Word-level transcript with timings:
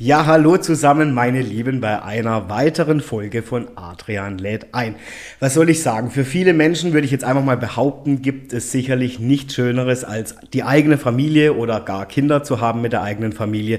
Ja, 0.00 0.26
hallo 0.26 0.56
zusammen, 0.56 1.14
meine 1.14 1.40
Lieben, 1.40 1.80
bei 1.80 2.02
einer 2.02 2.48
weiteren 2.50 3.00
Folge 3.00 3.44
von 3.44 3.68
Adrian 3.76 4.38
lädt 4.38 4.74
ein. 4.74 4.96
Was 5.38 5.54
soll 5.54 5.70
ich 5.70 5.84
sagen? 5.84 6.10
Für 6.10 6.24
viele 6.24 6.52
Menschen 6.52 6.92
würde 6.92 7.04
ich 7.04 7.12
jetzt 7.12 7.22
einfach 7.22 7.44
mal 7.44 7.56
behaupten, 7.56 8.20
gibt 8.20 8.52
es 8.52 8.72
sicherlich 8.72 9.20
nichts 9.20 9.54
Schöneres, 9.54 10.02
als 10.02 10.34
die 10.52 10.64
eigene 10.64 10.98
Familie 10.98 11.54
oder 11.54 11.78
gar 11.78 12.06
Kinder 12.06 12.42
zu 12.42 12.60
haben 12.60 12.80
mit 12.80 12.92
der 12.92 13.02
eigenen 13.02 13.32
Familie. 13.32 13.78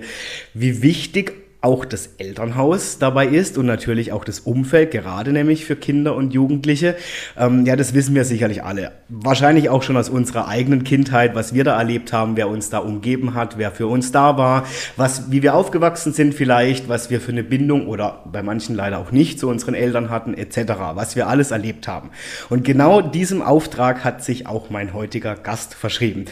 Wie 0.54 0.82
wichtig 0.82 1.34
auch 1.62 1.84
das 1.84 2.12
Elternhaus 2.18 3.00
dabei 3.00 3.26
ist 3.26 3.58
und 3.58 3.66
natürlich 3.66 4.12
auch 4.12 4.24
das 4.24 4.40
Umfeld, 4.42 4.92
gerade 4.92 5.32
nämlich 5.32 5.66
für 5.66 5.76
Kinder 5.76 6.16
und 6.16 6.34
Jugendliche. 6.34 6.96
Ähm, 7.38 7.66
ja, 7.66 7.76
das 7.76 7.94
wissen 7.94 8.14
wir 8.14 8.24
sicherlich 8.24 8.64
alle. 8.64 8.92
Wahrscheinlich 9.10 9.70
auch 9.70 9.82
schon 9.82 9.98
aus 9.98 10.10
unserer 10.10 10.48
eigenen 10.48 10.84
Kindheit, 10.84 11.34
was 11.34 11.54
wir 11.54 11.64
da 11.64 11.78
erlebt 11.78 12.14
haben, 12.14 12.38
wer 12.38 12.50
uns 12.50 12.70
da 12.70 12.78
umgeben 12.80 13.34
hat, 13.34 13.58
wer 13.58 13.72
für 13.72 13.88
uns 13.88 14.12
da 14.12 14.38
war, 14.38 14.66
was, 14.96 15.32
wie 15.32 15.42
wir 15.42 15.56
aufgewachsen 15.56 16.14
sind 16.14 16.36
vielleicht, 16.36 16.88
was 16.88 17.10
wir 17.10 17.20
für 17.20 17.32
eine 17.32 17.44
Bindung 17.44 17.88
oder 17.88 18.24
bei 18.32 18.44
manchen 18.44 18.76
leider 18.76 19.00
auch 19.00 19.12
nicht 19.12 19.40
zu 19.40 19.50
unseren 19.50 19.74
Eltern 19.74 20.10
hatten, 20.10 20.36
etc., 20.36 20.74
was 20.94 21.16
wir 21.16 21.28
alles 21.28 21.52
erlebt 21.52 21.88
haben. 21.88 22.12
Und 22.50 22.64
genau 22.64 23.02
diesem 23.02 23.42
Auftrag 23.42 24.04
hat 24.04 24.24
sich 24.24 24.46
auch 24.46 24.70
mein 24.70 24.94
heutiger 24.94 25.36
Gast 25.36 25.74
verschrieben. 25.74 26.26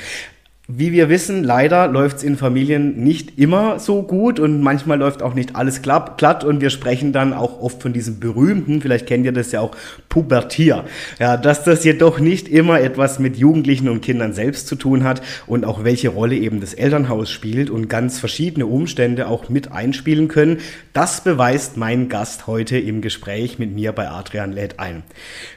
Wie 0.70 0.94
wir 0.94 1.10
wissen, 1.10 1.44
leider 1.44 1.90
läuft 1.90 2.18
es 2.20 2.24
in 2.24 2.38
Familien 2.38 3.04
nicht 3.04 3.38
immer 3.38 3.80
so 3.80 4.02
gut 4.02 4.40
und 4.40 4.62
manchmal 4.62 4.98
läuft 4.98 5.22
auch 5.22 5.34
nicht 5.34 5.58
alles 5.58 5.82
glatt 5.82 6.46
und 6.46 6.62
wir 6.62 6.70
sprechen 6.70 7.12
dann 7.12 7.34
auch 7.34 7.60
oft 7.60 7.82
von 7.82 7.92
diesem 7.92 8.22
berühmten, 8.22 8.80
vielleicht 8.80 9.06
kennt 9.06 9.26
ihr 9.26 9.34
das 9.34 9.52
ja 9.52 9.60
auch, 9.60 9.76
Pubertier. 10.08 10.86
Ja, 11.20 11.36
dass 11.36 11.66
das 11.66 11.84
jedoch 11.84 12.20
nicht 12.22 12.48
immer 12.48 12.80
etwas 12.80 13.20
mit 13.20 13.36
Jugendlichen 13.36 13.90
und 13.90 14.00
Kindern 14.00 14.32
selbst 14.32 14.68
zu 14.68 14.78
tun 14.78 15.04
hat 15.04 15.22
und 15.48 15.66
auch 15.66 15.84
welche 15.84 16.08
Rolle 16.08 16.38
eben 16.38 16.62
das 16.62 16.74
Elternhaus 16.74 17.30
spielt 17.30 17.70
und 17.70 17.90
ganz 17.90 18.20
verschiedene 18.20 18.66
Umstände 18.66 19.28
auch 19.28 19.50
mit 19.50 19.74
einspielen 19.74 20.30
können, 20.30 20.60
das 20.94 21.26
beweist 21.26 21.76
mein 21.76 22.08
Gast 22.08 22.48
heute 22.48 22.78
im 22.78 23.02
Gespräch 23.02 23.60
mit 23.60 23.76
mir 23.76 23.92
bei 23.92 24.08
Adrian 24.08 24.54
lädt 24.54 24.80
ein. 24.80 25.04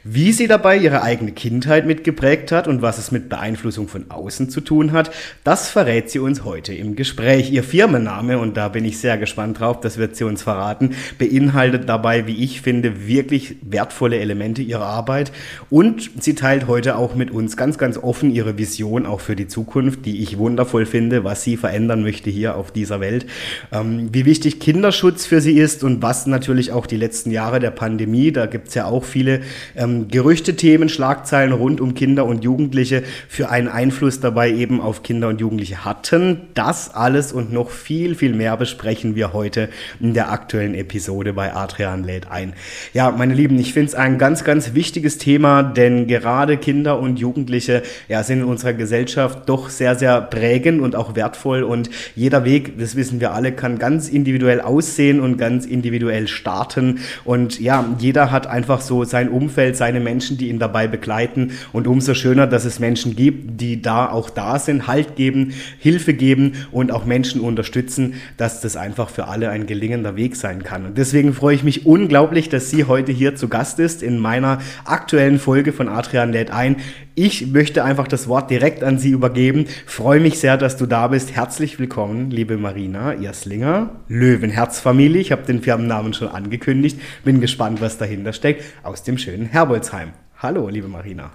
Wie 0.02 0.32
sie 0.32 0.48
dabei 0.48 0.76
ihre 0.76 1.02
eigene 1.02 1.30
Kindheit 1.30 1.86
mitgeprägt 1.86 2.50
hat 2.50 2.66
und 2.66 2.82
was 2.82 2.98
es 2.98 3.12
mit 3.12 3.28
Beeinflussung 3.28 3.86
von 3.86 4.10
außen 4.10 4.50
zu 4.50 4.60
tun 4.60 4.90
hat, 4.90 4.95
hat, 4.96 5.10
das 5.44 5.68
verrät 5.68 6.10
sie 6.10 6.18
uns 6.18 6.44
heute 6.44 6.74
im 6.74 6.96
Gespräch. 6.96 7.50
Ihr 7.50 7.62
Firmenname, 7.62 8.38
und 8.38 8.56
da 8.56 8.68
bin 8.68 8.84
ich 8.84 8.98
sehr 8.98 9.18
gespannt 9.18 9.60
drauf, 9.60 9.80
das 9.80 9.98
wird 9.98 10.16
sie 10.16 10.24
uns 10.24 10.42
verraten, 10.42 10.96
beinhaltet 11.18 11.88
dabei, 11.88 12.26
wie 12.26 12.42
ich 12.42 12.60
finde, 12.60 13.06
wirklich 13.06 13.56
wertvolle 13.62 14.18
Elemente 14.18 14.62
ihrer 14.62 14.86
Arbeit. 14.86 15.32
Und 15.70 16.10
sie 16.20 16.34
teilt 16.34 16.66
heute 16.66 16.96
auch 16.96 17.14
mit 17.14 17.30
uns 17.30 17.56
ganz, 17.56 17.78
ganz 17.78 17.98
offen 17.98 18.30
ihre 18.30 18.58
Vision 18.58 19.06
auch 19.06 19.20
für 19.20 19.36
die 19.36 19.48
Zukunft, 19.48 20.06
die 20.06 20.22
ich 20.22 20.38
wundervoll 20.38 20.86
finde, 20.86 21.24
was 21.24 21.42
sie 21.42 21.56
verändern 21.56 22.02
möchte 22.02 22.30
hier 22.30 22.56
auf 22.56 22.72
dieser 22.72 23.00
Welt. 23.00 23.26
Ähm, 23.72 24.08
wie 24.12 24.24
wichtig 24.24 24.60
Kinderschutz 24.60 25.26
für 25.26 25.40
sie 25.40 25.58
ist 25.58 25.84
und 25.84 26.02
was 26.02 26.26
natürlich 26.26 26.72
auch 26.72 26.86
die 26.86 26.96
letzten 26.96 27.30
Jahre 27.30 27.60
der 27.60 27.70
Pandemie, 27.70 28.32
da 28.32 28.46
gibt 28.46 28.68
es 28.68 28.74
ja 28.74 28.86
auch 28.86 29.04
viele 29.04 29.40
ähm, 29.76 30.08
Gerüchte, 30.08 30.56
Themen, 30.56 30.88
Schlagzeilen 30.88 31.52
rund 31.52 31.80
um 31.80 31.94
Kinder 31.94 32.26
und 32.26 32.44
Jugendliche 32.44 33.02
für 33.28 33.50
einen 33.50 33.68
Einfluss 33.68 34.20
dabei 34.20 34.50
eben 34.52 34.80
auf 34.86 35.02
Kinder 35.02 35.28
und 35.28 35.40
Jugendliche 35.40 35.84
hatten. 35.84 36.42
Das 36.54 36.94
alles 36.94 37.32
und 37.32 37.52
noch 37.52 37.70
viel, 37.70 38.14
viel 38.14 38.34
mehr 38.34 38.56
besprechen 38.56 39.16
wir 39.16 39.32
heute 39.32 39.68
in 40.00 40.14
der 40.14 40.30
aktuellen 40.30 40.74
Episode 40.74 41.32
bei 41.32 41.52
Adrian 41.52 42.04
lädt 42.04 42.30
ein. 42.30 42.54
Ja, 42.94 43.10
meine 43.10 43.34
Lieben, 43.34 43.58
ich 43.58 43.72
finde 43.72 43.88
es 43.88 43.94
ein 43.94 44.16
ganz, 44.16 44.44
ganz 44.44 44.74
wichtiges 44.74 45.18
Thema, 45.18 45.64
denn 45.64 46.06
gerade 46.06 46.56
Kinder 46.56 47.00
und 47.00 47.18
Jugendliche 47.18 47.82
ja, 48.08 48.22
sind 48.22 48.38
in 48.38 48.44
unserer 48.44 48.74
Gesellschaft 48.74 49.48
doch 49.48 49.68
sehr, 49.68 49.96
sehr 49.96 50.20
prägend 50.20 50.80
und 50.80 50.94
auch 50.94 51.16
wertvoll 51.16 51.64
und 51.64 51.90
jeder 52.14 52.44
Weg, 52.44 52.78
das 52.78 52.94
wissen 52.94 53.20
wir 53.20 53.32
alle, 53.32 53.52
kann 53.52 53.78
ganz 53.78 54.08
individuell 54.08 54.60
aussehen 54.60 55.18
und 55.18 55.36
ganz 55.36 55.66
individuell 55.66 56.28
starten 56.28 57.00
und 57.24 57.60
ja, 57.60 57.84
jeder 57.98 58.30
hat 58.30 58.46
einfach 58.46 58.80
so 58.80 59.02
sein 59.02 59.28
Umfeld, 59.28 59.76
seine 59.76 59.98
Menschen, 59.98 60.38
die 60.38 60.48
ihn 60.48 60.60
dabei 60.60 60.86
begleiten 60.86 61.52
und 61.72 61.88
umso 61.88 62.14
schöner, 62.14 62.46
dass 62.46 62.64
es 62.64 62.78
Menschen 62.78 63.16
gibt, 63.16 63.60
die 63.60 63.82
da 63.82 64.08
auch 64.08 64.30
da 64.30 64.60
sind 64.60 64.75
können, 64.76 64.86
Halt 64.86 65.16
geben, 65.16 65.54
Hilfe 65.78 66.14
geben 66.14 66.52
und 66.70 66.92
auch 66.92 67.04
Menschen 67.04 67.40
unterstützen, 67.40 68.14
dass 68.36 68.60
das 68.60 68.76
einfach 68.76 69.08
für 69.08 69.28
alle 69.28 69.50
ein 69.50 69.66
gelingender 69.66 70.16
Weg 70.16 70.36
sein 70.36 70.62
kann. 70.62 70.86
Und 70.86 70.98
deswegen 70.98 71.32
freue 71.32 71.54
ich 71.54 71.64
mich 71.64 71.86
unglaublich, 71.86 72.48
dass 72.48 72.70
sie 72.70 72.84
heute 72.84 73.12
hier 73.12 73.34
zu 73.34 73.48
Gast 73.48 73.78
ist 73.78 74.02
in 74.02 74.18
meiner 74.18 74.58
aktuellen 74.84 75.38
Folge 75.38 75.72
von 75.72 75.88
Adrian 75.88 76.32
lädt 76.32 76.50
ein. 76.50 76.76
Ich 77.14 77.46
möchte 77.46 77.82
einfach 77.82 78.06
das 78.08 78.28
Wort 78.28 78.50
direkt 78.50 78.82
an 78.82 78.98
Sie 78.98 79.10
übergeben. 79.10 79.66
Freue 79.86 80.20
mich 80.20 80.38
sehr, 80.38 80.58
dass 80.58 80.76
du 80.76 80.84
da 80.84 81.08
bist. 81.08 81.34
Herzlich 81.34 81.78
willkommen, 81.78 82.30
liebe 82.30 82.58
Marina 82.58 83.14
Erslinger, 83.14 83.90
Löwenherzfamilie. 84.08 85.20
Ich 85.20 85.32
habe 85.32 85.42
den 85.42 85.62
Firmennamen 85.62 86.12
schon 86.12 86.28
angekündigt. 86.28 87.00
Bin 87.24 87.40
gespannt, 87.40 87.80
was 87.80 87.96
dahinter 87.96 88.34
steckt. 88.34 88.64
Aus 88.82 89.02
dem 89.02 89.16
schönen 89.16 89.46
Herbolzheim. 89.46 90.10
Hallo, 90.38 90.68
liebe 90.68 90.88
Marina. 90.88 91.30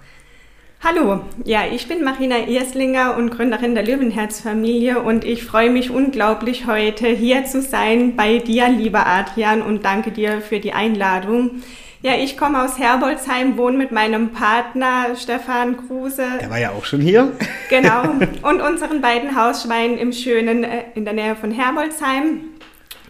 Hallo, 0.84 1.20
ja, 1.44 1.60
ich 1.72 1.86
bin 1.86 2.02
Marina 2.02 2.38
Erslinger 2.38 3.16
und 3.16 3.30
Gründerin 3.30 3.76
der 3.76 3.84
Löwenherzfamilie 3.84 5.00
und 5.00 5.24
ich 5.24 5.44
freue 5.44 5.70
mich 5.70 5.90
unglaublich, 5.90 6.66
heute 6.66 7.06
hier 7.06 7.44
zu 7.44 7.62
sein 7.62 8.16
bei 8.16 8.38
dir, 8.38 8.68
lieber 8.68 9.06
Adrian, 9.06 9.62
und 9.62 9.84
danke 9.84 10.10
dir 10.10 10.40
für 10.40 10.58
die 10.58 10.72
Einladung. 10.72 11.62
Ja, 12.02 12.14
ich 12.16 12.36
komme 12.36 12.64
aus 12.64 12.80
Herbolzheim, 12.80 13.56
wohne 13.56 13.78
mit 13.78 13.92
meinem 13.92 14.30
Partner 14.30 15.14
Stefan 15.14 15.76
Kruse. 15.76 16.26
Der 16.40 16.50
war 16.50 16.58
ja 16.58 16.72
auch 16.72 16.84
schon 16.84 17.00
hier. 17.00 17.30
Genau. 17.70 18.02
Und 18.42 18.60
unseren 18.60 19.00
beiden 19.00 19.36
Hausschweinen 19.40 19.98
im 19.98 20.12
schönen, 20.12 20.64
äh, 20.64 20.82
in 20.96 21.04
der 21.04 21.14
Nähe 21.14 21.36
von 21.36 21.52
Herbolzheim. 21.52 22.40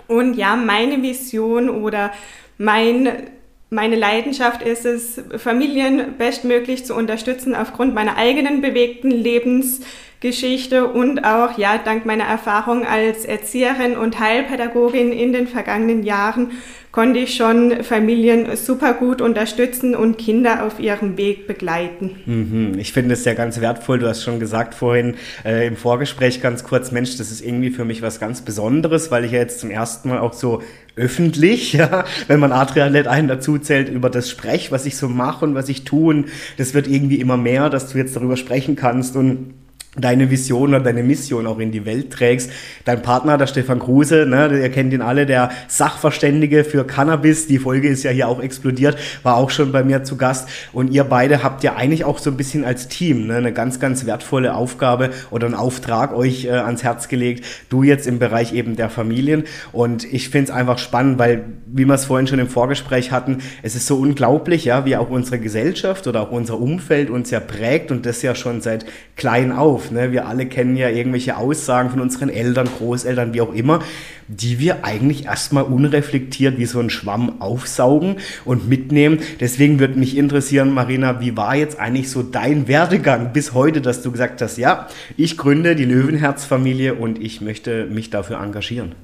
Und 0.09 0.35
ja, 0.35 0.57
meine 0.57 1.01
Vision 1.01 1.71
oder 1.71 2.13
mein 2.59 3.31
meine 3.73 3.97
Leidenschaft 3.97 4.61
ist 4.63 4.85
es, 4.85 5.19
Familien 5.39 6.19
bestmöglich 6.19 6.85
zu 6.85 6.95
unterstützen 6.95 7.55
aufgrund 7.55 7.95
meiner 7.95 8.19
eigenen 8.19 8.61
bewegten 8.61 9.11
Lebensgeschichte 9.11 10.89
und 10.89 11.25
auch, 11.25 11.57
ja, 11.57 11.79
dank 11.79 12.05
meiner 12.05 12.25
Erfahrung 12.25 12.87
als 12.87 13.25
Erzieherin 13.25 13.97
und 13.97 14.21
Heilpädagogin 14.21 15.11
in 15.11 15.33
den 15.33 15.49
vergangenen 15.49 16.03
Jahren 16.03 16.51
konnte 16.93 17.21
ich 17.21 17.35
schon 17.35 17.83
Familien 17.83 18.55
super 18.55 18.93
gut 18.93 19.23
unterstützen 19.23 19.97
und 19.97 20.19
Kinder 20.19 20.65
auf 20.65 20.79
ihrem 20.79 21.17
Weg 21.17 21.47
begleiten. 21.47 22.11
Mhm. 22.27 22.79
Ich 22.79 22.93
finde 22.93 23.15
es 23.15 23.25
ja 23.25 23.33
ganz 23.33 23.61
wertvoll. 23.61 23.99
Du 23.99 24.07
hast 24.07 24.23
schon 24.23 24.39
gesagt 24.39 24.75
vorhin 24.75 25.15
äh, 25.45 25.67
im 25.67 25.77
Vorgespräch 25.77 26.43
ganz 26.43 26.65
kurz, 26.65 26.93
Mensch, 26.93 27.17
das 27.17 27.31
ist 27.31 27.41
irgendwie 27.41 27.71
für 27.71 27.87
mich 27.87 28.03
was 28.03 28.21
ganz 28.21 28.43
Besonderes, 28.43 29.11
weil 29.11 29.25
ich 29.25 29.33
ja 29.33 29.39
jetzt 29.39 29.59
zum 29.59 29.71
ersten 29.71 30.11
Mal 30.11 30.19
auch 30.19 30.35
so 30.35 30.63
öffentlich, 30.95 31.73
ja, 31.73 32.05
wenn 32.29 32.39
man 32.39 32.53
Adrianet 32.53 33.09
einen 33.09 33.27
dazu 33.27 33.59
zählt, 33.59 33.89
über 33.89 34.11
das 34.11 34.29
Sprech, 34.29 34.71
was 34.71 34.85
ich 34.85 34.97
so 34.99 35.09
mache 35.09 35.47
und 35.47 35.55
was 35.55 35.71
ich 35.71 35.85
tue. 35.85 36.15
Und 36.15 36.29
das 36.59 36.75
wird 36.75 36.87
irgendwie 36.87 37.17
immer 37.17 37.39
mehr, 37.39 37.71
dass 37.71 37.91
du 37.91 37.97
jetzt 37.97 38.15
darüber 38.15 38.37
sprechen 38.37 38.77
kannst 38.77 39.17
und 39.17 39.55
deine 39.95 40.31
Vision 40.31 40.71
oder 40.71 40.81
deine 40.81 41.03
Mission 41.03 41.47
auch 41.47 41.59
in 41.59 41.71
die 41.71 41.85
Welt 41.85 42.11
trägst. 42.11 42.51
Dein 42.87 43.03
Partner, 43.03 43.37
der 43.37 43.47
Stefan 43.47 43.79
Kruse, 43.79 44.25
ne, 44.25 44.59
ihr 44.59 44.71
kennt 44.71 44.91
ihn 44.95 45.03
alle, 45.03 45.27
der 45.27 45.51
Sachverständige 45.69 46.65
für 46.65 46.87
Cannabis, 46.87 47.47
die 47.47 47.59
Folge 47.59 47.89
ist 47.89 48.03
ja 48.03 48.11
hier 48.11 48.29
auch 48.29 48.41
explodiert, 48.43 48.97
war 49.23 49.37
auch 49.37 49.51
schon 49.51 49.71
bei 49.71 49.85
mir 49.85 50.03
zu 50.03 50.17
Gast. 50.17 50.49
Und 50.73 50.93
ihr 50.93 51.05
beide 51.05 51.43
habt 51.43 51.63
ja 51.63 51.77
eigentlich 51.77 52.07
auch 52.07 52.19
so 52.19 52.31
ein 52.31 52.39
bisschen 52.39 52.65
als 52.65 52.89
Team 52.89 53.27
ne, 53.27 53.35
eine 53.35 53.53
ganz, 53.53 53.81
ganz 53.81 54.07
wertvolle 54.07 54.55
Aufgabe 54.55 55.11
oder 55.31 55.45
einen 55.45 55.55
Auftrag 55.55 56.15
euch 56.15 56.47
äh, 56.47 56.53
ans 56.53 56.83
Herz 56.83 57.09
gelegt, 57.09 57.45
du 57.69 57.83
jetzt 57.83 58.07
im 58.07 58.19
Bereich 58.19 58.55
eben 58.55 58.77
der 58.77 58.89
Familien. 58.89 59.45
Und 59.73 60.11
ich 60.11 60.31
finde 60.31 60.53
es 60.53 60.57
einfach 60.57 60.79
spannend, 60.79 61.19
weil, 61.19 61.45
wie 61.67 61.85
wir 61.85 61.95
es 61.95 62.07
vorhin 62.07 62.27
schon 62.27 62.39
im 62.39 62.49
Vorgespräch 62.49 63.13
hatten, 63.13 63.39
es 63.63 63.75
ist 63.75 63.87
so 63.87 63.99
unglaublich, 63.99 64.65
ja, 64.65 64.87
wie 64.87 64.97
auch 64.97 65.11
unsere 65.11 65.39
Gesellschaft 65.39 66.07
oder 66.07 66.23
auch 66.23 66.31
unser 66.31 66.59
Umfeld 66.59 67.11
uns 67.11 67.31
ja 67.31 67.41
prägt 67.41 67.91
und 67.91 68.07
das 68.07 68.23
ja 68.23 68.35
schon 68.35 68.63
seit 68.63 68.87
klein 69.17 69.53
auf 69.53 69.82
auf. 69.83 69.91
Ne? 69.91 70.13
Wir 70.13 70.27
alle 70.27 70.47
kennen 70.47 70.77
ja 70.77 70.89
irgendwelche 70.89 71.37
Aussagen 71.37 71.91
von 71.91 72.01
unseren 72.01 72.29
Eltern, 72.29 72.69
Großeltern, 72.79 73.35
wie 73.35 73.41
auch 73.41 73.53
immer, 73.53 73.81
die 74.29 74.59
wir 74.59 74.85
eigentlich 74.85 75.27
erstmal 75.27 75.65
unreflektiert 75.65 76.59
wie 76.59 76.67
so 76.67 76.81
ein 76.81 76.91
Schwamm 76.91 77.41
aufsaugen 77.41 78.17
und 78.45 78.69
mitnehmen. 78.69 79.21
Deswegen 79.41 79.79
würde 79.79 79.99
mich 79.99 80.17
interessieren, 80.17 80.73
Marina, 80.73 81.21
wie 81.21 81.37
war 81.37 81.57
jetzt 81.57 81.79
eigentlich 81.79 82.11
so 82.11 82.23
dein 82.23 82.69
Werdegang 82.69 83.33
bis 83.33 83.53
heute, 83.53 83.81
dass 83.81 84.03
du 84.03 84.13
gesagt 84.13 84.41
hast, 84.41 84.57
ja, 84.59 84.89
ich 85.17 85.37
gründe 85.37 85.77
die 85.77 85.85
Löwenherzfamilie 85.85 86.95
und 86.95 87.21
ich 87.21 87.41
möchte 87.41 87.87
mich 87.87 88.11
dafür 88.11 88.41
engagieren? 88.41 88.95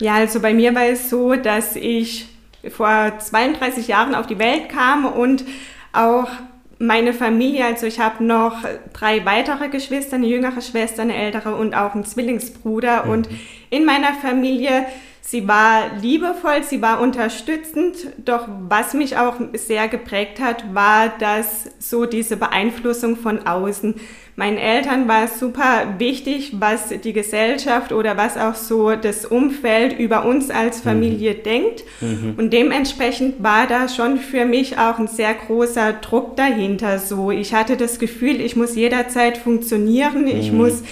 Ja, 0.00 0.14
also 0.14 0.40
bei 0.40 0.54
mir 0.54 0.74
war 0.74 0.86
es 0.86 1.10
so, 1.10 1.34
dass 1.34 1.74
ich 1.74 2.28
vor 2.70 3.12
32 3.18 3.88
Jahren 3.88 4.14
auf 4.14 4.26
die 4.26 4.38
Welt 4.38 4.68
kam 4.68 5.06
und 5.06 5.44
auch 5.92 6.28
meine 6.78 7.12
Familie, 7.12 7.64
also 7.64 7.86
ich 7.86 7.98
habe 7.98 8.22
noch 8.24 8.64
drei 8.92 9.24
weitere 9.24 9.68
Geschwister, 9.68 10.16
eine 10.16 10.26
jüngere 10.26 10.60
Schwester, 10.60 11.02
eine 11.02 11.16
ältere 11.16 11.56
und 11.56 11.74
auch 11.74 11.94
einen 11.94 12.04
Zwillingsbruder. 12.04 13.04
Mhm. 13.04 13.10
Und 13.10 13.28
in 13.70 13.84
meiner 13.84 14.14
Familie, 14.14 14.86
sie 15.20 15.48
war 15.48 15.96
liebevoll, 16.00 16.62
sie 16.62 16.80
war 16.80 17.00
unterstützend, 17.00 17.96
doch 18.18 18.46
was 18.68 18.94
mich 18.94 19.16
auch 19.16 19.36
sehr 19.54 19.88
geprägt 19.88 20.40
hat, 20.40 20.72
war 20.74 21.12
das 21.18 21.66
so 21.80 22.06
diese 22.06 22.36
Beeinflussung 22.36 23.16
von 23.16 23.46
außen 23.46 23.96
meinen 24.38 24.56
Eltern 24.56 25.08
war 25.08 25.24
es 25.24 25.40
super 25.40 25.96
wichtig, 25.98 26.52
was 26.60 26.90
die 27.02 27.12
Gesellschaft 27.12 27.90
oder 27.90 28.16
was 28.16 28.36
auch 28.36 28.54
so 28.54 28.94
das 28.94 29.24
Umfeld 29.24 29.98
über 29.98 30.24
uns 30.24 30.48
als 30.50 30.80
Familie 30.80 31.34
mhm. 31.34 31.42
denkt. 31.42 31.84
Mhm. 32.00 32.34
Und 32.36 32.52
dementsprechend 32.52 33.42
war 33.42 33.66
da 33.66 33.88
schon 33.88 34.16
für 34.16 34.44
mich 34.44 34.78
auch 34.78 35.00
ein 35.00 35.08
sehr 35.08 35.34
großer 35.34 35.94
Druck 35.94 36.36
dahinter. 36.36 37.00
So, 37.00 37.32
ich 37.32 37.52
hatte 37.52 37.76
das 37.76 37.98
Gefühl, 37.98 38.40
ich 38.40 38.54
muss 38.54 38.76
jederzeit 38.76 39.38
funktionieren, 39.38 40.22
mhm. 40.22 40.28
ich 40.28 40.52
muss 40.52 40.84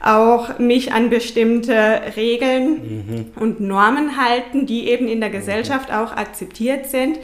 auch 0.00 0.60
mich 0.60 0.92
an 0.92 1.10
bestimmte 1.10 2.02
Regeln 2.14 2.68
mhm. 2.68 3.26
und 3.34 3.60
Normen 3.60 4.16
halten, 4.16 4.64
die 4.66 4.86
eben 4.88 5.08
in 5.08 5.18
der 5.18 5.30
Gesellschaft 5.30 5.92
auch 5.92 6.12
akzeptiert 6.12 6.88
sind. 6.88 7.18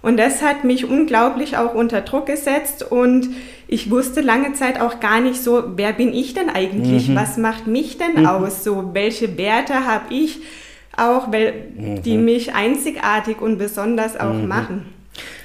Und 0.00 0.16
das 0.16 0.40
hat 0.40 0.64
mich 0.64 0.88
unglaublich 0.88 1.58
auch 1.58 1.74
unter 1.74 2.00
Druck 2.00 2.26
gesetzt 2.26 2.90
und 2.90 3.28
ich 3.70 3.90
wusste 3.90 4.22
lange 4.22 4.54
Zeit 4.54 4.80
auch 4.80 4.98
gar 4.98 5.20
nicht 5.20 5.42
so, 5.42 5.62
wer 5.76 5.92
bin 5.92 6.14
ich 6.14 6.32
denn 6.32 6.48
eigentlich? 6.48 7.08
Mhm. 7.08 7.14
Was 7.14 7.36
macht 7.36 7.66
mich 7.66 7.98
denn 7.98 8.22
mhm. 8.22 8.26
aus? 8.26 8.64
So, 8.64 8.90
welche 8.94 9.36
Werte 9.36 9.86
habe 9.86 10.12
ich 10.12 10.40
auch, 10.96 11.30
weil, 11.30 11.72
mhm. 11.76 12.02
die 12.02 12.16
mich 12.16 12.54
einzigartig 12.54 13.42
und 13.42 13.58
besonders 13.58 14.18
auch 14.18 14.32
mhm. 14.32 14.48
machen? 14.48 14.97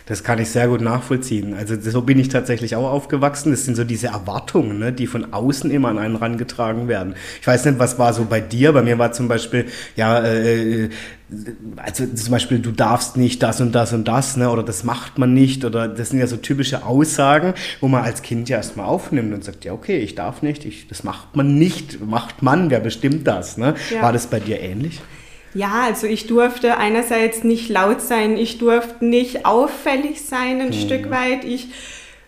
Das 0.05 0.23
kann 0.23 0.39
ich 0.39 0.49
sehr 0.49 0.67
gut 0.67 0.81
nachvollziehen. 0.81 1.53
Also 1.53 1.79
so 1.79 2.01
bin 2.01 2.19
ich 2.19 2.27
tatsächlich 2.27 2.75
auch 2.75 2.89
aufgewachsen. 2.91 3.51
Das 3.51 3.63
sind 3.63 3.75
so 3.75 3.85
diese 3.85 4.07
Erwartungen, 4.07 4.79
ne, 4.79 4.91
die 4.91 5.07
von 5.07 5.31
außen 5.33 5.71
immer 5.71 5.89
an 5.89 5.97
einen 5.97 6.15
rangetragen 6.17 6.89
werden. 6.89 7.15
Ich 7.39 7.47
weiß 7.47 7.63
nicht, 7.65 7.79
was 7.79 7.97
war 7.99 8.13
so 8.13 8.25
bei 8.25 8.41
dir? 8.41 8.73
Bei 8.73 8.81
mir 8.81 8.99
war 8.99 9.13
zum 9.13 9.29
Beispiel, 9.29 9.65
ja, 9.95 10.21
äh, 10.23 10.89
also 11.77 12.05
zum 12.05 12.31
Beispiel, 12.31 12.59
du 12.59 12.71
darfst 12.71 13.17
nicht 13.17 13.41
das 13.41 13.61
und 13.61 13.73
das 13.73 13.93
und 13.93 14.07
das, 14.07 14.37
ne, 14.37 14.49
oder 14.49 14.61
das 14.61 14.83
macht 14.83 15.17
man 15.17 15.33
nicht, 15.33 15.65
oder 15.65 15.87
das 15.87 16.09
sind 16.09 16.19
ja 16.19 16.27
so 16.27 16.37
typische 16.37 16.85
Aussagen, 16.85 17.53
wo 17.79 17.87
man 17.87 18.03
als 18.03 18.21
Kind 18.21 18.49
ja 18.49 18.57
erstmal 18.57 18.85
aufnimmt 18.85 19.33
und 19.33 19.43
sagt, 19.43 19.65
ja, 19.65 19.73
okay, 19.73 19.99
ich 19.99 20.15
darf 20.15 20.41
nicht, 20.41 20.65
ich, 20.65 20.87
das 20.87 21.03
macht 21.03 21.35
man 21.35 21.57
nicht, 21.57 22.05
macht 22.05 22.43
man, 22.43 22.69
wer 22.69 22.81
bestimmt 22.81 23.25
das, 23.25 23.57
ne? 23.57 23.73
Ja. 23.91 24.01
War 24.01 24.13
das 24.13 24.27
bei 24.27 24.39
dir 24.39 24.59
ähnlich? 24.59 25.01
Ja, 25.53 25.83
also 25.85 26.07
ich 26.07 26.27
durfte 26.27 26.77
einerseits 26.77 27.43
nicht 27.43 27.69
laut 27.69 28.01
sein, 28.01 28.37
ich 28.37 28.57
durfte 28.57 29.05
nicht 29.05 29.45
auffällig 29.45 30.21
sein 30.21 30.61
ein 30.61 30.69
mhm. 30.69 30.73
Stück 30.73 31.11
weit. 31.11 31.45
Ich 31.45 31.67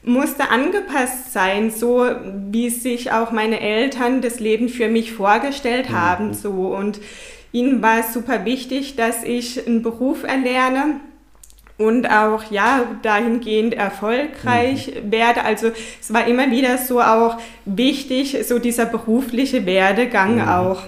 musste 0.03 0.51
angepasst 0.51 1.33
sein, 1.33 1.71
so 1.71 2.05
wie 2.51 2.69
sich 2.69 3.11
auch 3.11 3.31
meine 3.31 3.59
Eltern 3.59 4.21
das 4.21 4.39
Leben 4.39 4.69
für 4.69 4.87
mich 4.87 5.11
vorgestellt 5.11 5.89
mhm. 5.89 5.99
haben. 5.99 6.33
So. 6.33 6.75
Und 6.75 6.99
ihnen 7.51 7.81
war 7.81 7.99
es 7.99 8.13
super 8.13 8.45
wichtig, 8.45 8.95
dass 8.95 9.23
ich 9.23 9.65
einen 9.65 9.81
Beruf 9.81 10.23
erlerne 10.23 10.99
und 11.77 12.09
auch 12.09 12.51
ja 12.51 12.83
dahingehend 13.01 13.73
erfolgreich 13.73 14.93
mhm. 14.93 15.11
werde. 15.11 15.43
Also 15.43 15.71
es 15.99 16.13
war 16.13 16.27
immer 16.27 16.51
wieder 16.51 16.77
so 16.77 17.01
auch 17.01 17.37
wichtig, 17.65 18.37
so 18.47 18.59
dieser 18.59 18.85
berufliche 18.85 19.65
Werdegang 19.65 20.35
mhm. 20.35 20.47
auch. 20.47 20.83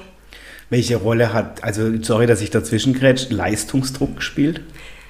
Welche 0.69 0.97
Rolle 0.97 1.33
hat, 1.33 1.63
also 1.63 1.91
sorry, 2.01 2.27
dass 2.27 2.41
ich 2.41 2.49
dazwischen 2.49 2.93
grätscht, 2.93 3.31
Leistungsdruck 3.31 4.17
gespielt? 4.17 4.61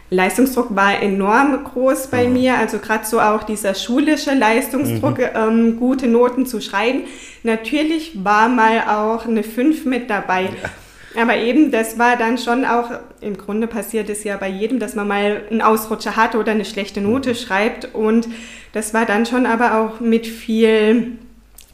Leistungsdruck 0.10 0.76
war 0.76 1.02
enorm 1.02 1.64
groß 1.66 2.08
bei 2.08 2.28
mhm. 2.28 2.34
mir, 2.34 2.58
also 2.58 2.80
gerade 2.80 3.06
so 3.06 3.20
auch 3.20 3.44
dieser 3.44 3.74
schulische 3.74 4.34
Leistungsdruck, 4.34 5.18
mhm. 5.18 5.26
ähm, 5.36 5.80
gute 5.80 6.08
Noten 6.08 6.46
zu 6.46 6.62
schreiben. 6.62 7.02
Natürlich 7.44 8.24
war 8.24 8.48
mal 8.48 8.82
auch 8.88 9.26
eine 9.26 9.44
5 9.44 9.86
mit 9.86 10.10
dabei. 10.10 10.44
Ja. 10.44 11.22
Aber 11.22 11.36
eben, 11.36 11.72
das 11.72 11.98
war 11.98 12.16
dann 12.16 12.38
schon 12.38 12.64
auch, 12.64 12.92
im 13.22 13.38
Grunde 13.38 13.68
passiert 13.68 14.10
es 14.10 14.24
ja 14.24 14.38
bei 14.38 14.50
jedem, 14.50 14.80
dass 14.80 14.96
man 14.96 15.08
mal 15.08 15.42
einen 15.50 15.62
Ausrutscher 15.62 16.16
hat 16.16 16.36
oder 16.36 16.52
eine 16.52 16.66
schlechte 16.66 17.02
Note 17.02 17.32
mhm. 17.32 17.36
schreibt. 17.36 17.96
Und 17.96 18.30
das 18.72 18.94
war 18.94 19.06
dann 19.06 19.26
schon 19.26 19.46
aber 19.46 19.80
auch 19.80 20.00
mit 20.00 20.28
viel 20.28 21.18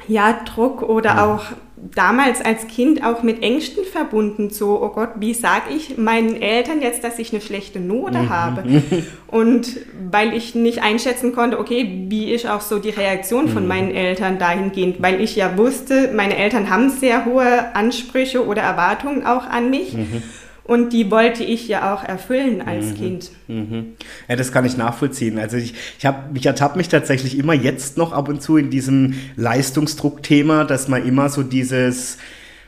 ja, 0.08 0.40
Druck 0.46 0.82
oder 0.82 1.14
mhm. 1.14 1.20
auch 1.20 1.44
damals 1.96 2.42
als 2.42 2.68
Kind 2.68 3.04
auch 3.04 3.24
mit 3.24 3.42
Ängsten 3.42 3.84
verbunden, 3.84 4.50
so, 4.50 4.82
oh 4.82 4.90
Gott, 4.90 5.10
wie 5.18 5.34
sage 5.34 5.74
ich 5.76 5.98
meinen 5.98 6.42
Eltern 6.42 6.82
jetzt, 6.82 7.04
dass 7.04 7.20
ich 7.20 7.34
eine 7.34 7.42
schlechte 7.42 7.80
Note 7.80 8.20
mhm. 8.20 8.30
habe? 8.30 8.64
Und 9.28 9.80
weil 10.12 10.34
ich 10.34 10.56
nicht 10.56 10.84
einschätzen 10.84 11.34
konnte, 11.34 11.60
okay, 11.60 12.06
wie 12.10 12.32
ist 12.32 12.48
auch 12.48 12.62
so 12.62 12.80
die 12.80 12.90
Reaktion 12.90 13.48
von 13.48 13.64
mhm. 13.64 13.70
meinen 13.70 13.92
Eltern 13.92 14.40
dahingehend, 14.40 15.02
weil 15.02 15.22
ich 15.22 15.36
ja 15.36 15.58
wusste, 15.58 16.12
meine 16.14 16.38
Eltern 16.38 16.70
haben 16.70 16.90
sehr 16.90 17.26
hohe 17.26 17.76
Ansprüche 17.76 18.46
oder 18.46 18.62
Erwartungen 18.62 19.26
auch 19.26 19.46
an 19.46 19.70
mich. 19.70 19.94
Mhm. 19.94 20.24
Und 20.66 20.94
die 20.94 21.12
wollte 21.12 21.44
ich 21.44 21.68
ja 21.68 21.94
auch 21.94 22.04
erfüllen 22.04 22.62
als 22.62 22.92
mhm. 22.92 22.96
Kind. 22.96 23.32
Mhm. 23.48 23.86
Ja, 24.30 24.38
das 24.38 24.52
kann 24.54 24.64
ich 24.66 24.78
nachvollziehen. 24.78 25.38
Also 25.38 25.58
ich, 25.58 25.74
ich, 26.00 26.06
hab, 26.06 26.36
ich 26.36 26.46
ertappe 26.46 26.78
mich 26.78 26.88
tatsächlich 26.88 27.38
immer 27.38 27.54
jetzt 27.54 27.98
noch 27.98 28.14
ab 28.14 28.30
und 28.30 28.42
zu 28.42 28.56
in 28.56 28.70
diesem 28.70 29.16
Leistungsdruckthema, 29.36 30.64
dass 30.64 30.88
man 30.88 31.06
immer 31.06 31.28
so 31.28 31.44
dieses, 31.44 32.18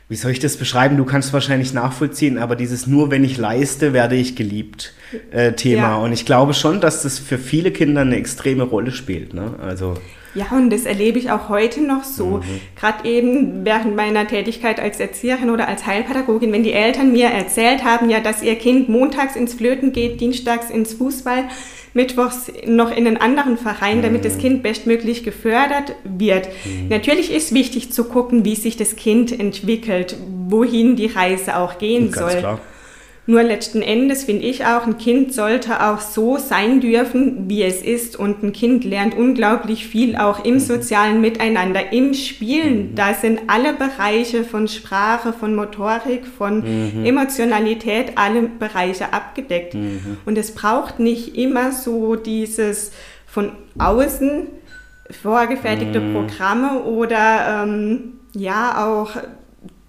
wie 0.09 0.15
soll 0.15 0.31
ich 0.31 0.39
das 0.39 0.57
beschreiben? 0.57 0.97
Du 0.97 1.05
kannst 1.05 1.31
wahrscheinlich 1.31 1.73
nachvollziehen, 1.73 2.37
aber 2.37 2.57
dieses 2.57 2.85
nur 2.85 3.11
wenn 3.11 3.23
ich 3.23 3.37
leiste, 3.37 3.93
werde 3.93 4.15
ich 4.15 4.35
geliebt 4.35 4.93
äh, 5.31 5.53
Thema. 5.53 5.81
Ja. 5.81 5.95
Und 5.95 6.11
ich 6.11 6.25
glaube 6.25 6.53
schon, 6.53 6.81
dass 6.81 7.03
das 7.03 7.17
für 7.17 7.37
viele 7.37 7.71
Kinder 7.71 8.01
eine 8.01 8.17
extreme 8.17 8.63
Rolle 8.63 8.91
spielt. 8.91 9.33
Ne? 9.33 9.55
Also 9.61 9.95
ja, 10.35 10.45
und 10.51 10.69
das 10.69 10.85
erlebe 10.85 11.17
ich 11.17 11.31
auch 11.31 11.49
heute 11.49 11.81
noch 11.81 12.03
so. 12.03 12.37
Mhm. 12.37 12.61
Gerade 12.75 13.09
eben 13.09 13.65
während 13.65 13.95
meiner 13.95 14.27
Tätigkeit 14.27 14.79
als 14.79 14.99
Erzieherin 14.99 15.49
oder 15.49 15.67
als 15.67 15.85
Heilpädagogin, 15.85 16.51
wenn 16.51 16.63
die 16.63 16.73
Eltern 16.73 17.13
mir 17.13 17.27
erzählt 17.27 17.83
haben, 17.83 18.09
ja, 18.09 18.19
dass 18.19 18.43
ihr 18.43 18.55
Kind 18.55 18.89
montags 18.89 19.35
ins 19.35 19.53
Flöten 19.53 19.93
geht, 19.93 20.19
dienstags 20.19 20.69
ins 20.69 20.93
Fußball, 20.93 21.45
mittwochs 21.93 22.51
noch 22.67 22.91
in 22.91 23.07
einen 23.07 23.17
anderen 23.17 23.57
Verein, 23.57 24.01
damit 24.01 24.21
mhm. 24.21 24.25
das 24.25 24.37
Kind 24.37 24.61
bestmöglich 24.61 25.23
gefördert 25.23 25.95
wird. 26.03 26.49
Mhm. 26.65 26.89
Natürlich 26.89 27.33
ist 27.33 27.53
wichtig 27.53 27.93
zu 27.93 28.03
gucken, 28.03 28.43
wie 28.43 28.55
sich 28.55 28.75
das 28.75 28.97
Kind 28.97 29.37
entwickelt, 29.37 30.17
wohin 30.49 30.97
die 30.97 31.07
Reise 31.07 31.55
auch 31.55 31.77
gehen 31.77 32.11
soll. 32.11 32.35
Klar. 32.39 32.59
Nur 33.27 33.41
letzten 33.41 33.81
Endes 33.81 34.25
finde 34.25 34.45
ich 34.45 34.65
auch, 34.65 34.85
ein 34.85 34.99
Kind 34.99 35.33
sollte 35.33 35.83
auch 35.83 35.99
so 35.99 36.37
sein 36.37 36.79
dürfen, 36.79 37.49
wie 37.49 37.63
es 37.63 37.81
ist. 37.81 38.15
Und 38.15 38.43
ein 38.43 38.53
Kind 38.53 38.83
lernt 38.83 39.17
unglaublich 39.17 39.87
viel 39.87 40.15
auch 40.15 40.45
im 40.45 40.55
mhm. 40.55 40.59
sozialen 40.59 41.21
Miteinander, 41.21 41.91
im 41.91 42.13
Spielen. 42.13 42.91
Mhm. 42.91 42.95
Da 42.95 43.15
sind 43.15 43.41
alle 43.47 43.73
Bereiche 43.73 44.43
von 44.43 44.67
Sprache, 44.67 45.33
von 45.33 45.55
Motorik, 45.55 46.27
von 46.27 46.59
mhm. 46.59 47.03
Emotionalität, 47.03 48.11
alle 48.15 48.43
Bereiche 48.43 49.11
abgedeckt. 49.11 49.73
Mhm. 49.73 50.17
Und 50.25 50.37
es 50.37 50.53
braucht 50.53 50.99
nicht 50.99 51.35
immer 51.35 51.71
so 51.71 52.15
dieses 52.15 52.91
von 53.25 53.53
außen 53.79 54.47
vorgefertigte 55.09 55.99
mhm. 55.99 56.13
Programme 56.13 56.83
oder 56.83 57.63
ähm, 57.63 58.13
ja 58.33 58.85
auch 58.85 59.11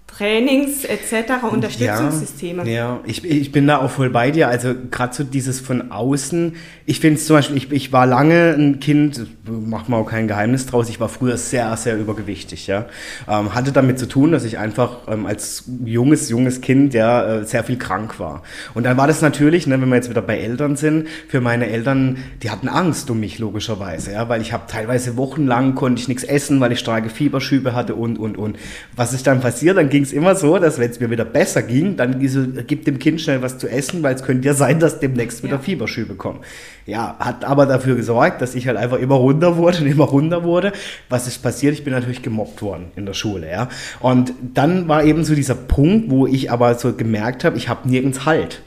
Trainings 0.07 0.83
etc., 0.83 1.43
Unterstützungssysteme. 1.51 2.63
Ja, 2.65 2.71
ja, 2.71 2.99
Ich, 3.05 3.23
ich 3.23 3.51
bin 3.51 3.67
da 3.67 3.77
auch 3.77 3.91
voll 3.91 4.09
bei 4.09 4.31
dir. 4.31 4.47
Also 4.47 4.73
gerade 4.89 5.13
so 5.13 5.23
dieses 5.23 5.59
von 5.59 5.91
außen. 5.91 6.55
Ich 6.85 7.01
finde 7.01 7.19
es 7.19 7.27
zum 7.27 7.35
Beispiel, 7.35 7.57
ich, 7.57 7.71
ich 7.71 7.91
war 7.91 8.07
lange 8.07 8.55
ein 8.57 8.79
Kind, 8.79 9.27
macht 9.45 9.89
man 9.89 9.99
auch 10.01 10.09
kein 10.09 10.27
Geheimnis 10.27 10.65
draus, 10.65 10.89
ich 10.89 10.99
war 10.99 11.09
früher 11.09 11.37
sehr, 11.37 11.75
sehr 11.77 11.99
übergewichtig. 11.99 12.65
Ja. 12.65 12.85
Ähm, 13.27 13.53
hatte 13.53 13.71
damit 13.71 13.99
zu 13.99 14.07
tun, 14.07 14.31
dass 14.31 14.43
ich 14.43 14.57
einfach 14.57 14.99
ähm, 15.07 15.25
als 15.25 15.65
junges, 15.83 16.29
junges 16.29 16.61
Kind 16.61 16.93
ja 16.93 17.39
äh, 17.39 17.45
sehr 17.45 17.63
viel 17.63 17.77
krank 17.77 18.19
war. 18.19 18.41
Und 18.73 18.85
dann 18.85 18.97
war 18.97 19.05
das 19.05 19.21
natürlich, 19.21 19.67
ne, 19.67 19.79
wenn 19.79 19.89
wir 19.89 19.97
jetzt 19.97 20.09
wieder 20.09 20.21
bei 20.21 20.39
Eltern 20.39 20.77
sind, 20.77 21.07
für 21.27 21.41
meine 21.41 21.67
Eltern, 21.67 22.17
die 22.41 22.49
hatten 22.49 22.69
Angst 22.69 23.11
um 23.11 23.19
mich 23.19 23.37
logischerweise, 23.37 24.13
ja, 24.13 24.29
weil 24.29 24.41
ich 24.41 24.53
habe 24.53 24.63
teilweise 24.67 25.17
wochenlang 25.17 25.75
konnte 25.75 26.01
ich 26.01 26.07
nichts 26.07 26.23
essen, 26.23 26.59
weil 26.59 26.71
ich 26.71 26.79
starke 26.79 27.09
Fieberschübe 27.09 27.75
hatte 27.75 27.93
und, 27.93 28.17
und, 28.17 28.37
und. 28.37 28.57
Was 28.95 29.13
ist 29.13 29.27
dann 29.27 29.41
passiert? 29.41 29.77
Dann 29.77 29.89
ging 29.89 30.06
es 30.07 30.13
immer 30.13 30.35
so, 30.35 30.57
dass 30.57 30.79
wenn 30.79 30.89
es 30.89 30.99
mir 30.99 31.09
wieder 31.09 31.25
besser 31.25 31.61
ging, 31.61 31.95
dann 31.95 32.19
gibt 32.67 32.87
dem 32.87 32.99
Kind 32.99 33.21
schnell 33.21 33.41
was 33.41 33.57
zu 33.57 33.67
essen, 33.67 34.03
weil 34.03 34.15
es 34.15 34.23
könnte 34.23 34.47
ja 34.47 34.53
sein, 34.53 34.79
dass 34.79 34.99
demnächst 34.99 35.43
wieder 35.43 35.55
ja. 35.55 35.59
Fieberschübe 35.59 36.15
kommen. 36.15 36.39
Ja, 36.85 37.15
hat 37.19 37.45
aber 37.45 37.65
dafür 37.65 37.95
gesorgt, 37.95 38.41
dass 38.41 38.55
ich 38.55 38.67
halt 38.67 38.77
einfach 38.77 38.97
immer 38.97 39.15
runter 39.15 39.57
wurde 39.57 39.79
und 39.79 39.87
immer 39.87 40.05
runter 40.05 40.43
wurde. 40.43 40.71
Was 41.09 41.27
ist 41.27 41.43
passiert? 41.43 41.73
Ich 41.73 41.83
bin 41.83 41.93
natürlich 41.93 42.21
gemobbt 42.21 42.61
worden 42.61 42.91
in 42.95 43.05
der 43.05 43.13
Schule, 43.13 43.49
ja. 43.49 43.69
Und 43.99 44.33
dann 44.53 44.87
war 44.87 45.03
eben 45.03 45.23
so 45.23 45.35
dieser 45.35 45.55
Punkt, 45.55 46.09
wo 46.09 46.27
ich 46.27 46.51
aber 46.51 46.75
so 46.75 46.93
gemerkt 46.93 47.43
habe, 47.43 47.57
ich 47.57 47.69
habe 47.69 47.87
nirgends 47.89 48.25
Halt. 48.25 48.61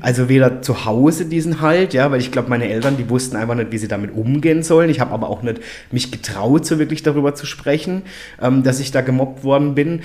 Also 0.00 0.28
weder 0.28 0.62
zu 0.62 0.84
Hause 0.84 1.26
diesen 1.26 1.60
Halt, 1.60 1.94
ja, 1.94 2.10
weil 2.10 2.20
ich 2.20 2.32
glaube, 2.32 2.48
meine 2.48 2.68
Eltern, 2.68 2.96
die 2.96 3.08
wussten 3.10 3.36
einfach 3.36 3.54
nicht, 3.54 3.70
wie 3.70 3.78
sie 3.78 3.88
damit 3.88 4.14
umgehen 4.14 4.62
sollen. 4.62 4.90
Ich 4.90 5.00
habe 5.00 5.12
aber 5.12 5.28
auch 5.28 5.42
nicht 5.42 5.60
mich 5.90 6.10
getraut, 6.10 6.66
so 6.66 6.78
wirklich 6.78 7.02
darüber 7.02 7.34
zu 7.34 7.46
sprechen, 7.46 8.02
ähm, 8.40 8.62
dass 8.62 8.80
ich 8.80 8.90
da 8.90 9.02
gemobbt 9.02 9.44
worden 9.44 9.74
bin 9.74 10.00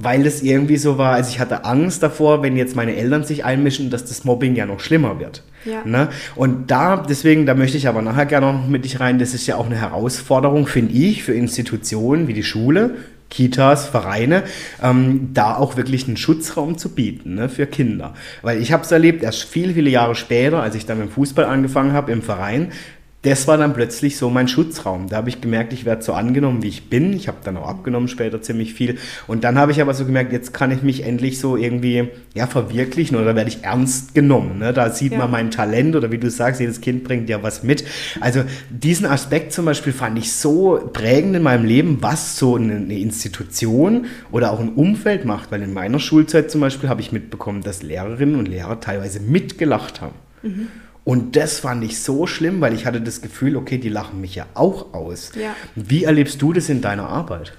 weil 0.00 0.22
das 0.22 0.42
irgendwie 0.42 0.76
so 0.76 0.96
war, 0.96 1.14
also 1.14 1.30
ich 1.30 1.40
hatte 1.40 1.64
Angst 1.64 2.04
davor, 2.04 2.40
wenn 2.40 2.56
jetzt 2.56 2.76
meine 2.76 2.94
Eltern 2.94 3.24
sich 3.24 3.44
einmischen, 3.44 3.90
dass 3.90 4.04
das 4.04 4.24
Mobbing 4.24 4.54
ja 4.54 4.64
noch 4.64 4.78
schlimmer 4.78 5.18
wird. 5.18 5.42
Ja. 5.64 5.84
Ne? 5.84 6.08
Und 6.36 6.70
da, 6.70 6.96
deswegen, 6.98 7.46
da 7.46 7.54
möchte 7.54 7.76
ich 7.76 7.88
aber 7.88 8.00
nachher 8.00 8.26
gerne 8.26 8.52
noch 8.52 8.68
mit 8.68 8.84
dich 8.84 9.00
rein, 9.00 9.18
das 9.18 9.34
ist 9.34 9.48
ja 9.48 9.56
auch 9.56 9.66
eine 9.66 9.74
Herausforderung, 9.74 10.68
finde 10.68 10.94
ich, 10.94 11.24
für 11.24 11.34
Institutionen 11.34 12.28
wie 12.28 12.32
die 12.32 12.44
Schule, 12.44 12.94
Kitas, 13.28 13.88
Vereine, 13.88 14.44
ähm, 14.80 15.30
da 15.34 15.56
auch 15.56 15.76
wirklich 15.76 16.06
einen 16.06 16.16
Schutzraum 16.16 16.78
zu 16.78 16.90
bieten 16.90 17.34
ne, 17.34 17.48
für 17.48 17.66
Kinder. 17.66 18.14
Weil 18.42 18.62
ich 18.62 18.72
habe 18.72 18.84
es 18.84 18.92
erlebt, 18.92 19.24
erst 19.24 19.42
viele, 19.42 19.74
viele 19.74 19.90
Jahre 19.90 20.14
später, 20.14 20.62
als 20.62 20.76
ich 20.76 20.86
dann 20.86 20.98
mit 20.98 21.08
dem 21.08 21.12
Fußball 21.12 21.44
angefangen 21.44 21.92
habe 21.92 22.12
im 22.12 22.22
Verein, 22.22 22.72
das 23.22 23.48
war 23.48 23.56
dann 23.56 23.74
plötzlich 23.74 24.16
so 24.16 24.30
mein 24.30 24.46
Schutzraum. 24.46 25.08
Da 25.08 25.16
habe 25.16 25.28
ich 25.28 25.40
gemerkt, 25.40 25.72
ich 25.72 25.84
werde 25.84 26.02
so 26.02 26.12
angenommen, 26.12 26.62
wie 26.62 26.68
ich 26.68 26.88
bin. 26.88 27.12
Ich 27.12 27.26
habe 27.26 27.38
dann 27.42 27.56
auch 27.56 27.66
abgenommen 27.66 28.06
später 28.06 28.40
ziemlich 28.42 28.74
viel. 28.74 28.96
Und 29.26 29.42
dann 29.42 29.58
habe 29.58 29.72
ich 29.72 29.80
aber 29.82 29.92
so 29.92 30.04
gemerkt, 30.04 30.32
jetzt 30.32 30.54
kann 30.54 30.70
ich 30.70 30.82
mich 30.82 31.02
endlich 31.04 31.40
so 31.40 31.56
irgendwie 31.56 32.10
ja, 32.34 32.46
verwirklichen 32.46 33.16
oder 33.16 33.34
werde 33.34 33.50
ich 33.50 33.64
ernst 33.64 34.14
genommen. 34.14 34.60
Ne? 34.60 34.72
Da 34.72 34.90
sieht 34.90 35.12
ja. 35.12 35.18
man 35.18 35.32
mein 35.32 35.50
Talent 35.50 35.96
oder 35.96 36.12
wie 36.12 36.18
du 36.18 36.30
sagst, 36.30 36.60
jedes 36.60 36.80
Kind 36.80 37.02
bringt 37.02 37.28
ja 37.28 37.42
was 37.42 37.64
mit. 37.64 37.84
Also 38.20 38.44
diesen 38.70 39.06
Aspekt 39.06 39.52
zum 39.52 39.64
Beispiel 39.64 39.92
fand 39.92 40.16
ich 40.16 40.32
so 40.32 40.88
prägend 40.92 41.34
in 41.34 41.42
meinem 41.42 41.64
Leben, 41.64 41.98
was 42.00 42.38
so 42.38 42.54
eine 42.54 42.98
Institution 42.98 44.06
oder 44.30 44.52
auch 44.52 44.60
ein 44.60 44.74
Umfeld 44.74 45.24
macht. 45.24 45.50
Weil 45.50 45.62
in 45.62 45.74
meiner 45.74 45.98
Schulzeit 45.98 46.52
zum 46.52 46.60
Beispiel 46.60 46.88
habe 46.88 47.00
ich 47.00 47.10
mitbekommen, 47.10 47.62
dass 47.62 47.82
Lehrerinnen 47.82 48.36
und 48.36 48.46
Lehrer 48.46 48.78
teilweise 48.78 49.18
mitgelacht 49.18 50.00
haben. 50.00 50.14
Mhm. 50.44 50.68
Und 51.08 51.36
das 51.36 51.60
fand 51.60 51.82
ich 51.84 52.02
so 52.02 52.26
schlimm, 52.26 52.60
weil 52.60 52.74
ich 52.74 52.84
hatte 52.84 53.00
das 53.00 53.22
Gefühl, 53.22 53.56
okay, 53.56 53.78
die 53.78 53.88
lachen 53.88 54.20
mich 54.20 54.34
ja 54.34 54.44
auch 54.52 54.92
aus. 54.92 55.32
Ja. 55.40 55.56
Wie 55.74 56.04
erlebst 56.04 56.42
du 56.42 56.52
das 56.52 56.68
in 56.68 56.82
deiner 56.82 57.08
Arbeit? 57.08 57.54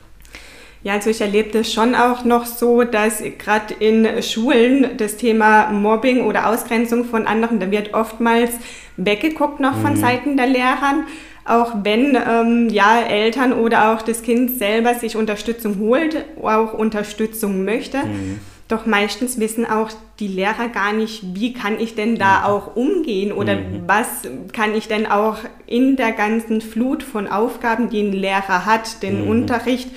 Ja, 0.84 0.94
also 0.94 1.10
ich 1.10 1.20
erlebe 1.20 1.50
das 1.50 1.74
schon 1.74 1.96
auch 1.96 2.24
noch 2.24 2.46
so, 2.46 2.84
dass 2.84 3.24
gerade 3.39 3.74
in 3.79 4.22
Schulen 4.22 4.98
das 4.98 5.18
Thema 5.18 5.72
Mobbing 5.72 6.25
oder 6.25 6.48
Ausgrenzung 6.48 7.06
von 7.06 7.25
anderen, 7.25 7.60
da 7.60 7.72
wird 7.72 7.96
oftmals 7.96 8.51
weggeguckt 8.98 9.60
noch 9.60 9.82
von 9.82 9.94
mhm. 9.94 10.00
Seiten 10.00 10.38
der 10.38 10.46
Lehrern, 10.46 11.08
auch 11.44 11.74
wenn 11.82 12.15
ähm, 12.15 12.70
ja 12.70 13.00
Eltern 13.01 13.53
oder 13.53 13.94
auch 13.94 14.03
das 14.03 14.22
Kind 14.22 14.60
selber 14.60 14.94
sich 14.94 15.15
Unterstützung 15.15 15.79
holt, 15.79 16.24
auch 16.39 16.75
Unterstützung 16.75 17.65
möchte. 17.65 17.98
Mhm. 17.98 18.41
Doch 18.69 18.85
meistens 18.85 19.39
wissen 19.39 19.65
auch 19.65 19.89
die 20.19 20.27
Lehrer 20.27 20.69
gar 20.69 20.93
nicht, 20.93 21.33
wie 21.33 21.53
kann 21.53 21.79
ich 21.79 21.95
denn 21.95 22.17
da 22.17 22.39
mhm. 22.39 22.45
auch 22.45 22.75
umgehen 22.75 23.31
oder 23.31 23.55
mhm. 23.55 23.83
was 23.88 24.07
kann 24.53 24.75
ich 24.75 24.88
denn 24.88 25.07
auch 25.07 25.38
in 25.65 25.95
der 25.95 26.11
ganzen 26.11 26.61
Flut 26.61 27.01
von 27.01 27.27
Aufgaben, 27.27 27.89
die 27.89 28.01
ein 28.01 28.13
Lehrer 28.13 28.67
hat, 28.67 29.01
den 29.01 29.23
mhm. 29.23 29.29
Unterricht 29.29 29.89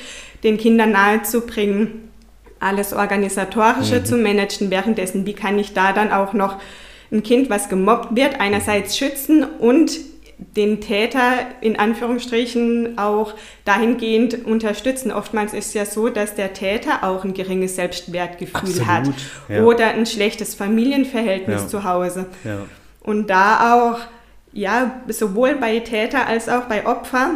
den 0.43 0.57
Kindern 0.57 0.93
nahezubringen, 0.93 2.11
alles 2.61 2.95
Organisatorische 2.95 4.01
mhm. 4.01 4.05
zu 4.07 4.17
managen, 4.17 4.71
währenddessen, 4.71 5.27
wie 5.27 5.35
kann 5.35 5.59
ich 5.59 5.75
da 5.75 5.93
dann 5.93 6.11
auch 6.11 6.33
noch 6.33 6.57
ein 7.13 7.23
Kind, 7.23 7.51
was 7.51 7.69
gemobbt 7.69 8.17
wird, 8.17 8.41
einerseits 8.41 8.97
schützen 8.97 9.45
und 9.45 9.93
den 10.57 10.81
Täter 10.81 11.33
in 11.61 11.79
Anführungsstrichen 11.79 12.99
auch 12.99 13.35
dahingehend 13.65 14.45
unterstützen. 14.47 15.13
Oftmals 15.13 15.53
ist 15.53 15.69
es 15.69 15.75
ja 15.75 15.85
so, 15.85 16.09
dass 16.09 16.35
der 16.35 16.53
Täter 16.53 17.05
auch 17.05 17.25
ein 17.25 17.35
geringes 17.35 17.77
Selbstwertgefühl 17.77 18.81
Absolut, 18.81 18.87
hat 18.87 19.09
ja. 19.49 19.63
oder 19.63 19.89
ein 19.89 20.07
schlechtes 20.07 20.55
Familienverhältnis 20.55 21.63
ja. 21.63 21.69
zu 21.69 21.85
Hause. 21.85 22.27
Ja. 22.45 22.59
Und 23.01 23.31
da 23.31 23.75
auch, 23.75 23.99
ja, 24.53 25.01
sowohl 25.09 25.55
bei 25.57 25.79
Täter 25.81 26.27
als 26.27 26.49
auch 26.49 26.63
bei 26.63 26.87
Opfer 26.87 27.31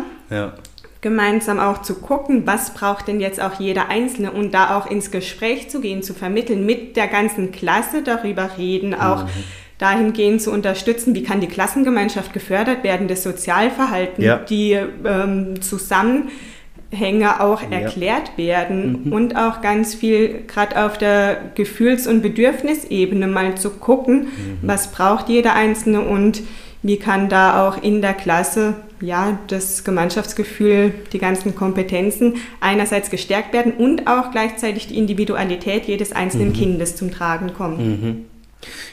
gemeinsam 1.00 1.60
auch 1.60 1.82
zu 1.82 2.00
gucken, 2.00 2.46
was 2.46 2.74
braucht 2.74 3.06
denn 3.06 3.20
jetzt 3.20 3.40
auch 3.40 3.60
jeder 3.60 3.88
Einzelne 3.88 4.32
und 4.32 4.52
da 4.52 4.76
auch 4.76 4.90
ins 4.90 5.10
Gespräch 5.10 5.70
zu 5.70 5.80
gehen, 5.80 6.02
zu 6.02 6.14
vermitteln, 6.14 6.66
mit 6.66 6.96
der 6.96 7.06
ganzen 7.06 7.52
Klasse 7.52 8.02
darüber 8.02 8.50
reden, 8.58 8.94
auch 8.94 9.24
mhm 9.24 9.30
dahingehend 9.78 10.40
zu 10.40 10.50
unterstützen, 10.50 11.14
wie 11.14 11.22
kann 11.22 11.40
die 11.40 11.48
Klassengemeinschaft 11.48 12.32
gefördert 12.32 12.82
werden, 12.82 13.08
das 13.08 13.22
Sozialverhalten, 13.22 14.24
ja. 14.24 14.38
die 14.38 14.72
ähm, 14.72 15.60
Zusammenhänge 15.60 17.40
auch 17.40 17.62
ja. 17.62 17.80
erklärt 17.80 18.38
werden 18.38 19.04
mhm. 19.04 19.12
und 19.12 19.36
auch 19.36 19.60
ganz 19.60 19.94
viel 19.94 20.44
gerade 20.46 20.82
auf 20.84 20.96
der 20.96 21.38
Gefühls- 21.54 22.06
und 22.06 22.22
Bedürfnisebene 22.22 23.26
mal 23.26 23.56
zu 23.56 23.70
gucken, 23.70 24.24
mhm. 24.24 24.58
was 24.62 24.92
braucht 24.92 25.28
jeder 25.28 25.54
Einzelne 25.54 26.00
und 26.00 26.42
wie 26.82 26.98
kann 26.98 27.28
da 27.28 27.66
auch 27.66 27.82
in 27.82 28.00
der 28.00 28.14
Klasse 28.14 28.74
ja, 29.00 29.38
das 29.48 29.84
Gemeinschaftsgefühl, 29.84 30.94
die 31.12 31.18
ganzen 31.18 31.54
Kompetenzen 31.54 32.36
einerseits 32.60 33.10
gestärkt 33.10 33.52
werden 33.52 33.72
und 33.72 34.06
auch 34.06 34.30
gleichzeitig 34.30 34.86
die 34.86 34.96
Individualität 34.96 35.84
jedes 35.84 36.12
einzelnen 36.12 36.48
mhm. 36.48 36.54
Kindes 36.54 36.96
zum 36.96 37.10
Tragen 37.10 37.52
kommen. 37.52 38.26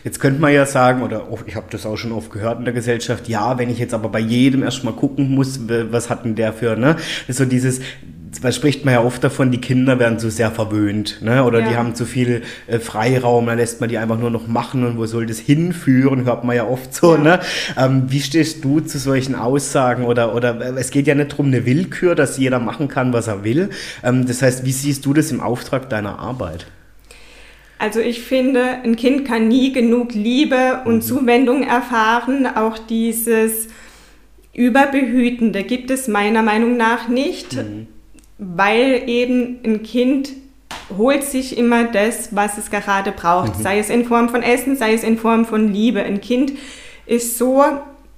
Jetzt 0.03 0.20
könnte 0.20 0.42
man 0.42 0.53
ja 0.53 0.65
sagen, 0.65 1.01
oder 1.01 1.27
ich 1.46 1.56
habe 1.56 1.68
das 1.70 1.86
auch 1.86 1.98
schon 1.98 2.12
oft 2.12 2.32
gehört 2.32 2.60
in 2.60 2.65
der 2.65 2.74
Gesellschaft, 2.74 3.27
ja, 3.27 3.58
wenn 3.58 3.70
ich 3.70 3.80
jetzt 3.80 3.94
aber 3.94 4.10
bei 4.10 4.20
jedem 4.20 4.63
erstmal 4.63 4.94
gucken 4.94 5.32
muss, 5.32 5.60
was 5.68 6.10
hat 6.10 6.25
denn 6.25 6.36
der 6.36 6.53
für, 6.53 6.75
ne? 6.75 6.98
so 7.27 7.46
dieses, 7.46 7.80
da 8.42 8.51
spricht 8.51 8.86
man 8.86 8.94
ja 8.94 9.03
oft 9.03 9.24
davon, 9.24 9.51
die 9.51 9.62
Kinder 9.62 10.00
werden 10.00 10.20
zu 10.20 10.30
sehr 10.30 10.51
verwöhnt, 10.51 11.22
ne? 11.22 11.44
Oder 11.44 11.60
ja. 11.60 11.70
die 11.70 11.75
haben 11.75 11.96
zu 11.96 12.06
viel 12.06 12.42
äh, 12.68 12.80
Freiraum, 12.80 13.46
dann 13.46 13.58
lässt 13.58 13.80
man 13.80 13.89
die 13.89 13.98
einfach 13.98 14.18
nur 14.18 14.30
noch 14.30 14.48
machen 14.48 14.86
und 14.86 14.98
wo 14.98 15.06
soll 15.06 15.25
das 15.25 15.39
hinführen, 15.39 16.25
hört 16.25 16.44
man 16.44 16.56
ja 16.56 16.65
oft 16.68 16.94
so, 16.94 17.15
ja. 17.15 17.22
ne? 17.22 17.39
Ähm, 17.77 18.03
wie 18.08 18.22
stehst 18.22 18.63
du 18.63 18.80
zu 18.80 18.98
solchen 18.98 19.36
Aussagen? 19.36 20.06
Oder, 20.06 20.36
oder 20.36 20.77
es 20.77 20.92
geht 20.92 21.08
ja 21.08 21.15
nicht 21.15 21.32
darum, 21.32 21.48
eine 21.48 21.65
Willkür, 21.65 22.15
dass 22.15 22.38
jeder 22.38 22.60
machen 22.60 22.88
kann, 22.88 23.13
was 23.13 23.27
er 23.27 23.44
will. 23.44 23.70
Ähm, 24.03 24.25
das 24.25 24.42
heißt, 24.42 24.65
wie 24.65 24.72
siehst 24.72 25.06
du 25.06 25.13
das 25.13 25.32
im 25.32 25.39
Auftrag 25.39 25.89
deiner 25.89 26.20
Arbeit? 26.20 26.65
Also 27.83 27.99
ich 27.99 28.21
finde, 28.21 28.79
ein 28.85 28.95
Kind 28.95 29.25
kann 29.25 29.49
nie 29.49 29.73
genug 29.73 30.13
Liebe 30.13 30.83
und 30.85 30.95
mhm. 30.95 31.01
Zuwendung 31.01 31.63
erfahren. 31.63 32.47
Auch 32.47 32.77
dieses 32.77 33.67
Überbehütende 34.53 35.63
gibt 35.63 35.91
es 35.91 36.07
meiner 36.07 36.43
Meinung 36.43 36.77
nach 36.77 37.09
nicht, 37.09 37.57
mhm. 37.57 37.87
weil 38.37 39.03
eben 39.07 39.59
ein 39.65 39.83
Kind 39.83 40.29
holt 40.97 41.25
sich 41.25 41.57
immer 41.57 41.83
das, 41.83 42.33
was 42.33 42.57
es 42.57 42.71
gerade 42.71 43.11
braucht, 43.11 43.59
mhm. 43.59 43.63
sei 43.63 43.79
es 43.79 43.89
in 43.89 44.05
Form 44.05 44.29
von 44.29 44.43
Essen, 44.43 44.77
sei 44.77 44.93
es 44.93 45.03
in 45.03 45.17
Form 45.17 45.43
von 45.43 45.73
Liebe. 45.73 46.03
Ein 46.03 46.21
Kind 46.21 46.53
ist 47.05 47.37
so 47.37 47.65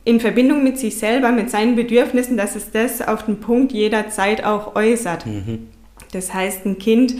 in 0.04 0.20
Verbindung 0.20 0.64
mit 0.64 0.78
sich 0.78 1.00
selber, 1.00 1.32
mit 1.32 1.50
seinen 1.50 1.76
Bedürfnissen, 1.76 2.38
dass 2.38 2.56
es 2.56 2.70
das 2.70 3.02
auf 3.02 3.26
den 3.26 3.40
Punkt 3.40 3.72
jederzeit 3.72 4.44
auch 4.44 4.76
äußert. 4.76 5.26
Mhm. 5.26 5.70
Das 6.12 6.36
heißt, 6.36 6.68
ein 6.68 6.78
Kind, 6.78 7.16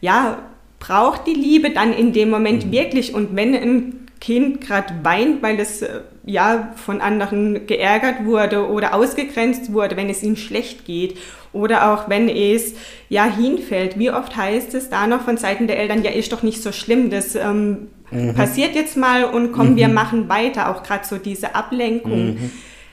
ja, 0.00 0.38
braucht 0.78 1.26
die 1.26 1.34
Liebe 1.34 1.70
dann 1.70 1.92
in 1.92 2.12
dem 2.12 2.30
Moment 2.30 2.66
mhm. 2.66 2.72
wirklich. 2.72 3.14
Und 3.14 3.34
wenn 3.36 3.54
ein 3.54 4.08
Kind 4.20 4.60
gerade 4.60 4.94
weint, 5.02 5.42
weil 5.42 5.60
es 5.60 5.82
äh, 5.82 6.00
ja 6.24 6.72
von 6.76 7.00
anderen 7.00 7.66
geärgert 7.66 8.24
wurde 8.24 8.68
oder 8.68 8.94
ausgegrenzt 8.94 9.72
wurde, 9.72 9.96
wenn 9.96 10.10
es 10.10 10.22
ihm 10.22 10.36
schlecht 10.36 10.84
geht 10.84 11.16
oder 11.52 11.92
auch 11.92 12.08
wenn 12.08 12.28
es 12.28 12.74
ja 13.08 13.24
hinfällt. 13.24 13.98
Wie 13.98 14.10
oft 14.10 14.36
heißt 14.36 14.74
es 14.74 14.90
da 14.90 15.06
noch 15.06 15.22
von 15.22 15.36
Seiten 15.36 15.66
der 15.66 15.78
Eltern, 15.78 16.02
ja 16.02 16.10
ist 16.10 16.32
doch 16.32 16.42
nicht 16.42 16.62
so 16.62 16.72
schlimm, 16.72 17.10
das 17.10 17.34
ähm, 17.36 17.88
mhm. 18.10 18.34
passiert 18.34 18.74
jetzt 18.74 18.96
mal 18.96 19.24
und 19.24 19.52
komm, 19.52 19.70
mhm. 19.70 19.76
wir 19.76 19.88
machen 19.88 20.28
weiter, 20.28 20.68
auch 20.70 20.82
gerade 20.82 21.06
so 21.06 21.16
diese 21.16 21.54
Ablenkung. 21.54 22.34
Mhm. 22.34 22.50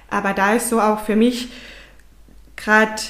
Aber 0.09 0.33
da 0.33 0.53
ist 0.53 0.69
so 0.69 0.79
auch 0.79 0.99
für 0.99 1.15
mich 1.15 1.49
gerade 2.55 3.01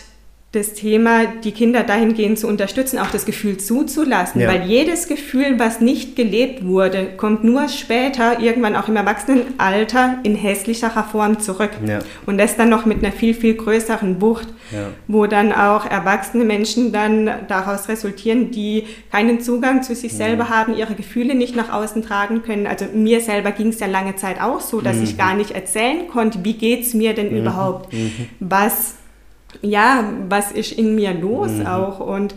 das 0.55 0.74
Thema, 0.74 1.25
die 1.43 1.51
Kinder 1.51 1.83
dahingehend 1.83 2.39
zu 2.39 2.47
unterstützen, 2.47 2.97
auch 2.97 3.12
das 3.12 3.25
Gefühl 3.25 3.57
zuzulassen, 3.57 4.41
ja. 4.41 4.47
weil 4.47 4.63
jedes 4.63 5.07
Gefühl, 5.07 5.59
was 5.59 5.81
nicht 5.81 6.15
gelebt 6.15 6.65
wurde, 6.65 7.07
kommt 7.17 7.43
nur 7.43 7.67
später, 7.67 8.39
irgendwann 8.39 8.75
auch 8.75 8.88
im 8.88 8.95
Erwachsenenalter, 8.95 10.19
in 10.24 10.35
hässlicherer 10.35 11.03
Form 11.03 11.39
zurück. 11.39 11.71
Ja. 11.85 12.00
Und 12.25 12.38
das 12.38 12.55
dann 12.55 12.69
noch 12.69 12.85
mit 12.85 13.03
einer 13.03 13.12
viel, 13.12 13.33
viel 13.33 13.55
größeren 13.55 14.21
Wucht, 14.21 14.47
ja. 14.71 14.88
wo 15.07 15.25
dann 15.25 15.51
auch 15.51 15.85
erwachsene 15.85 16.45
Menschen 16.45 16.91
dann 16.91 17.29
daraus 17.47 17.89
resultieren, 17.89 18.51
die 18.51 18.85
keinen 19.12 19.41
Zugang 19.41 19.83
zu 19.83 19.93
sich 19.93 20.13
selber 20.13 20.50
haben, 20.50 20.75
ihre 20.75 20.95
Gefühle 20.95 21.35
nicht 21.35 21.55
nach 21.55 21.71
außen 21.71 22.01
tragen 22.01 22.43
können. 22.43 22.65
Also 22.65 22.85
mir 22.93 23.21
selber 23.21 23.51
ging 23.51 23.69
es 23.69 23.79
ja 23.79 23.88
lange 23.88 24.15
Zeit 24.15 24.41
auch 24.41 24.62
so, 24.62 24.81
dass 24.81 24.97
mhm. 24.97 25.03
ich 25.03 25.17
gar 25.17 25.35
nicht 25.35 25.51
erzählen 25.51 26.07
konnte, 26.07 26.39
wie 26.43 26.53
geht 26.53 26.83
es 26.83 26.93
mir 26.93 27.13
denn 27.13 27.31
mhm. 27.31 27.39
überhaupt, 27.39 27.93
mhm. 27.93 28.12
was 28.39 28.95
ja, 29.62 30.13
was 30.29 30.51
ist 30.51 30.71
in 30.71 30.95
mir 30.95 31.13
los 31.13 31.51
mhm. 31.51 31.67
auch 31.67 32.00
und 32.00 32.35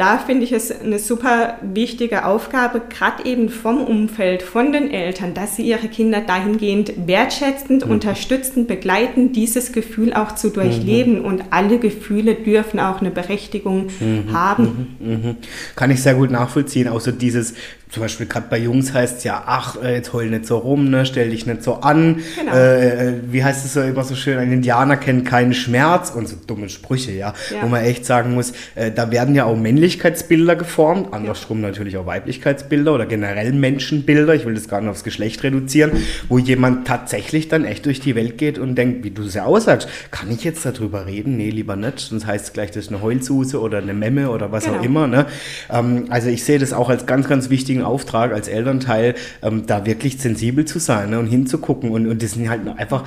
da 0.00 0.16
finde 0.16 0.44
ich 0.44 0.52
es 0.52 0.70
eine 0.72 0.98
super 0.98 1.58
wichtige 1.60 2.24
Aufgabe, 2.24 2.80
gerade 2.88 3.26
eben 3.26 3.50
vom 3.50 3.82
Umfeld, 3.82 4.42
von 4.42 4.72
den 4.72 4.90
Eltern, 4.90 5.34
dass 5.34 5.56
sie 5.56 5.62
ihre 5.64 5.88
Kinder 5.88 6.22
dahingehend 6.22 7.06
wertschätzend, 7.06 7.84
mhm. 7.84 7.92
unterstützend, 7.92 8.66
begleiten, 8.66 9.32
dieses 9.32 9.72
Gefühl 9.72 10.14
auch 10.14 10.34
zu 10.34 10.48
durchleben. 10.48 11.18
Mhm. 11.18 11.24
Und 11.26 11.44
alle 11.50 11.78
Gefühle 11.78 12.34
dürfen 12.34 12.80
auch 12.80 13.02
eine 13.02 13.10
Berechtigung 13.10 13.88
mhm. 14.00 14.32
haben. 14.32 14.96
Mhm. 14.98 15.12
Mhm. 15.12 15.36
Kann 15.76 15.90
ich 15.90 16.02
sehr 16.02 16.14
gut 16.14 16.30
nachvollziehen. 16.30 16.88
Außer 16.88 17.12
dieses, 17.12 17.52
zum 17.90 18.02
Beispiel 18.02 18.26
gerade 18.26 18.46
bei 18.48 18.58
Jungs 18.58 18.92
heißt 18.92 19.18
es 19.18 19.24
ja, 19.24 19.42
ach, 19.46 19.76
äh, 19.82 19.94
jetzt 19.96 20.12
heul 20.12 20.30
nicht 20.30 20.46
so 20.46 20.58
rum, 20.58 20.90
ne, 20.90 21.04
stell 21.06 21.30
dich 21.30 21.46
nicht 21.46 21.62
so 21.62 21.74
an. 21.74 22.20
Genau. 22.38 22.52
Äh, 22.52 23.08
äh, 23.08 23.14
wie 23.30 23.42
heißt 23.42 23.64
es 23.64 23.74
so 23.74 23.80
immer 23.80 24.04
so 24.04 24.14
schön, 24.14 24.38
ein 24.38 24.52
Indianer 24.52 24.96
kennt 24.96 25.26
keinen 25.26 25.54
Schmerz 25.54 26.10
und 26.10 26.28
so 26.28 26.36
dumme 26.46 26.68
Sprüche, 26.68 27.10
ja. 27.10 27.34
ja. 27.50 27.62
Wo 27.62 27.66
man 27.66 27.82
echt 27.82 28.06
sagen 28.06 28.34
muss, 28.34 28.52
äh, 28.76 28.92
da 28.92 29.10
werden 29.10 29.34
ja 29.34 29.44
auch 29.44 29.56
Männlichkeitsbilder 29.56 30.54
geformt, 30.54 31.12
andersrum 31.12 31.62
ja. 31.62 31.68
natürlich 31.68 31.96
auch 31.96 32.06
Weiblichkeitsbilder 32.06 32.94
oder 32.94 33.06
generell 33.06 33.52
Menschenbilder, 33.52 34.34
ich 34.34 34.46
will 34.46 34.54
das 34.54 34.68
gar 34.68 34.80
nicht 34.80 34.90
aufs 34.90 35.04
Geschlecht 35.04 35.42
reduzieren, 35.42 35.90
wo 36.28 36.38
jemand 36.38 36.86
tatsächlich 36.86 37.48
dann 37.48 37.64
echt 37.64 37.86
durch 37.86 38.00
die 38.00 38.14
Welt 38.14 38.38
geht 38.38 38.58
und 38.58 38.76
denkt, 38.76 39.02
wie 39.02 39.10
du 39.10 39.22
es 39.22 39.34
ja 39.34 39.44
aussagst, 39.44 39.88
kann 40.12 40.30
ich 40.30 40.44
jetzt 40.44 40.64
darüber 40.64 41.06
reden? 41.06 41.36
Nee, 41.36 41.50
lieber 41.50 41.74
nicht, 41.74 41.98
sonst 41.98 42.26
heißt 42.26 42.46
es 42.46 42.52
gleich, 42.52 42.70
das 42.70 42.84
ist 42.84 42.88
eine 42.90 43.02
Heulsuse 43.02 43.60
oder 43.60 43.78
eine 43.78 43.94
Memme 43.94 44.30
oder 44.30 44.52
was 44.52 44.64
genau. 44.64 44.78
auch 44.78 44.84
immer. 44.84 45.06
Ne? 45.08 45.26
Ähm, 45.70 46.04
also 46.08 46.28
ich 46.28 46.44
sehe 46.44 46.60
das 46.60 46.72
auch 46.72 46.88
als 46.88 47.06
ganz, 47.06 47.28
ganz 47.28 47.50
wichtigen 47.50 47.79
wichtigen 47.80 47.82
Auftrag 47.82 48.32
als 48.32 48.48
Elternteil, 48.48 49.14
ähm, 49.42 49.64
da 49.66 49.86
wirklich 49.86 50.18
sensibel 50.18 50.64
zu 50.64 50.78
sein 50.78 51.10
ne, 51.10 51.18
und 51.18 51.26
hinzugucken. 51.26 51.90
Und, 51.90 52.06
und 52.06 52.22
das 52.22 52.32
sind 52.32 52.48
halt 52.48 52.60
einfach, 52.76 53.04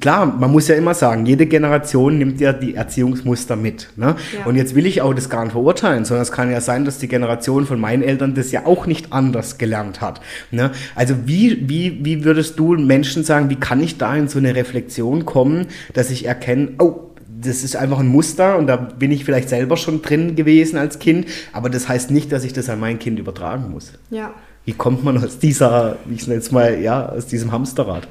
klar, 0.00 0.26
man 0.26 0.50
muss 0.50 0.68
ja 0.68 0.74
immer 0.76 0.94
sagen, 0.94 1.26
jede 1.26 1.46
Generation 1.46 2.18
nimmt 2.18 2.40
ja 2.40 2.52
die 2.52 2.74
Erziehungsmuster 2.74 3.56
mit. 3.56 3.88
Ne? 3.96 4.16
Ja. 4.32 4.46
Und 4.46 4.56
jetzt 4.56 4.74
will 4.74 4.86
ich 4.86 5.02
auch 5.02 5.14
das 5.14 5.28
gar 5.28 5.44
nicht 5.44 5.52
verurteilen, 5.52 6.04
sondern 6.04 6.22
es 6.22 6.32
kann 6.32 6.50
ja 6.50 6.60
sein, 6.60 6.84
dass 6.84 6.98
die 6.98 7.08
Generation 7.08 7.66
von 7.66 7.80
meinen 7.80 8.02
Eltern 8.02 8.34
das 8.34 8.52
ja 8.52 8.66
auch 8.66 8.86
nicht 8.86 9.12
anders 9.12 9.58
gelernt 9.58 10.00
hat. 10.00 10.20
Ne? 10.50 10.70
Also 10.94 11.14
wie, 11.26 11.68
wie, 11.68 12.04
wie 12.04 12.24
würdest 12.24 12.58
du 12.58 12.74
Menschen 12.74 13.24
sagen, 13.24 13.50
wie 13.50 13.56
kann 13.56 13.82
ich 13.82 13.98
da 13.98 14.14
in 14.16 14.28
so 14.28 14.38
eine 14.38 14.54
Reflexion 14.54 15.24
kommen, 15.24 15.66
dass 15.92 16.10
ich 16.10 16.26
erkenne, 16.26 16.72
oh, 16.78 17.13
das 17.44 17.62
ist 17.62 17.76
einfach 17.76 18.00
ein 18.00 18.08
Muster 18.08 18.58
und 18.58 18.66
da 18.66 18.76
bin 18.76 19.10
ich 19.12 19.24
vielleicht 19.24 19.48
selber 19.48 19.76
schon 19.76 20.02
drin 20.02 20.36
gewesen 20.36 20.76
als 20.78 20.98
Kind, 20.98 21.26
aber 21.52 21.70
das 21.70 21.88
heißt 21.88 22.10
nicht, 22.10 22.32
dass 22.32 22.44
ich 22.44 22.52
das 22.52 22.68
an 22.68 22.80
mein 22.80 22.98
Kind 22.98 23.18
übertragen 23.18 23.70
muss. 23.70 23.92
Ja. 24.10 24.34
Wie 24.64 24.72
kommt 24.72 25.04
man 25.04 25.22
aus 25.22 25.38
dieser, 25.38 25.96
ich 26.14 26.26
nenne 26.26 26.40
es 26.40 26.50
mal, 26.50 26.80
ja, 26.80 27.08
aus 27.08 27.26
diesem 27.26 27.52
Hamsterrad? 27.52 28.08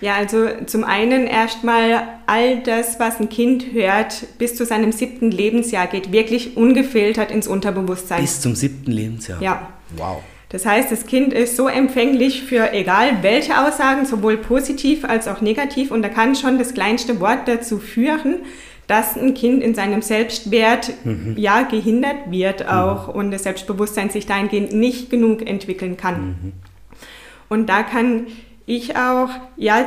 Ja, 0.00 0.14
also 0.14 0.46
zum 0.66 0.84
einen 0.84 1.26
erstmal 1.26 2.02
all 2.26 2.62
das, 2.62 3.00
was 3.00 3.18
ein 3.18 3.28
Kind 3.28 3.72
hört, 3.72 4.26
bis 4.38 4.54
zu 4.54 4.64
seinem 4.64 4.92
siebten 4.92 5.30
Lebensjahr 5.30 5.88
geht 5.88 6.12
wirklich 6.12 6.56
ungefiltert 6.56 7.32
ins 7.32 7.48
Unterbewusstsein. 7.48 8.20
Bis 8.20 8.40
zum 8.40 8.54
siebten 8.54 8.92
Lebensjahr? 8.92 9.42
Ja. 9.42 9.68
Wow. 9.96 10.22
Das 10.50 10.64
heißt, 10.64 10.90
das 10.90 11.06
Kind 11.06 11.34
ist 11.34 11.56
so 11.56 11.68
empfänglich 11.68 12.42
für 12.44 12.72
egal 12.72 13.22
welche 13.22 13.66
Aussagen, 13.66 14.06
sowohl 14.06 14.38
positiv 14.38 15.04
als 15.04 15.28
auch 15.28 15.42
negativ. 15.42 15.90
Und 15.90 16.02
da 16.02 16.08
kann 16.08 16.34
schon 16.34 16.58
das 16.58 16.72
kleinste 16.72 17.20
Wort 17.20 17.46
dazu 17.46 17.78
führen, 17.78 18.36
dass 18.86 19.16
ein 19.16 19.34
Kind 19.34 19.62
in 19.62 19.74
seinem 19.74 20.00
Selbstwert 20.00 20.90
mhm. 21.04 21.34
ja 21.36 21.62
gehindert 21.62 22.30
wird 22.30 22.60
mhm. 22.60 22.68
auch 22.70 23.08
mhm. 23.08 23.14
und 23.14 23.30
das 23.30 23.42
Selbstbewusstsein 23.42 24.08
sich 24.08 24.26
dahingehend 24.26 24.72
nicht 24.72 25.10
genug 25.10 25.46
entwickeln 25.46 25.98
kann. 25.98 26.20
Mhm. 26.20 26.52
Und 27.50 27.68
da 27.68 27.82
kann 27.82 28.26
ich 28.64 28.96
auch 28.96 29.28
ja 29.56 29.86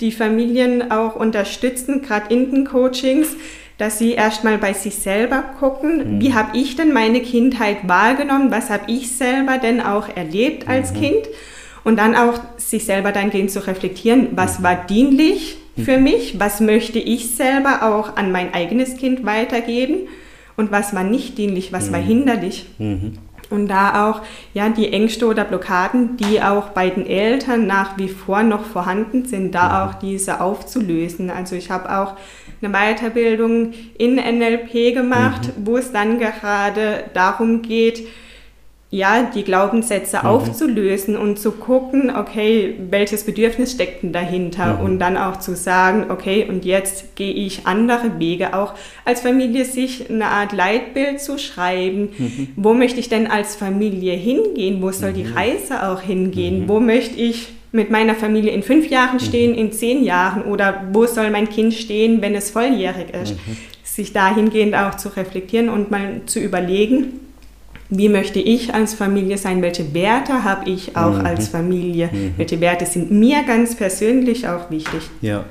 die 0.00 0.12
Familien 0.12 0.92
auch 0.92 1.16
unterstützen, 1.16 2.02
gerade 2.02 2.32
in 2.32 2.50
den 2.52 2.66
Coachings, 2.66 3.34
dass 3.78 3.98
sie 3.98 4.12
erstmal 4.12 4.58
bei 4.58 4.72
sich 4.72 4.96
selber 4.96 5.44
gucken, 5.58 6.16
mhm. 6.16 6.20
wie 6.20 6.34
habe 6.34 6.56
ich 6.56 6.76
denn 6.76 6.92
meine 6.92 7.20
Kindheit 7.20 7.88
wahrgenommen, 7.88 8.50
was 8.50 8.70
habe 8.70 8.90
ich 8.90 9.16
selber 9.16 9.58
denn 9.58 9.80
auch 9.80 10.08
erlebt 10.14 10.68
als 10.68 10.92
mhm. 10.92 11.00
Kind 11.00 11.28
und 11.84 11.98
dann 11.98 12.16
auch 12.16 12.40
sich 12.56 12.84
selber 12.84 13.12
dann 13.12 13.30
gehen 13.30 13.48
zu 13.48 13.66
reflektieren, 13.66 14.28
was 14.32 14.58
mhm. 14.58 14.64
war 14.64 14.74
dienlich 14.86 15.58
für 15.76 15.98
mhm. 15.98 16.04
mich, 16.04 16.40
was 16.40 16.60
möchte 16.60 16.98
ich 16.98 17.36
selber 17.36 17.82
auch 17.82 18.16
an 18.16 18.32
mein 18.32 18.54
eigenes 18.54 18.96
Kind 18.96 19.26
weitergeben 19.26 20.08
und 20.56 20.72
was 20.72 20.94
war 20.94 21.04
nicht 21.04 21.36
dienlich, 21.36 21.72
was 21.72 21.92
war 21.92 22.00
mhm. 22.00 22.06
hinderlich. 22.06 22.66
Mhm. 22.78 23.18
Und 23.48 23.68
da 23.68 24.10
auch 24.10 24.22
ja 24.54 24.68
die 24.68 24.92
Ängste 24.92 25.26
oder 25.26 25.44
Blockaden, 25.44 26.16
die 26.16 26.42
auch 26.42 26.70
bei 26.70 26.90
den 26.90 27.06
Eltern 27.06 27.66
nach 27.66 27.96
wie 27.96 28.08
vor 28.08 28.42
noch 28.42 28.64
vorhanden 28.64 29.26
sind, 29.26 29.54
da 29.54 29.86
auch 29.86 29.94
diese 29.94 30.40
aufzulösen. 30.40 31.30
Also 31.30 31.54
ich 31.54 31.70
habe 31.70 31.96
auch 31.96 32.14
eine 32.60 32.72
Weiterbildung 32.72 33.72
in 33.98 34.16
NLP 34.16 34.94
gemacht, 34.94 35.48
mhm. 35.48 35.66
wo 35.66 35.76
es 35.76 35.92
dann 35.92 36.18
gerade 36.18 37.04
darum 37.14 37.62
geht, 37.62 38.06
ja, 38.88 39.24
die 39.34 39.42
Glaubenssätze 39.42 40.18
mhm. 40.18 40.26
aufzulösen 40.26 41.16
und 41.16 41.38
zu 41.38 41.52
gucken, 41.52 42.14
okay, 42.14 42.76
welches 42.90 43.24
Bedürfnis 43.24 43.72
steckt 43.72 44.02
denn 44.02 44.12
dahinter 44.12 44.74
mhm. 44.74 44.84
und 44.84 44.98
dann 45.00 45.16
auch 45.16 45.38
zu 45.38 45.56
sagen, 45.56 46.06
okay, 46.10 46.46
und 46.48 46.64
jetzt 46.64 47.16
gehe 47.16 47.32
ich 47.32 47.66
andere 47.66 48.20
Wege, 48.20 48.54
auch 48.54 48.74
als 49.04 49.22
Familie 49.22 49.64
sich 49.64 50.08
eine 50.08 50.26
Art 50.26 50.52
Leitbild 50.52 51.20
zu 51.20 51.36
schreiben, 51.36 52.10
mhm. 52.16 52.48
wo 52.56 52.74
möchte 52.74 53.00
ich 53.00 53.08
denn 53.08 53.26
als 53.26 53.56
Familie 53.56 54.14
hingehen, 54.14 54.80
wo 54.80 54.92
soll 54.92 55.12
die 55.12 55.24
mhm. 55.24 55.34
Reise 55.34 55.88
auch 55.88 56.00
hingehen, 56.00 56.62
mhm. 56.62 56.68
wo 56.68 56.78
möchte 56.78 57.20
ich 57.20 57.55
mit 57.72 57.90
meiner 57.90 58.14
Familie 58.14 58.52
in 58.52 58.62
fünf 58.62 58.88
Jahren 58.88 59.20
stehen, 59.20 59.52
mhm. 59.52 59.58
in 59.58 59.72
zehn 59.72 60.04
Jahren 60.04 60.42
oder 60.42 60.84
wo 60.92 61.06
soll 61.06 61.30
mein 61.30 61.48
Kind 61.48 61.74
stehen, 61.74 62.22
wenn 62.22 62.34
es 62.34 62.50
volljährig 62.50 63.10
ist. 63.10 63.32
Mhm. 63.32 63.56
Sich 63.82 64.12
dahingehend 64.12 64.74
auch 64.74 64.96
zu 64.96 65.08
reflektieren 65.16 65.68
und 65.68 65.90
mal 65.90 66.20
zu 66.26 66.40
überlegen, 66.40 67.20
wie 67.88 68.08
möchte 68.08 68.40
ich 68.40 68.74
als 68.74 68.94
Familie 68.94 69.38
sein, 69.38 69.62
welche 69.62 69.94
Werte 69.94 70.44
habe 70.44 70.68
ich 70.68 70.96
auch 70.96 71.18
mhm. 71.18 71.26
als 71.26 71.48
Familie, 71.48 72.10
mhm. 72.12 72.34
welche 72.36 72.60
Werte 72.60 72.86
sind 72.86 73.10
mir 73.10 73.42
ganz 73.44 73.76
persönlich 73.76 74.48
auch 74.48 74.70
wichtig. 74.70 75.02
Ja. 75.20 75.44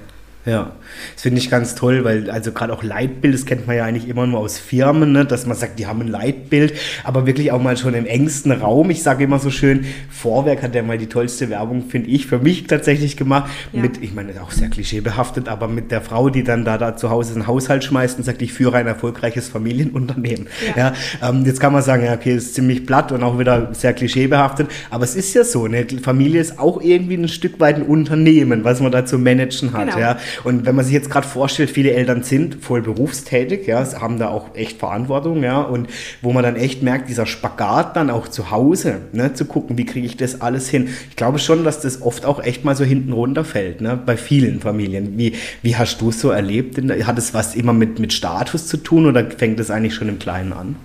Ja, 0.46 0.74
das 1.14 1.24
finde 1.24 1.40
ich 1.40 1.50
ganz 1.50 1.74
toll, 1.74 2.04
weil 2.04 2.30
also 2.30 2.52
gerade 2.52 2.72
auch 2.72 2.84
Leitbild, 2.84 3.34
das 3.34 3.48
kennt 3.48 3.66
man 3.66 3.76
ja 3.78 3.86
eigentlich 3.86 4.08
immer 4.08 4.28
nur 4.28 4.40
aus 4.40 4.60
Firmen, 4.60 5.12
ne, 5.12 5.26
dass 5.26 5.48
man 5.48 5.58
sagt, 5.58 5.80
die 5.80 5.88
haben 5.88 6.02
ein 6.02 6.08
Leitbild, 6.08 6.74
aber 7.04 7.26
wirklich 7.26 7.52
auch 7.52 7.62
mal 7.62 7.78
schon 7.78 7.96
im 7.96 8.06
engsten 8.06 8.52
Raum. 8.52 8.92
Ich 8.92 9.02
sage 9.02 9.24
immer 9.24 9.40
so 9.40 9.50
schön, 9.50 9.86
Vorwerk 10.12 10.62
hat 10.62 10.76
ja 10.76 10.84
mal 10.84 11.00
die 11.00 11.08
tollste 11.08 11.50
Werbung, 11.50 11.86
finde 11.90 12.10
ich, 12.10 12.28
für 12.28 12.38
mich 12.38 12.68
tatsächlich 12.68 13.18
gemacht. 13.18 13.50
Ja. 13.74 13.82
Mit, 13.82 14.04
ich 14.04 14.14
meine, 14.14 14.40
auch 14.40 14.52
sehr 14.52 14.70
klischeebehaftet, 14.70 15.48
aber 15.50 15.68
mit 15.68 15.90
der 15.90 16.02
Frau, 16.02 16.30
die 16.30 16.44
dann 16.44 16.64
da, 16.64 16.78
da 16.78 16.96
zu 16.96 17.10
Hause 17.10 17.34
einen 17.34 17.48
Haushalt 17.48 17.84
schmeißt 17.84 18.20
und 18.20 18.24
sagt, 18.24 18.44
ich 18.44 18.54
führe 18.54 18.78
ein 18.78 18.88
erfolgreiches 18.88 19.50
Familienunternehmen. 19.50 20.48
Ja. 20.76 20.94
ja 21.22 21.30
ähm, 21.30 21.44
jetzt 21.46 21.60
kann 21.60 21.74
man 21.74 21.82
sagen, 21.82 22.06
ja, 22.06 22.14
okay, 22.14 22.36
ist 22.36 22.54
ziemlich 22.54 22.86
platt 22.86 23.12
und 23.12 23.24
auch 23.24 23.40
wieder 23.40 23.74
sehr 23.74 23.94
klischeebehaftet, 23.94 24.70
aber 24.92 25.06
es 25.06 25.16
ist 25.16 25.34
ja 25.34 25.44
so, 25.44 25.66
eine 25.66 25.88
Familie 26.04 26.40
ist 26.40 26.60
auch 26.60 26.82
irgendwie 26.82 27.16
ein 27.16 27.28
Stück 27.28 27.60
weit 27.60 27.78
ein 27.78 27.84
Unternehmen, 27.84 28.64
was 28.64 28.80
man 28.80 28.92
da 28.92 29.06
zu 29.06 29.18
managen 29.18 29.74
hat. 29.74 29.88
Genau. 29.88 30.00
Ja. 30.00 30.18
Und 30.44 30.66
wenn 30.66 30.76
man 30.76 30.86
sich 30.86 30.94
jetzt 30.94 31.10
gerade 31.10 31.28
vorstellt, 31.28 31.70
viele 31.70 31.92
Eltern 31.92 32.24
sind 32.24 32.64
voll 32.64 32.82
berufstätig, 32.82 33.68
ja, 33.68 33.86
haben 34.00 34.20
da 34.20 34.30
auch 34.30 34.56
echt 34.56 34.80
Verantwortung, 34.80 35.44
ja, 35.44 35.62
und 35.62 35.90
wo 36.22 36.34
man 36.34 36.44
dann 36.44 36.56
echt 36.56 36.84
merkt, 36.84 37.10
dieser 37.10 37.26
Spagat 37.26 37.96
dann 37.96 38.10
auch 38.10 38.28
zu 38.28 38.52
Hause, 38.52 39.02
ne, 39.14 39.34
zu 39.34 39.46
gucken, 39.46 39.78
wie 39.78 39.86
kriege 39.86 40.06
ich 40.06 40.18
das 40.18 40.42
alles 40.42 40.70
hin. 40.70 40.90
Ich 41.10 41.16
glaube 41.16 41.40
schon, 41.40 41.64
dass 41.64 41.82
das 41.82 42.02
oft 42.02 42.26
auch 42.26 42.44
echt 42.44 42.66
mal 42.66 42.76
so 42.76 42.84
hinten 42.84 43.14
runterfällt, 43.14 43.82
ne, 43.82 44.00
bei 44.04 44.18
vielen 44.18 44.60
Familien. 44.60 45.18
Wie, 45.18 45.34
wie 45.62 45.76
hast 45.76 46.02
du 46.02 46.10
es 46.10 46.20
so 46.20 46.30
erlebt? 46.30 46.78
Hat 47.06 47.18
es 47.18 47.34
was 47.34 47.56
immer 47.56 47.74
mit, 47.74 48.00
mit 48.00 48.14
Status 48.14 48.68
zu 48.68 48.78
tun 48.78 49.06
oder 49.06 49.30
fängt 49.30 49.60
es 49.60 49.72
eigentlich 49.72 49.96
schon 49.96 50.10
im 50.10 50.20
Kleinen 50.20 50.54
an? 50.54 50.76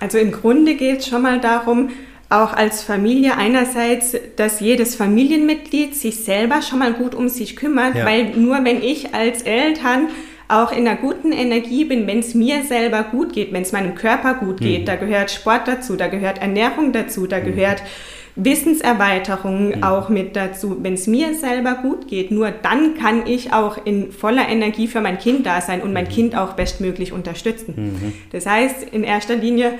Also 0.00 0.18
im 0.18 0.32
Grunde 0.32 0.74
geht 0.74 1.00
es 1.00 1.08
schon 1.08 1.22
mal 1.22 1.40
darum, 1.40 1.90
auch 2.34 2.52
als 2.52 2.82
Familie 2.82 3.36
einerseits, 3.36 4.16
dass 4.36 4.60
jedes 4.60 4.96
Familienmitglied 4.96 5.94
sich 5.94 6.24
selber 6.24 6.62
schon 6.62 6.80
mal 6.80 6.92
gut 6.92 7.14
um 7.14 7.28
sich 7.28 7.56
kümmert, 7.56 7.94
ja. 7.94 8.04
weil 8.04 8.30
nur 8.36 8.64
wenn 8.64 8.82
ich 8.82 9.14
als 9.14 9.42
Eltern 9.42 10.08
auch 10.48 10.72
in 10.72 10.86
einer 10.86 10.96
guten 10.96 11.32
Energie 11.32 11.84
bin, 11.84 12.06
wenn 12.06 12.18
es 12.18 12.34
mir 12.34 12.64
selber 12.64 13.02
gut 13.02 13.32
geht, 13.32 13.52
wenn 13.52 13.62
es 13.62 13.72
meinem 13.72 13.94
Körper 13.94 14.34
gut 14.34 14.60
geht, 14.60 14.82
mhm. 14.82 14.86
da 14.86 14.96
gehört 14.96 15.30
Sport 15.30 15.66
dazu, 15.66 15.96
da 15.96 16.08
gehört 16.08 16.40
Ernährung 16.40 16.92
dazu, 16.92 17.26
da 17.26 17.38
mhm. 17.38 17.44
gehört 17.44 17.82
Wissenserweiterung 18.36 19.76
mhm. 19.76 19.82
auch 19.84 20.08
mit 20.08 20.34
dazu. 20.34 20.76
Wenn 20.82 20.94
es 20.94 21.06
mir 21.06 21.34
selber 21.34 21.74
gut 21.74 22.08
geht, 22.08 22.30
nur 22.30 22.50
dann 22.50 22.94
kann 22.96 23.26
ich 23.26 23.52
auch 23.52 23.78
in 23.84 24.10
voller 24.12 24.48
Energie 24.48 24.88
für 24.88 25.00
mein 25.00 25.18
Kind 25.18 25.46
da 25.46 25.60
sein 25.60 25.80
und 25.82 25.92
mein 25.92 26.04
mhm. 26.04 26.10
Kind 26.10 26.36
auch 26.36 26.54
bestmöglich 26.54 27.12
unterstützen. 27.12 27.74
Mhm. 27.76 28.12
Das 28.32 28.46
heißt, 28.46 28.82
in 28.90 29.04
erster 29.04 29.36
Linie 29.36 29.74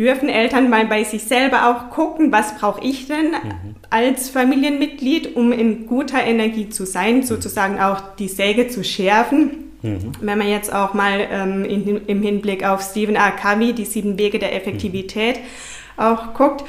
dürfen 0.00 0.30
Eltern 0.30 0.70
mal 0.70 0.86
bei 0.86 1.04
sich 1.04 1.24
selber 1.24 1.68
auch 1.68 1.90
gucken, 1.94 2.32
was 2.32 2.56
brauche 2.56 2.82
ich 2.82 3.06
denn 3.06 3.32
mhm. 3.32 3.74
als 3.90 4.30
Familienmitglied, 4.30 5.36
um 5.36 5.52
in 5.52 5.86
guter 5.86 6.24
Energie 6.24 6.70
zu 6.70 6.86
sein, 6.86 7.18
mhm. 7.18 7.22
sozusagen 7.24 7.78
auch 7.78 8.14
die 8.18 8.28
Säge 8.28 8.68
zu 8.68 8.82
schärfen. 8.82 9.72
Mhm. 9.82 10.12
Wenn 10.22 10.38
man 10.38 10.48
jetzt 10.48 10.72
auch 10.72 10.94
mal 10.94 11.28
ähm, 11.30 11.66
in, 11.66 12.06
im 12.06 12.22
Hinblick 12.22 12.66
auf 12.66 12.80
Stephen 12.80 13.14
R. 13.14 13.30
Covey, 13.30 13.74
die 13.74 13.84
sieben 13.84 14.18
Wege 14.18 14.38
der 14.38 14.56
Effektivität, 14.56 15.36
mhm. 15.36 16.02
auch 16.02 16.32
guckt, 16.32 16.64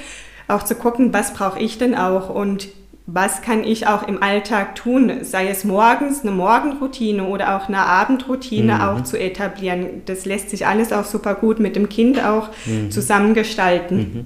auch 0.49 0.63
zu 0.63 0.75
gucken, 0.75 1.13
was 1.13 1.33
brauche 1.33 1.59
ich 1.59 1.77
denn 1.77 1.95
auch 1.95 2.29
und 2.29 2.67
was 3.07 3.41
kann 3.41 3.63
ich 3.63 3.87
auch 3.87 4.07
im 4.07 4.21
Alltag 4.21 4.75
tun, 4.75 5.23
sei 5.23 5.47
es 5.47 5.63
morgens 5.63 6.21
eine 6.21 6.31
Morgenroutine 6.31 7.25
oder 7.25 7.57
auch 7.57 7.67
eine 7.67 7.79
Abendroutine 7.79 8.75
mhm. 8.75 8.81
auch 8.81 9.03
zu 9.03 9.19
etablieren. 9.19 10.03
Das 10.05 10.25
lässt 10.25 10.49
sich 10.49 10.67
alles 10.67 10.93
auch 10.93 11.05
super 11.05 11.35
gut 11.35 11.59
mit 11.59 11.75
dem 11.75 11.89
Kind 11.89 12.23
auch 12.23 12.49
mhm. 12.65 12.91
zusammengestalten, 12.91 13.97
mhm. 13.97 14.25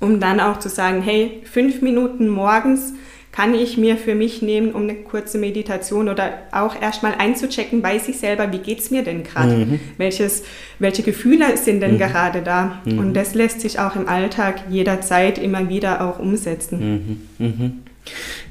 um 0.00 0.20
dann 0.20 0.40
auch 0.40 0.58
zu 0.58 0.68
sagen, 0.68 1.02
hey, 1.02 1.42
fünf 1.44 1.82
Minuten 1.82 2.28
morgens 2.28 2.94
kann 3.32 3.54
ich 3.54 3.76
mir 3.76 3.98
für 3.98 4.14
mich 4.14 4.40
nehmen, 4.40 4.72
um 4.72 4.84
eine 4.84 4.94
kurze 4.94 5.36
Meditation 5.36 6.08
oder 6.08 6.38
auch 6.52 6.80
erstmal 6.80 7.16
einzuchecken 7.16 7.82
bei 7.82 7.98
sich 7.98 8.18
selber, 8.18 8.50
wie 8.50 8.60
geht 8.60 8.78
es 8.78 8.90
mir 8.90 9.02
denn 9.02 9.24
gerade? 9.24 9.56
Mhm. 9.56 9.80
welche 9.98 11.02
Gefühle 11.02 11.54
sind 11.58 11.80
denn 11.80 11.94
mhm. 11.94 11.98
gerade 11.98 12.40
da? 12.40 12.80
Mhm. 12.86 12.98
Und 12.98 13.14
das 13.14 13.34
lässt 13.34 13.60
sich 13.60 13.78
auch 13.78 13.94
im 13.94 14.08
Alltag 14.08 14.62
jederzeit 14.70 15.36
immer 15.36 15.68
wieder 15.68 16.00
auch 16.00 16.18
umsetzen. 16.18 17.26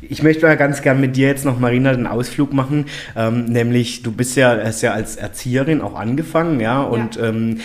Ich 0.02 0.22
möchte 0.22 0.46
mal 0.46 0.58
ganz 0.58 0.82
gern 0.82 1.02
mit 1.02 1.16
dir 1.16 1.28
jetzt 1.28 1.46
noch, 1.46 1.60
Marina, 1.60 1.94
den 1.94 2.08
Ausflug 2.08 2.54
machen. 2.54 2.86
Ähm, 3.16 3.46
nämlich, 3.46 4.04
du 4.04 4.12
bist 4.12 4.36
ja, 4.36 4.58
hast 4.64 4.82
ja 4.82 4.94
als 4.94 5.16
Erzieherin 5.16 5.82
auch 5.82 5.96
angefangen, 5.96 6.60
ja. 6.60 6.82
Und 6.82 7.16
ja. 7.16 7.30
Ähm, 7.30 7.60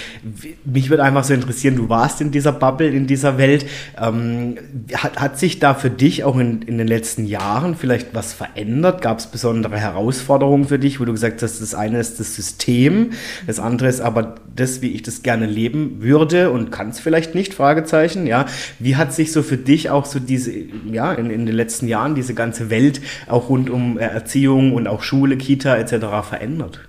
mich 0.64 0.90
würde 0.90 1.02
einfach 1.02 1.24
so 1.24 1.34
interessieren, 1.34 1.76
du 1.76 1.88
warst 1.88 2.20
in 2.20 2.30
dieser 2.30 2.52
Bubble, 2.52 2.88
in 2.88 3.06
dieser 3.06 3.38
Welt. 3.38 3.66
Ähm, 4.00 4.56
hat, 4.94 5.20
hat 5.20 5.38
sich 5.38 5.58
da 5.58 5.74
für 5.74 5.90
dich 5.90 6.24
auch 6.24 6.38
in, 6.38 6.62
in 6.62 6.78
den 6.78 6.88
letzten 6.88 7.26
Jahren 7.26 7.76
vielleicht 7.76 8.14
was 8.14 8.32
verändert? 8.32 9.02
Gab 9.02 9.18
es 9.18 9.26
besondere 9.26 9.78
Herausforderungen 9.78 10.66
für 10.66 10.78
dich, 10.78 11.00
wo 11.00 11.04
du 11.04 11.12
gesagt 11.12 11.42
hast, 11.42 11.60
das 11.60 11.74
eine 11.74 11.98
ist 11.98 12.20
das 12.20 12.34
System, 12.36 13.10
das 13.46 13.60
andere 13.60 13.88
ist 13.88 14.00
aber 14.00 14.36
das, 14.56 14.82
wie 14.82 14.88
ich 14.88 15.02
das 15.02 15.22
gerne 15.22 15.46
leben 15.46 16.02
würde 16.02 16.50
und 16.50 16.70
kann 16.70 16.90
es 16.90 17.00
vielleicht 17.00 17.34
nicht? 17.34 17.54
Fragezeichen, 17.54 18.26
ja. 18.26 18.46
Wie 18.78 18.96
hat 18.96 19.12
sich 19.12 19.32
so 19.32 19.42
für 19.42 19.56
dich 19.56 19.90
auch 19.90 20.04
so 20.04 20.18
diese, 20.18 20.52
ja, 20.90 21.12
in, 21.12 21.30
in 21.30 21.46
den 21.46 21.54
letzten 21.54 21.88
Jahren 21.88 22.14
diese 22.14 22.34
ganze 22.34 22.70
Welt 22.70 23.00
auch 23.26 23.48
rund 23.48 23.70
um 23.70 23.98
äh, 23.98 24.02
Erziehung 24.02 24.74
und 24.74 24.86
auch 24.86 25.02
Schule, 25.02 25.36
Kita 25.36 25.76
etc. 25.76 26.28
verändert? 26.28 26.80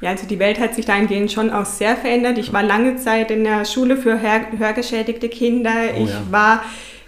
Ja, 0.00 0.10
also 0.10 0.26
die 0.26 0.38
Welt 0.38 0.58
hat 0.58 0.74
sich 0.74 0.86
dahingehend 0.86 1.30
schon 1.30 1.50
auch 1.50 1.66
sehr 1.66 1.94
verändert. 1.96 2.38
Ich 2.38 2.52
war 2.52 2.62
lange 2.62 2.96
Zeit 2.96 3.30
in 3.30 3.44
der 3.44 3.64
Schule 3.66 3.96
für 3.96 4.20
hör 4.20 4.40
hörgeschädigte 4.58 5.28
Kinder. 5.28 5.74
Oh, 5.94 6.04
ich 6.04 6.10
ja. 6.10 6.22
war 6.30 6.62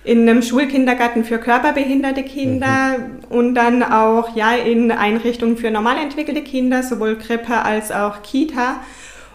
in 0.04 0.28
einem 0.28 0.42
Schulkindergarten 0.42 1.24
für 1.24 1.38
körperbehinderte 1.38 2.22
Kinder 2.22 2.98
mhm. 2.98 3.24
und 3.36 3.54
dann 3.54 3.82
auch 3.82 4.36
ja 4.36 4.54
in 4.54 4.90
Einrichtungen 4.90 5.56
für 5.56 5.70
normal 5.70 5.96
entwickelte 5.98 6.42
Kinder, 6.42 6.82
sowohl 6.82 7.16
Krippe 7.16 7.62
als 7.62 7.90
auch 7.92 8.22
Kita. 8.22 8.80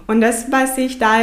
Und 0.07 0.21
das, 0.21 0.51
was 0.51 0.77
ich 0.77 0.99
da 0.99 1.17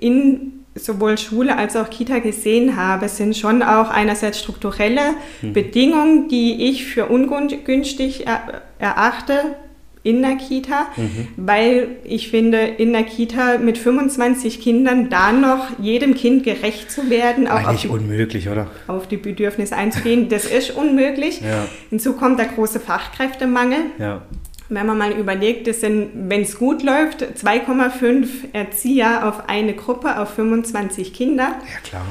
in 0.00 0.52
sowohl 0.74 1.18
Schule 1.18 1.56
als 1.56 1.76
auch 1.76 1.90
Kita 1.90 2.18
gesehen 2.18 2.76
habe, 2.76 3.08
sind 3.08 3.36
schon 3.36 3.62
auch 3.62 3.90
einerseits 3.90 4.38
strukturelle 4.38 5.14
mhm. 5.42 5.52
Bedingungen, 5.52 6.28
die 6.28 6.68
ich 6.70 6.86
für 6.86 7.06
ungünstig 7.06 8.26
er, 8.26 8.62
erachte 8.78 9.56
in 10.02 10.22
der 10.22 10.36
Kita, 10.36 10.86
mhm. 10.96 11.28
weil 11.36 11.88
ich 12.04 12.30
finde, 12.30 12.58
in 12.58 12.92
der 12.92 13.02
Kita 13.02 13.58
mit 13.58 13.76
25 13.76 14.60
Kindern 14.60 15.10
da 15.10 15.30
noch 15.32 15.78
jedem 15.78 16.14
Kind 16.14 16.42
gerecht 16.42 16.90
zu 16.90 17.10
werden, 17.10 17.46
auch 17.48 17.66
auf 17.68 17.82
die, 17.82 17.88
unmöglich, 17.88 18.48
oder? 18.48 18.68
auf 18.86 19.08
die 19.08 19.18
Bedürfnisse 19.18 19.76
einzugehen, 19.76 20.30
das 20.30 20.46
ist 20.46 20.70
unmöglich. 20.70 21.42
Ja. 21.42 21.66
Hinzu 21.90 22.14
kommt 22.14 22.38
der 22.38 22.46
große 22.46 22.80
Fachkräftemangel. 22.80 23.78
Ja 23.98 24.22
wenn 24.70 24.86
man 24.86 24.96
mal 24.96 25.12
überlegt, 25.12 25.68
es 25.68 25.80
sind, 25.80 26.10
wenn 26.14 26.42
es 26.42 26.58
gut 26.58 26.82
läuft, 26.82 27.22
2,5 27.22 28.28
Erzieher 28.52 29.28
auf 29.28 29.48
eine 29.48 29.74
Gruppe, 29.74 30.18
auf 30.18 30.34
25 30.34 31.12
Kinder. 31.12 31.56
Ja, 31.72 31.80
klar. 31.82 32.06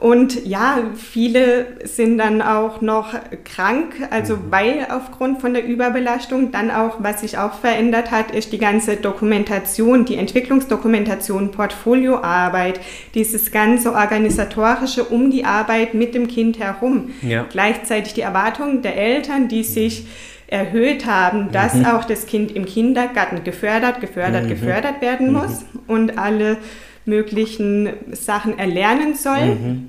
Und 0.00 0.44
ja, 0.44 0.90
viele 0.96 1.66
sind 1.84 2.18
dann 2.18 2.42
auch 2.42 2.80
noch 2.80 3.14
krank, 3.44 3.94
also 4.10 4.36
mhm. 4.36 4.40
weil 4.50 4.86
aufgrund 4.90 5.40
von 5.40 5.54
der 5.54 5.64
Überbelastung 5.64 6.50
dann 6.50 6.72
auch, 6.72 6.96
was 6.98 7.20
sich 7.20 7.38
auch 7.38 7.54
verändert 7.54 8.10
hat, 8.10 8.32
ist 8.32 8.52
die 8.52 8.58
ganze 8.58 8.96
Dokumentation, 8.96 10.04
die 10.04 10.16
Entwicklungsdokumentation, 10.16 11.52
Portfolioarbeit, 11.52 12.80
dieses 13.14 13.52
ganze 13.52 13.92
organisatorische 13.92 15.04
um 15.04 15.30
die 15.30 15.44
Arbeit 15.44 15.94
mit 15.94 16.14
dem 16.16 16.26
Kind 16.26 16.58
herum. 16.58 17.12
Ja. 17.22 17.46
Gleichzeitig 17.48 18.14
die 18.14 18.22
Erwartungen 18.22 18.82
der 18.82 18.96
Eltern, 18.96 19.46
die 19.46 19.62
sich 19.62 20.06
erhöht 20.46 21.06
haben, 21.06 21.50
dass 21.52 21.74
mhm. 21.74 21.86
auch 21.86 22.04
das 22.04 22.26
Kind 22.26 22.52
im 22.52 22.66
Kindergarten 22.66 23.44
gefördert, 23.44 24.00
gefördert, 24.00 24.44
mhm. 24.44 24.48
gefördert 24.48 25.00
werden 25.00 25.28
mhm. 25.28 25.32
muss 25.34 25.64
und 25.86 26.18
alle 26.18 26.58
möglichen 27.04 27.88
Sachen 28.12 28.58
erlernen 28.58 29.14
soll. 29.14 29.46
Mhm. 29.46 29.88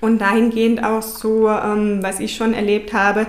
Und 0.00 0.20
dahingehend 0.20 0.84
auch 0.84 1.02
so, 1.02 1.48
ähm, 1.48 2.02
was 2.02 2.20
ich 2.20 2.36
schon 2.36 2.52
erlebt 2.52 2.92
habe, 2.92 3.26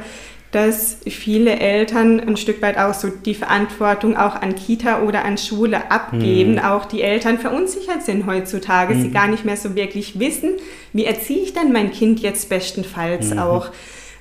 dass 0.51 0.97
viele 1.05 1.59
Eltern 1.59 2.19
ein 2.19 2.37
Stück 2.37 2.61
weit 2.61 2.77
auch 2.77 2.93
so 2.93 3.09
die 3.09 3.35
Verantwortung 3.35 4.15
auch 4.15 4.35
an 4.35 4.55
Kita 4.55 5.01
oder 5.01 5.25
an 5.25 5.37
Schule 5.37 5.91
abgeben. 5.91 6.53
Mhm. 6.53 6.59
Auch 6.59 6.85
die 6.85 7.01
Eltern 7.01 7.37
verunsichert 7.37 8.03
sind 8.03 8.25
heutzutage, 8.25 8.95
mhm. 8.95 9.01
sie 9.01 9.11
gar 9.11 9.27
nicht 9.27 9.45
mehr 9.45 9.57
so 9.57 9.75
wirklich 9.75 10.19
wissen, 10.19 10.51
wie 10.93 11.05
erziehe 11.05 11.43
ich 11.43 11.53
denn 11.53 11.71
mein 11.71 11.91
Kind 11.91 12.21
jetzt 12.21 12.49
bestenfalls 12.49 13.31
mhm. 13.31 13.39
auch. 13.39 13.69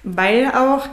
Weil 0.02 0.48
auch 0.48 0.88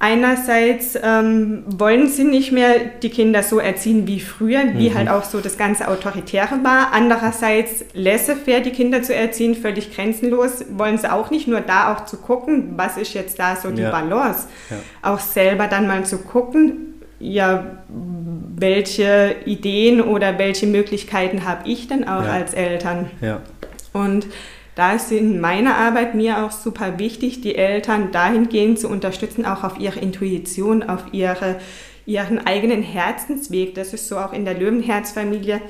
Einerseits 0.00 0.96
ähm, 1.02 1.64
wollen 1.66 2.08
sie 2.08 2.22
nicht 2.22 2.52
mehr 2.52 2.74
die 3.02 3.10
Kinder 3.10 3.42
so 3.42 3.58
erziehen 3.58 4.06
wie 4.06 4.20
früher, 4.20 4.60
wie 4.74 4.90
mhm. 4.90 4.94
halt 4.94 5.08
auch 5.08 5.24
so 5.24 5.40
das 5.40 5.58
ganze 5.58 5.88
Autoritäre 5.88 6.62
war. 6.62 6.92
Andererseits 6.92 7.84
laissez-faire 7.94 8.60
die 8.60 8.70
Kinder 8.70 9.02
zu 9.02 9.12
erziehen, 9.12 9.56
völlig 9.56 9.94
grenzenlos, 9.94 10.64
wollen 10.70 10.98
sie 10.98 11.10
auch 11.12 11.30
nicht. 11.30 11.48
Nur 11.48 11.62
da 11.62 11.92
auch 11.92 12.04
zu 12.04 12.18
gucken, 12.18 12.74
was 12.76 12.96
ist 12.96 13.12
jetzt 13.14 13.40
da 13.40 13.56
so 13.56 13.70
die 13.70 13.82
ja. 13.82 13.90
Balance. 13.90 14.46
Ja. 14.70 14.76
Auch 15.02 15.18
selber 15.18 15.66
dann 15.66 15.88
mal 15.88 16.04
zu 16.04 16.18
gucken, 16.18 16.94
ja, 17.18 17.78
welche 17.88 19.34
Ideen 19.46 20.00
oder 20.00 20.38
welche 20.38 20.68
Möglichkeiten 20.68 21.44
habe 21.44 21.68
ich 21.68 21.88
denn 21.88 22.06
auch 22.06 22.22
ja. 22.22 22.30
als 22.30 22.54
Eltern. 22.54 23.10
Ja. 23.20 23.40
Und 23.92 24.26
da 24.78 24.92
ist 24.92 25.10
in 25.10 25.40
meiner 25.40 25.76
Arbeit 25.76 26.14
mir 26.14 26.44
auch 26.44 26.52
super 26.52 27.00
wichtig, 27.00 27.40
die 27.40 27.56
Eltern 27.56 28.12
dahingehend 28.12 28.78
zu 28.78 28.88
unterstützen, 28.88 29.44
auch 29.44 29.64
auf 29.64 29.80
ihre 29.80 29.98
Intuition, 29.98 30.84
auf 30.84 31.06
ihre, 31.10 31.56
ihren 32.06 32.46
eigenen 32.46 32.82
Herzensweg. 32.82 33.74
Das 33.74 33.92
ist 33.92 34.06
so 34.06 34.18
auch 34.18 34.32
in 34.32 34.44
der 34.44 34.54
Löwenherzfamilie 34.54 35.60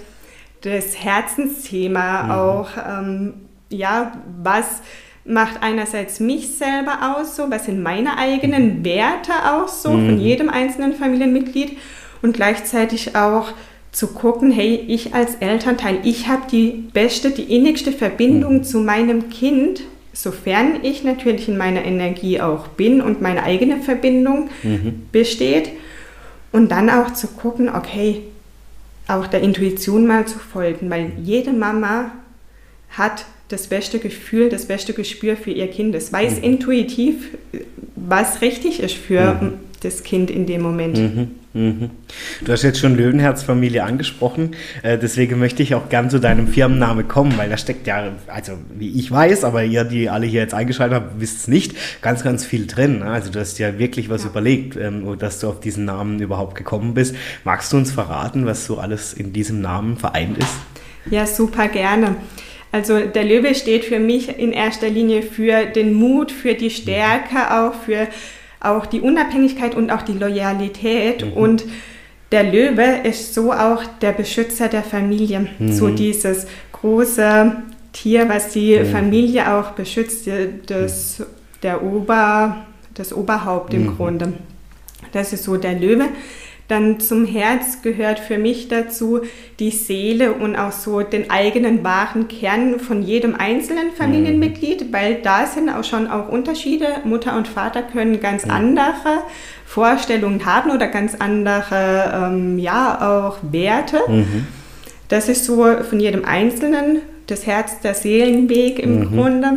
das 0.60 1.02
Herzensthema 1.02 2.22
mhm. 2.22 2.30
auch, 2.32 2.68
ähm, 2.86 3.34
ja, 3.70 4.12
was 4.42 4.82
macht 5.24 5.62
einerseits 5.62 6.20
mich 6.20 6.58
selber 6.58 7.16
aus, 7.16 7.34
so 7.34 7.50
was 7.50 7.64
sind 7.64 7.82
meine 7.82 8.18
eigenen 8.18 8.80
mhm. 8.80 8.84
Werte 8.84 9.32
auch 9.54 9.68
so 9.68 9.92
mhm. 9.92 10.06
von 10.06 10.20
jedem 10.20 10.50
einzelnen 10.50 10.92
Familienmitglied 10.92 11.78
und 12.20 12.34
gleichzeitig 12.34 13.16
auch 13.16 13.52
zu 13.98 14.06
gucken, 14.06 14.52
hey, 14.52 14.76
ich 14.86 15.12
als 15.12 15.34
Elternteil, 15.34 15.98
ich 16.04 16.28
habe 16.28 16.42
die 16.52 16.84
beste, 16.92 17.32
die 17.32 17.52
innigste 17.52 17.90
Verbindung 17.90 18.58
mhm. 18.58 18.62
zu 18.62 18.78
meinem 18.78 19.28
Kind, 19.28 19.80
sofern 20.12 20.84
ich 20.84 21.02
natürlich 21.02 21.48
in 21.48 21.56
meiner 21.56 21.84
Energie 21.84 22.40
auch 22.40 22.68
bin 22.68 23.00
und 23.00 23.20
meine 23.20 23.42
eigene 23.42 23.78
Verbindung 23.78 24.50
mhm. 24.62 25.02
besteht. 25.10 25.70
Und 26.52 26.70
dann 26.70 26.90
auch 26.90 27.12
zu 27.12 27.26
gucken, 27.26 27.68
okay, 27.68 28.22
auch 29.08 29.26
der 29.26 29.40
Intuition 29.40 30.06
mal 30.06 30.28
zu 30.28 30.38
folgen, 30.38 30.88
weil 30.90 31.10
jede 31.20 31.52
Mama 31.52 32.12
hat 32.90 33.24
das 33.48 33.66
beste 33.66 33.98
Gefühl, 33.98 34.48
das 34.48 34.66
beste 34.66 34.92
Gespür 34.92 35.36
für 35.36 35.50
ihr 35.50 35.66
Kind. 35.66 35.92
Es 35.96 36.12
weiß 36.12 36.36
mhm. 36.36 36.44
intuitiv, 36.44 37.36
was 37.96 38.42
richtig 38.42 38.78
ist 38.78 38.94
für 38.94 39.34
mhm. 39.34 39.54
das 39.80 40.04
Kind 40.04 40.30
in 40.30 40.46
dem 40.46 40.62
Moment. 40.62 40.98
Mhm. 41.54 41.90
Du 42.44 42.52
hast 42.52 42.62
jetzt 42.62 42.78
schon 42.78 42.96
Löwenherzfamilie 42.96 43.82
angesprochen, 43.82 44.54
äh, 44.82 44.98
deswegen 44.98 45.38
möchte 45.38 45.62
ich 45.62 45.74
auch 45.74 45.88
gern 45.88 46.10
zu 46.10 46.18
deinem 46.18 46.46
Firmennamen 46.46 47.08
kommen, 47.08 47.38
weil 47.38 47.48
da 47.48 47.56
steckt 47.56 47.86
ja, 47.86 48.12
also 48.26 48.52
wie 48.76 48.98
ich 48.98 49.10
weiß, 49.10 49.44
aber 49.44 49.64
ihr, 49.64 49.84
die 49.84 50.10
alle 50.10 50.26
hier 50.26 50.42
jetzt 50.42 50.54
eingeschaltet 50.54 50.96
habt, 50.96 51.20
wisst 51.20 51.38
es 51.38 51.48
nicht, 51.48 51.74
ganz, 52.02 52.22
ganz 52.22 52.44
viel 52.44 52.66
drin. 52.66 52.98
Ne? 52.98 53.06
Also 53.06 53.30
du 53.30 53.40
hast 53.40 53.58
ja 53.58 53.78
wirklich 53.78 54.10
was 54.10 54.24
ja. 54.24 54.30
überlegt, 54.30 54.76
ähm, 54.76 55.18
dass 55.18 55.40
du 55.40 55.48
auf 55.48 55.60
diesen 55.60 55.86
Namen 55.86 56.20
überhaupt 56.20 56.54
gekommen 56.54 56.92
bist. 56.92 57.16
Magst 57.44 57.72
du 57.72 57.78
uns 57.78 57.92
verraten, 57.92 58.44
was 58.44 58.66
so 58.66 58.78
alles 58.78 59.14
in 59.14 59.32
diesem 59.32 59.60
Namen 59.62 59.96
vereint 59.96 60.36
ist? 60.38 60.54
Ja, 61.10 61.26
super 61.26 61.68
gerne. 61.68 62.16
Also 62.70 63.00
der 63.00 63.24
Löwe 63.24 63.54
steht 63.54 63.86
für 63.86 63.98
mich 63.98 64.38
in 64.38 64.52
erster 64.52 64.90
Linie 64.90 65.22
für 65.22 65.64
den 65.64 65.94
Mut, 65.94 66.30
für 66.30 66.54
die 66.54 66.68
Stärke, 66.68 67.50
auch 67.50 67.74
für 67.74 68.08
auch 68.60 68.86
die 68.86 69.00
Unabhängigkeit 69.00 69.74
und 69.74 69.90
auch 69.90 70.02
die 70.02 70.12
Loyalität. 70.12 71.24
Mhm. 71.24 71.32
Und 71.32 71.64
der 72.32 72.44
Löwe 72.44 73.00
ist 73.04 73.34
so 73.34 73.52
auch 73.52 73.84
der 74.00 74.12
Beschützer 74.12 74.68
der 74.68 74.82
Familie. 74.82 75.48
Mhm. 75.58 75.72
So 75.72 75.88
dieses 75.88 76.46
große 76.72 77.56
Tier, 77.92 78.28
was 78.28 78.52
die 78.52 78.78
mhm. 78.78 78.86
Familie 78.86 79.52
auch 79.52 79.70
beschützt, 79.72 80.28
das, 80.66 81.22
der 81.62 81.82
Ober, 81.82 82.66
das 82.94 83.12
Oberhaupt 83.12 83.72
im 83.74 83.86
mhm. 83.86 83.96
Grunde. 83.96 84.32
Das 85.12 85.32
ist 85.32 85.44
so 85.44 85.56
der 85.56 85.74
Löwe. 85.74 86.06
Dann 86.68 87.00
zum 87.00 87.24
Herz 87.24 87.80
gehört 87.82 88.20
für 88.20 88.36
mich 88.36 88.68
dazu 88.68 89.22
die 89.58 89.70
Seele 89.70 90.34
und 90.34 90.54
auch 90.54 90.70
so 90.72 91.00
den 91.00 91.30
eigenen 91.30 91.82
wahren 91.82 92.28
Kern 92.28 92.78
von 92.78 93.02
jedem 93.02 93.34
einzelnen 93.34 93.90
Familienmitglied, 93.96 94.92
weil 94.92 95.16
da 95.22 95.46
sind 95.46 95.70
auch 95.70 95.84
schon 95.84 96.08
auch 96.08 96.28
Unterschiede. 96.28 96.86
Mutter 97.04 97.36
und 97.38 97.48
Vater 97.48 97.82
können 97.82 98.20
ganz 98.20 98.44
Mhm. 98.44 98.50
andere 98.52 99.22
Vorstellungen 99.64 100.44
haben 100.44 100.70
oder 100.70 100.88
ganz 100.88 101.14
andere, 101.14 102.30
ähm, 102.32 102.58
ja, 102.58 103.26
auch 103.26 103.38
Werte. 103.50 104.00
Mhm. 104.06 104.46
Das 105.08 105.30
ist 105.30 105.46
so 105.46 105.64
von 105.88 106.00
jedem 106.00 106.24
Einzelnen 106.26 106.98
das 107.28 107.46
Herz, 107.46 107.80
der 107.80 107.94
Seelenweg 107.94 108.78
im 108.78 109.00
Mhm. 109.00 109.16
Grunde. 109.16 109.48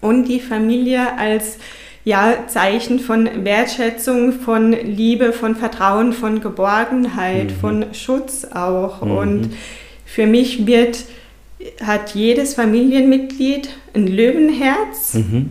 Und 0.00 0.24
die 0.24 0.40
Familie 0.40 1.18
als 1.18 1.58
ja, 2.08 2.46
Zeichen 2.46 3.00
von 3.00 3.28
Wertschätzung, 3.44 4.32
von 4.32 4.72
Liebe, 4.72 5.34
von 5.34 5.54
Vertrauen, 5.54 6.14
von 6.14 6.40
Geborgenheit, 6.40 7.52
von 7.52 7.84
Schutz 7.92 8.46
auch. 8.46 9.02
Und 9.02 9.50
für 10.06 10.26
mich 10.26 10.66
wird, 10.66 11.04
hat 11.84 12.14
jedes 12.14 12.54
Familienmitglied 12.54 13.68
ein 13.94 14.06
Löwenherz. 14.06 15.14
Mhm. 15.14 15.50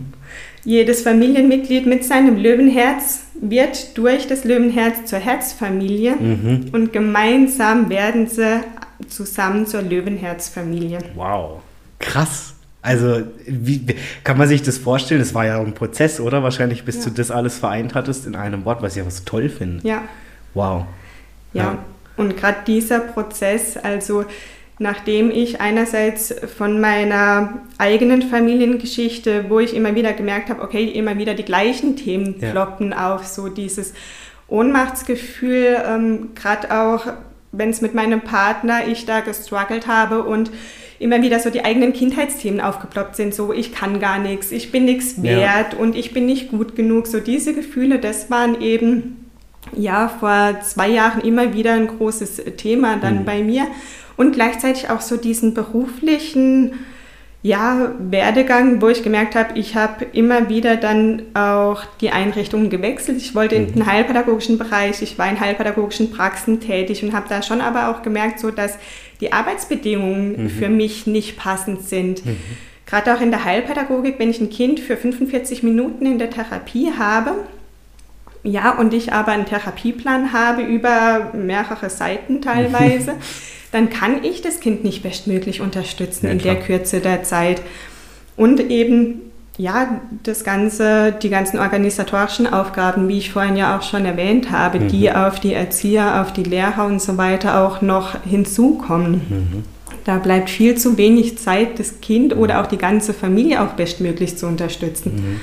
Jedes 0.64 1.02
Familienmitglied 1.02 1.86
mit 1.86 2.04
seinem 2.04 2.36
Löwenherz 2.36 3.26
wird 3.40 3.96
durch 3.96 4.26
das 4.26 4.42
Löwenherz 4.42 5.04
zur 5.04 5.20
Herzfamilie 5.20 6.16
Mhm. 6.16 6.70
und 6.72 6.92
gemeinsam 6.92 7.88
werden 7.88 8.26
sie 8.26 8.62
zusammen 9.08 9.64
zur 9.64 9.82
Löwenherzfamilie. 9.82 10.98
Wow. 11.14 11.60
Krass. 12.00 12.54
Also, 12.80 13.22
wie 13.46 13.84
kann 14.24 14.38
man 14.38 14.46
sich 14.48 14.62
das 14.62 14.78
vorstellen? 14.78 15.20
Das 15.20 15.34
war 15.34 15.44
ja 15.46 15.60
ein 15.60 15.74
Prozess, 15.74 16.20
oder? 16.20 16.42
Wahrscheinlich, 16.42 16.84
bis 16.84 16.96
Ja. 16.98 17.04
du 17.04 17.10
das 17.10 17.30
alles 17.30 17.58
vereint 17.58 17.94
hattest 17.94 18.26
in 18.26 18.36
einem 18.36 18.64
Wort, 18.64 18.82
was 18.82 18.94
ich 18.96 19.02
aber 19.02 19.10
so 19.10 19.24
toll 19.24 19.48
finde. 19.48 19.86
Ja, 19.86 20.02
Wow. 20.54 20.84
ja. 21.52 21.62
Ja. 21.64 21.78
Und 22.16 22.36
gerade 22.36 22.58
dieser 22.66 23.00
Prozess, 23.00 23.76
also 23.76 24.24
nachdem 24.80 25.30
ich 25.30 25.60
einerseits 25.60 26.32
von 26.56 26.80
meiner 26.80 27.54
eigenen 27.78 28.22
Familiengeschichte, 28.22 29.46
wo 29.48 29.58
ich 29.58 29.74
immer 29.74 29.94
wieder 29.96 30.12
gemerkt 30.12 30.48
habe, 30.50 30.62
okay, 30.62 30.84
immer 30.84 31.18
wieder 31.18 31.34
die 31.34 31.44
gleichen 31.44 31.96
Themen 31.96 32.36
Ja. 32.40 32.52
ploppen 32.52 32.92
auf, 32.92 33.26
so 33.26 33.48
dieses 33.48 33.92
Ohnmachtsgefühl, 34.46 35.78
ähm, 35.86 36.28
gerade 36.34 36.70
auch 36.70 37.06
wenn 37.50 37.70
es 37.70 37.80
mit 37.80 37.94
meinem 37.94 38.20
Partner 38.20 38.86
ich 38.86 39.06
da 39.06 39.20
gestruggelt 39.20 39.86
habe 39.86 40.22
und 40.22 40.50
immer 40.98 41.22
wieder 41.22 41.38
so 41.38 41.50
die 41.50 41.64
eigenen 41.64 41.92
Kindheitsthemen 41.92 42.60
aufgeploppt 42.60 43.14
sind, 43.16 43.34
so 43.34 43.52
ich 43.52 43.72
kann 43.72 44.00
gar 44.00 44.18
nichts, 44.18 44.50
ich 44.50 44.72
bin 44.72 44.84
nichts 44.84 45.16
Ja. 45.16 45.22
wert 45.38 45.74
und 45.74 45.94
ich 45.96 46.12
bin 46.12 46.26
nicht 46.26 46.50
gut 46.50 46.74
genug. 46.74 47.06
So 47.06 47.20
diese 47.20 47.54
Gefühle, 47.54 47.98
das 47.98 48.30
waren 48.30 48.60
eben 48.60 49.24
ja 49.76 50.08
vor 50.08 50.60
zwei 50.62 50.88
Jahren 50.88 51.20
immer 51.20 51.54
wieder 51.54 51.74
ein 51.74 51.86
großes 51.88 52.42
Thema 52.56 52.96
dann 52.96 53.20
Mhm. 53.20 53.24
bei 53.24 53.42
mir 53.42 53.66
und 54.16 54.32
gleichzeitig 54.32 54.90
auch 54.90 55.00
so 55.00 55.16
diesen 55.16 55.54
beruflichen 55.54 56.72
ja, 57.42 57.92
Werdegang, 57.98 58.82
wo 58.82 58.88
ich 58.88 59.04
gemerkt 59.04 59.36
habe, 59.36 59.58
ich 59.58 59.76
habe 59.76 60.04
immer 60.12 60.48
wieder 60.48 60.76
dann 60.76 61.22
auch 61.34 61.84
die 62.00 62.10
Einrichtungen 62.10 62.68
gewechselt. 62.68 63.18
Ich 63.18 63.34
wollte 63.34 63.54
in 63.54 63.72
den 63.72 63.86
heilpädagogischen 63.86 64.58
Bereich, 64.58 65.02
ich 65.02 65.18
war 65.18 65.30
in 65.30 65.38
heilpädagogischen 65.38 66.10
Praxen 66.10 66.60
tätig 66.60 67.02
und 67.04 67.12
habe 67.12 67.28
da 67.28 67.42
schon 67.42 67.60
aber 67.60 67.88
auch 67.88 68.02
gemerkt, 68.02 68.40
so 68.40 68.50
dass 68.50 68.76
die 69.20 69.32
Arbeitsbedingungen 69.32 70.50
für 70.50 70.68
mich 70.68 71.06
nicht 71.06 71.36
passend 71.36 71.82
sind. 71.82 72.22
Gerade 72.86 73.14
auch 73.14 73.20
in 73.20 73.30
der 73.30 73.44
Heilpädagogik, 73.44 74.18
wenn 74.18 74.30
ich 74.30 74.40
ein 74.40 74.50
Kind 74.50 74.80
für 74.80 74.96
45 74.96 75.62
Minuten 75.62 76.06
in 76.06 76.18
der 76.18 76.30
Therapie 76.30 76.92
habe, 76.98 77.34
ja, 78.42 78.70
und 78.70 78.94
ich 78.94 79.12
aber 79.12 79.32
einen 79.32 79.46
Therapieplan 79.46 80.32
habe 80.32 80.62
über 80.62 81.32
mehrere 81.34 81.90
Seiten 81.90 82.40
teilweise, 82.40 83.14
dann 83.72 83.90
kann 83.90 84.24
ich 84.24 84.42
das 84.42 84.60
Kind 84.60 84.84
nicht 84.84 85.02
bestmöglich 85.02 85.60
unterstützen 85.60 86.26
Ja, 86.26 86.32
in 86.32 86.38
der. 86.38 86.56
Kürze 86.56 87.00
der 87.00 87.22
Zeit. 87.22 87.62
Und 88.36 88.60
eben, 88.70 89.20
ja, 89.56 90.00
das 90.22 90.44
Ganze, 90.44 91.12
die 91.12 91.28
ganzen 91.28 91.58
organisatorischen 91.58 92.46
Aufgaben, 92.46 93.08
wie 93.08 93.18
ich 93.18 93.32
vorhin 93.32 93.56
ja 93.56 93.76
auch 93.76 93.82
schon 93.82 94.04
erwähnt 94.04 94.50
habe, 94.50 94.78
die 94.78 95.10
auf 95.12 95.40
die 95.40 95.52
Erzieher, 95.52 96.22
auf 96.22 96.32
die 96.32 96.44
Lehrer 96.44 96.86
und 96.86 97.02
so 97.02 97.18
weiter 97.18 97.66
auch 97.66 97.82
noch 97.82 98.22
hinzukommen. 98.24 99.64
Da 100.04 100.18
bleibt 100.18 100.48
viel 100.48 100.76
zu 100.76 100.96
wenig 100.96 101.38
Zeit, 101.38 101.78
das 101.78 102.00
Kind 102.00 102.34
oder 102.34 102.62
auch 102.62 102.66
die 102.66 102.78
ganze 102.78 103.12
Familie 103.12 103.62
auch 103.62 103.72
bestmöglich 103.72 104.38
zu 104.38 104.46
unterstützen. 104.46 105.40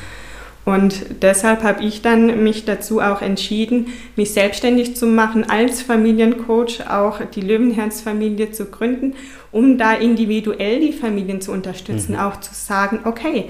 Und 0.66 1.22
deshalb 1.22 1.62
habe 1.62 1.84
ich 1.84 2.02
dann 2.02 2.44
mich 2.44 2.66
dazu 2.66 3.00
auch 3.00 3.22
entschieden, 3.22 3.88
mich 4.16 4.32
selbstständig 4.32 4.96
zu 4.96 5.06
machen 5.06 5.48
als 5.48 5.84
Familiencoach, 5.84 6.88
auch 6.90 7.20
die 7.24 7.42
Löwenherzfamilie 7.42 8.52
zu 8.52 8.66
gründen, 8.66 9.14
um 9.52 9.78
da 9.78 9.94
individuell 9.94 10.80
die 10.80 10.92
Familien 10.92 11.40
zu 11.40 11.52
unterstützen, 11.52 12.16
auch 12.16 12.40
zu 12.40 12.54
sagen, 12.54 13.02
okay, 13.06 13.46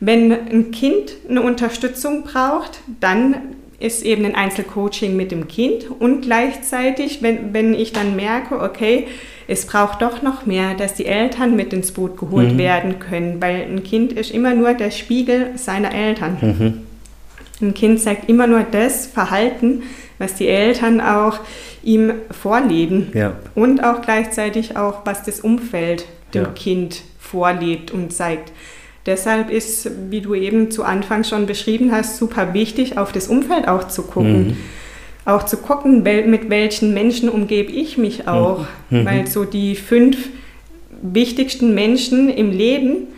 wenn 0.00 0.30
ein 0.30 0.70
Kind 0.70 1.12
eine 1.28 1.42
Unterstützung 1.42 2.22
braucht, 2.22 2.80
dann 3.00 3.56
ist 3.80 4.04
eben 4.04 4.24
ein 4.24 4.34
Einzelcoaching 4.34 5.16
mit 5.16 5.30
dem 5.30 5.48
Kind. 5.48 5.86
Und 5.90 6.22
gleichzeitig, 6.22 7.22
wenn, 7.22 7.54
wenn 7.54 7.74
ich 7.74 7.92
dann 7.92 8.16
merke, 8.16 8.60
okay, 8.60 9.06
es 9.48 9.66
braucht 9.66 10.02
doch 10.02 10.22
noch 10.22 10.46
mehr, 10.46 10.74
dass 10.74 10.94
die 10.94 11.06
Eltern 11.06 11.56
mit 11.56 11.72
ins 11.72 11.90
Boot 11.92 12.16
geholt 12.18 12.56
werden 12.58 13.00
können, 13.00 13.40
weil 13.40 13.62
ein 13.62 13.82
Kind 13.82 14.12
ist 14.12 14.30
immer 14.30 14.54
nur 14.54 14.74
der 14.74 14.90
Spiegel 14.90 15.52
seiner 15.56 15.92
Eltern. 15.94 16.84
Ein 17.60 17.74
Kind 17.74 17.98
zeigt 18.00 18.28
immer 18.28 18.46
nur 18.46 18.62
das 18.70 19.06
Verhalten, 19.06 19.82
was 20.18 20.34
die 20.34 20.48
Eltern 20.48 21.00
auch 21.00 21.40
ihm 21.82 22.12
vorleben 22.30 23.10
Ja. 23.14 23.32
und 23.54 23.82
auch 23.82 24.02
gleichzeitig 24.02 24.76
auch, 24.76 25.06
was 25.06 25.22
das 25.24 25.40
Umfeld 25.40 26.04
dem 26.34 26.42
Ja. 26.44 26.48
Kind 26.50 27.02
vorlebt 27.18 27.90
und 27.90 28.12
zeigt. 28.12 28.52
Deshalb 29.06 29.48
ist, 29.50 29.90
wie 30.10 30.20
du 30.20 30.34
eben 30.34 30.70
zu 30.70 30.84
Anfang 30.84 31.24
schon 31.24 31.46
beschrieben 31.46 31.90
hast, 31.92 32.18
super 32.18 32.52
wichtig, 32.52 32.98
auf 32.98 33.12
das 33.12 33.28
Umfeld 33.28 33.66
auch 33.66 33.88
zu 33.88 34.02
gucken. 34.02 34.56
Auch 35.28 35.44
zu 35.44 35.58
gucken, 35.58 36.02
mit 36.02 36.48
welchen 36.48 36.94
Menschen 36.94 37.28
umgebe 37.28 37.70
ich 37.70 37.98
mich 37.98 38.26
auch. 38.26 38.66
Weil 38.90 39.26
so 39.26 39.44
die 39.44 39.74
fünf 39.74 40.16
wichtigsten 41.02 41.74
Menschen 41.74 42.30
im 42.30 42.50
Leben 42.50 43.08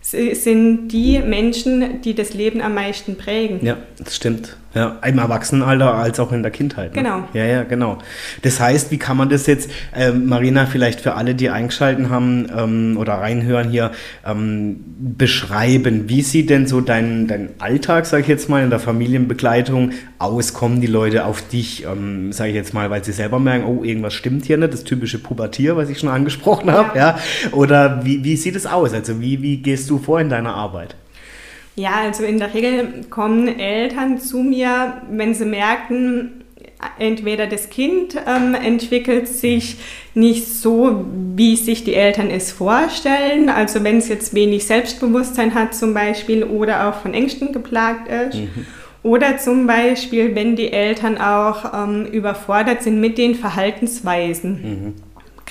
si- 0.00 0.34
sind 0.34 0.88
die 0.88 1.20
Menschen, 1.20 2.00
die 2.02 2.14
das 2.14 2.34
Leben 2.34 2.60
am 2.60 2.74
meisten 2.74 3.16
prägen. 3.16 3.60
Ja, 3.64 3.76
das 3.98 4.16
stimmt. 4.16 4.56
Ja, 4.72 4.98
im 5.04 5.18
Erwachsenenalter 5.18 5.94
als 5.94 6.20
auch 6.20 6.30
in 6.30 6.42
der 6.42 6.52
Kindheit. 6.52 6.94
Ne? 6.94 7.02
Genau. 7.02 7.24
Ja, 7.32 7.44
ja, 7.44 7.64
genau. 7.64 7.98
Das 8.42 8.60
heißt, 8.60 8.92
wie 8.92 8.98
kann 8.98 9.16
man 9.16 9.28
das 9.28 9.46
jetzt, 9.46 9.68
ähm, 9.96 10.26
Marina, 10.26 10.66
vielleicht 10.66 11.00
für 11.00 11.14
alle, 11.14 11.34
die 11.34 11.50
eingeschalten 11.50 12.08
haben 12.08 12.46
ähm, 12.56 12.96
oder 12.96 13.14
reinhören 13.14 13.68
hier, 13.68 13.90
ähm, 14.24 14.84
beschreiben? 15.18 16.08
Wie 16.08 16.22
sieht 16.22 16.50
denn 16.50 16.68
so 16.68 16.80
dein, 16.80 17.26
dein 17.26 17.48
Alltag, 17.58 18.06
sag 18.06 18.20
ich 18.20 18.28
jetzt 18.28 18.48
mal, 18.48 18.62
in 18.62 18.70
der 18.70 18.78
Familienbegleitung 18.78 19.90
aus? 20.20 20.54
Kommen 20.54 20.80
die 20.80 20.86
Leute 20.86 21.24
auf 21.24 21.42
dich, 21.48 21.84
ähm, 21.84 22.32
sage 22.32 22.50
ich 22.50 22.56
jetzt 22.56 22.72
mal, 22.72 22.90
weil 22.90 23.02
sie 23.02 23.12
selber 23.12 23.40
merken, 23.40 23.64
oh, 23.64 23.82
irgendwas 23.82 24.14
stimmt 24.14 24.44
hier 24.44 24.56
nicht, 24.56 24.72
das 24.72 24.84
typische 24.84 25.18
Pubertier, 25.18 25.76
was 25.76 25.90
ich 25.90 25.98
schon 25.98 26.10
angesprochen 26.10 26.70
habe, 26.70 26.96
ja? 26.96 27.18
Oder 27.50 28.04
wie, 28.04 28.22
wie 28.22 28.36
sieht 28.36 28.54
es 28.54 28.66
aus? 28.66 28.94
Also 28.94 29.20
wie, 29.20 29.42
wie 29.42 29.56
gehst 29.56 29.90
du 29.90 29.98
vor 29.98 30.20
in 30.20 30.28
deiner 30.28 30.54
Arbeit? 30.54 30.94
Ja, 31.80 31.94
also 32.02 32.24
in 32.24 32.38
der 32.38 32.52
Regel 32.52 33.06
kommen 33.08 33.48
Eltern 33.58 34.18
zu 34.18 34.42
mir, 34.42 35.00
wenn 35.10 35.32
sie 35.32 35.46
merken, 35.46 36.44
entweder 36.98 37.46
das 37.46 37.70
Kind 37.70 38.16
ähm, 38.26 38.54
entwickelt 38.54 39.26
sich 39.28 39.76
nicht 40.14 40.46
so, 40.46 41.06
wie 41.36 41.56
sich 41.56 41.82
die 41.82 41.94
Eltern 41.94 42.30
es 42.30 42.52
vorstellen. 42.52 43.48
Also 43.48 43.82
wenn 43.82 43.96
es 43.96 44.08
jetzt 44.08 44.34
wenig 44.34 44.66
Selbstbewusstsein 44.66 45.54
hat 45.54 45.74
zum 45.74 45.94
Beispiel 45.94 46.44
oder 46.44 46.86
auch 46.88 46.96
von 47.00 47.14
Ängsten 47.14 47.52
geplagt 47.52 48.08
ist. 48.08 48.38
Oder 49.02 49.38
zum 49.38 49.66
Beispiel, 49.66 50.34
wenn 50.34 50.56
die 50.56 50.72
Eltern 50.74 51.16
auch 51.16 51.72
ähm, 51.72 52.04
überfordert 52.04 52.82
sind 52.82 53.00
mit 53.00 53.16
den 53.16 53.34
Verhaltensweisen 53.34 54.94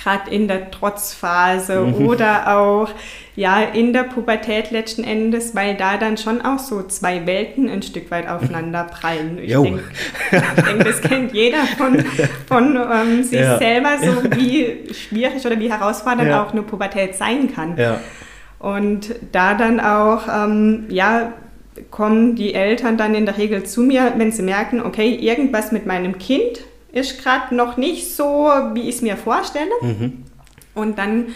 gerade 0.02 0.30
in 0.30 0.48
der 0.48 0.70
Trotzphase 0.70 1.82
oder 1.98 2.56
auch 2.58 2.88
ja 3.36 3.60
in 3.60 3.92
der 3.92 4.04
Pubertät 4.04 4.70
letzten 4.70 5.04
Endes, 5.04 5.54
weil 5.54 5.74
da 5.76 5.96
dann 5.96 6.16
schon 6.16 6.40
auch 6.42 6.58
so 6.58 6.82
zwei 6.82 7.26
Welten 7.26 7.68
ein 7.68 7.82
Stück 7.82 8.10
weit 8.10 8.28
aufeinander 8.28 8.84
prallen. 8.84 9.38
Ich 9.42 9.52
denke, 9.52 9.82
denk, 10.30 10.84
das 10.84 11.00
kennt 11.00 11.32
jeder 11.34 11.64
von, 11.76 12.04
von 12.46 12.76
ähm, 12.76 13.22
sich 13.22 13.40
Ja. 13.40 13.58
selber, 13.58 13.90
so 14.00 14.30
wie 14.36 14.92
schwierig 14.92 15.44
oder 15.46 15.58
wie 15.58 15.70
herausfordernd 15.70 16.28
Ja. 16.30 16.44
auch 16.44 16.52
eine 16.52 16.62
Pubertät 16.62 17.14
sein 17.14 17.52
kann. 17.54 17.76
Ja. 17.76 18.00
Und 18.58 19.14
da 19.32 19.54
dann 19.54 19.80
auch, 19.80 20.22
ähm, 20.28 20.84
ja, 20.90 21.32
kommen 21.90 22.34
die 22.36 22.52
Eltern 22.52 22.98
dann 22.98 23.14
in 23.14 23.24
der 23.24 23.38
Regel 23.38 23.62
zu 23.64 23.80
mir, 23.80 24.12
wenn 24.18 24.32
sie 24.32 24.42
merken, 24.42 24.82
okay, 24.82 25.14
irgendwas 25.14 25.72
mit 25.72 25.86
meinem 25.86 26.18
Kind 26.18 26.60
ist 26.92 27.22
gerade 27.22 27.54
noch 27.54 27.76
nicht 27.76 28.14
so, 28.14 28.50
wie 28.74 28.88
ich 28.88 28.96
es 28.96 29.02
mir 29.02 29.16
vorstelle. 29.16 29.70
Und 30.74 30.98
dann 30.98 31.26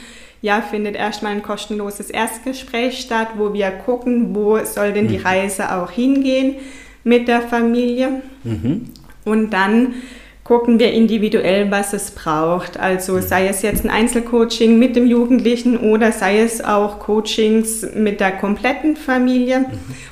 ja, 0.42 0.60
findet 0.60 0.94
erstmal 0.94 1.32
ein 1.32 1.42
kostenloses 1.42 2.10
Erstgespräch 2.10 2.98
statt, 3.00 3.28
wo 3.36 3.54
wir 3.54 3.70
gucken, 3.70 4.34
wo 4.34 4.62
soll 4.64 4.92
denn 4.92 5.08
die 5.08 5.16
Reise 5.16 5.74
auch 5.74 5.90
hingehen 5.90 6.56
mit 7.02 7.28
der 7.28 7.40
Familie. 7.40 8.20
Und 9.24 9.50
dann 9.50 9.94
gucken 10.44 10.78
wir 10.78 10.92
individuell, 10.92 11.70
was 11.70 11.94
es 11.94 12.10
braucht. 12.10 12.78
Also 12.78 13.18
sei 13.20 13.48
es 13.48 13.62
jetzt 13.62 13.82
ein 13.82 13.90
Einzelcoaching 13.90 14.78
mit 14.78 14.94
dem 14.94 15.06
Jugendlichen 15.06 15.78
oder 15.78 16.12
sei 16.12 16.40
es 16.40 16.62
auch 16.62 16.98
Coachings 16.98 17.86
mit 17.94 18.20
der 18.20 18.32
kompletten 18.32 18.94
Familie 18.94 19.60
mhm. 19.60 19.68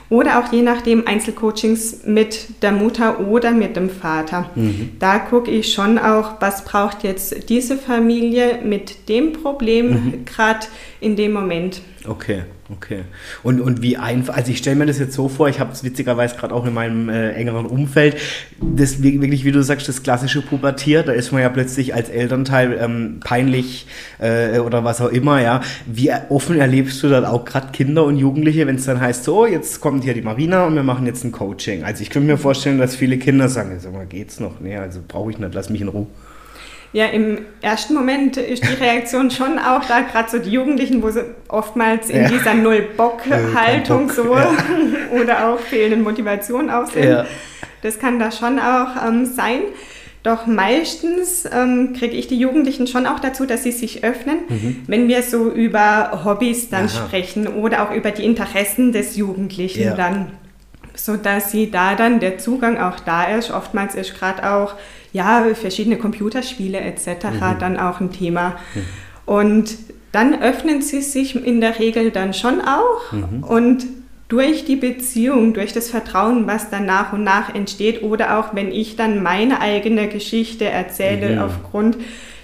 oder 0.09 0.38
auch 0.38 0.51
je 0.51 0.62
nachdem 0.62 1.07
Einzelcoachings 1.07 2.05
mit 2.07 2.62
der 2.62 2.73
Mutter 2.73 3.21
oder 3.29 3.51
mit 3.51 3.77
dem 3.77 3.90
Vater. 3.90 4.49
Mhm. 4.55 4.92
Da 4.99 5.18
gucke 5.18 5.51
ich 5.51 5.71
schon 5.71 5.99
auch, 5.99 6.40
was 6.40 6.64
braucht 6.64 7.05
jetzt 7.05 7.51
diese 7.51 7.77
Familie 7.77 8.61
mit 8.64 9.11
dem 9.11 9.35
Problem 9.35 9.90
mhm. 9.90 10.25
gerade 10.25 10.66
in 11.01 11.14
dem 11.14 11.33
Moment. 11.33 11.83
Okay. 12.09 12.45
Okay. 12.73 13.01
Und, 13.43 13.61
und 13.61 13.83
wie 13.83 13.99
einfach, 13.99 14.35
also 14.35 14.51
ich 14.51 14.59
stelle 14.59 14.77
mir 14.77 14.87
das 14.87 14.99
jetzt 14.99 15.15
so 15.15 15.29
vor, 15.29 15.49
ich 15.49 15.61
habe 15.61 15.73
es 15.73 15.85
witzigerweise 15.85 16.37
gerade 16.37 16.55
auch 16.55 16.65
in 16.65 16.73
meinem 16.73 17.09
äh, 17.11 17.33
engeren 17.33 17.67
Umfeld, 17.67 18.17
das 18.61 19.03
wirklich, 19.03 19.45
wie 19.45 19.53
du 19.53 19.63
sagst, 19.63 19.89
das 19.89 20.03
klassische 20.03 20.41
Pubertier, 20.41 21.03
da 21.03 21.13
ist 21.13 21.33
man 21.33 21.43
ja 21.43 21.51
plötzlich 21.51 21.95
als 21.95 22.09
Elternteil 22.09 22.79
ähm, 22.81 23.21
peinlich 23.21 23.87
äh, 24.21 24.59
oder 24.61 24.85
was 24.85 25.01
auch 25.01 25.11
immer, 25.11 25.43
ja. 25.43 25.61
Wie 25.87 26.11
offen 26.31 26.59
erlebst 26.59 27.03
du 27.03 27.09
dann 27.09 27.25
auch 27.27 27.45
gerade 27.45 27.73
Kinder 27.73 28.05
und 28.05 28.17
Jugendliche, 28.17 28.67
wenn 28.67 28.77
es 28.77 28.87
dann 28.87 29.01
heißt, 29.01 29.25
so, 29.25 29.45
jetzt 29.45 29.81
kommt 29.81 30.05
hier 30.05 30.15
die 30.15 30.23
Marina 30.23 30.67
und 30.67 30.75
wir 30.75 30.83
machen 30.83 31.05
jetzt 31.05 31.25
ein 31.25 31.33
Coaching. 31.33 31.85
Also 31.85 32.03
ich 32.03 32.11
könnte 32.11 32.27
mir 32.27 32.39
vorstellen, 32.39 32.79
dass 32.79 32.97
viele 32.97 33.19
Kinder 33.19 33.49
sagen, 33.49 33.79
sag 33.79 33.93
mal, 33.93 34.07
geht's 34.07 34.41
noch? 34.41 34.61
Nee, 34.61 34.77
also 34.77 35.01
brauche 35.07 35.31
ich 35.31 35.39
nicht, 35.39 35.53
lass 35.53 35.69
mich 35.69 35.83
in 35.83 35.89
Ruhe. 35.89 36.07
Ja, 36.93 37.07
im 37.07 37.39
ersten 37.63 37.95
Moment 37.95 38.37
ist 38.37 38.65
die 38.65 38.75
Reaktion 38.75 39.31
schon 39.31 39.59
auch 39.59 39.83
da, 39.87 40.01
gerade 40.01 40.31
so 40.31 40.39
die 40.39 40.51
Jugendlichen, 40.51 41.03
wo 41.03 41.11
sie 41.11 41.25
oftmals 41.49 42.11
in 42.11 42.23
ja. 42.23 42.29
dieser 42.29 42.53
Null-Bock-Haltung 42.55 44.11
so 44.11 44.35
ja. 44.35 44.53
oder 45.13 45.49
auch 45.49 45.59
fehlenden 45.59 46.03
Motivation 46.03 46.69
aussehen. 46.69 47.09
Ja. 47.09 47.27
Das 47.81 47.99
kann 47.99 48.19
da 48.19 48.31
schon 48.31 48.59
auch 48.59 49.07
ähm, 49.07 49.25
sein. 49.25 49.61
Doch 50.23 50.47
meistens 50.47 51.49
ähm, 51.51 51.95
kriege 51.99 52.15
ich 52.15 52.29
die 52.29 52.39
Jugendlichen 52.39 52.87
schon 52.87 53.07
auch 53.07 53.19
dazu, 53.19 53.45
dass 53.45 53.65
sie 53.65 53.73
sich 53.73 54.05
öffnen, 54.05 54.39
mhm. 54.49 54.83
wenn 54.87 55.09
wir 55.09 55.23
so 55.23 55.51
über 55.51 56.23
Hobbys 56.25 56.69
dann 56.69 56.85
Aha. 56.85 57.07
sprechen 57.07 57.49
oder 57.49 57.83
auch 57.83 57.93
über 57.93 58.13
die 58.13 58.25
Interessen 58.25 58.93
des 58.93 59.17
Jugendlichen 59.17 59.97
dann, 59.97 60.31
sodass 60.95 61.51
sie 61.51 61.71
da 61.71 61.95
dann 61.95 62.21
der 62.21 62.39
Zugang 62.39 62.79
auch 62.79 63.01
da 63.01 63.25
ist. 63.25 63.51
Oftmals 63.51 63.95
ist 63.95 64.19
gerade 64.19 64.51
auch 64.51 64.75
ja, 65.13 65.45
verschiedene 65.55 65.99
Computerspiele 65.99 66.81
etc. 66.81 67.25
Mhm. 67.33 67.59
dann 67.59 67.77
auch 67.79 68.01
ein 68.01 68.13
Thema. 68.13 68.57
Mhm. 68.75 68.85
Und 69.27 69.77
dann 70.13 70.41
öffnen 70.43 70.83
sie 70.83 71.01
sich 71.01 71.35
in 71.35 71.61
der 71.61 71.79
Regel 71.79 72.11
dann 72.11 72.35
schon 72.35 72.61
auch 72.61 73.13
mhm. 73.13 73.45
und 73.45 73.87
durch 74.29 74.65
die 74.65 74.77
Beziehung, 74.77 75.53
durch 75.53 75.75
das 75.75 75.91
Vertrauen, 75.91 76.47
was 76.47 76.71
dann 76.71 76.87
nach 76.87 77.13
und 77.13 77.23
nach 77.23 77.55
entsteht 77.55 78.03
oder 78.03 78.39
auch 78.39 78.55
wenn 78.55 78.73
ich 78.73 78.97
dann 78.97 79.23
meine 79.23 79.61
eigene 79.61 80.09
Geschichte 80.09 80.65
erzähle 80.65 81.35
mhm. 81.35 81.39
aufgrund 81.43 81.99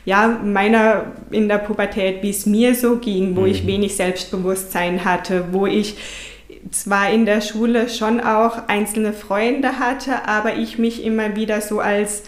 ja, 0.05 0.39
meiner 0.43 1.13
in 1.31 1.49
der 1.49 1.59
Pubertät, 1.59 2.23
wie 2.23 2.31
es 2.31 2.47
mir 2.47 2.75
so 2.75 2.97
ging, 2.97 3.37
wo 3.37 3.45
ich 3.45 3.65
mhm. 3.65 3.69
wenig 3.69 3.97
Selbstbewusstsein 3.97 5.05
hatte, 5.05 5.47
wo 5.53 5.67
ich 5.67 5.97
zwar 6.71 7.11
in 7.11 7.27
der 7.27 7.41
Schule 7.41 7.89
schon 7.89 8.21
auch 8.21 8.69
einzelne 8.69 9.13
Freunde 9.13 9.79
hatte, 9.79 10.29
aber 10.29 10.57
ich 10.57 10.79
mich 10.79 11.05
immer 11.05 11.37
wieder 11.37 11.61
so 11.61 11.81
als 11.81 12.25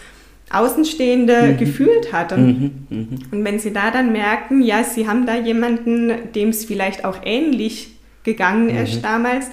Außenstehende 0.51 1.53
mhm. 1.53 1.57
gefühlt 1.57 2.11
hatte. 2.11 2.37
Mhm. 2.37 2.71
Mhm. 2.89 3.07
Und 3.31 3.45
wenn 3.45 3.59
sie 3.59 3.73
da 3.73 3.91
dann 3.91 4.11
merken, 4.11 4.61
ja, 4.61 4.83
sie 4.83 5.07
haben 5.07 5.25
da 5.25 5.35
jemanden, 5.35 6.31
dem 6.33 6.49
es 6.49 6.65
vielleicht 6.65 7.05
auch 7.05 7.19
ähnlich 7.23 7.91
gegangen 8.23 8.69
ist 8.69 8.97
mhm. 8.97 9.01
damals, 9.01 9.47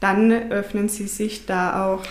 dann 0.00 0.32
öffnen 0.50 0.88
sie 0.88 1.06
sich 1.06 1.46
da 1.46 1.86
auch 1.86 2.02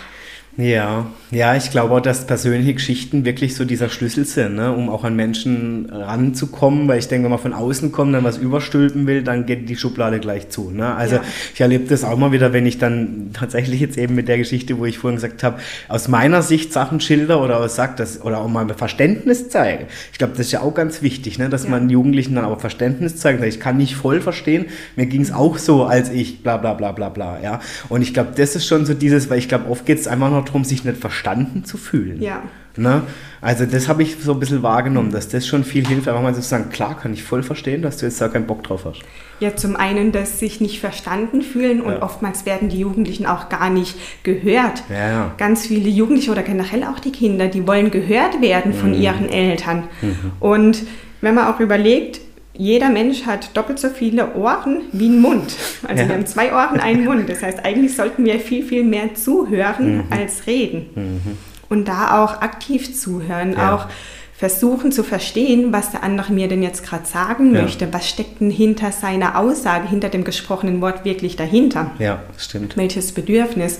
ja, 0.59 1.07
ja, 1.31 1.55
ich 1.55 1.69
glaube 1.69 1.93
auch, 1.93 1.99
dass 1.99 2.25
persönliche 2.25 2.73
Geschichten 2.73 3.23
wirklich 3.23 3.55
so 3.55 3.63
dieser 3.63 3.87
Schlüssel 3.89 4.25
sind, 4.25 4.55
ne, 4.55 4.73
um 4.73 4.89
auch 4.89 5.03
an 5.03 5.15
Menschen 5.15 5.87
ranzukommen, 5.91 6.87
weil 6.87 6.97
ich 6.97 7.07
denke, 7.07 7.25
wenn 7.25 7.29
man 7.29 7.39
von 7.39 7.53
außen 7.53 7.91
kommt, 7.91 8.15
dann 8.15 8.23
was 8.23 8.37
überstülpen 8.39 9.05
will, 9.05 9.21
dann 9.21 9.45
geht 9.45 9.69
die 9.69 9.77
Schublade 9.77 10.19
gleich 10.19 10.49
zu. 10.49 10.71
Ne? 10.71 10.93
Also 10.95 11.17
ja. 11.17 11.21
ich 11.53 11.61
erlebe 11.61 11.85
das 11.85 12.03
auch 12.03 12.17
mal 12.17 12.31
wieder, 12.31 12.51
wenn 12.51 12.65
ich 12.65 12.79
dann 12.79 13.29
tatsächlich 13.31 13.79
jetzt 13.79 13.97
eben 13.97 14.15
mit 14.15 14.27
der 14.27 14.39
Geschichte, 14.39 14.79
wo 14.79 14.85
ich 14.85 14.97
vorhin 14.97 15.17
gesagt 15.17 15.43
habe, 15.43 15.59
aus 15.87 16.07
meiner 16.07 16.41
Sicht 16.41 16.73
Sachen 16.73 16.99
schilder 16.99 17.41
oder 17.43 17.63
auch 17.63 17.69
sagt, 17.69 17.99
dass, 17.99 18.21
oder 18.21 18.39
auch 18.39 18.47
mal 18.47 18.67
Verständnis 18.73 19.49
zeige. 19.49 19.85
Ich 20.11 20.17
glaube, 20.17 20.33
das 20.35 20.47
ist 20.47 20.51
ja 20.51 20.61
auch 20.61 20.73
ganz 20.73 21.03
wichtig, 21.03 21.37
ne, 21.37 21.47
dass 21.47 21.65
ja. 21.65 21.69
man 21.69 21.89
Jugendlichen 21.89 22.35
dann 22.35 22.43
aber 22.43 22.59
Verständnis 22.59 23.17
zeigt. 23.17 23.43
Ich 23.43 23.59
kann 23.59 23.77
nicht 23.77 23.95
voll 23.95 24.19
verstehen, 24.19 24.65
mir 24.95 25.05
ging 25.05 25.21
es 25.21 25.31
auch 25.31 25.59
so, 25.59 25.85
als 25.85 26.09
ich 26.09 26.41
bla 26.41 26.57
bla 26.57 26.73
bla 26.73 26.91
bla 26.91 27.09
bla. 27.09 27.39
Ja? 27.41 27.61
Und 27.87 28.01
ich 28.01 28.13
glaube, 28.15 28.31
das 28.35 28.55
ist 28.55 28.65
schon 28.65 28.87
so 28.87 28.95
dieses, 28.95 29.29
weil 29.29 29.37
ich 29.37 29.47
glaube, 29.47 29.69
oft 29.69 29.85
geht 29.85 29.99
es 29.99 30.07
einfach 30.07 30.31
noch 30.31 30.48
darum, 30.49 30.63
sich 30.63 30.83
nicht 30.83 30.97
verstanden 30.97 31.63
zu 31.63 31.77
fühlen. 31.77 32.21
Ja. 32.21 32.43
Ne? 32.77 33.03
Also 33.41 33.65
das 33.65 33.87
habe 33.87 34.03
ich 34.03 34.17
so 34.21 34.33
ein 34.33 34.39
bisschen 34.39 34.63
wahrgenommen, 34.63 35.11
dass 35.11 35.27
das 35.27 35.47
schon 35.47 35.63
viel 35.63 35.85
hilft, 35.87 36.07
einfach 36.07 36.21
mal 36.21 36.33
zu 36.33 36.41
sagen, 36.41 36.69
klar, 36.69 36.97
kann 36.97 37.13
ich 37.13 37.23
voll 37.23 37.43
verstehen, 37.43 37.81
dass 37.81 37.97
du 37.97 38.05
jetzt 38.05 38.21
da 38.21 38.27
keinen 38.27 38.47
Bock 38.47 38.63
drauf 38.63 38.85
hast. 38.85 39.01
Ja, 39.39 39.55
zum 39.55 39.75
einen, 39.75 40.11
dass 40.11 40.39
sich 40.39 40.61
nicht 40.61 40.79
verstanden 40.79 41.41
fühlen 41.41 41.81
und 41.81 41.93
ja. 41.93 42.01
oftmals 42.01 42.45
werden 42.45 42.69
die 42.69 42.79
Jugendlichen 42.79 43.25
auch 43.25 43.49
gar 43.49 43.69
nicht 43.69 43.95
gehört. 44.23 44.83
Ja. 44.89 45.33
Ganz 45.37 45.67
viele 45.67 45.89
Jugendliche 45.89 46.31
oder 46.31 46.43
generell 46.43 46.83
auch 46.83 46.99
die 46.99 47.11
Kinder, 47.11 47.47
die 47.47 47.65
wollen 47.67 47.91
gehört 47.91 48.41
werden 48.41 48.73
von 48.73 48.89
mhm. 48.89 49.01
ihren 49.01 49.29
Eltern. 49.29 49.83
Mhm. 50.01 50.31
Und 50.39 50.83
wenn 51.21 51.35
man 51.35 51.47
auch 51.47 51.59
überlegt, 51.59 52.21
jeder 52.59 52.89
Mensch 52.89 53.25
hat 53.25 53.55
doppelt 53.55 53.79
so 53.79 53.87
viele 53.87 54.35
Ohren 54.35 54.81
wie 54.91 55.07
ein 55.07 55.21
Mund. 55.21 55.55
Also 55.87 56.03
ja. 56.03 56.09
wir 56.09 56.15
haben 56.15 56.25
zwei 56.25 56.51
Ohren, 56.51 56.81
einen 56.81 57.05
Mund. 57.05 57.29
Das 57.29 57.41
heißt, 57.41 57.63
eigentlich 57.63 57.95
sollten 57.95 58.25
wir 58.25 58.37
viel, 58.41 58.65
viel 58.65 58.83
mehr 58.83 59.15
zuhören 59.15 59.95
mhm. 59.95 60.03
als 60.09 60.45
reden. 60.45 60.89
Mhm. 60.93 61.37
Und 61.69 61.87
da 61.87 62.21
auch 62.21 62.41
aktiv 62.41 62.99
zuhören, 62.99 63.53
ja. 63.53 63.73
auch 63.73 63.85
versuchen 64.33 64.91
zu 64.91 65.03
verstehen, 65.03 65.71
was 65.71 65.91
der 65.91 66.03
andere 66.03 66.33
mir 66.33 66.49
denn 66.49 66.61
jetzt 66.61 66.85
gerade 66.85 67.05
sagen 67.05 67.55
ja. 67.55 67.61
möchte. 67.61 67.93
Was 67.93 68.09
steckt 68.09 68.41
denn 68.41 68.51
hinter 68.51 68.91
seiner 68.91 69.37
Aussage, 69.37 69.87
hinter 69.87 70.09
dem 70.09 70.25
gesprochenen 70.25 70.81
Wort 70.81 71.05
wirklich 71.05 71.37
dahinter? 71.37 71.91
Ja, 71.97 72.23
stimmt. 72.37 72.75
Welches 72.75 73.13
Bedürfnis? 73.13 73.79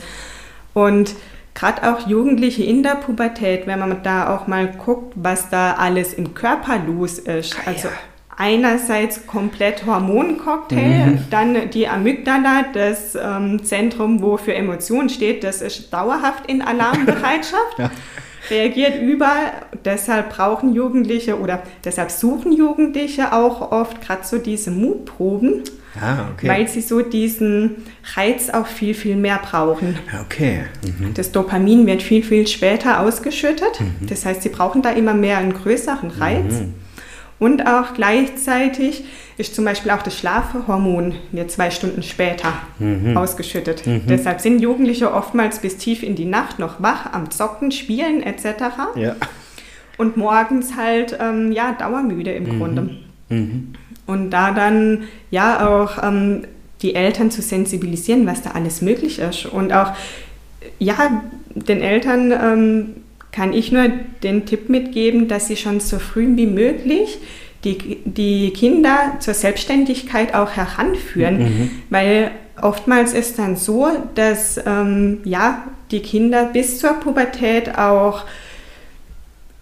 Und 0.74 1.16
gerade 1.54 1.92
auch 1.92 2.08
Jugendliche 2.08 2.64
in 2.64 2.82
der 2.82 2.96
Pubertät, 2.96 3.68
wenn 3.68 3.80
man 3.80 4.04
da 4.04 4.34
auch 4.34 4.48
mal 4.48 4.68
guckt, 4.68 5.12
was 5.16 5.50
da 5.50 5.74
alles 5.74 6.14
im 6.14 6.34
Körper 6.34 6.80
los 6.88 7.20
ist. 7.20 7.58
Also 7.66 7.90
einerseits 8.40 9.28
komplett 9.28 9.86
Hormoncocktail, 9.86 11.08
mhm. 11.08 11.20
dann 11.30 11.70
die 11.72 11.90
Amygdala, 11.90 12.66
das 12.74 13.14
ähm, 13.22 13.64
Zentrum, 13.64 14.22
wo 14.22 14.38
für 14.38 14.54
Emotionen 14.54 15.10
steht, 15.10 15.44
das 15.44 15.62
ist 15.62 15.94
dauerhaft 15.94 16.50
in 16.50 16.62
Alarmbereitschaft. 16.62 17.78
ja. 17.78 17.92
Reagiert 18.50 19.02
überall, 19.02 19.52
deshalb 19.84 20.30
brauchen 20.30 20.74
Jugendliche 20.74 21.38
oder 21.38 21.62
deshalb 21.84 22.10
suchen 22.10 22.54
Jugendliche 22.54 23.34
auch 23.34 23.74
oft 23.74 24.02
gerade 24.02 24.24
so 24.24 24.38
diese 24.38 24.72
Mutproben, 24.72 25.64
Ah, 26.00 26.30
okay. 26.32 26.48
weil 26.48 26.68
sie 26.68 26.82
so 26.82 27.02
diesen 27.02 27.84
Reiz 28.16 28.50
auch 28.50 28.68
viel, 28.68 28.94
viel 28.94 29.18
mehr 29.18 29.40
brauchen. 29.44 29.98
Okay. 30.22 30.62
Mhm. 30.84 31.14
Das 31.14 31.34
Dopamin 31.34 31.86
wird 31.86 32.02
viel, 32.02 32.24
viel 32.24 32.48
später 32.48 33.02
ausgeschüttet. 33.02 33.82
Mhm. 33.82 34.08
Das 34.08 34.26
heißt, 34.26 34.44
sie 34.44 34.50
brauchen 34.50 34.82
da 34.82 34.92
immer 34.92 35.14
mehr 35.14 35.40
einen 35.40 35.54
größeren 35.54 36.12
Reiz. 36.12 36.54
Mhm. 36.54 36.74
Und 37.40 37.66
auch 37.66 37.94
gleichzeitig 37.94 39.06
ist 39.38 39.56
zum 39.56 39.64
Beispiel 39.64 39.92
auch 39.92 40.02
das 40.04 40.18
Schlafhormon 40.18 41.16
wird 41.32 41.50
zwei 41.50 41.72
Stunden 41.72 42.04
später 42.04 42.54
mhm. 42.80 43.16
ausgeschüttet. 43.16 43.88
Mhm. 43.88 44.02
Deshalb 44.10 44.42
sind 44.42 44.62
Jugendliche 44.62 45.14
oftmals 45.14 45.60
bis 45.60 45.78
tief 45.78 46.04
in 46.04 46.16
die 46.16 46.26
Nacht 46.26 46.60
noch 46.60 46.82
wach 46.82 47.14
am 47.14 47.32
Zocken, 47.32 47.72
Spielen 47.72 48.22
etc. 48.22 48.46
Ja. 48.96 49.16
Und 49.98 50.18
morgens 50.18 50.76
halt 50.76 51.18
ähm, 51.20 51.54
ja 51.54 51.72
dauermüde 51.72 52.32
im 52.32 52.44
mhm. 52.44 52.60
Grunde. 52.60 52.90
Mhm. 53.30 53.74
Und 54.06 54.32
da 54.32 54.52
dann 54.52 55.04
ja 55.32 55.68
auch 55.68 56.04
ähm, 56.04 56.44
die 56.82 56.96
Eltern 56.96 57.32
zu 57.32 57.42
sensibilisieren, 57.42 58.26
was 58.26 58.42
da 58.42 58.52
alles 58.52 58.82
möglich 58.82 59.20
ist 59.20 59.46
und 59.46 59.72
auch 59.72 59.94
ja 60.78 61.22
den 61.56 61.82
Eltern 61.82 62.32
ähm, 62.32 62.96
kann 63.32 63.54
ich 63.54 63.72
nur 63.72 63.90
den 64.24 64.46
Tipp 64.46 64.70
mitgeben, 64.70 65.28
dass 65.28 65.48
sie 65.48 65.58
schon 65.58 65.80
so 65.80 66.00
früh 66.00 66.36
wie 66.36 66.48
möglich 66.48 67.20
die, 67.64 67.98
die 68.06 68.52
Kinder 68.52 69.18
zur 69.20 69.34
Selbstständigkeit 69.34 70.34
auch 70.34 70.52
heranführen, 70.52 71.40
mhm. 71.40 71.72
weil 71.90 72.32
oftmals 72.62 73.14
ist 73.14 73.40
dann 73.40 73.56
so, 73.56 73.90
dass 74.16 74.60
ähm, 74.66 75.20
ja, 75.24 75.64
die 75.92 76.02
Kinder 76.02 76.46
bis 76.46 76.80
zur 76.80 76.94
Pubertät 76.94 77.78
auch 77.78 78.26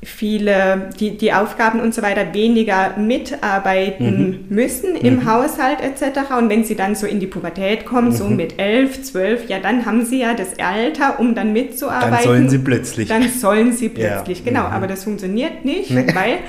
viele, 0.03 0.89
die, 0.99 1.17
die 1.17 1.33
Aufgaben 1.33 1.79
und 1.79 1.93
so 1.93 2.03
weiter 2.03 2.33
weniger 2.33 2.95
mitarbeiten 2.97 4.45
mhm. 4.49 4.55
müssen 4.55 4.95
im 4.95 5.15
mhm. 5.15 5.31
Haushalt 5.31 5.79
etc. 5.81 6.31
Und 6.37 6.49
wenn 6.49 6.63
sie 6.63 6.75
dann 6.75 6.93
so 6.93 7.07
in 7.07 7.19
die 7.19 7.25
Pubertät 7.25 7.85
kommen, 7.85 8.09
mhm. 8.09 8.13
so 8.13 8.25
mit 8.25 8.59
elf, 8.59 9.01
zwölf, 9.01 9.49
ja, 9.49 9.59
dann 9.59 9.85
haben 9.85 10.05
sie 10.05 10.19
ja 10.21 10.35
das 10.35 10.59
Alter, 10.59 11.19
um 11.19 11.33
dann 11.33 11.51
mitzuarbeiten. 11.51 12.11
Dann 12.11 12.23
sollen 12.23 12.49
sie 12.49 12.59
plötzlich. 12.59 13.09
Dann 13.09 13.27
sollen 13.27 13.73
sie 13.73 13.89
plötzlich, 13.89 14.39
ja. 14.39 14.45
genau. 14.45 14.67
Mhm. 14.67 14.73
Aber 14.73 14.87
das 14.87 15.03
funktioniert 15.03 15.65
nicht, 15.65 15.93
weil 15.95 16.39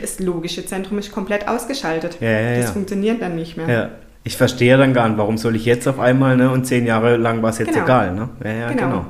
das 0.00 0.20
logische 0.20 0.66
Zentrum 0.66 0.98
ist 0.98 1.10
komplett 1.10 1.48
ausgeschaltet. 1.48 2.18
Ja, 2.20 2.30
ja, 2.30 2.60
das 2.60 2.72
funktioniert 2.72 3.22
dann 3.22 3.34
nicht 3.34 3.56
mehr. 3.56 3.68
Ja. 3.68 3.88
Ich 4.22 4.36
verstehe 4.36 4.76
dann 4.76 4.92
gar 4.92 5.08
nicht, 5.08 5.16
warum 5.16 5.38
soll 5.38 5.56
ich 5.56 5.64
jetzt 5.64 5.88
auf 5.88 5.98
einmal, 5.98 6.36
ne? 6.36 6.50
Und 6.50 6.66
zehn 6.66 6.86
Jahre 6.86 7.16
lang 7.16 7.42
war 7.42 7.48
es 7.50 7.58
jetzt 7.58 7.72
genau. 7.72 7.84
egal, 7.84 8.14
ne? 8.14 8.28
Ja, 8.44 8.50
ja, 8.50 8.68
genau. 8.68 8.82
genau. 8.82 9.06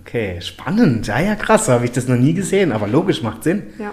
Okay, 0.00 0.40
spannend. 0.40 1.06
Ja, 1.06 1.20
ja, 1.20 1.34
krass. 1.34 1.68
Habe 1.68 1.84
ich 1.84 1.92
das 1.92 2.08
noch 2.08 2.16
nie 2.16 2.34
gesehen, 2.34 2.72
aber 2.72 2.86
logisch, 2.86 3.22
macht 3.22 3.44
Sinn. 3.44 3.62
Ja. 3.78 3.92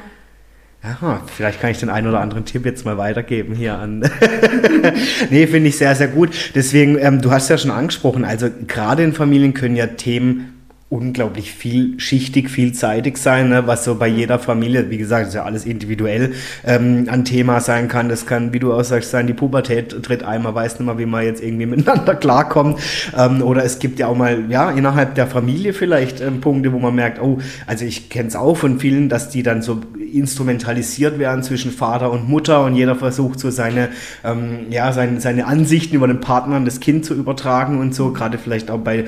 Aha, 0.83 1.23
vielleicht 1.25 1.61
kann 1.61 1.71
ich 1.71 1.79
den 1.79 1.89
einen 1.89 2.07
oder 2.07 2.19
anderen 2.19 2.45
Tipp 2.45 2.63
jetzt 2.63 2.85
mal 2.85 2.97
weitergeben 2.97 3.55
hier 3.55 3.79
an. 3.79 4.01
nee, 5.31 5.47
finde 5.47 5.69
ich 5.69 5.77
sehr, 5.77 5.95
sehr 5.95 6.09
gut. 6.09 6.51
Deswegen, 6.53 6.99
ähm, 6.99 7.21
du 7.21 7.31
hast 7.31 7.49
ja 7.49 7.57
schon 7.57 7.71
angesprochen, 7.71 8.23
also 8.23 8.49
gerade 8.67 9.03
in 9.03 9.13
Familien 9.13 9.55
können 9.55 9.75
ja 9.75 9.87
Themen 9.87 10.54
unglaublich 10.87 11.51
vielschichtig, 11.51 12.49
vielseitig 12.49 13.17
sein, 13.17 13.49
ne? 13.49 13.65
was 13.65 13.83
so 13.83 13.95
bei 13.95 14.07
jeder 14.07 14.37
Familie, 14.37 14.91
wie 14.91 14.99
gesagt, 14.99 15.29
ist 15.29 15.33
ja 15.33 15.43
alles 15.43 15.65
individuell, 15.65 16.33
ähm, 16.63 17.07
ein 17.09 17.25
Thema 17.25 17.59
sein 17.59 17.87
kann. 17.87 18.07
Das 18.07 18.27
kann, 18.27 18.53
wie 18.53 18.59
du 18.59 18.71
auch 18.71 18.83
sagst, 18.83 19.09
sein, 19.09 19.25
die 19.25 19.33
Pubertät 19.33 20.03
tritt 20.03 20.23
ein, 20.23 20.43
man 20.43 20.53
weiß 20.53 20.79
nicht 20.79 20.85
mal, 20.85 20.99
wie 20.99 21.07
man 21.07 21.25
jetzt 21.25 21.41
irgendwie 21.43 21.65
miteinander 21.65 22.15
klarkommt. 22.15 22.79
Ähm, 23.17 23.41
oder 23.41 23.63
es 23.63 23.79
gibt 23.79 23.97
ja 23.97 24.07
auch 24.07 24.15
mal, 24.15 24.45
ja, 24.49 24.69
innerhalb 24.69 25.15
der 25.15 25.25
Familie 25.25 25.73
vielleicht 25.73 26.21
ähm, 26.21 26.39
Punkte, 26.39 26.71
wo 26.71 26.77
man 26.77 26.93
merkt, 26.93 27.19
oh, 27.19 27.39
also 27.65 27.83
ich 27.83 28.09
kenne 28.09 28.29
es 28.29 28.35
auch 28.35 28.55
von 28.55 28.79
vielen, 28.79 29.09
dass 29.09 29.29
die 29.29 29.41
dann 29.41 29.63
so 29.63 29.81
instrumentalisiert 30.13 31.19
werden 31.19 31.43
zwischen 31.43 31.71
Vater 31.71 32.11
und 32.11 32.29
Mutter 32.29 32.63
und 32.63 32.75
jeder 32.75 32.95
versucht 32.95 33.39
so 33.39 33.49
seine, 33.49 33.89
ähm, 34.23 34.67
ja, 34.69 34.93
seine, 34.93 35.19
seine 35.19 35.45
Ansichten 35.45 35.95
über 35.95 36.07
den 36.07 36.21
Partner 36.21 36.55
an 36.55 36.65
das 36.65 36.79
Kind 36.79 37.05
zu 37.05 37.15
übertragen 37.15 37.79
und 37.79 37.93
so, 37.93 38.11
gerade 38.13 38.37
vielleicht 38.37 38.71
auch 38.71 38.79
bei, 38.79 39.05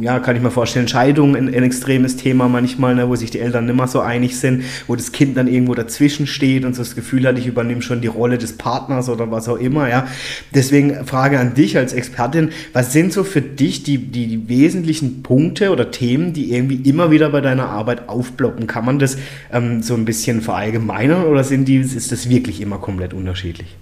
ja, 0.00 0.18
kann 0.18 0.36
ich 0.36 0.42
mir 0.42 0.50
vorstellen, 0.50 0.88
Scheidung 0.88 1.21
Scheidung 1.22 1.36
ein, 1.36 1.54
ein 1.54 1.62
extremes 1.62 2.16
Thema 2.16 2.48
manchmal, 2.48 2.94
ne, 2.94 3.08
wo 3.08 3.16
sich 3.16 3.30
die 3.30 3.38
Eltern 3.38 3.66
nicht 3.66 3.76
mehr 3.76 3.86
so 3.86 4.00
einig 4.00 4.38
sind, 4.38 4.64
wo 4.86 4.96
das 4.96 5.12
Kind 5.12 5.36
dann 5.36 5.46
irgendwo 5.46 5.74
dazwischen 5.74 6.26
steht 6.26 6.64
und 6.64 6.74
so 6.74 6.82
das 6.82 6.94
Gefühl 6.94 7.26
hat, 7.26 7.38
ich 7.38 7.46
übernehme 7.46 7.82
schon 7.82 8.00
die 8.00 8.08
Rolle 8.08 8.38
des 8.38 8.56
Partners 8.56 9.08
oder 9.08 9.30
was 9.30 9.48
auch 9.48 9.56
immer. 9.56 9.88
Ja. 9.88 10.06
Deswegen 10.54 11.06
Frage 11.06 11.38
an 11.38 11.54
dich 11.54 11.76
als 11.76 11.92
Expertin, 11.92 12.50
was 12.72 12.92
sind 12.92 13.12
so 13.12 13.24
für 13.24 13.40
dich 13.40 13.82
die, 13.82 13.98
die, 13.98 14.26
die 14.26 14.48
wesentlichen 14.48 15.22
Punkte 15.22 15.70
oder 15.70 15.90
Themen, 15.90 16.32
die 16.32 16.52
irgendwie 16.52 16.88
immer 16.88 17.10
wieder 17.10 17.30
bei 17.30 17.40
deiner 17.40 17.68
Arbeit 17.68 18.08
aufploppen? 18.08 18.66
Kann 18.66 18.84
man 18.84 18.98
das 18.98 19.16
ähm, 19.52 19.82
so 19.82 19.94
ein 19.94 20.04
bisschen 20.04 20.42
verallgemeinern 20.42 21.24
oder 21.24 21.44
sind 21.44 21.66
die, 21.66 21.76
ist 21.76 22.12
das 22.12 22.28
wirklich 22.28 22.60
immer 22.60 22.78
komplett 22.78 23.14
unterschiedlich? 23.14 23.76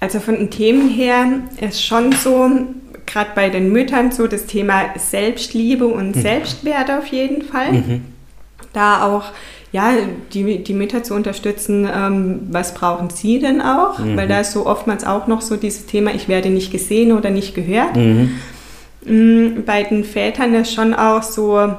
Also 0.00 0.18
von 0.18 0.34
den 0.36 0.50
Themen 0.50 0.88
her 0.88 1.26
ist 1.60 1.84
schon 1.84 2.12
so, 2.12 2.50
gerade 3.10 3.30
bei 3.34 3.48
den 3.48 3.72
Müttern 3.72 4.12
so 4.12 4.26
das 4.26 4.46
Thema 4.46 4.84
Selbstliebe 4.96 5.86
und 5.86 6.16
mhm. 6.16 6.20
Selbstwert 6.20 6.90
auf 6.90 7.06
jeden 7.06 7.42
Fall. 7.42 7.72
Mhm. 7.72 8.04
Da 8.72 9.04
auch 9.04 9.24
ja, 9.72 9.92
die, 10.32 10.64
die 10.64 10.74
Mütter 10.74 11.02
zu 11.02 11.14
unterstützen, 11.14 11.88
ähm, 11.92 12.40
was 12.50 12.74
brauchen 12.74 13.10
sie 13.10 13.38
denn 13.38 13.60
auch? 13.60 13.98
Mhm. 13.98 14.16
Weil 14.16 14.26
da 14.26 14.40
ist 14.40 14.52
so 14.52 14.66
oftmals 14.66 15.04
auch 15.04 15.28
noch 15.28 15.42
so 15.42 15.56
dieses 15.56 15.86
Thema, 15.86 16.12
ich 16.12 16.28
werde 16.28 16.50
nicht 16.50 16.72
gesehen 16.72 17.12
oder 17.12 17.30
nicht 17.30 17.54
gehört. 17.54 17.94
Mhm. 17.94 18.32
Mm, 19.04 19.62
bei 19.64 19.84
den 19.84 20.04
Vätern 20.04 20.54
ist 20.54 20.74
schon 20.74 20.92
auch 20.92 21.22
so 21.22 21.72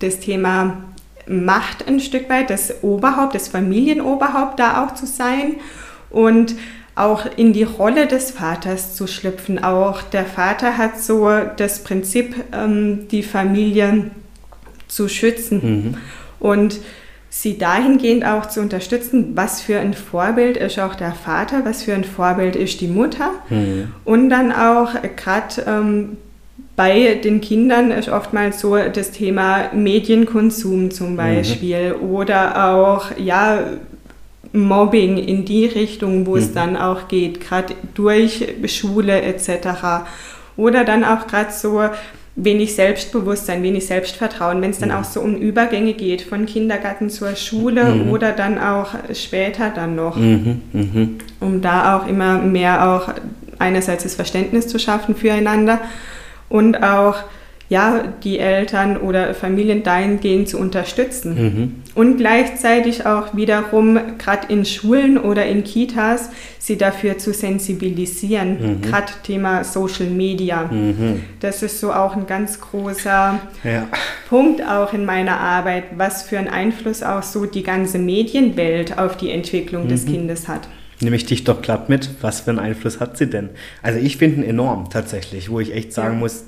das 0.00 0.20
Thema 0.20 0.84
Macht 1.26 1.86
ein 1.86 2.00
Stück 2.00 2.28
weit, 2.28 2.50
das 2.50 2.82
Oberhaupt, 2.82 3.34
das 3.34 3.48
Familienoberhaupt 3.48 4.58
da 4.58 4.84
auch 4.84 4.94
zu 4.94 5.06
sein. 5.06 5.54
Und 6.10 6.56
auch 7.00 7.24
in 7.36 7.52
die 7.52 7.62
Rolle 7.62 8.06
des 8.06 8.30
Vaters 8.30 8.94
zu 8.94 9.06
schlüpfen. 9.06 9.62
Auch 9.62 10.02
der 10.02 10.24
Vater 10.24 10.76
hat 10.76 11.00
so 11.00 11.30
das 11.56 11.82
Prinzip, 11.82 12.34
ähm, 12.52 13.08
die 13.10 13.22
Familie 13.22 14.10
zu 14.88 15.08
schützen 15.08 15.60
mhm. 15.62 15.94
und 16.40 16.80
sie 17.30 17.58
dahingehend 17.58 18.24
auch 18.24 18.46
zu 18.46 18.60
unterstützen, 18.60 19.32
was 19.36 19.60
für 19.60 19.78
ein 19.78 19.94
Vorbild 19.94 20.56
ist 20.56 20.78
auch 20.80 20.96
der 20.96 21.12
Vater, 21.12 21.64
was 21.64 21.84
für 21.84 21.94
ein 21.94 22.04
Vorbild 22.04 22.56
ist 22.56 22.80
die 22.80 22.88
Mutter 22.88 23.30
mhm. 23.48 23.94
und 24.04 24.30
dann 24.30 24.52
auch 24.52 24.94
gerade 25.16 25.62
ähm, 25.66 26.16
bei 26.74 27.14
den 27.14 27.40
Kindern 27.40 27.90
ist 27.90 28.08
oftmals 28.08 28.60
so 28.60 28.76
das 28.76 29.12
Thema 29.12 29.70
Medienkonsum 29.72 30.90
zum 30.90 31.12
mhm. 31.12 31.16
Beispiel 31.16 31.94
mhm. 31.94 32.10
oder 32.10 32.72
auch 32.72 33.16
ja 33.16 33.60
Mobbing 34.52 35.18
in 35.18 35.44
die 35.44 35.66
Richtung, 35.66 36.26
wo 36.26 36.32
mhm. 36.32 36.38
es 36.38 36.52
dann 36.52 36.76
auch 36.76 37.08
geht, 37.08 37.40
gerade 37.40 37.74
durch 37.94 38.46
Schule 38.66 39.22
etc. 39.22 40.04
Oder 40.56 40.84
dann 40.84 41.04
auch 41.04 41.26
gerade 41.26 41.52
so 41.52 41.80
wenig 42.36 42.74
Selbstbewusstsein, 42.74 43.62
wenig 43.62 43.86
Selbstvertrauen, 43.86 44.62
wenn 44.62 44.70
es 44.70 44.78
dann 44.78 44.90
mhm. 44.90 44.96
auch 44.96 45.04
so 45.04 45.20
um 45.20 45.36
Übergänge 45.36 45.94
geht 45.94 46.22
von 46.22 46.46
Kindergarten 46.46 47.10
zur 47.10 47.36
Schule 47.36 47.84
mhm. 47.84 48.10
oder 48.10 48.32
dann 48.32 48.58
auch 48.58 48.88
später 49.14 49.70
dann 49.70 49.94
noch, 49.94 50.16
mhm. 50.16 50.62
mhm. 50.72 51.18
um 51.40 51.60
da 51.60 51.96
auch 51.96 52.06
immer 52.06 52.38
mehr 52.38 52.88
auch 52.88 53.12
einerseits 53.58 54.04
das 54.04 54.14
Verständnis 54.14 54.68
zu 54.68 54.78
schaffen 54.78 55.14
füreinander 55.14 55.80
und 56.48 56.82
auch 56.82 57.16
ja, 57.70 58.02
die 58.24 58.40
Eltern 58.40 58.96
oder 58.96 59.32
Familien 59.32 59.84
dahingehend 59.84 60.48
zu 60.48 60.58
unterstützen. 60.58 61.34
Mhm. 61.34 61.74
Und 61.94 62.16
gleichzeitig 62.16 63.06
auch 63.06 63.36
wiederum, 63.36 63.96
gerade 64.18 64.52
in 64.52 64.64
Schulen 64.64 65.16
oder 65.16 65.46
in 65.46 65.62
Kitas, 65.62 66.30
sie 66.58 66.76
dafür 66.76 67.18
zu 67.18 67.32
sensibilisieren. 67.32 68.78
Mhm. 68.78 68.82
Gerade 68.82 69.12
Thema 69.22 69.62
Social 69.62 70.08
Media. 70.08 70.64
Mhm. 70.64 71.22
Das 71.38 71.62
ist 71.62 71.78
so 71.78 71.92
auch 71.92 72.16
ein 72.16 72.26
ganz 72.26 72.60
großer 72.60 73.38
ja. 73.62 73.88
Punkt 74.28 74.66
auch 74.66 74.92
in 74.92 75.04
meiner 75.04 75.38
Arbeit, 75.38 75.84
was 75.96 76.24
für 76.24 76.38
einen 76.38 76.48
Einfluss 76.48 77.04
auch 77.04 77.22
so 77.22 77.46
die 77.46 77.62
ganze 77.62 78.00
Medienwelt 78.00 78.98
auf 78.98 79.16
die 79.16 79.30
Entwicklung 79.30 79.86
des 79.86 80.06
mhm. 80.06 80.10
Kindes 80.10 80.48
hat. 80.48 80.66
Nehme 81.02 81.16
ich 81.16 81.24
dich 81.24 81.44
doch 81.44 81.62
glatt 81.62 81.88
mit. 81.88 82.10
Was 82.20 82.40
für 82.40 82.50
einen 82.50 82.58
Einfluss 82.58 83.00
hat 83.00 83.16
sie 83.16 83.26
denn? 83.26 83.48
Also 83.80 83.98
ich 83.98 84.18
finde 84.18 84.38
ihn 84.38 84.42
enorm 84.42 84.90
tatsächlich, 84.90 85.50
wo 85.50 85.58
ich 85.58 85.74
echt 85.74 85.94
sagen 85.94 86.14
ja. 86.14 86.18
muss, 86.20 86.44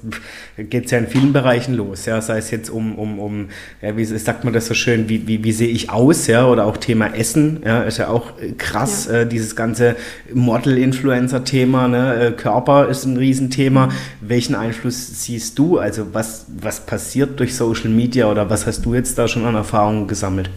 geht 0.58 0.84
es 0.84 0.90
ja 0.90 0.98
in 0.98 1.06
vielen 1.06 1.32
Bereichen 1.32 1.72
los. 1.74 2.04
Ja, 2.04 2.20
sei 2.20 2.36
es 2.36 2.50
jetzt 2.50 2.68
um, 2.68 2.98
um, 2.98 3.18
um 3.18 3.48
ja, 3.80 3.96
wie 3.96 4.04
sagt 4.04 4.44
man 4.44 4.52
das 4.52 4.66
so 4.66 4.74
schön, 4.74 5.08
wie, 5.08 5.26
wie, 5.26 5.42
wie 5.42 5.52
sehe 5.52 5.68
ich 5.68 5.88
aus, 5.88 6.26
ja, 6.26 6.46
oder 6.46 6.66
auch 6.66 6.76
Thema 6.76 7.14
Essen, 7.14 7.62
ja, 7.64 7.82
ist 7.82 7.96
ja 7.96 8.08
auch 8.08 8.32
krass, 8.58 9.08
ja. 9.10 9.20
Äh, 9.20 9.26
dieses 9.26 9.56
ganze 9.56 9.96
Model-Influencer-Thema, 10.34 11.88
ne? 11.88 12.14
Äh, 12.14 12.32
Körper 12.32 12.88
ist 12.88 13.06
ein 13.06 13.16
Riesenthema. 13.16 13.88
Welchen 14.20 14.54
Einfluss 14.54 15.24
siehst 15.24 15.58
du? 15.58 15.78
Also 15.78 16.12
was, 16.12 16.46
was 16.60 16.84
passiert 16.84 17.40
durch 17.40 17.54
Social 17.56 17.88
Media 17.88 18.30
oder 18.30 18.50
was 18.50 18.66
hast 18.66 18.84
du 18.84 18.94
jetzt 18.94 19.16
da 19.18 19.28
schon 19.28 19.46
an 19.46 19.54
Erfahrungen 19.54 20.08
gesammelt? 20.08 20.50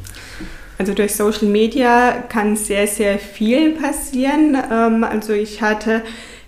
Also 0.78 0.94
durch 0.94 1.16
Social 1.16 1.48
Media 1.48 2.12
kann 2.30 2.56
sehr, 2.56 2.88
sehr 2.88 3.18
viel 3.18 3.72
passieren. 3.72 4.58
Ähm, 4.72 5.04
also 5.04 5.34
ich 5.34 5.62
hatte 5.62 6.02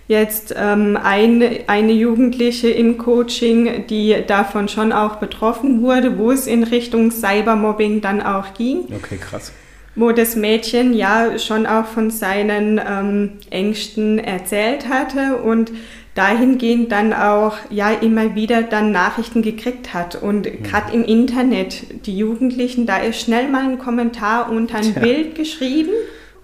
jetzt 0.06 0.54
ähm, 0.56 0.98
eine, 1.00 1.60
eine 1.66 1.92
Jugendliche 1.92 2.68
im 2.68 2.98
Coaching, 2.98 3.86
die 3.88 4.16
davon 4.26 4.68
schon 4.68 4.92
auch 4.92 5.16
betroffen 5.16 5.82
wurde, 5.82 6.18
wo 6.18 6.32
es 6.32 6.46
in 6.46 6.62
Richtung 6.64 7.10
Cybermobbing 7.10 8.00
dann 8.00 8.22
auch 8.22 8.54
ging. 8.54 8.86
Okay, 8.94 9.18
krass. 9.18 9.52
Wo 9.94 10.12
das 10.12 10.36
Mädchen 10.36 10.94
ja 10.94 11.38
schon 11.38 11.66
auch 11.66 11.86
von 11.86 12.10
seinen 12.10 12.80
ähm, 12.86 13.32
Ängsten 13.50 14.18
erzählt 14.18 14.88
hatte 14.88 15.36
und 15.38 15.72
dahingehend 16.18 16.90
dann 16.90 17.12
auch 17.12 17.56
ja 17.70 17.92
immer 17.92 18.34
wieder 18.34 18.62
dann 18.62 18.90
Nachrichten 18.90 19.40
gekriegt 19.40 19.94
hat. 19.94 20.20
Und 20.20 20.46
mhm. 20.46 20.64
gerade 20.64 20.92
im 20.92 21.04
Internet, 21.04 22.06
die 22.06 22.18
Jugendlichen, 22.18 22.86
da 22.86 22.96
ist 22.98 23.20
schnell 23.20 23.48
mal 23.48 23.62
ein 23.62 23.78
Kommentar 23.78 24.50
unter 24.50 24.78
ein 24.78 24.94
Tja. 24.94 25.00
Bild 25.00 25.36
geschrieben 25.36 25.92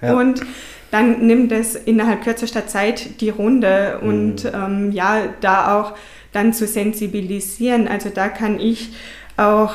ja. 0.00 0.16
und 0.16 0.42
dann 0.92 1.26
nimmt 1.26 1.50
es 1.50 1.74
innerhalb 1.74 2.22
kürzester 2.22 2.68
Zeit 2.68 3.20
die 3.20 3.30
Runde 3.30 3.98
und 4.00 4.44
mhm. 4.44 4.50
ähm, 4.54 4.92
ja, 4.92 5.22
da 5.40 5.80
auch 5.80 5.94
dann 6.30 6.52
zu 6.52 6.68
sensibilisieren. 6.68 7.88
Also 7.88 8.10
da 8.10 8.28
kann 8.28 8.60
ich 8.60 8.90
auch 9.36 9.74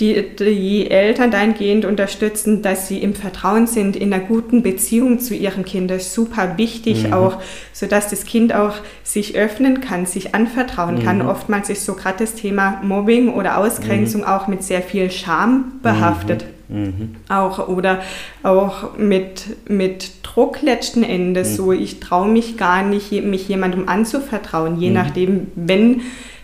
die, 0.00 0.24
die 0.38 0.90
Eltern 0.90 1.32
dahingehend 1.32 1.84
unterstützen, 1.84 2.62
dass 2.62 2.86
sie 2.86 2.98
im 2.98 3.14
Vertrauen 3.14 3.66
sind, 3.66 3.96
in 3.96 4.12
einer 4.12 4.22
guten 4.22 4.62
Beziehung 4.62 5.18
zu 5.18 5.34
ihrem 5.34 5.64
Kind. 5.64 5.90
Das 5.90 6.06
ist 6.06 6.14
super 6.14 6.56
wichtig 6.56 7.08
mhm. 7.08 7.14
auch, 7.14 7.42
sodass 7.72 8.08
das 8.08 8.24
Kind 8.24 8.54
auch 8.54 8.74
sich 9.02 9.36
öffnen 9.36 9.80
kann, 9.80 10.06
sich 10.06 10.36
anvertrauen 10.36 10.96
mhm. 10.96 11.02
kann. 11.02 11.22
Oftmals 11.22 11.68
ist 11.68 11.84
so 11.84 11.94
gerade 11.94 12.18
das 12.18 12.34
Thema 12.34 12.80
Mobbing 12.82 13.34
oder 13.34 13.58
Ausgrenzung 13.58 14.20
mhm. 14.20 14.26
auch 14.28 14.46
mit 14.46 14.62
sehr 14.62 14.82
viel 14.82 15.10
Scham 15.10 15.80
behaftet. 15.82 16.44
Mhm. 16.44 16.58
Mhm. 16.68 17.16
Auch 17.28 17.66
oder 17.68 18.00
auch 18.42 18.96
mit, 18.98 19.56
mit 19.68 20.12
Druck 20.22 20.62
letzten 20.62 21.02
Endes. 21.02 21.56
So, 21.56 21.72
mhm. 21.72 21.80
ich 21.80 21.98
traue 21.98 22.28
mich 22.28 22.56
gar 22.56 22.82
nicht, 22.82 23.10
mich 23.10 23.48
jemandem 23.48 23.88
anzuvertrauen, 23.88 24.78
je 24.78 24.90
nachdem, 24.90 25.48
wenn 25.54 26.02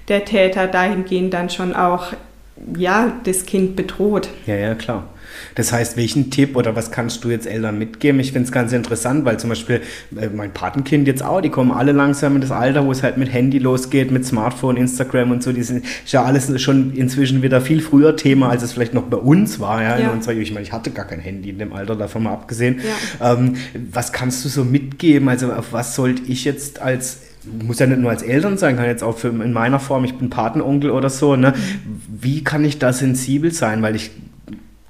der 0.08 0.24
Täter 0.24 0.66
dahingehend 0.66 1.32
dann 1.32 1.50
schon 1.50 1.74
auch 1.74 2.14
ja, 2.76 3.20
das 3.24 3.46
Kind 3.46 3.76
bedroht. 3.76 4.28
Ja, 4.46 4.54
ja, 4.54 4.74
klar. 4.74 5.08
Das 5.54 5.72
heißt, 5.72 5.96
welchen 5.96 6.30
Tipp 6.30 6.56
oder 6.56 6.76
was 6.76 6.90
kannst 6.90 7.24
du 7.24 7.30
jetzt 7.30 7.46
Eltern 7.46 7.78
mitgeben? 7.78 8.20
Ich 8.20 8.32
finde 8.32 8.46
es 8.46 8.52
ganz 8.52 8.72
interessant, 8.72 9.24
weil 9.24 9.38
zum 9.38 9.50
Beispiel 9.50 9.80
äh, 10.16 10.28
mein 10.28 10.52
Patenkind 10.52 11.06
jetzt 11.06 11.24
auch, 11.24 11.40
die 11.40 11.48
kommen 11.48 11.72
alle 11.72 11.92
langsam 11.92 12.36
in 12.36 12.40
das 12.40 12.50
Alter, 12.50 12.86
wo 12.86 12.92
es 12.92 13.02
halt 13.02 13.16
mit 13.16 13.32
Handy 13.32 13.58
losgeht, 13.58 14.10
mit 14.10 14.24
Smartphone, 14.24 14.76
Instagram 14.76 15.32
und 15.32 15.42
so. 15.42 15.52
Sind 15.52 15.84
ist 15.84 16.12
ja 16.12 16.24
alles 16.24 16.60
schon 16.60 16.94
inzwischen 16.94 17.42
wieder 17.42 17.60
viel 17.60 17.80
früher 17.80 18.16
Thema, 18.16 18.50
als 18.50 18.62
es 18.62 18.72
vielleicht 18.72 18.94
noch 18.94 19.04
bei 19.04 19.16
uns 19.16 19.60
war. 19.60 19.82
Ja, 19.82 19.98
ja. 19.98 20.10
Unserer, 20.10 20.34
ich 20.34 20.52
meine, 20.52 20.64
ich 20.64 20.72
hatte 20.72 20.90
gar 20.90 21.06
kein 21.06 21.20
Handy 21.20 21.50
in 21.50 21.58
dem 21.58 21.72
Alter, 21.72 21.96
davon 21.96 22.24
mal 22.24 22.32
abgesehen. 22.32 22.80
Ja. 23.20 23.32
Ähm, 23.34 23.56
was 23.92 24.12
kannst 24.12 24.44
du 24.44 24.48
so 24.48 24.64
mitgeben? 24.64 25.28
Also 25.28 25.52
auf 25.52 25.72
was 25.72 25.94
sollte 25.94 26.22
ich 26.26 26.44
jetzt 26.44 26.80
als 26.80 27.20
muss 27.46 27.78
ja 27.78 27.86
nicht 27.86 28.00
nur 28.00 28.10
als 28.10 28.22
Eltern 28.22 28.58
sein, 28.58 28.76
kann 28.76 28.86
jetzt 28.86 29.02
auch 29.02 29.18
für, 29.18 29.28
in 29.28 29.52
meiner 29.52 29.80
Form, 29.80 30.04
ich 30.04 30.14
bin 30.14 30.30
Patenonkel 30.30 30.90
oder 30.90 31.10
so, 31.10 31.36
ne? 31.36 31.54
wie 32.08 32.44
kann 32.44 32.64
ich 32.64 32.78
da 32.78 32.92
sensibel 32.92 33.52
sein? 33.52 33.82
Weil 33.82 33.96
ich 33.96 34.10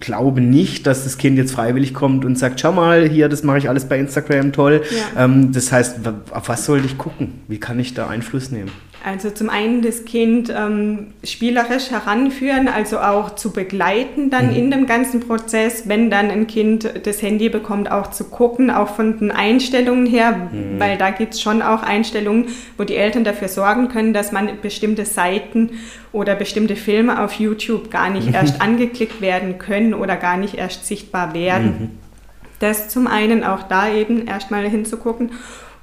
glaube 0.00 0.40
nicht, 0.40 0.86
dass 0.86 1.04
das 1.04 1.18
Kind 1.18 1.38
jetzt 1.38 1.52
freiwillig 1.52 1.94
kommt 1.94 2.24
und 2.24 2.38
sagt, 2.38 2.60
schau 2.60 2.72
mal, 2.72 3.08
hier, 3.08 3.28
das 3.28 3.42
mache 3.42 3.58
ich 3.58 3.68
alles 3.68 3.88
bei 3.88 3.98
Instagram, 3.98 4.52
toll. 4.52 4.82
Ja. 5.14 5.24
Ähm, 5.24 5.52
das 5.52 5.72
heißt, 5.72 6.00
auf 6.30 6.48
was 6.48 6.66
sollte 6.66 6.86
ich 6.86 6.98
gucken? 6.98 7.40
Wie 7.48 7.58
kann 7.58 7.78
ich 7.80 7.94
da 7.94 8.08
Einfluss 8.08 8.50
nehmen? 8.50 8.70
Also 9.06 9.28
zum 9.28 9.50
einen 9.50 9.82
das 9.82 10.06
Kind 10.06 10.48
ähm, 10.48 11.08
spielerisch 11.22 11.90
heranführen, 11.90 12.68
also 12.68 13.00
auch 13.00 13.34
zu 13.34 13.52
begleiten 13.52 14.30
dann 14.30 14.46
mhm. 14.46 14.56
in 14.56 14.70
dem 14.70 14.86
ganzen 14.86 15.20
Prozess, 15.20 15.86
wenn 15.86 16.08
dann 16.08 16.30
ein 16.30 16.46
Kind 16.46 16.88
das 17.04 17.20
Handy 17.20 17.50
bekommt, 17.50 17.90
auch 17.90 18.06
zu 18.12 18.24
gucken, 18.24 18.70
auch 18.70 18.88
von 18.96 19.18
den 19.18 19.30
Einstellungen 19.30 20.06
her, 20.06 20.48
mhm. 20.50 20.80
weil 20.80 20.96
da 20.96 21.10
gibt 21.10 21.34
es 21.34 21.42
schon 21.42 21.60
auch 21.60 21.82
Einstellungen, 21.82 22.46
wo 22.78 22.84
die 22.84 22.96
Eltern 22.96 23.24
dafür 23.24 23.48
sorgen 23.48 23.88
können, 23.88 24.14
dass 24.14 24.32
man 24.32 24.48
bestimmte 24.62 25.04
Seiten 25.04 25.72
oder 26.12 26.34
bestimmte 26.34 26.74
Filme 26.74 27.22
auf 27.22 27.34
YouTube 27.34 27.90
gar 27.90 28.08
nicht 28.08 28.28
mhm. 28.28 28.34
erst 28.36 28.62
angeklickt 28.62 29.20
werden 29.20 29.58
können 29.58 29.92
oder 29.92 30.16
gar 30.16 30.38
nicht 30.38 30.54
erst 30.54 30.86
sichtbar 30.86 31.34
werden. 31.34 31.66
Mhm. 31.66 31.90
Das 32.58 32.88
zum 32.88 33.06
einen 33.06 33.44
auch 33.44 33.64
da 33.64 33.92
eben 33.92 34.26
erstmal 34.26 34.66
hinzugucken 34.66 35.30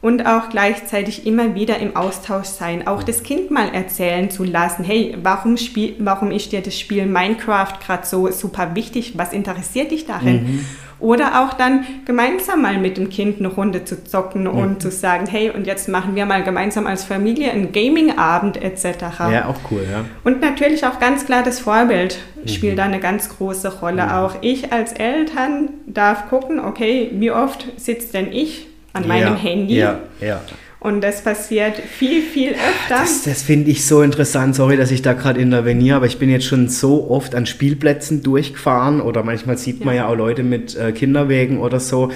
und 0.02 0.26
auch 0.26 0.50
gleichzeitig 0.50 1.28
immer 1.28 1.54
wieder 1.54 1.78
im 1.78 1.96
Austausch 1.96 2.48
sein, 2.48 2.88
auch 2.88 3.04
das 3.04 3.22
Kind 3.22 3.52
mal 3.52 3.70
erzählen 3.70 4.32
zu 4.32 4.44
lassen, 4.44 4.84
hey, 4.84 5.16
warum, 5.22 5.58
spiel, 5.58 5.96
warum 6.00 6.32
ist 6.32 6.52
dir 6.52 6.62
das 6.62 6.80
Spiel 6.80 7.06
Minecraft 7.06 7.74
gerade 7.86 8.06
so 8.06 8.30
super 8.32 8.74
wichtig, 8.74 9.14
was 9.18 9.32
interessiert 9.32 9.92
dich 9.92 10.08
darin? 10.08 10.44
Mhm. 10.44 10.66
Oder 11.00 11.44
auch 11.44 11.54
dann 11.54 11.84
gemeinsam 12.06 12.62
mal 12.62 12.78
mit 12.78 12.98
dem 12.98 13.10
Kind 13.10 13.40
eine 13.40 13.48
Runde 13.48 13.86
zu 13.86 14.04
zocken 14.04 14.44
mhm. 14.44 14.50
und 14.50 14.82
zu 14.84 14.92
sagen, 14.92 15.26
hey, 15.28 15.50
und 15.50 15.66
jetzt 15.66 15.88
machen 15.88 16.16
wir 16.16 16.28
mal 16.28 16.44
gemeinsam 16.44 16.86
als 16.86 17.04
Familie 17.04 17.52
einen 17.52 17.72
Gaming-Abend 17.72 18.62
etc. 18.62 18.86
Ja, 19.32 19.48
auch 19.48 19.72
cool, 19.72 19.84
ja. 19.92 20.06
Und 20.24 20.42
natürlich 20.42 20.86
auch 20.86 21.00
ganz 21.00 21.26
klar 21.26 21.42
das 21.42 21.60
Vorbild 21.60 22.20
mhm. 22.36 22.48
spielt 22.48 22.78
da 22.78 22.84
eine 22.84 23.00
ganz 23.00 23.30
große 23.30 23.80
Rolle. 23.80 24.04
Mhm. 24.06 24.12
Auch 24.12 24.36
ich 24.42 24.72
als 24.72 24.94
Eltern 24.94 25.70
darf 25.88 26.30
gucken, 26.30 26.60
okay, 26.60 27.10
wie 27.14 27.32
oft 27.32 27.68
sitzt 27.78 28.14
denn 28.14 28.32
ich 28.32 28.68
an 28.94 29.08
meinem 29.08 29.34
ja, 29.34 29.36
Handy. 29.36 29.76
Ja, 29.76 30.00
ja. 30.20 30.42
Und 30.80 31.02
das 31.02 31.24
passiert 31.24 31.76
viel, 31.76 32.24
viel 32.24 32.54
öfter. 32.54 32.90
Das, 32.90 33.22
das 33.24 33.44
finde 33.44 33.70
ich 33.70 33.86
so 33.86 34.02
interessant. 34.02 34.56
Sorry, 34.56 34.78
dass 34.78 34.90
ich 34.90 35.04
da 35.04 35.14
gerade 35.14 35.40
interveniere, 35.40 35.98
aber 35.98 36.08
ich 36.08 36.18
bin 36.18 36.30
jetzt 36.32 36.46
schon 36.46 36.70
so 36.70 37.10
oft 37.12 37.36
an 37.36 37.46
Spielplätzen 37.46 38.24
durchgefahren 38.24 39.00
oder 39.00 39.22
manchmal 39.22 39.60
sieht 39.60 39.86
man 39.86 39.96
ja, 39.96 40.04
ja 40.04 40.08
auch 40.08 40.16
Leute 40.16 40.42
mit 40.42 40.76
äh, 40.76 40.92
Kinderwegen 40.92 41.60
oder 41.60 41.80
so. 41.80 42.12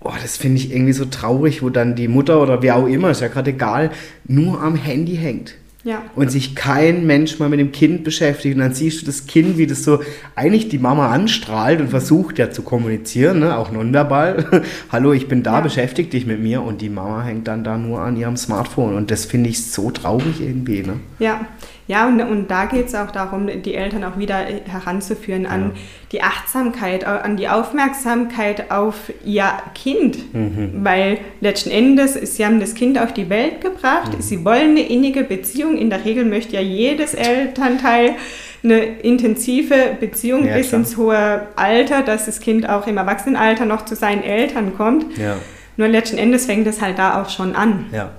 Boah, 0.00 0.16
das 0.22 0.38
finde 0.38 0.56
ich 0.56 0.72
irgendwie 0.72 0.94
so 0.94 1.04
traurig, 1.04 1.62
wo 1.62 1.68
dann 1.68 1.96
die 1.96 2.08
Mutter 2.08 2.40
oder 2.40 2.62
wer 2.62 2.76
auch 2.76 2.86
immer, 2.86 3.10
ist 3.10 3.20
ja 3.20 3.28
gerade 3.28 3.50
egal, 3.50 3.90
nur 4.26 4.62
am 4.62 4.76
Handy 4.76 5.16
hängt. 5.16 5.56
Ja. 5.86 6.02
Und 6.16 6.32
sich 6.32 6.56
kein 6.56 7.06
Mensch 7.06 7.38
mal 7.38 7.48
mit 7.48 7.60
dem 7.60 7.70
Kind 7.70 8.02
beschäftigt. 8.02 8.56
Und 8.56 8.60
dann 8.60 8.74
siehst 8.74 9.02
du 9.02 9.06
das 9.06 9.28
Kind, 9.28 9.56
wie 9.56 9.68
das 9.68 9.84
so 9.84 10.00
eigentlich 10.34 10.68
die 10.68 10.78
Mama 10.78 11.12
anstrahlt 11.12 11.80
und 11.80 11.90
versucht 11.90 12.40
ja 12.40 12.50
zu 12.50 12.62
kommunizieren, 12.62 13.38
ne? 13.38 13.56
auch 13.56 13.70
nonverbal. 13.70 14.64
Hallo, 14.90 15.12
ich 15.12 15.28
bin 15.28 15.44
da, 15.44 15.58
ja. 15.58 15.60
beschäftige 15.60 16.08
dich 16.08 16.26
mit 16.26 16.40
mir. 16.40 16.62
Und 16.62 16.80
die 16.80 16.88
Mama 16.88 17.22
hängt 17.22 17.46
dann 17.46 17.62
da 17.62 17.78
nur 17.78 18.00
an 18.00 18.16
ihrem 18.16 18.36
Smartphone. 18.36 18.96
Und 18.96 19.12
das 19.12 19.26
finde 19.26 19.48
ich 19.48 19.64
so 19.64 19.92
traurig 19.92 20.40
irgendwie. 20.40 20.82
Ne? 20.82 20.94
Ja, 21.20 21.46
ja, 21.88 22.08
und, 22.08 22.20
und 22.20 22.50
da 22.50 22.64
geht 22.64 22.86
es 22.86 22.94
auch 22.96 23.12
darum, 23.12 23.48
die 23.62 23.74
Eltern 23.74 24.02
auch 24.02 24.18
wieder 24.18 24.38
heranzuführen 24.38 25.46
an 25.46 25.62
ja. 25.62 25.70
die 26.10 26.22
Achtsamkeit, 26.22 27.04
an 27.04 27.36
die 27.36 27.48
Aufmerksamkeit 27.48 28.72
auf 28.72 29.12
ihr 29.24 29.52
Kind. 29.74 30.34
Mhm. 30.34 30.70
Weil 30.82 31.18
letzten 31.40 31.70
Endes, 31.70 32.14
sie 32.14 32.44
haben 32.44 32.58
das 32.58 32.74
Kind 32.74 32.98
auf 32.98 33.14
die 33.14 33.30
Welt 33.30 33.60
gebracht, 33.60 34.14
mhm. 34.16 34.20
sie 34.20 34.44
wollen 34.44 34.70
eine 34.70 34.80
innige 34.80 35.22
Beziehung. 35.22 35.78
In 35.78 35.88
der 35.88 36.04
Regel 36.04 36.24
möchte 36.24 36.56
ja 36.56 36.60
jedes 36.60 37.14
Elternteil 37.14 38.16
eine 38.64 38.78
intensive 38.78 39.96
Beziehung 40.00 40.44
ja, 40.44 40.56
bis 40.56 40.70
klar. 40.70 40.80
ins 40.80 40.96
hohe 40.96 41.48
Alter, 41.54 42.02
dass 42.02 42.26
das 42.26 42.40
Kind 42.40 42.68
auch 42.68 42.88
im 42.88 42.96
Erwachsenenalter 42.96 43.64
noch 43.64 43.84
zu 43.84 43.94
seinen 43.94 44.24
Eltern 44.24 44.76
kommt. 44.76 45.16
Ja. 45.16 45.36
Nur 45.76 45.86
letzten 45.86 46.18
Endes 46.18 46.46
fängt 46.46 46.66
es 46.66 46.82
halt 46.82 46.98
da 46.98 47.22
auch 47.22 47.30
schon 47.30 47.54
an. 47.54 47.86
Ja 47.92 48.10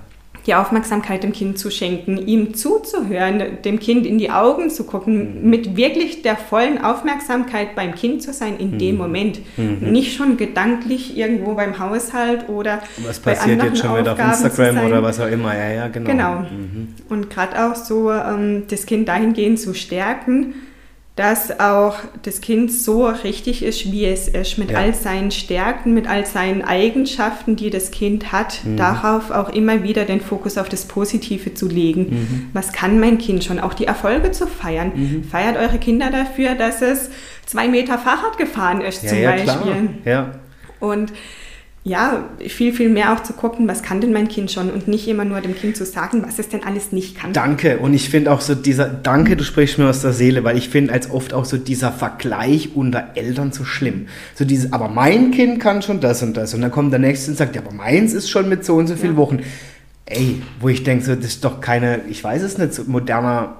die 0.47 0.55
Aufmerksamkeit 0.55 1.23
dem 1.23 1.33
Kind 1.33 1.59
zu 1.59 1.69
schenken, 1.69 2.17
ihm 2.17 2.53
zuzuhören, 2.53 3.61
dem 3.65 3.79
Kind 3.79 4.05
in 4.05 4.17
die 4.17 4.31
Augen 4.31 4.69
zu 4.69 4.85
gucken, 4.85 5.43
mhm. 5.43 5.49
mit 5.49 5.75
wirklich 5.75 6.21
der 6.21 6.37
vollen 6.37 6.81
Aufmerksamkeit 6.81 7.75
beim 7.75 7.93
Kind 7.93 8.23
zu 8.23 8.31
sein 8.31 8.57
in 8.57 8.71
mhm. 8.71 8.79
dem 8.79 8.97
Moment. 8.97 9.39
Mhm. 9.57 9.91
Nicht 9.91 10.15
schon 10.15 10.37
gedanklich 10.37 11.17
irgendwo 11.17 11.53
beim 11.53 11.77
Haushalt 11.79 12.47
oder 12.47 12.81
was 13.05 13.19
passiert 13.19 13.61
jetzt 13.61 13.79
schon 13.79 13.99
wieder 13.99 14.13
auf 14.13 14.19
Instagram 14.19 14.85
oder 14.85 15.03
was 15.03 15.19
auch 15.19 15.27
immer. 15.27 15.53
Ja, 15.53 15.69
ja, 15.69 15.87
genau. 15.89 16.09
Genau. 16.09 16.39
Mhm. 16.39 16.87
Und 17.09 17.29
gerade 17.29 17.65
auch 17.65 17.75
so 17.75 18.11
ähm, 18.11 18.63
das 18.69 18.85
Kind 18.85 19.09
dahingehend 19.09 19.59
zu 19.59 19.73
stärken, 19.73 20.53
dass 21.17 21.59
auch 21.59 21.95
das 22.21 22.41
Kind 22.41 22.71
so 22.71 23.07
richtig 23.07 23.63
ist, 23.63 23.91
wie 23.91 24.05
es 24.05 24.27
ist, 24.27 24.59
mit 24.59 24.69
ja. 24.69 24.77
all 24.77 24.93
seinen 24.93 25.31
Stärken, 25.31 25.95
mit 25.95 26.07
all 26.07 26.27
seinen 26.27 26.61
Eigenschaften, 26.61 27.55
die 27.55 27.71
das 27.71 27.89
Kind 27.89 28.31
hat, 28.31 28.63
mhm. 28.63 28.77
darauf 28.77 29.31
auch 29.31 29.49
immer 29.49 29.81
wieder 29.81 30.05
den 30.05 30.21
Fokus 30.21 30.59
auf 30.59 30.69
das 30.69 30.85
Positive 30.85 31.55
zu 31.55 31.67
legen. 31.67 32.01
Mhm. 32.01 32.49
Was 32.53 32.71
kann 32.71 32.99
mein 32.99 33.17
Kind 33.17 33.43
schon? 33.43 33.59
Auch 33.59 33.73
die 33.73 33.85
Erfolge 33.85 34.31
zu 34.31 34.45
feiern. 34.45 34.91
Mhm. 34.93 35.23
Feiert 35.23 35.57
eure 35.57 35.79
Kinder 35.79 36.11
dafür, 36.11 36.53
dass 36.53 36.83
es 36.83 37.09
zwei 37.47 37.67
Meter 37.67 37.97
Fahrrad 37.97 38.37
gefahren 38.37 38.81
ist, 38.81 39.01
ja, 39.01 39.09
zum 39.09 39.17
ja, 39.17 39.31
Beispiel. 39.31 39.89
Klar. 40.03 40.05
Ja. 40.05 40.39
Und 40.79 41.13
ja, 41.87 42.29
viel, 42.45 42.73
viel 42.73 42.89
mehr 42.89 43.13
auch 43.13 43.23
zu 43.23 43.31
gucken, 43.31 43.67
was 43.67 43.81
kann 43.81 44.01
denn 44.01 44.11
mein 44.11 44.27
Kind 44.27 44.51
schon 44.51 44.69
und 44.69 44.89
nicht 44.89 45.07
immer 45.07 45.23
nur 45.23 45.39
dem 45.39 45.55
Kind 45.55 45.77
zu 45.77 45.85
sagen, 45.85 46.21
was 46.25 46.37
es 46.37 46.49
denn 46.49 46.63
alles 46.63 46.91
nicht 46.91 47.17
kann. 47.17 47.31
Danke. 47.31 47.77
Und 47.77 47.93
ich 47.93 48.09
finde 48.09 48.31
auch 48.31 48.41
so 48.41 48.55
dieser, 48.55 48.87
danke, 48.89 49.37
du 49.37 49.45
sprichst 49.45 49.77
mir 49.77 49.89
aus 49.89 50.01
der 50.01 50.11
Seele, 50.11 50.43
weil 50.43 50.57
ich 50.57 50.67
finde 50.67 50.91
als 50.91 51.09
oft 51.09 51.33
auch 51.33 51.45
so 51.45 51.55
dieser 51.55 51.93
Vergleich 51.93 52.75
unter 52.75 53.11
Eltern 53.15 53.53
so 53.53 53.63
schlimm. 53.63 54.07
So 54.35 54.43
dieses, 54.43 54.73
aber 54.73 54.89
mein 54.89 55.31
Kind 55.31 55.61
kann 55.61 55.81
schon 55.81 56.01
das 56.01 56.21
und 56.23 56.35
das. 56.35 56.53
Und 56.53 56.61
dann 56.61 56.71
kommt 56.71 56.91
der 56.91 56.99
Nächste 56.99 57.31
und 57.31 57.37
sagt, 57.37 57.55
ja, 57.55 57.61
aber 57.61 57.73
meins 57.73 58.13
ist 58.13 58.29
schon 58.29 58.49
mit 58.49 58.65
so 58.65 58.75
und 58.75 58.87
so 58.87 58.95
vielen 58.95 59.13
ja. 59.13 59.17
Wochen. 59.17 59.39
Ey, 60.05 60.41
wo 60.59 60.67
ich 60.67 60.83
denke, 60.83 61.05
so, 61.05 61.15
das 61.15 61.25
ist 61.25 61.45
doch 61.45 61.61
keine, 61.61 62.01
ich 62.09 62.21
weiß 62.21 62.41
es 62.41 62.57
nicht, 62.57 62.73
so 62.73 62.83
moderner 62.85 63.55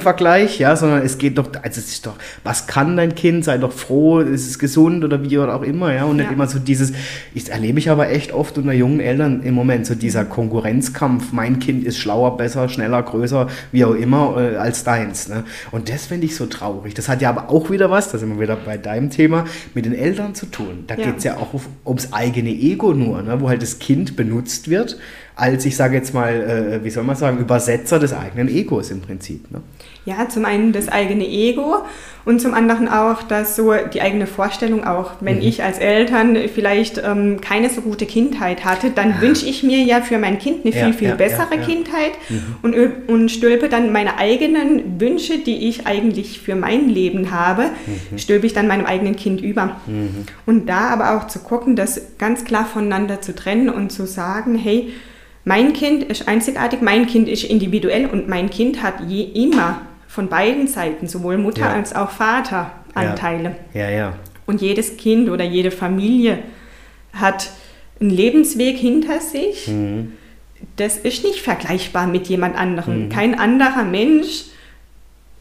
Vergleich, 0.00 0.58
ja, 0.58 0.76
sondern 0.76 1.00
es 1.02 1.16
geht 1.16 1.38
doch, 1.38 1.46
also 1.62 1.80
es 1.80 1.88
ist 1.88 2.04
doch, 2.04 2.16
was 2.42 2.66
kann 2.66 2.98
dein 2.98 3.14
Kind, 3.14 3.46
sei 3.46 3.56
doch 3.56 3.72
froh, 3.72 4.20
ist 4.20 4.46
es 4.46 4.58
gesund 4.58 5.02
oder 5.04 5.22
wie 5.22 5.38
oder 5.38 5.54
auch 5.54 5.62
immer, 5.62 5.90
ja, 5.94 6.04
und 6.04 6.18
nicht 6.18 6.30
immer 6.30 6.46
so 6.46 6.58
dieses, 6.58 6.92
ich 7.32 7.50
erlebe 7.50 7.78
ich 7.78 7.88
aber 7.88 8.10
echt 8.10 8.32
oft 8.32 8.58
unter 8.58 8.74
jungen 8.74 9.00
Eltern 9.00 9.42
im 9.42 9.54
Moment, 9.54 9.86
so 9.86 9.94
dieser 9.94 10.26
Konkurrenzkampf, 10.26 11.32
mein 11.32 11.60
Kind 11.60 11.82
ist 11.82 11.96
schlauer, 11.96 12.36
besser, 12.36 12.68
schneller, 12.68 13.02
größer, 13.02 13.48
wie 13.72 13.86
auch 13.86 13.94
immer, 13.94 14.36
äh, 14.36 14.56
als 14.56 14.84
deins, 14.84 15.30
ne, 15.30 15.44
und 15.70 15.88
das 15.88 16.06
finde 16.06 16.26
ich 16.26 16.36
so 16.36 16.44
traurig. 16.44 16.92
Das 16.92 17.08
hat 17.08 17.22
ja 17.22 17.30
aber 17.30 17.48
auch 17.48 17.70
wieder 17.70 17.90
was, 17.90 18.12
da 18.12 18.18
sind 18.18 18.28
wir 18.34 18.40
wieder 18.40 18.56
bei 18.56 18.76
deinem 18.76 19.08
Thema, 19.08 19.46
mit 19.72 19.86
den 19.86 19.94
Eltern 19.94 20.34
zu 20.34 20.44
tun. 20.44 20.84
Da 20.88 20.94
ja. 20.96 21.06
geht 21.06 21.18
es 21.18 21.24
ja 21.24 21.38
auch 21.38 21.58
ums 21.86 22.12
eigene 22.12 22.50
Ego 22.50 22.92
nur, 22.92 23.22
ne, 23.22 23.40
wo 23.40 23.48
halt 23.48 23.62
das 23.62 23.78
Kind 23.78 24.14
benutzt 24.14 24.68
wird, 24.68 24.98
als 25.36 25.64
ich 25.64 25.76
sage 25.76 25.96
jetzt 25.96 26.14
mal, 26.14 26.78
äh, 26.80 26.84
wie 26.84 26.90
soll 26.90 27.02
man 27.02 27.16
sagen, 27.16 27.38
Übersetzer 27.38 27.98
des 27.98 28.12
eigenen 28.12 28.48
Egos 28.48 28.90
im 28.90 29.00
Prinzip. 29.00 29.50
Ne? 29.50 29.62
Ja, 30.04 30.28
zum 30.28 30.44
einen 30.44 30.72
das 30.72 30.88
eigene 30.88 31.26
Ego 31.26 31.78
und 32.24 32.40
zum 32.40 32.54
anderen 32.54 32.88
auch 32.88 33.22
dass 33.22 33.56
so 33.56 33.72
die 33.92 34.00
eigene 34.00 34.26
Vorstellung 34.26 34.84
auch. 34.84 35.12
Wenn 35.20 35.36
mhm. 35.36 35.42
ich 35.42 35.62
als 35.64 35.78
Eltern 35.78 36.36
vielleicht 36.54 37.02
ähm, 37.04 37.40
keine 37.40 37.68
so 37.68 37.80
gute 37.80 38.06
Kindheit 38.06 38.64
hatte, 38.64 38.90
dann 38.90 39.20
wünsche 39.20 39.46
ich 39.46 39.62
mir 39.62 39.78
ja 39.78 40.02
für 40.02 40.18
mein 40.18 40.38
Kind 40.38 40.64
eine 40.64 40.74
ja, 40.74 40.84
viel, 40.84 40.92
viel 40.92 41.08
ja, 41.08 41.14
bessere 41.16 41.56
ja, 41.56 41.62
Kindheit 41.62 42.12
mhm. 42.28 42.56
und, 42.62 43.08
und 43.08 43.28
stülpe 43.30 43.68
dann 43.68 43.92
meine 43.92 44.18
eigenen 44.18 45.00
Wünsche, 45.00 45.38
die 45.38 45.68
ich 45.68 45.86
eigentlich 45.86 46.38
für 46.38 46.54
mein 46.54 46.88
Leben 46.88 47.32
habe, 47.32 47.70
mhm. 47.86 48.18
stülpe 48.18 48.46
ich 48.46 48.52
dann 48.52 48.68
meinem 48.68 48.86
eigenen 48.86 49.16
Kind 49.16 49.40
über. 49.40 49.80
Mhm. 49.86 50.26
Und 50.46 50.68
da 50.68 50.90
aber 50.90 51.16
auch 51.16 51.26
zu 51.26 51.40
gucken, 51.40 51.74
das 51.74 52.00
ganz 52.18 52.44
klar 52.44 52.66
voneinander 52.66 53.20
zu 53.20 53.34
trennen 53.34 53.68
und 53.68 53.90
zu 53.90 54.06
sagen, 54.06 54.54
hey, 54.54 54.92
mein 55.44 55.72
Kind 55.72 56.04
ist 56.04 56.26
einzigartig, 56.26 56.80
mein 56.80 57.06
Kind 57.06 57.28
ist 57.28 57.44
individuell 57.44 58.06
und 58.06 58.28
mein 58.28 58.50
Kind 58.50 58.82
hat 58.82 58.94
je 59.06 59.22
immer 59.22 59.82
von 60.08 60.28
beiden 60.28 60.68
Seiten, 60.68 61.06
sowohl 61.06 61.38
Mutter 61.38 61.62
ja. 61.62 61.72
als 61.72 61.94
auch 61.94 62.10
Vater, 62.10 62.70
Anteile. 62.94 63.56
Ja. 63.74 63.82
ja, 63.82 63.90
ja. 63.90 64.12
Und 64.46 64.62
jedes 64.62 64.96
Kind 64.96 65.28
oder 65.28 65.44
jede 65.44 65.70
Familie 65.70 66.38
hat 67.12 67.50
einen 68.00 68.10
Lebensweg 68.10 68.76
hinter 68.76 69.20
sich. 69.20 69.68
Mhm. 69.68 70.12
Das 70.76 70.96
ist 70.96 71.24
nicht 71.24 71.40
vergleichbar 71.40 72.06
mit 72.06 72.28
jemand 72.28 72.56
anderem. 72.56 73.04
Mhm. 73.04 73.08
Kein 73.10 73.38
anderer 73.38 73.84
Mensch 73.84 74.44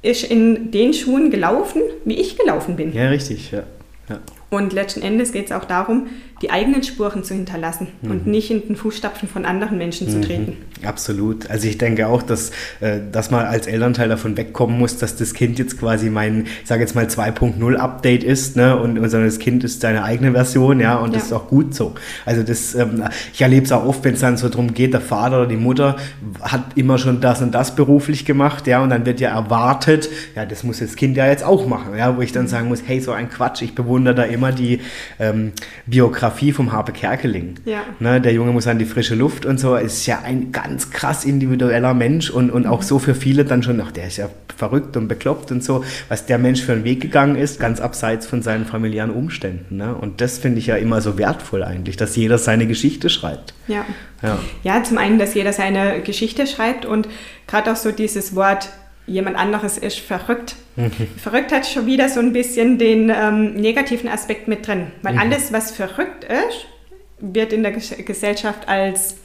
ist 0.01 0.23
in 0.23 0.71
den 0.71 0.93
Schuhen 0.93 1.31
gelaufen, 1.31 1.81
wie 2.03 2.15
ich 2.15 2.37
gelaufen 2.37 2.75
bin. 2.75 2.93
Ja, 2.93 3.07
richtig, 3.09 3.51
ja. 3.51 3.63
ja. 4.09 4.19
Und 4.53 4.71
letzten 4.71 5.01
Endes 5.01 5.31
geht 5.31 5.47
es 5.47 5.51
auch 5.51 5.65
darum, 5.65 6.05
die 6.43 6.51
eigenen 6.51 6.83
Spuren 6.83 7.23
zu 7.23 7.33
hinterlassen 7.33 7.87
mhm. 8.01 8.11
und 8.11 8.27
nicht 8.27 8.51
in 8.51 8.61
den 8.67 8.75
Fußstapfen 8.75 9.27
von 9.27 9.45
anderen 9.45 9.79
Menschen 9.79 10.09
zu 10.09 10.17
mhm. 10.17 10.21
treten. 10.21 10.57
Absolut. 10.85 11.49
Also 11.49 11.67
ich 11.67 11.77
denke 11.77 12.07
auch, 12.07 12.21
dass, 12.21 12.51
äh, 12.79 12.99
dass 13.11 13.31
man 13.31 13.45
als 13.45 13.65
Elternteil 13.65 14.09
davon 14.09 14.37
wegkommen 14.37 14.77
muss, 14.77 14.97
dass 14.97 15.15
das 15.15 15.33
Kind 15.33 15.57
jetzt 15.57 15.79
quasi 15.79 16.09
mein, 16.09 16.45
ich 16.61 16.67
sage 16.67 16.81
jetzt 16.81 16.93
mal 16.93 17.05
2.0 17.05 17.75
Update 17.77 18.23
ist, 18.23 18.57
ne? 18.57 18.77
Und, 18.77 18.99
und 18.99 19.09
sondern 19.09 19.29
das 19.29 19.39
Kind 19.39 19.63
ist 19.63 19.81
seine 19.81 20.03
eigene 20.03 20.33
Version, 20.33 20.79
ja, 20.81 20.97
und 20.97 21.11
ja. 21.11 21.15
das 21.15 21.27
ist 21.27 21.33
auch 21.33 21.47
gut 21.47 21.73
so. 21.73 21.95
Also 22.25 22.43
das, 22.43 22.75
ähm, 22.75 23.03
ich 23.33 23.41
erlebe 23.41 23.65
es 23.65 23.71
auch 23.71 23.85
oft, 23.85 24.03
wenn 24.03 24.13
es 24.13 24.19
dann 24.19 24.37
so 24.37 24.49
darum 24.49 24.73
geht, 24.73 24.93
der 24.93 25.01
Vater 25.01 25.37
oder 25.37 25.47
die 25.47 25.55
Mutter 25.55 25.95
hat 26.41 26.63
immer 26.75 26.97
schon 26.97 27.21
das 27.21 27.41
und 27.41 27.53
das 27.53 27.75
beruflich 27.75 28.25
gemacht, 28.25 28.67
ja, 28.67 28.83
und 28.83 28.89
dann 28.89 29.05
wird 29.05 29.19
ja 29.19 29.29
erwartet, 29.29 30.09
ja, 30.35 30.45
das 30.45 30.63
muss 30.63 30.79
das 30.79 30.95
Kind 30.95 31.15
ja 31.15 31.25
jetzt 31.25 31.43
auch 31.43 31.65
machen, 31.67 31.97
ja, 31.97 32.15
wo 32.17 32.21
ich 32.21 32.33
dann 32.33 32.47
sagen 32.47 32.67
muss, 32.67 32.83
hey, 32.85 32.99
so 32.99 33.13
ein 33.13 33.29
Quatsch, 33.29 33.61
ich 33.61 33.73
bewundere 33.73 34.15
da 34.15 34.23
immer 34.23 34.42
die 34.51 34.79
ähm, 35.19 35.53
Biografie 35.85 36.23
Biografie 36.23 36.51
vom 36.51 36.71
Harpe 36.71 36.91
Kerkeling. 36.91 37.55
Ja. 37.65 37.81
Ne, 37.99 38.21
der 38.21 38.33
Junge 38.33 38.51
muss 38.51 38.67
an 38.67 38.77
die 38.77 38.85
frische 38.85 39.15
Luft 39.15 39.45
und 39.45 39.59
so. 39.59 39.75
Ist 39.75 40.05
ja 40.05 40.21
ein 40.23 40.51
ganz 40.51 40.91
krass 40.91 41.25
individueller 41.25 41.93
Mensch 41.93 42.29
und, 42.29 42.49
und 42.49 42.67
auch 42.67 42.81
so 42.81 42.99
für 42.99 43.15
viele 43.15 43.45
dann 43.45 43.63
schon, 43.63 43.81
ach, 43.81 43.91
der 43.91 44.07
ist 44.07 44.17
ja 44.17 44.29
verrückt 44.55 44.95
und 44.95 45.07
bekloppt 45.07 45.51
und 45.51 45.63
so, 45.63 45.83
was 46.09 46.25
der 46.25 46.37
Mensch 46.37 46.61
für 46.61 46.73
einen 46.73 46.83
Weg 46.83 47.01
gegangen 47.01 47.35
ist, 47.35 47.59
ganz 47.59 47.79
abseits 47.81 48.25
von 48.27 48.41
seinen 48.41 48.65
familiären 48.65 49.11
Umständen. 49.11 49.77
Ne? 49.77 49.95
Und 49.95 50.21
das 50.21 50.37
finde 50.37 50.59
ich 50.59 50.67
ja 50.67 50.75
immer 50.75 51.01
so 51.01 51.17
wertvoll 51.17 51.63
eigentlich, 51.63 51.97
dass 51.97 52.15
jeder 52.15 52.37
seine 52.37 52.67
Geschichte 52.67 53.09
schreibt. 53.09 53.53
Ja. 53.67 53.85
Ja, 54.21 54.39
ja 54.63 54.83
zum 54.83 54.97
einen, 54.97 55.19
dass 55.19 55.33
jeder 55.33 55.53
seine 55.53 56.01
Geschichte 56.01 56.47
schreibt 56.47 56.85
und 56.85 57.07
gerade 57.47 57.71
auch 57.71 57.75
so 57.75 57.91
dieses 57.91 58.35
Wort 58.35 58.69
jemand 59.05 59.37
anderes 59.37 59.77
ist 59.77 59.99
verrückt. 59.99 60.55
Mhm. 60.75 60.91
Verrückt 61.17 61.51
hat 61.51 61.65
schon 61.65 61.85
wieder 61.85 62.09
so 62.09 62.19
ein 62.19 62.33
bisschen 62.33 62.77
den 62.77 63.11
ähm, 63.13 63.53
negativen 63.53 64.09
Aspekt 64.09 64.47
mit 64.47 64.67
drin, 64.67 64.87
weil 65.01 65.13
mhm. 65.13 65.19
alles, 65.19 65.51
was 65.53 65.71
verrückt 65.71 66.23
ist, 66.23 66.65
wird 67.19 67.53
in 67.53 67.63
der 67.63 67.71
Gesellschaft 67.71 68.67
als 68.67 69.17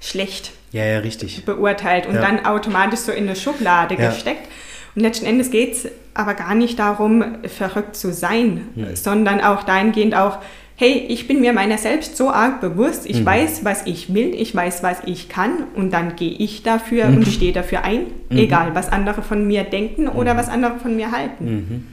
schlecht 0.00 0.52
ja, 0.72 0.84
ja, 0.84 0.98
richtig. 0.98 1.44
beurteilt 1.44 2.06
und 2.06 2.16
ja. 2.16 2.20
dann 2.20 2.44
automatisch 2.44 3.00
so 3.00 3.12
in 3.12 3.24
eine 3.24 3.36
Schublade 3.36 3.96
gesteckt. 3.96 4.48
Und 4.94 5.02
letzten 5.02 5.26
Endes 5.26 5.50
geht 5.50 5.72
es 5.72 5.88
aber 6.14 6.34
gar 6.34 6.54
nicht 6.54 6.78
darum, 6.78 7.38
verrückt 7.44 7.96
zu 7.96 8.12
sein, 8.12 8.68
mhm. 8.74 8.96
sondern 8.96 9.40
auch 9.40 9.62
dahingehend 9.62 10.14
auch, 10.14 10.38
hey, 10.76 11.06
ich 11.08 11.26
bin 11.26 11.40
mir 11.40 11.54
meiner 11.54 11.78
selbst 11.78 12.16
so 12.16 12.30
arg 12.30 12.60
bewusst, 12.60 13.06
ich 13.06 13.20
mhm. 13.20 13.26
weiß, 13.26 13.64
was 13.64 13.86
ich 13.86 14.12
will, 14.12 14.34
ich 14.34 14.54
weiß, 14.54 14.82
was 14.82 14.98
ich 15.06 15.28
kann 15.28 15.64
und 15.74 15.90
dann 15.90 16.16
gehe 16.16 16.32
ich 16.32 16.62
dafür 16.62 17.06
mhm. 17.06 17.16
und 17.16 17.28
stehe 17.28 17.52
dafür 17.52 17.82
ein, 17.82 18.02
mhm. 18.28 18.38
egal 18.38 18.74
was 18.74 18.92
andere 18.92 19.22
von 19.22 19.46
mir 19.46 19.64
denken 19.64 20.06
oder 20.06 20.34
mhm. 20.34 20.38
was 20.38 20.48
andere 20.48 20.78
von 20.78 20.94
mir 20.94 21.10
halten. 21.12 21.44
Mhm. 21.44 21.86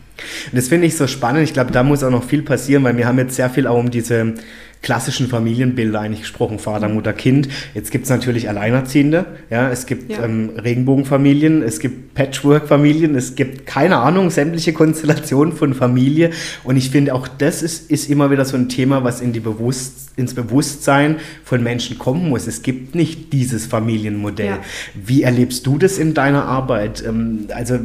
Das 0.52 0.68
finde 0.68 0.86
ich 0.88 0.96
so 0.96 1.08
spannend. 1.08 1.44
Ich 1.44 1.54
glaube, 1.54 1.72
da 1.72 1.82
muss 1.82 2.04
auch 2.04 2.12
noch 2.12 2.24
viel 2.24 2.44
passieren, 2.44 2.84
weil 2.84 2.96
wir 2.98 3.08
haben 3.08 3.18
jetzt 3.18 3.36
sehr 3.36 3.50
viel 3.50 3.68
auch 3.68 3.80
um 3.80 3.90
diese 3.90 4.36
klassischen 4.84 5.28
Familienbilder 5.28 6.00
eigentlich 6.00 6.22
gesprochen, 6.22 6.60
Vater. 6.60 6.90
Mutter, 6.90 7.14
Kind. 7.14 7.48
Jetzt 7.74 7.90
gibt 7.90 8.04
es 8.04 8.10
natürlich 8.10 8.50
Alleinerziehende, 8.50 9.26
ja, 9.50 9.70
es 9.72 9.86
gibt 9.86 10.12
ja. 10.12 10.24
ähm, 10.24 10.52
Regenbogenfamilien, 10.62 11.64
es 11.64 11.80
gibt 11.80 12.14
Patchwork-Familien, 12.14 13.16
es 13.16 13.36
gibt, 13.36 13.66
keine 13.66 13.98
Ahnung, 13.98 14.30
sämtliche 14.30 14.74
Konstellationen 14.74 15.54
von 15.54 15.74
Familie. 15.74 16.30
Und 16.64 16.78
ich 16.78 16.92
finde, 16.92 17.16
auch 17.16 17.28
das 17.28 17.64
ist, 17.64 17.90
ist 17.90 18.10
immer 18.10 18.30
wieder 18.30 18.46
so 18.46 18.56
ein 18.56 18.70
Thema, 18.70 19.04
was 19.04 19.22
in 19.22 19.34
die 19.34 19.40
Bewusst, 19.40 20.12
ins 20.16 20.36
Bewusstsein 20.36 21.16
von 21.44 21.64
Menschen 21.64 21.98
kommen 21.98 22.30
muss. 22.30 22.46
Es 22.46 22.62
gibt 22.62 22.94
nicht 22.94 23.34
dieses 23.34 23.66
Familienmodell. 23.66 24.46
Ja. 24.46 24.60
Wie 24.94 25.24
erlebst 25.24 25.66
du 25.66 25.78
das 25.78 25.98
in 25.98 26.14
deiner 26.14 26.46
Arbeit? 26.46 27.04
Ähm, 27.06 27.48
also 27.56 27.80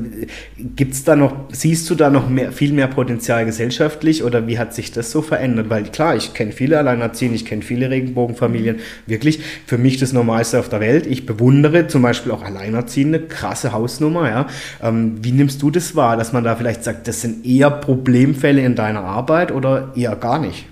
gibt's 0.58 1.04
da 1.04 1.16
noch, 1.16 1.34
siehst 1.52 1.88
du 1.88 1.94
da 1.94 2.10
noch 2.10 2.28
mehr, 2.28 2.52
viel 2.52 2.72
mehr 2.72 2.88
Potenzial 2.88 3.46
gesellschaftlich 3.46 4.24
oder 4.24 4.46
wie 4.46 4.58
hat 4.58 4.74
sich 4.74 4.92
das 4.92 5.10
so 5.10 5.22
verändert? 5.22 5.70
Weil 5.70 5.84
klar, 5.84 6.16
ich 6.16 6.34
kenne 6.34 6.52
viele 6.52 6.76
alleinerziehend, 6.88 7.34
ich 7.34 7.44
kenne 7.44 7.62
viele 7.62 7.90
Regenbogenfamilien, 7.90 8.80
wirklich 9.06 9.40
für 9.66 9.78
mich 9.78 9.98
das 9.98 10.12
Normalste 10.12 10.58
auf 10.58 10.68
der 10.68 10.80
Welt. 10.80 11.06
Ich 11.06 11.26
bewundere 11.26 11.86
zum 11.88 12.02
Beispiel 12.02 12.32
auch 12.32 12.42
Alleinerziehende, 12.42 13.20
krasse 13.20 13.72
Hausnummer, 13.72 14.28
ja. 14.28 14.46
Ähm, 14.82 15.18
wie 15.22 15.32
nimmst 15.32 15.62
du 15.62 15.70
das 15.70 15.94
wahr, 15.96 16.16
dass 16.16 16.32
man 16.32 16.44
da 16.44 16.56
vielleicht 16.56 16.84
sagt, 16.84 17.08
das 17.08 17.20
sind 17.20 17.44
eher 17.46 17.70
Problemfälle 17.70 18.62
in 18.62 18.74
deiner 18.74 19.04
Arbeit 19.04 19.52
oder 19.52 19.92
eher 19.94 20.16
gar 20.16 20.38
nicht? 20.38 20.66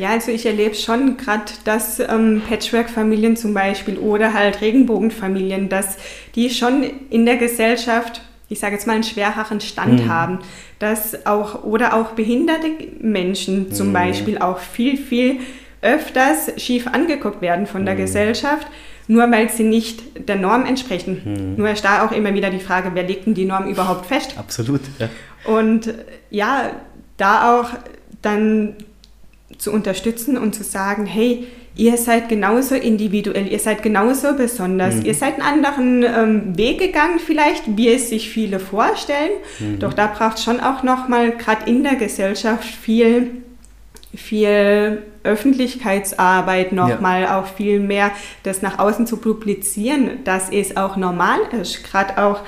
Ja, 0.00 0.12
also 0.12 0.32
ich 0.32 0.46
erlebe 0.46 0.74
schon 0.74 1.18
gerade, 1.18 1.52
dass 1.64 2.00
ähm, 2.00 2.40
Patchwork-Familien 2.48 3.36
zum 3.36 3.52
Beispiel 3.52 3.98
oder 3.98 4.32
halt 4.32 4.62
Regenbogenfamilien, 4.62 5.68
dass 5.68 5.98
die 6.34 6.48
schon 6.48 6.84
in 7.10 7.26
der 7.26 7.36
Gesellschaft, 7.36 8.22
ich 8.50 8.60
sage 8.60 8.74
jetzt 8.74 8.86
mal, 8.86 8.92
einen 8.92 9.04
schwereren 9.04 9.62
Stand 9.62 10.04
mhm. 10.04 10.08
haben 10.08 10.38
dass 10.80 11.26
auch 11.26 11.62
oder 11.62 11.94
auch 11.94 12.12
behinderte 12.12 12.68
Menschen 13.00 13.70
zum 13.70 13.88
mhm. 13.88 13.92
Beispiel 13.92 14.38
auch 14.38 14.58
viel, 14.58 14.96
viel 14.96 15.38
öfters 15.82 16.50
schief 16.56 16.88
angeguckt 16.88 17.40
werden 17.42 17.66
von 17.66 17.84
der 17.84 17.94
mhm. 17.94 17.98
Gesellschaft, 17.98 18.66
nur 19.06 19.30
weil 19.30 19.50
sie 19.50 19.62
nicht 19.62 20.28
der 20.28 20.36
Norm 20.36 20.64
entsprechen. 20.64 21.20
Mhm. 21.24 21.56
Nur 21.56 21.70
ist 21.70 21.84
da 21.84 22.04
auch 22.04 22.12
immer 22.12 22.34
wieder 22.34 22.50
die 22.50 22.58
Frage, 22.58 22.92
wer 22.94 23.02
legt 23.02 23.26
denn 23.26 23.34
die 23.34 23.44
Norm 23.44 23.68
überhaupt 23.68 24.06
fest? 24.06 24.34
Absolut. 24.38 24.80
Ja. 24.98 25.10
Und 25.44 25.94
ja, 26.30 26.70
da 27.18 27.60
auch 27.60 27.70
dann 28.22 28.74
zu 29.58 29.70
unterstützen 29.70 30.38
und 30.38 30.54
zu 30.54 30.64
sagen, 30.64 31.04
hey, 31.04 31.46
ihr 31.76 31.96
seid 31.96 32.28
genauso 32.28 32.74
individuell, 32.74 33.50
ihr 33.50 33.58
seid 33.58 33.82
genauso 33.82 34.34
besonders, 34.34 34.96
mhm. 34.96 35.06
ihr 35.06 35.14
seid 35.14 35.40
einen 35.40 35.42
anderen 35.42 36.02
ähm, 36.02 36.58
Weg 36.58 36.78
gegangen 36.78 37.18
vielleicht, 37.18 37.76
wie 37.76 37.88
es 37.88 38.10
sich 38.10 38.28
viele 38.28 38.60
vorstellen. 38.60 39.30
Mhm. 39.58 39.78
Doch 39.78 39.94
da 39.94 40.06
braucht 40.06 40.38
es 40.38 40.44
schon 40.44 40.60
auch 40.60 40.82
nochmal, 40.82 41.32
gerade 41.32 41.70
in 41.70 41.82
der 41.82 41.96
Gesellschaft, 41.96 42.64
viel, 42.64 43.42
viel 44.14 45.02
Öffentlichkeitsarbeit 45.22 46.72
nochmal, 46.72 47.22
ja. 47.22 47.40
auch 47.40 47.46
viel 47.46 47.78
mehr 47.78 48.10
das 48.42 48.62
nach 48.62 48.78
außen 48.78 49.06
zu 49.06 49.18
publizieren, 49.18 50.24
dass 50.24 50.50
es 50.50 50.76
auch 50.76 50.96
normal 50.96 51.38
ist, 51.60 51.84
gerade 51.84 52.22
auch 52.22 52.40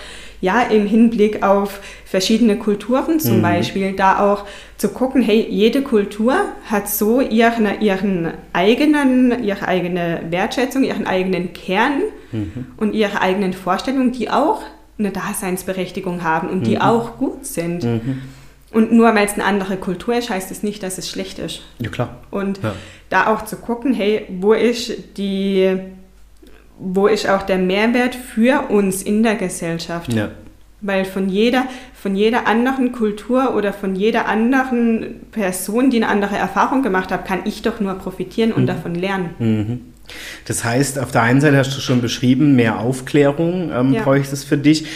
ja, 0.43 0.63
im 0.63 0.87
Hinblick 0.87 1.45
auf 1.45 1.81
verschiedene 2.05 2.59
Kulturen 2.59 3.21
zum 3.21 3.39
mhm. 3.39 3.43
Beispiel, 3.43 3.93
da 3.93 4.19
auch 4.19 4.45
zu 4.77 4.89
gucken, 4.89 5.23
hey, 5.23 5.47
jede 5.49 5.83
Kultur 5.83 6.35
hat 6.69 6.89
so 6.89 7.21
ihren, 7.21 7.81
ihren 7.81 8.33
eigenen, 8.53 9.45
ihre 9.45 9.69
eigene 9.69 10.21
Wertschätzung, 10.31 10.83
ihren 10.83 11.07
eigenen 11.07 11.53
Kern 11.53 12.03
mhm. 12.33 12.67
und 12.77 12.93
ihre 12.93 13.21
eigenen 13.21 13.53
Vorstellungen, 13.53 14.11
die 14.11 14.31
auch 14.31 14.63
eine 14.99 15.11
Daseinsberechtigung 15.11 16.25
haben 16.25 16.49
und 16.49 16.67
die 16.67 16.75
mhm. 16.75 16.83
auch 16.83 17.19
gut 17.19 17.47
sind. 17.47 17.85
Mhm. 17.85 18.23
Und 18.73 18.91
nur 18.91 19.15
weil 19.15 19.27
es 19.27 19.35
eine 19.35 19.45
andere 19.45 19.77
Kultur 19.77 20.17
ist, 20.17 20.29
heißt 20.29 20.51
es 20.51 20.59
das 20.59 20.63
nicht, 20.65 20.83
dass 20.83 20.99
es 20.99 21.09
schlecht 21.09 21.39
ist. 21.39 21.63
Ja, 21.79 21.89
klar. 21.89 22.17
Und 22.33 22.61
ja. 22.63 22.75
da 23.11 23.33
auch 23.33 23.45
zu 23.45 23.57
gucken, 23.57 23.95
hey, 23.95 24.27
wo 24.41 24.55
ist 24.55 25.19
die 25.19 25.79
wo 26.83 27.07
ist 27.07 27.29
auch 27.29 27.43
der 27.43 27.59
Mehrwert 27.59 28.15
für 28.15 28.71
uns 28.71 29.03
in 29.03 29.23
der 29.23 29.37
Gesellschaft? 29.37 30.13
Ja. 30.13 30.31
Weil 30.81 31.05
von 31.05 31.29
jeder, 31.29 31.67
von 31.95 32.17
jeder 32.17 32.49
anderen 32.49 32.91
Kultur 32.91 33.55
oder 33.55 33.73
von 33.73 33.95
jeder 33.95 34.27
anderen 34.27 35.21
Person, 35.31 35.91
die 35.91 35.99
eine 35.99 36.09
andere 36.09 36.37
Erfahrung 36.37 36.83
gemacht 36.83 37.13
hat, 37.13 37.25
kann 37.25 37.41
ich 37.45 37.63
doch 37.63 37.79
nur 37.79 37.95
profitieren 37.95 38.53
und 38.53 38.63
mhm. 38.63 38.67
davon 38.67 38.95
lernen. 38.97 39.31
Mhm. 39.39 39.81
Das 40.47 40.65
heißt, 40.65 40.99
auf 40.99 41.13
der 41.13 41.23
einen 41.23 41.41
Seite 41.41 41.57
hast 41.57 41.77
du 41.77 41.81
schon 41.81 42.01
beschrieben, 42.01 42.57
mehr 42.57 42.81
Aufklärung 42.81 43.71
ähm, 43.73 43.93
ja. 43.93 44.03
bräuchte 44.03 44.35
es 44.35 44.43
für 44.43 44.59
dich. 44.59 44.87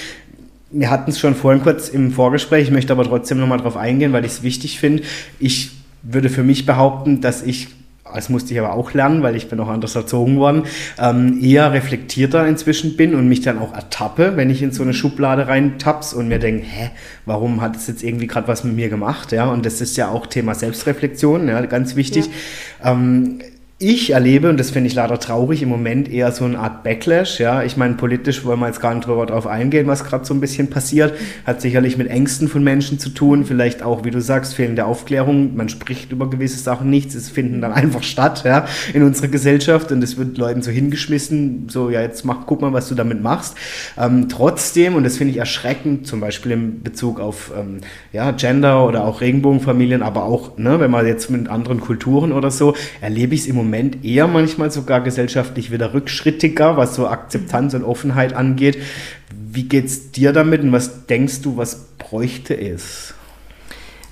Wir 0.72 0.91
hatten 0.91 1.11
es 1.11 1.20
schon 1.20 1.37
vorhin 1.37 1.62
kurz 1.62 1.89
im 1.89 2.11
Vorgespräch, 2.11 2.64
ich 2.64 2.72
möchte 2.72 2.93
aber 2.93 3.05
trotzdem 3.05 3.39
nochmal 3.39 3.59
darauf 3.59 3.76
eingehen, 3.76 4.12
weil 4.12 4.24
ich 4.24 4.32
es 4.32 4.43
wichtig 4.43 4.80
finde. 4.80 5.05
Ich 5.39 5.70
würde 6.03 6.28
für 6.28 6.43
mich 6.43 6.66
behaupten, 6.66 7.20
dass 7.20 7.43
ich 7.43 7.68
das 8.14 8.28
musste 8.28 8.52
ich 8.54 8.61
aber 8.61 8.72
auch 8.72 8.92
lernen, 8.92 9.22
weil 9.22 9.36
ich 9.36 9.48
bin 9.48 9.61
auch 9.61 9.68
anders 9.68 9.94
erzogen 9.94 10.38
worden, 10.38 10.64
ähm, 10.98 11.38
eher 11.42 11.72
reflektierter 11.72 12.46
inzwischen 12.46 12.96
bin 12.96 13.14
und 13.14 13.28
mich 13.28 13.40
dann 13.40 13.59
auch 13.59 13.74
ertappe, 13.74 14.36
wenn 14.36 14.50
ich 14.50 14.62
in 14.62 14.72
so 14.72 14.82
eine 14.82 14.94
Schublade 14.94 15.48
reintaps 15.48 16.14
und 16.14 16.28
mir 16.28 16.38
denke, 16.38 16.64
hä, 16.64 16.90
warum 17.24 17.61
hat 17.61 17.76
es 17.76 17.86
jetzt 17.86 18.02
irgendwie 18.02 18.26
gerade 18.26 18.48
was 18.48 18.64
mit 18.64 18.74
mir 18.74 18.88
gemacht? 18.88 19.32
Ja, 19.32 19.46
und 19.46 19.66
das 19.66 19.80
ist 19.80 19.96
ja 19.96 20.09
auch 20.09 20.26
Thema 20.26 20.54
Selbstreflexion, 20.54 21.48
ja, 21.48 21.61
ganz 21.66 21.96
wichtig. 21.96 22.28
Ja. 22.82 22.92
Ähm, 22.92 23.38
ich 23.79 24.12
erlebe, 24.12 24.49
und 24.49 24.59
das 24.59 24.70
finde 24.70 24.89
ich 24.89 24.95
leider 24.95 25.20
traurig, 25.20 25.61
im 25.61 25.68
Moment 25.68 26.11
eher 26.11 26.33
so 26.33 26.47
eine 26.47 26.59
Art 26.59 26.83
Backlash. 26.83 27.41
Ja, 27.41 27.62
ich 27.62 27.77
meine, 27.77 27.93
politisch 27.93 28.43
wollen 28.47 28.59
wir 28.61 28.68
jetzt 28.68 28.81
gar 28.81 28.95
nicht 28.95 29.07
drüber 29.07 29.27
drauf 29.27 29.47
eingehen, 29.47 29.87
was 29.87 30.03
gerade 30.05 30.24
so 30.24 30.33
ein 30.33 30.41
bisschen 30.41 30.70
passiert. 30.70 31.12
Hat 31.45 31.61
sicherlich 31.61 31.99
mit 31.99 32.09
Ängsten 32.09 32.49
von 32.49 32.64
Menschen 32.64 32.99
zu 32.99 33.11
tun, 33.11 33.45
vielleicht 33.45 33.83
auch, 33.83 34.03
wie 34.03 34.11
du 34.11 34.22
sagst, 34.22 34.55
fehlende 34.55 34.87
Aufklärung. 34.87 35.57
Man 35.57 35.68
spricht 35.68 36.11
über 36.11 36.31
gewisse 36.31 36.59
Sachen 36.59 36.89
nichts, 36.89 37.14
es 37.14 37.29
finden 37.29 37.61
dann 37.61 37.74
einfach 37.74 38.03
statt, 38.03 38.45
ja, 38.47 38.64
in 38.95 39.03
unserer 39.03 39.29
Gesellschaft 39.29 39.93
und 39.93 40.03
es 40.03 40.16
wird 40.16 40.39
Leuten 40.39 40.62
so 40.62 40.70
hingeschmissen, 40.70 41.68
so, 41.68 41.91
ja, 41.91 42.01
jetzt 42.01 42.24
mach, 42.24 42.47
guck 42.47 42.62
mal, 42.62 42.72
was 42.72 42.89
du 42.89 42.95
damit 42.95 43.22
machst. 43.22 43.57
Ähm, 43.99 44.31
trotzdem, 44.31 44.95
und 44.95 45.05
das 45.05 45.18
finde 45.18 45.33
ich 45.33 45.39
erschreckend, 45.39 46.07
zum 46.07 46.20
Beispiel 46.20 46.53
in 46.53 46.83
Bezug 46.83 47.20
auf 47.20 47.53
ähm, 47.55 47.81
ja, 48.14 48.31
Gender 48.31 48.87
oder 48.87 49.05
auch 49.05 49.20
Regenbogenfamilien, 49.20 50.01
aber 50.01 50.24
auch, 50.24 50.57
ne, 50.57 50.81
wenn 50.81 50.91
man 50.91 51.07
jetzt 51.07 51.29
mit 51.29 51.47
anderen 51.51 51.83
Kulturen 51.83 52.33
oder 52.33 52.51
so, 52.51 52.74
erlebe 53.03 53.35
ich 53.35 53.43
es 53.43 53.47
im 53.47 53.57
Moment 53.57 53.65
Moment 53.66 54.04
eher 54.04 54.26
manchmal 54.26 54.70
sogar 54.70 55.00
gesellschaftlich 55.00 55.70
wieder 55.70 55.94
rückschrittiger, 55.94 56.76
was 56.76 56.94
so 56.94 57.06
Akzeptanz 57.08 57.74
und 57.74 57.84
Offenheit 57.84 58.32
angeht. 58.32 58.78
Wie 59.30 59.64
geht 59.64 59.86
es 59.86 60.12
dir 60.12 60.32
damit 60.32 60.62
und 60.62 60.72
was 60.72 61.06
denkst 61.06 61.42
du, 61.42 61.56
was 61.56 61.86
bräuchte 61.98 62.58
es? 62.58 63.14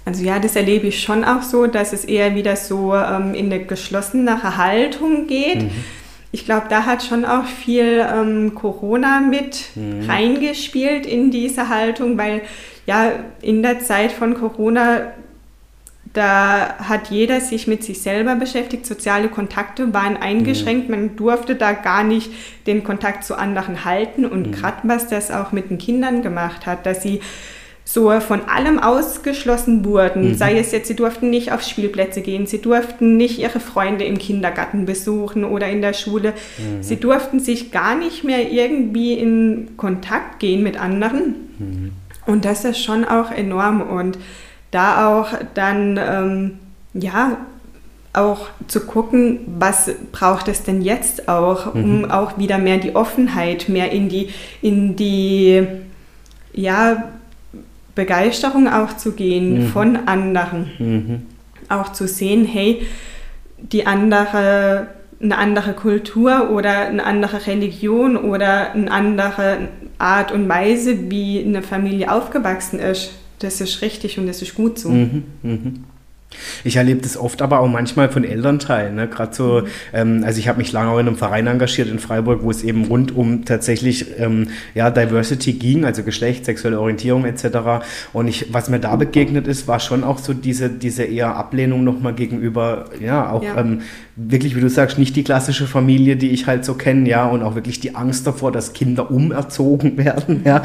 Also 0.05 0.22
ja, 0.22 0.38
das 0.38 0.55
erlebe 0.55 0.86
ich 0.86 1.02
schon 1.02 1.24
auch 1.24 1.42
so, 1.42 1.66
dass 1.66 1.92
es 1.92 2.05
eher 2.05 2.34
wieder 2.34 2.57
so 2.57 2.94
ähm, 2.94 3.34
in 3.34 3.46
eine 3.46 3.64
geschlossenere 3.64 4.57
Haltung 4.59 5.26
geht. 5.26 5.62
Mhm. 5.62 5.70
Ich 6.30 6.44
glaube, 6.44 6.66
da 6.68 6.84
hat 6.84 7.02
schon 7.02 7.24
auch 7.24 7.46
viel 7.46 8.05
ähm, 8.12 8.55
Corona 8.55 9.20
mit 9.20 9.70
mhm. 9.76 10.09
reingespielt 10.09 11.07
in 11.07 11.30
diese 11.30 11.68
Haltung, 11.68 12.18
weil 12.18 12.42
ja 12.86 13.12
in 13.40 13.62
der 13.62 13.80
Zeit 13.80 14.12
von 14.12 14.34
Corona 14.34 15.12
da 16.15 16.79
hat 16.79 17.11
jeder 17.11 17.41
sich 17.41 17.67
mit 17.67 17.83
sich 17.83 18.01
selber 18.01 18.37
beschäftigt, 18.37 18.87
soziale 18.87 19.29
Kontakte 19.29 19.93
waren 19.93 20.17
eingeschränkt, 20.17 20.89
mhm. 20.89 20.95
man 20.95 21.17
durfte 21.17 21.57
da 21.57 21.73
gar 21.73 22.05
nicht 22.05 22.31
den 22.69 22.85
Kontakt 22.85 23.25
zu 23.25 23.37
anderen 23.37 23.85
halten 23.85 24.25
und 24.25 24.47
mhm. 24.47 24.53
gerade 24.53 24.79
was 24.85 25.09
das 25.09 25.33
auch 25.33 25.51
mit 25.51 25.71
den 25.71 25.79
Kindern 25.79 26.23
gemacht 26.23 26.67
hat, 26.67 26.87
dass 26.87 27.03
sie 27.03 27.21
so 27.85 28.19
von 28.21 28.43
allem 28.49 28.79
ausgeschlossen 28.79 29.85
wurden. 29.85 30.31
Mhm. 30.31 30.35
Sei 30.37 30.57
es 30.57 30.71
jetzt, 30.73 30.87
sie 30.87 30.97
durften 30.97 31.31
nicht 31.31 31.53
auf 31.53 31.62
Spielplätze 31.62 32.23
gehen, 32.23 32.47
sie 32.47 32.62
durften 32.62 33.17
nicht 33.17 33.41
ihre 33.41 33.61
Freunde 33.61 34.05
im 34.05 34.19
Kindergarten 34.19 34.87
besuchen 34.87 35.45
oder 35.45 35.69
in 35.69 35.83
der 35.83 35.93
Schule. 35.93 36.33
Mhm. 36.59 36.83
Sie 36.83 36.97
durften 36.97 37.41
sich 37.41 37.73
gar 37.73 37.97
nicht 37.97 38.23
mehr 38.23 38.51
irgendwie 38.51 39.15
in 39.15 39.77
Kontakt 39.77 40.39
gehen 40.39 40.62
mit 40.62 40.81
anderen. 40.81 41.35
Mhm. 41.59 41.93
Und 42.25 42.45
das 42.45 42.65
ist 42.65 42.79
schon 42.83 43.05
auch 43.05 43.31
enorm. 43.31 43.83
Und 43.83 44.17
da 44.75 45.09
auch 45.09 45.29
dann, 45.55 45.99
ähm, 46.03 46.59
ja, 46.95 47.37
auch 48.12 48.49
zu 48.68 48.81
gucken, 48.81 49.41
was 49.59 49.91
braucht 50.12 50.49
es 50.49 50.62
denn 50.62 50.83
jetzt 50.83 51.29
auch, 51.29 51.75
um 51.75 52.03
mhm. 52.03 52.11
auch 52.11 52.39
wieder 52.39 52.59
mehr 52.59 52.79
die 52.79 52.95
Offenheit, 52.95 53.68
mehr 53.68 53.91
in 53.91 54.09
die, 54.09 54.31
in 54.62 54.95
die, 54.95 55.66
ja, 56.53 57.05
Begeisterung 57.95 58.68
auch 58.68 58.97
zu 58.97 59.12
gehen 59.12 59.64
mhm. 59.64 59.68
von 59.68 59.97
anderen. 60.07 60.70
Mhm. 60.79 61.22
Auch 61.68 61.93
zu 61.93 62.07
sehen, 62.09 62.45
hey, 62.45 62.83
die 63.59 63.87
andere, 63.87 64.89
eine 65.22 65.39
andere 65.39 65.72
Kultur 65.72 66.51
oder 66.51 66.87
eine 66.87 67.05
andere 67.05 67.47
Religion 67.47 68.16
oder 68.16 68.72
eine 68.72 68.91
andere 68.91 69.68
Art 69.99 70.33
und 70.33 70.49
Weise, 70.49 71.11
wie 71.11 71.43
eine 71.43 71.62
Familie 71.62 72.12
aufgewachsen 72.12 72.79
ist, 72.79 73.12
das 73.39 73.61
ist 73.61 73.82
richtig 73.82 74.18
und 74.18 74.26
das 74.26 74.43
ist 74.43 74.55
gut 74.55 74.78
so. 74.78 74.91
Mhm. 74.91 75.24
Mhm. 75.43 75.85
Ich 76.64 76.76
erlebe 76.76 77.01
das 77.01 77.16
oft 77.16 77.43
aber 77.43 77.61
auch 77.61 77.68
manchmal 77.68 78.09
von 78.09 78.24
Elternteilen. 78.24 78.95
Ne? 78.95 79.09
Gerade 79.09 79.35
so, 79.35 79.62
ähm, 79.93 80.22
also 80.24 80.39
ich 80.39 80.49
habe 80.49 80.59
mich 80.59 80.72
lange 80.72 80.91
auch 80.91 80.99
in 80.99 81.07
einem 81.07 81.16
Verein 81.16 81.47
engagiert 81.47 81.89
in 81.89 81.99
Freiburg, 81.99 82.43
wo 82.43 82.51
es 82.51 82.62
eben 82.62 82.85
rund 82.85 83.14
um 83.14 83.45
tatsächlich 83.45 84.18
ähm, 84.18 84.49
ja, 84.74 84.91
Diversity 84.91 85.55
ging, 85.55 85.85
also 85.85 86.03
Geschlecht, 86.03 86.45
sexuelle 86.45 86.80
Orientierung 86.80 87.24
etc. 87.24 87.85
Und 88.12 88.28
ich, 88.28 88.53
was 88.53 88.68
mir 88.68 88.80
da 88.80 88.97
begegnet 88.97 89.47
ist, 89.47 89.68
war 89.68 89.80
schon 89.80 90.05
auch 90.05 90.18
so 90.18 90.35
diese, 90.35 90.70
diese 90.70 91.05
eher 91.05 91.37
Ablehnung 91.37 91.85
nochmal 91.85 92.14
gegenüber, 92.14 92.87
ja, 93.01 93.30
auch 93.30 93.43
ja. 93.43 93.59
Ähm, 93.59 93.82
wirklich, 94.16 94.57
wie 94.57 94.61
du 94.61 94.68
sagst, 94.68 94.99
nicht 94.99 95.16
die 95.16 95.24
klassische 95.24 95.66
Familie, 95.66 96.16
die 96.16 96.30
ich 96.30 96.47
halt 96.47 96.64
so 96.64 96.74
kenne, 96.74 97.09
ja, 97.09 97.26
und 97.26 97.43
auch 97.43 97.55
wirklich 97.55 97.80
die 97.80 97.95
Angst 97.95 98.26
davor, 98.26 98.53
dass 98.53 98.72
Kinder 98.72 99.11
umerzogen 99.11 99.97
werden, 100.05 100.43
ja. 100.45 100.62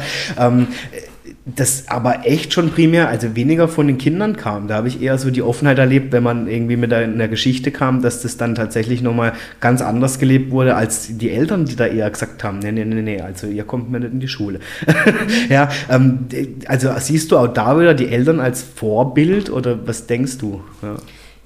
Das 1.46 1.88
aber 1.88 2.26
echt 2.26 2.52
schon 2.52 2.70
primär, 2.70 3.08
also 3.08 3.34
weniger 3.34 3.66
von 3.66 3.86
den 3.86 3.96
Kindern 3.96 4.36
kam. 4.36 4.68
Da 4.68 4.74
habe 4.74 4.88
ich 4.88 5.00
eher 5.00 5.16
so 5.16 5.30
die 5.30 5.40
Offenheit 5.40 5.78
erlebt, 5.78 6.12
wenn 6.12 6.22
man 6.22 6.46
irgendwie 6.46 6.76
mit 6.76 6.92
einer 6.92 7.28
Geschichte 7.28 7.70
kam, 7.70 8.02
dass 8.02 8.20
das 8.20 8.36
dann 8.36 8.54
tatsächlich 8.54 9.00
nochmal 9.00 9.32
ganz 9.58 9.80
anders 9.80 10.18
gelebt 10.18 10.50
wurde, 10.50 10.76
als 10.76 11.16
die 11.16 11.30
Eltern, 11.30 11.64
die 11.64 11.76
da 11.76 11.86
eher 11.86 12.10
gesagt 12.10 12.44
haben, 12.44 12.58
nee, 12.58 12.72
nee, 12.72 12.84
nee, 12.84 13.00
nee, 13.00 13.20
also 13.22 13.46
ihr 13.46 13.64
kommt 13.64 13.90
mir 13.90 14.00
nicht 14.00 14.12
in 14.12 14.20
die 14.20 14.28
Schule. 14.28 14.60
ja, 15.48 15.70
ähm, 15.88 16.26
also 16.66 16.90
siehst 16.98 17.32
du 17.32 17.38
auch 17.38 17.48
da 17.48 17.80
wieder 17.80 17.94
die 17.94 18.08
Eltern 18.08 18.38
als 18.38 18.62
Vorbild 18.62 19.48
oder 19.48 19.86
was 19.86 20.06
denkst 20.06 20.36
du? 20.36 20.60
Ja, 20.82 20.96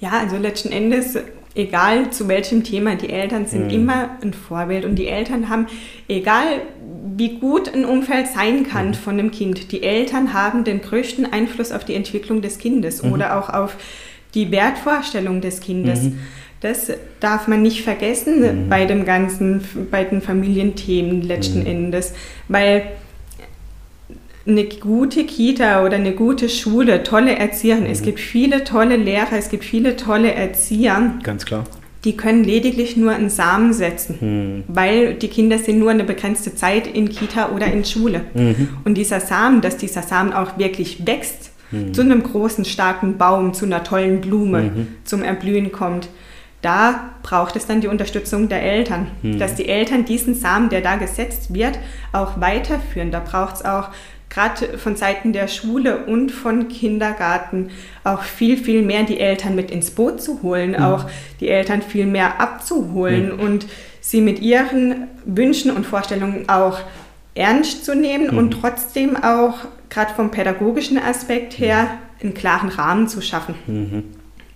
ja 0.01 0.19
also 0.19 0.35
letzten 0.35 0.73
Endes 0.73 1.17
egal 1.55 2.11
zu 2.11 2.27
welchem 2.27 2.63
Thema, 2.63 2.95
die 2.95 3.09
Eltern 3.09 3.47
sind 3.47 3.65
mhm. 3.65 3.73
immer 3.73 4.09
ein 4.21 4.33
Vorbild 4.33 4.85
und 4.85 4.95
die 4.95 5.07
Eltern 5.07 5.49
haben, 5.49 5.67
egal 6.07 6.61
wie 7.17 7.39
gut 7.39 7.73
ein 7.73 7.85
Umfeld 7.85 8.27
sein 8.27 8.67
kann 8.67 8.89
mhm. 8.89 8.93
von 8.93 9.13
einem 9.17 9.31
Kind. 9.31 9.71
Die 9.71 9.81
Eltern 9.81 10.33
haben 10.33 10.63
den 10.63 10.81
größten 10.81 11.31
Einfluss 11.31 11.71
auf 11.71 11.85
die 11.85 11.95
Entwicklung 11.95 12.41
des 12.41 12.57
Kindes 12.57 13.01
mhm. 13.01 13.13
oder 13.13 13.37
auch 13.37 13.49
auf 13.49 13.77
die 14.33 14.51
Wertvorstellung 14.51 15.41
des 15.41 15.61
Kindes. 15.61 16.03
Mhm. 16.03 16.19
Das 16.59 16.91
darf 17.19 17.47
man 17.47 17.61
nicht 17.61 17.83
vergessen 17.83 18.65
mhm. 18.65 18.69
bei 18.69 18.85
dem 18.85 19.05
ganzen, 19.05 19.63
bei 19.89 20.03
den 20.03 20.21
Familienthemen 20.21 21.21
letzten 21.21 21.61
mhm. 21.61 21.67
Endes, 21.67 22.13
weil 22.47 22.83
eine 24.47 24.65
gute 24.65 25.25
Kita 25.25 25.83
oder 25.83 25.95
eine 25.95 26.13
gute 26.13 26.49
Schule, 26.49 27.03
tolle 27.03 27.35
Erzieherin, 27.35 27.85
es 27.85 28.01
gibt 28.01 28.19
viele 28.19 28.63
tolle 28.63 28.95
Lehrer, 28.95 29.33
es 29.33 29.49
gibt 29.49 29.63
viele 29.63 29.95
tolle 29.95 30.33
Erzieher. 30.33 31.15
Ganz 31.23 31.45
klar 31.45 31.63
die 32.05 32.15
können 32.15 32.43
lediglich 32.43 32.95
nur 32.95 33.11
einen 33.11 33.31
Samen 33.31 33.73
setzen, 33.73 34.17
hm. 34.19 34.63
weil 34.67 35.15
die 35.15 35.27
Kinder 35.27 35.57
sind 35.57 35.79
nur 35.79 35.89
eine 35.89 36.03
begrenzte 36.03 36.53
Zeit 36.53 36.85
in 36.85 37.09
Kita 37.09 37.49
oder 37.49 37.65
in 37.65 37.83
Schule. 37.83 38.21
Mhm. 38.35 38.69
Und 38.85 38.95
dieser 38.95 39.19
Samen, 39.19 39.61
dass 39.61 39.77
dieser 39.77 40.03
Samen 40.03 40.31
auch 40.31 40.59
wirklich 40.59 41.07
wächst, 41.07 41.51
mhm. 41.71 41.93
zu 41.95 42.01
einem 42.01 42.21
großen, 42.21 42.63
starken 42.63 43.17
Baum, 43.17 43.55
zu 43.55 43.65
einer 43.65 43.83
tollen 43.83 44.21
Blume, 44.21 44.61
mhm. 44.61 44.87
zum 45.03 45.23
Erblühen 45.23 45.71
kommt, 45.71 46.07
da 46.61 47.11
braucht 47.23 47.55
es 47.55 47.65
dann 47.65 47.81
die 47.81 47.87
Unterstützung 47.87 48.49
der 48.49 48.61
Eltern, 48.61 49.07
mhm. 49.23 49.39
dass 49.39 49.55
die 49.55 49.67
Eltern 49.67 50.05
diesen 50.05 50.35
Samen, 50.35 50.69
der 50.69 50.81
da 50.81 50.97
gesetzt 50.97 51.53
wird, 51.53 51.79
auch 52.11 52.39
weiterführen. 52.39 53.11
Da 53.11 53.19
braucht 53.19 53.55
es 53.55 53.65
auch 53.65 53.89
gerade 54.35 54.77
von 54.77 54.97
Seiten 54.97 55.31
der 55.31 55.47
Schule 55.47 56.05
und 56.05 56.29
von 56.29 56.67
Kindergarten 56.67 57.69
auch 58.03 58.23
viel, 58.23 58.57
viel 58.57 58.81
mehr 58.81 59.03
die 59.03 59.19
Eltern 59.19 59.55
mit 59.55 59.71
ins 59.71 59.91
Boot 59.91 60.21
zu 60.21 60.41
holen, 60.43 60.71
mhm. 60.71 60.83
auch 60.83 61.05
die 61.39 61.47
Eltern 61.47 61.81
viel 61.81 62.05
mehr 62.05 62.41
abzuholen 62.41 63.33
mhm. 63.33 63.39
und 63.39 63.65
sie 64.01 64.19
mit 64.19 64.41
ihren 64.41 65.07
Wünschen 65.23 65.71
und 65.71 65.85
Vorstellungen 65.85 66.49
auch 66.49 66.79
ernst 67.33 67.85
zu 67.85 67.95
nehmen 67.95 68.31
mhm. 68.31 68.37
und 68.37 68.51
trotzdem 68.51 69.15
auch 69.15 69.59
gerade 69.89 70.13
vom 70.13 70.31
pädagogischen 70.31 70.97
Aspekt 70.97 71.57
her 71.57 71.87
einen 72.21 72.33
klaren 72.33 72.69
Rahmen 72.69 73.07
zu 73.07 73.21
schaffen. 73.21 73.55
Mhm. 73.67 74.03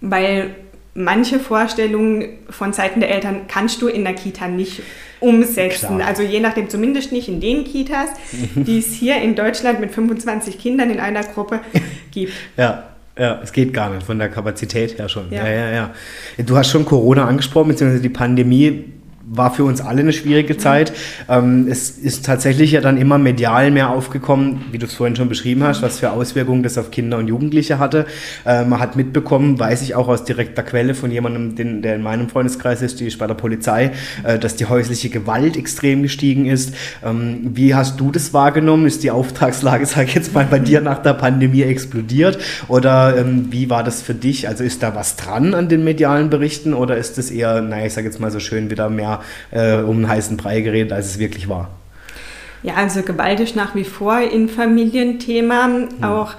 Weil 0.01 0.55
manche 0.93 1.39
Vorstellungen 1.39 2.39
von 2.49 2.73
Seiten 2.73 2.99
der 2.99 3.09
Eltern 3.09 3.41
kannst 3.47 3.81
du 3.81 3.87
in 3.87 4.03
der 4.03 4.13
Kita 4.13 4.47
nicht 4.47 4.81
umsetzen. 5.19 5.97
Klar. 5.97 6.07
Also 6.07 6.23
je 6.23 6.39
nachdem, 6.39 6.69
zumindest 6.69 7.11
nicht 7.11 7.27
in 7.27 7.41
den 7.41 7.63
Kitas, 7.63 8.09
die 8.55 8.79
es 8.79 8.93
hier 8.93 9.17
in 9.21 9.35
Deutschland 9.35 9.79
mit 9.79 9.91
25 9.91 10.57
Kindern 10.57 10.89
in 10.89 10.99
einer 10.99 11.23
Gruppe 11.23 11.59
gibt. 12.11 12.33
Ja. 12.57 12.85
Ja, 13.17 13.41
es 13.43 13.51
geht 13.51 13.73
gar 13.73 13.89
nicht 13.89 14.05
von 14.05 14.17
der 14.17 14.29
Kapazität 14.29 14.97
her 14.97 15.09
schon. 15.09 15.25
Ja. 15.29 15.45
ja, 15.45 15.53
ja, 15.53 15.71
ja. 15.71 15.93
Du 16.37 16.55
hast 16.55 16.69
schon 16.69 16.85
Corona 16.85 17.25
angesprochen, 17.25 17.67
beziehungsweise 17.67 18.01
die 18.01 18.07
Pandemie 18.07 18.93
war 19.31 19.53
für 19.53 19.63
uns 19.63 19.79
alle 19.79 20.01
eine 20.01 20.13
schwierige 20.13 20.57
Zeit. 20.57 20.91
Ähm, 21.27 21.67
es 21.69 21.91
ist 21.91 22.25
tatsächlich 22.25 22.71
ja 22.71 22.81
dann 22.81 22.97
immer 22.97 23.17
medial 23.17 23.69
mehr 23.69 23.91
aufgekommen, 23.91 24.65
wie 24.71 24.79
du 24.79 24.87
es 24.87 24.93
vorhin 24.93 25.15
schon 25.15 25.29
beschrieben 25.29 25.63
hast, 25.63 25.81
was 25.81 25.99
für 25.99 26.11
Auswirkungen 26.11 26.63
das 26.63 26.77
auf 26.77 26.89
Kinder 26.89 27.17
und 27.17 27.27
Jugendliche 27.27 27.77
hatte. 27.77 28.05
Äh, 28.45 28.65
man 28.65 28.79
hat 28.79 28.95
mitbekommen, 28.95 29.59
weiß 29.59 29.83
ich 29.83 29.93
auch 29.95 30.07
aus 30.07 30.23
direkter 30.23 30.63
Quelle 30.63 30.95
von 30.95 31.11
jemandem, 31.11 31.55
den, 31.55 31.81
der 31.81 31.95
in 31.95 32.01
meinem 32.01 32.27
Freundeskreis 32.29 32.81
ist, 32.81 32.99
die 32.99 33.07
ist 33.07 33.19
bei 33.19 33.27
der 33.27 33.35
Polizei, 33.35 33.91
äh, 34.23 34.39
dass 34.39 34.55
die 34.55 34.65
häusliche 34.65 35.09
Gewalt 35.09 35.55
extrem 35.57 36.01
gestiegen 36.01 36.47
ist. 36.47 36.73
Ähm, 37.05 37.51
wie 37.53 37.75
hast 37.75 37.99
du 37.99 38.11
das 38.11 38.33
wahrgenommen? 38.33 38.87
Ist 38.87 39.03
die 39.03 39.11
Auftragslage, 39.11 39.85
sag 39.85 40.07
ich 40.07 40.15
jetzt 40.15 40.33
mal, 40.33 40.47
bei 40.49 40.59
dir 40.59 40.81
nach 40.81 40.99
der 41.03 41.13
Pandemie 41.13 41.61
explodiert? 41.61 42.39
Oder 42.67 43.17
ähm, 43.17 43.47
wie 43.51 43.69
war 43.69 43.83
das 43.83 44.01
für 44.01 44.15
dich? 44.15 44.47
Also 44.47 44.63
ist 44.63 44.81
da 44.81 44.95
was 44.95 45.17
dran 45.17 45.53
an 45.53 45.69
den 45.69 45.83
medialen 45.83 46.31
Berichten 46.31 46.73
oder 46.73 46.97
ist 46.97 47.19
es 47.19 47.29
eher, 47.29 47.61
naja, 47.61 47.85
ich 47.85 47.93
sag 47.93 48.05
jetzt 48.05 48.19
mal 48.19 48.31
so 48.31 48.39
schön, 48.39 48.71
wieder 48.71 48.89
mehr 48.89 49.18
äh, 49.51 49.77
um 49.77 49.97
einen 49.97 50.09
heißen 50.09 50.37
Brei 50.37 50.61
geredet, 50.61 50.91
als 50.91 51.07
es 51.07 51.19
wirklich 51.19 51.49
war. 51.49 51.69
Ja, 52.63 52.75
also 52.75 53.01
Gewalt 53.03 53.39
ist 53.39 53.55
nach 53.55 53.75
wie 53.75 53.85
vor 53.85 54.13
ein 54.13 54.49
Familienthema, 54.49 55.67
mhm. 55.67 56.03
auch 56.03 56.33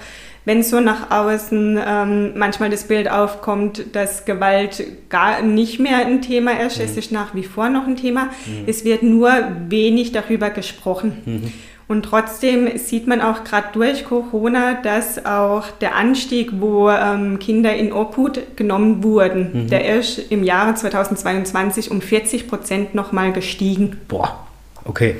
wenn 0.44 0.62
so 0.62 0.80
nach 0.80 1.10
außen 1.10 1.78
ähm, 1.86 2.32
manchmal 2.36 2.70
das 2.70 2.84
Bild 2.84 3.10
aufkommt, 3.10 3.94
dass 3.94 4.24
Gewalt 4.24 4.82
gar 5.08 5.42
nicht 5.42 5.78
mehr 5.78 5.98
ein 5.98 6.22
Thema 6.22 6.60
ist, 6.60 6.78
mhm. 6.78 6.84
es 6.84 6.96
ist 6.96 7.12
nach 7.12 7.34
wie 7.34 7.44
vor 7.44 7.68
noch 7.68 7.86
ein 7.86 7.96
Thema. 7.96 8.24
Mhm. 8.46 8.64
Es 8.66 8.84
wird 8.84 9.02
nur 9.02 9.30
wenig 9.68 10.12
darüber 10.12 10.50
gesprochen. 10.50 11.52
Und 11.90 12.04
trotzdem 12.04 12.78
sieht 12.78 13.08
man 13.08 13.20
auch 13.20 13.42
gerade 13.42 13.70
durch 13.72 14.04
Corona, 14.04 14.74
dass 14.74 15.26
auch 15.26 15.72
der 15.80 15.96
Anstieg, 15.96 16.60
wo 16.60 16.88
ähm, 16.88 17.40
Kinder 17.40 17.74
in 17.74 17.92
Obhut 17.92 18.56
genommen 18.56 19.02
wurden, 19.02 19.64
mhm. 19.64 19.66
der 19.70 19.96
ist 19.98 20.30
im 20.30 20.44
Jahre 20.44 20.76
2022 20.76 21.90
um 21.90 22.00
40 22.00 22.46
Prozent 22.46 22.94
nochmal 22.94 23.32
gestiegen. 23.32 24.00
Boah, 24.06 24.46
okay. 24.84 25.16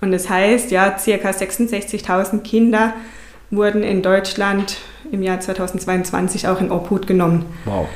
Und 0.00 0.10
das 0.10 0.28
heißt, 0.28 0.72
ja, 0.72 0.98
circa 0.98 1.30
66.000 1.30 2.40
Kinder 2.40 2.94
wurden 3.52 3.84
in 3.84 4.02
Deutschland 4.02 4.78
im 5.12 5.22
Jahr 5.22 5.38
2022 5.38 6.48
auch 6.48 6.60
in 6.60 6.72
Obhut 6.72 7.06
genommen. 7.06 7.46
Wow. 7.64 7.86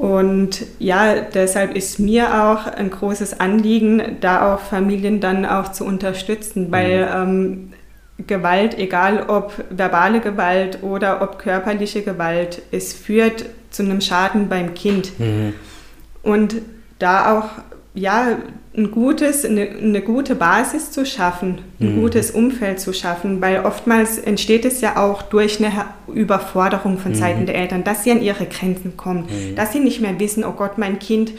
Und 0.00 0.64
ja, 0.78 1.20
deshalb 1.20 1.76
ist 1.76 1.98
mir 1.98 2.42
auch 2.42 2.66
ein 2.66 2.88
großes 2.88 3.38
Anliegen, 3.38 4.16
da 4.22 4.54
auch 4.54 4.60
Familien 4.60 5.20
dann 5.20 5.44
auch 5.44 5.72
zu 5.72 5.84
unterstützen, 5.84 6.72
weil 6.72 7.04
mhm. 7.04 7.72
ähm, 8.18 8.26
Gewalt, 8.26 8.78
egal 8.78 9.24
ob 9.28 9.52
verbale 9.68 10.20
Gewalt 10.20 10.82
oder 10.82 11.20
ob 11.20 11.38
körperliche 11.38 12.00
Gewalt, 12.00 12.62
es 12.70 12.94
führt 12.94 13.44
zu 13.68 13.82
einem 13.82 14.00
Schaden 14.00 14.48
beim 14.48 14.72
Kind. 14.72 15.20
Mhm. 15.20 15.52
Und 16.22 16.56
da 16.98 17.38
auch 17.38 17.50
ja, 17.92 18.38
ein 18.76 18.92
gutes, 18.92 19.44
eine, 19.44 19.68
eine 19.68 20.00
gute 20.00 20.36
Basis 20.36 20.92
zu 20.92 21.04
schaffen, 21.04 21.58
ein 21.80 21.96
mhm. 21.96 22.00
gutes 22.02 22.30
Umfeld 22.30 22.78
zu 22.78 22.92
schaffen, 22.92 23.40
weil 23.40 23.64
oftmals 23.64 24.18
entsteht 24.18 24.64
es 24.64 24.80
ja 24.80 24.96
auch 24.96 25.22
durch 25.22 25.58
eine 25.58 25.72
Überforderung 26.06 26.98
von 26.98 27.14
Seiten 27.14 27.40
mhm. 27.40 27.46
der 27.46 27.56
Eltern, 27.56 27.82
dass 27.82 28.04
sie 28.04 28.12
an 28.12 28.22
ihre 28.22 28.46
Grenzen 28.46 28.96
kommen, 28.96 29.24
mhm. 29.24 29.56
dass 29.56 29.72
sie 29.72 29.80
nicht 29.80 30.00
mehr 30.00 30.20
wissen, 30.20 30.44
oh 30.44 30.52
Gott, 30.52 30.78
mein 30.78 31.00
Kind 31.00 31.32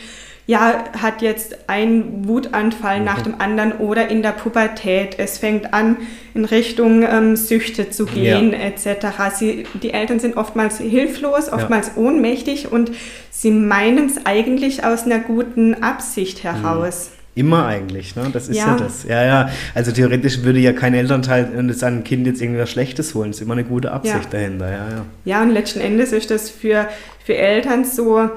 ja, 0.46 0.84
hat 1.02 1.22
jetzt 1.22 1.70
einen 1.70 2.28
Wutanfall 2.28 3.00
mhm. 3.00 3.06
nach 3.06 3.22
dem 3.22 3.40
anderen 3.40 3.74
oder 3.78 4.10
in 4.10 4.22
der 4.22 4.32
Pubertät. 4.32 5.16
Es 5.18 5.38
fängt 5.38 5.74
an, 5.74 5.96
in 6.34 6.44
Richtung 6.44 7.04
ähm, 7.04 7.38
Süchte 7.38 7.92
zu 7.92 8.06
gehen, 8.06 8.52
ja. 8.52 8.60
etc. 8.60 9.36
Sie, 9.36 9.64
die 9.82 9.94
Eltern 9.94 10.20
sind 10.20 10.36
oftmals 10.36 10.80
hilflos, 10.80 11.48
oftmals 11.50 11.92
ja. 11.96 12.02
ohnmächtig 12.02 12.70
und 12.70 12.92
sie 13.30 13.52
meinen 13.52 14.08
es 14.08 14.26
eigentlich 14.26 14.84
aus 14.84 15.04
einer 15.06 15.20
guten 15.20 15.82
Absicht 15.84 16.44
heraus. 16.44 17.12
Immer 17.34 17.66
eigentlich, 17.66 18.16
ne? 18.16 18.30
Das 18.34 18.50
ist 18.50 18.58
ja. 18.58 18.68
ja. 18.68 18.76
das. 18.76 19.04
Ja, 19.04 19.24
ja. 19.24 19.50
Also 19.74 19.92
theoretisch 19.92 20.44
würde 20.44 20.60
ja 20.60 20.74
kein 20.74 20.94
Elternteil 20.94 21.74
seinem 21.74 22.04
Kind 22.04 22.28
jetzt 22.28 22.42
irgendwas 22.42 22.70
Schlechtes 22.70 23.16
wollen. 23.16 23.30
Es 23.30 23.38
ist 23.38 23.44
immer 23.44 23.54
eine 23.54 23.64
gute 23.64 23.92
Absicht 23.92 24.16
ja. 24.16 24.30
dahinter, 24.30 24.70
ja, 24.70 24.90
ja. 24.90 25.06
Ja, 25.24 25.42
und 25.42 25.52
letzten 25.52 25.80
Endes 25.80 26.12
ist 26.12 26.30
das 26.30 26.50
für, 26.50 26.88
für 27.24 27.36
Eltern 27.36 27.86
so, 27.86 28.30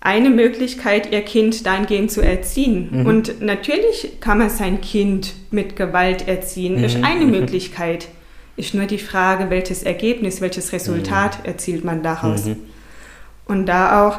eine 0.00 0.30
Möglichkeit, 0.30 1.12
ihr 1.12 1.22
Kind 1.22 1.66
dahingehend 1.66 2.10
zu 2.10 2.20
erziehen. 2.20 2.88
Mhm. 2.90 3.06
Und 3.06 3.42
natürlich 3.42 4.20
kann 4.20 4.38
man 4.38 4.50
sein 4.50 4.80
Kind 4.80 5.34
mit 5.50 5.76
Gewalt 5.76 6.28
erziehen, 6.28 6.78
mhm. 6.78 6.84
ist 6.84 7.04
eine. 7.04 7.24
Möglichkeit. 7.28 8.08
Ist 8.56 8.74
nur 8.74 8.86
die 8.86 8.98
Frage, 8.98 9.50
welches 9.50 9.82
Ergebnis, 9.84 10.40
welches 10.40 10.72
Resultat 10.72 11.40
mhm. 11.40 11.44
erzielt 11.44 11.84
man 11.84 12.02
daraus. 12.02 12.46
Mhm. 12.46 12.56
Und 13.44 13.66
da 13.66 14.08
auch 14.08 14.18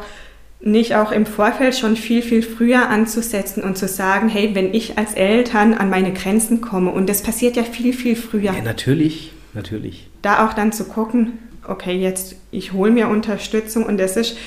nicht 0.61 0.95
auch 0.95 1.11
im 1.11 1.25
Vorfeld 1.25 1.75
schon 1.75 1.95
viel, 1.95 2.21
viel 2.21 2.41
früher 2.41 2.89
anzusetzen 2.89 3.63
und 3.63 3.77
zu 3.77 3.87
sagen, 3.87 4.27
hey, 4.27 4.51
wenn 4.53 4.73
ich 4.73 4.97
als 4.97 5.13
Eltern 5.13 5.73
an 5.73 5.89
meine 5.89 6.11
Grenzen 6.11 6.59
komme, 6.59 6.91
und 6.91 7.07
das 7.07 7.23
passiert 7.23 7.55
ja 7.55 7.63
viel, 7.63 7.93
viel 7.93 8.15
früher. 8.15 8.53
Ja, 8.53 8.61
natürlich, 8.61 9.31
natürlich. 9.53 10.09
Da 10.21 10.45
auch 10.45 10.53
dann 10.53 10.73
zu 10.73 10.85
gucken, 10.85 11.39
okay, 11.65 11.95
jetzt, 11.95 12.35
ich 12.51 12.73
hole 12.73 12.91
mir 12.91 13.07
Unterstützung 13.07 13.85
und 13.85 13.97
das 13.97 14.17
ist 14.17 14.37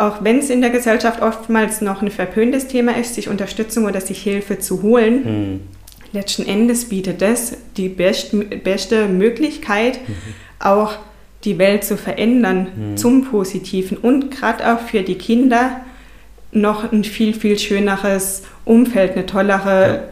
auch 0.00 0.24
wenn 0.24 0.38
es 0.38 0.48
in 0.48 0.62
der 0.62 0.70
Gesellschaft 0.70 1.20
oftmals 1.20 1.82
noch 1.82 2.00
ein 2.00 2.10
verpöntes 2.10 2.68
Thema 2.68 2.96
ist, 2.96 3.16
sich 3.16 3.28
Unterstützung 3.28 3.84
oder 3.84 4.00
sich 4.00 4.22
Hilfe 4.22 4.58
zu 4.58 4.80
holen, 4.80 5.24
mhm. 5.24 5.60
letzten 6.12 6.46
Endes 6.46 6.88
bietet 6.88 7.20
das 7.20 7.58
die 7.76 7.90
best, 7.90 8.34
beste 8.64 9.08
Möglichkeit, 9.08 10.00
mhm. 10.08 10.14
auch 10.58 10.96
die 11.44 11.58
Welt 11.58 11.84
zu 11.84 11.96
verändern 11.96 12.68
mhm. 12.76 12.96
zum 12.96 13.24
Positiven 13.24 13.96
und 13.96 14.30
gerade 14.30 14.72
auch 14.72 14.80
für 14.80 15.02
die 15.02 15.16
Kinder 15.16 15.80
noch 16.52 16.92
ein 16.92 17.04
viel, 17.04 17.34
viel 17.34 17.58
schöneres 17.58 18.42
Umfeld, 18.64 19.12
eine 19.12 19.26
tollere, 19.26 20.08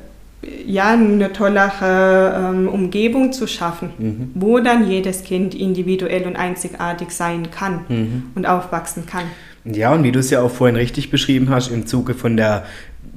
ja, 0.66 0.92
ja 0.92 0.92
eine 0.92 1.32
tollere 1.32 2.52
ähm, 2.54 2.68
Umgebung 2.68 3.32
zu 3.32 3.46
schaffen, 3.46 3.90
mhm. 3.98 4.30
wo 4.34 4.60
dann 4.60 4.88
jedes 4.88 5.24
Kind 5.24 5.54
individuell 5.54 6.26
und 6.26 6.36
einzigartig 6.36 7.10
sein 7.10 7.50
kann 7.50 7.80
mhm. 7.88 8.22
und 8.34 8.46
aufwachsen 8.46 9.06
kann. 9.06 9.24
Ja, 9.64 9.92
und 9.92 10.04
wie 10.04 10.12
du 10.12 10.20
es 10.20 10.30
ja 10.30 10.40
auch 10.40 10.50
vorhin 10.50 10.76
richtig 10.76 11.10
beschrieben 11.10 11.50
hast, 11.50 11.70
im 11.70 11.86
Zuge 11.86 12.14
von 12.14 12.36
der 12.36 12.64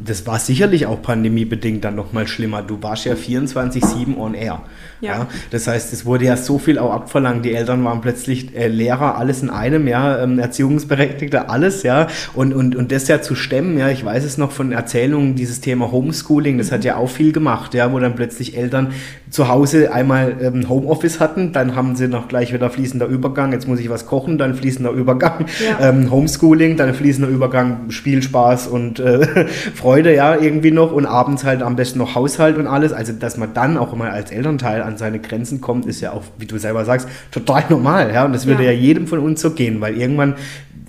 das 0.04 0.26
war 0.26 0.40
sicherlich 0.40 0.88
auch 0.88 1.02
pandemiebedingt 1.02 1.84
dann 1.84 1.96
nochmal 1.96 2.28
schlimmer. 2.28 2.64
Du 2.64 2.82
warst 2.82 3.06
ja 3.06 3.14
24-7 3.14 4.18
on 4.18 4.34
air. 4.34 4.64
Ja. 5.02 5.12
ja. 5.12 5.28
Das 5.50 5.68
heißt, 5.68 5.92
es 5.94 6.06
wurde 6.06 6.26
ja 6.26 6.38
so 6.38 6.58
viel 6.58 6.80
auch 6.80 6.92
abverlangt. 6.92 7.46
Die 7.46 7.54
Eltern 7.54 7.84
waren 7.84 8.02
plötzlich 8.02 8.56
äh, 8.56 8.68
Lehrer, 8.68 9.18
alles 9.18 9.42
in 9.42 9.50
einem, 9.50 9.88
ja, 9.88 10.24
ähm, 10.24 10.40
Erziehungsberechtigte, 10.40 11.50
alles, 11.50 11.84
ja. 11.84 12.08
Und, 12.34 12.54
und, 12.54 12.76
und 12.76 12.92
das 12.92 13.08
ja 13.08 13.22
zu 13.22 13.36
stemmen, 13.36 13.78
ja, 13.78 13.90
ich 13.90 14.06
weiß 14.06 14.24
es 14.24 14.38
noch 14.38 14.52
von 14.52 14.72
Erzählungen, 14.72 15.36
dieses 15.36 15.62
Thema 15.62 15.92
Homeschooling, 15.92 16.58
das 16.58 16.72
hat 16.72 16.84
ja 16.84 16.98
auch 16.98 17.10
viel 17.10 17.32
gemacht, 17.32 17.74
ja, 17.74 17.92
wo 17.92 18.00
dann 18.00 18.16
plötzlich 18.16 18.58
Eltern 18.58 18.94
zu 19.30 19.48
Hause 19.48 19.94
einmal 19.94 20.36
ähm, 20.42 20.68
Homeoffice 20.68 21.20
hatten, 21.20 21.54
dann 21.54 21.76
haben 21.76 21.96
sie 21.96 22.08
noch 22.08 22.28
gleich 22.28 22.54
wieder 22.54 22.70
fließender 22.70 23.06
Übergang, 23.06 23.54
jetzt 23.54 23.68
muss 23.68 23.80
ich 23.80 23.90
was 23.90 24.06
kochen, 24.06 24.38
dann 24.38 24.56
fließender 24.56 24.92
Übergang, 24.92 25.46
ja. 25.66 25.90
ähm, 25.90 26.12
Homeschooling, 26.12 26.76
dann 26.76 26.94
fließender 26.94 27.30
Übergang, 27.30 27.90
Spielspaß 27.90 28.68
und 28.68 29.00
äh, 29.00 29.26
Freude, 29.76 30.14
ja, 30.14 30.36
irgendwie 30.36 30.72
noch 30.72 30.92
und 30.92 31.06
abends 31.06 31.46
halt 31.46 31.64
am 31.64 31.78
besten 31.78 32.00
noch 32.00 32.14
Haushalt 32.14 32.58
und 32.58 32.68
alles. 32.68 32.92
Also, 32.92 33.14
dass 33.14 33.38
man 33.38 33.54
dann 33.54 33.78
auch 33.78 33.94
immer 33.94 34.12
als 34.12 34.32
Elternteil 34.32 34.82
an 34.82 34.91
seine 34.98 35.20
Grenzen 35.20 35.62
kommt, 35.62 35.86
ist 35.86 36.02
ja 36.02 36.12
auch, 36.12 36.24
wie 36.38 36.46
du 36.46 36.58
selber 36.58 36.86
sagst, 36.86 37.08
total 37.32 37.66
normal, 37.70 38.12
ja. 38.14 38.26
Und 38.26 38.34
das 38.34 38.46
würde 38.46 38.64
ja, 38.64 38.72
ja 38.72 38.78
jedem 38.78 39.08
von 39.08 39.20
uns 39.20 39.42
so 39.42 39.52
gehen, 39.52 39.82
weil 39.82 39.98
irgendwann 39.98 40.36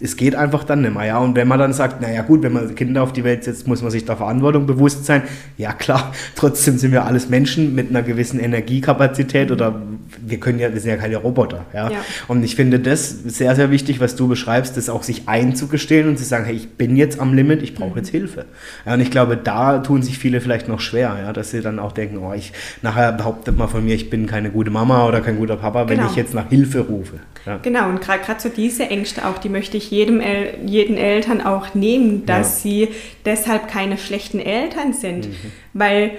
es 0.01 0.17
geht 0.17 0.35
einfach 0.35 0.65
dann 0.65 0.83
nicht 0.83 0.95
mehr. 0.95 1.07
Ja? 1.07 1.19
Und 1.19 1.37
wenn 1.37 1.49
man 1.49 1.59
dann 1.59 1.73
sagt, 1.73 2.01
naja 2.01 2.23
gut, 2.23 2.43
wenn 2.43 2.53
man 2.53 2.75
Kinder 2.75 3.03
auf 3.03 3.13
die 3.13 3.25
Welt 3.25 3.45
setzt, 3.45 3.67
muss 3.67 3.83
man 3.83 3.91
sich 3.91 4.05
der 4.05 4.17
Verantwortung 4.17 4.67
bewusst 4.67 5.05
sein. 5.05 5.23
Ja 5.57 5.73
klar, 5.73 6.13
trotzdem 6.35 6.79
sind 6.79 6.93
wir 6.93 7.05
alles 7.05 7.29
Menschen 7.29 7.75
mit 7.75 7.91
einer 7.91 8.03
gewissen 8.03 8.41
Energiekapazität 8.41 9.51
oder 9.51 9.81
wir 10.25 10.39
können 10.41 10.59
ja, 10.59 10.73
wir 10.73 10.81
sind 10.81 10.91
ja 10.91 10.97
keine 10.97 11.17
Roboter. 11.17 11.67
Ja? 11.73 11.91
ja? 11.91 11.99
Und 12.29 12.43
ich 12.43 12.57
finde 12.57 12.81
das 12.81 13.11
sehr, 13.11 13.55
sehr 13.55 13.71
wichtig, 13.71 14.01
was 14.01 14.17
du 14.17 14.29
beschreibst, 14.29 14.77
das 14.77 14.89
auch 14.89 15.03
sich 15.03 15.29
einzugestehen 15.29 16.09
und 16.09 16.19
zu 16.19 16.25
sagen, 16.25 16.45
hey, 16.45 16.55
ich 16.55 16.71
bin 16.71 16.97
jetzt 16.97 17.21
am 17.21 17.35
Limit, 17.35 17.63
ich 17.63 17.75
brauche 17.75 17.99
jetzt 17.99 18.09
Hilfe. 18.09 18.47
Ja, 18.87 18.95
und 18.95 19.01
ich 19.01 19.11
glaube, 19.11 19.37
da 19.37 19.79
tun 19.79 20.03
sich 20.03 20.19
viele 20.19 20.41
vielleicht 20.41 20.69
noch 20.69 20.81
schwer, 20.81 21.17
ja, 21.23 21.33
dass 21.33 21.51
sie 21.51 21.61
dann 21.61 21.79
auch 21.79 21.93
denken, 21.93 22.19
oh, 22.19 22.33
ich 22.33 22.53
nachher 22.83 23.13
behauptet 23.13 23.57
mal 23.57 23.69
von 23.69 23.85
mir, 23.85 23.95
ich 23.95 24.11
bin 24.11 24.27
keine 24.27 24.51
gute 24.51 24.71
Mama 24.71 25.07
oder 25.07 25.21
kein 25.21 25.37
guter 25.37 25.57
Papa, 25.57 25.89
wenn 25.89 25.99
genau. 25.99 26.11
ich 26.11 26.17
jetzt 26.17 26.35
nach 26.35 26.49
Hilfe 26.49 26.81
rufe. 26.81 27.19
Ja. 27.47 27.59
Genau, 27.59 27.89
und 27.89 28.01
gerade 28.01 28.23
so 28.39 28.49
diese 28.49 28.85
Ängste 28.85 29.27
auch, 29.27 29.39
die 29.39 29.49
möchte 29.49 29.77
ich 29.77 29.82
jedem 29.91 30.21
El 30.21 30.55
jeden 30.67 30.97
Eltern 30.97 31.41
auch 31.41 31.75
nehmen, 31.75 32.27
dass 32.27 32.65
ja. 32.65 32.71
sie 32.71 32.89
deshalb 33.25 33.69
keine 33.69 33.99
schlechten 33.99 34.41
Eltern 34.41 34.93
sind. 34.93 35.29
Mhm. 35.29 35.53
Weil 35.73 36.13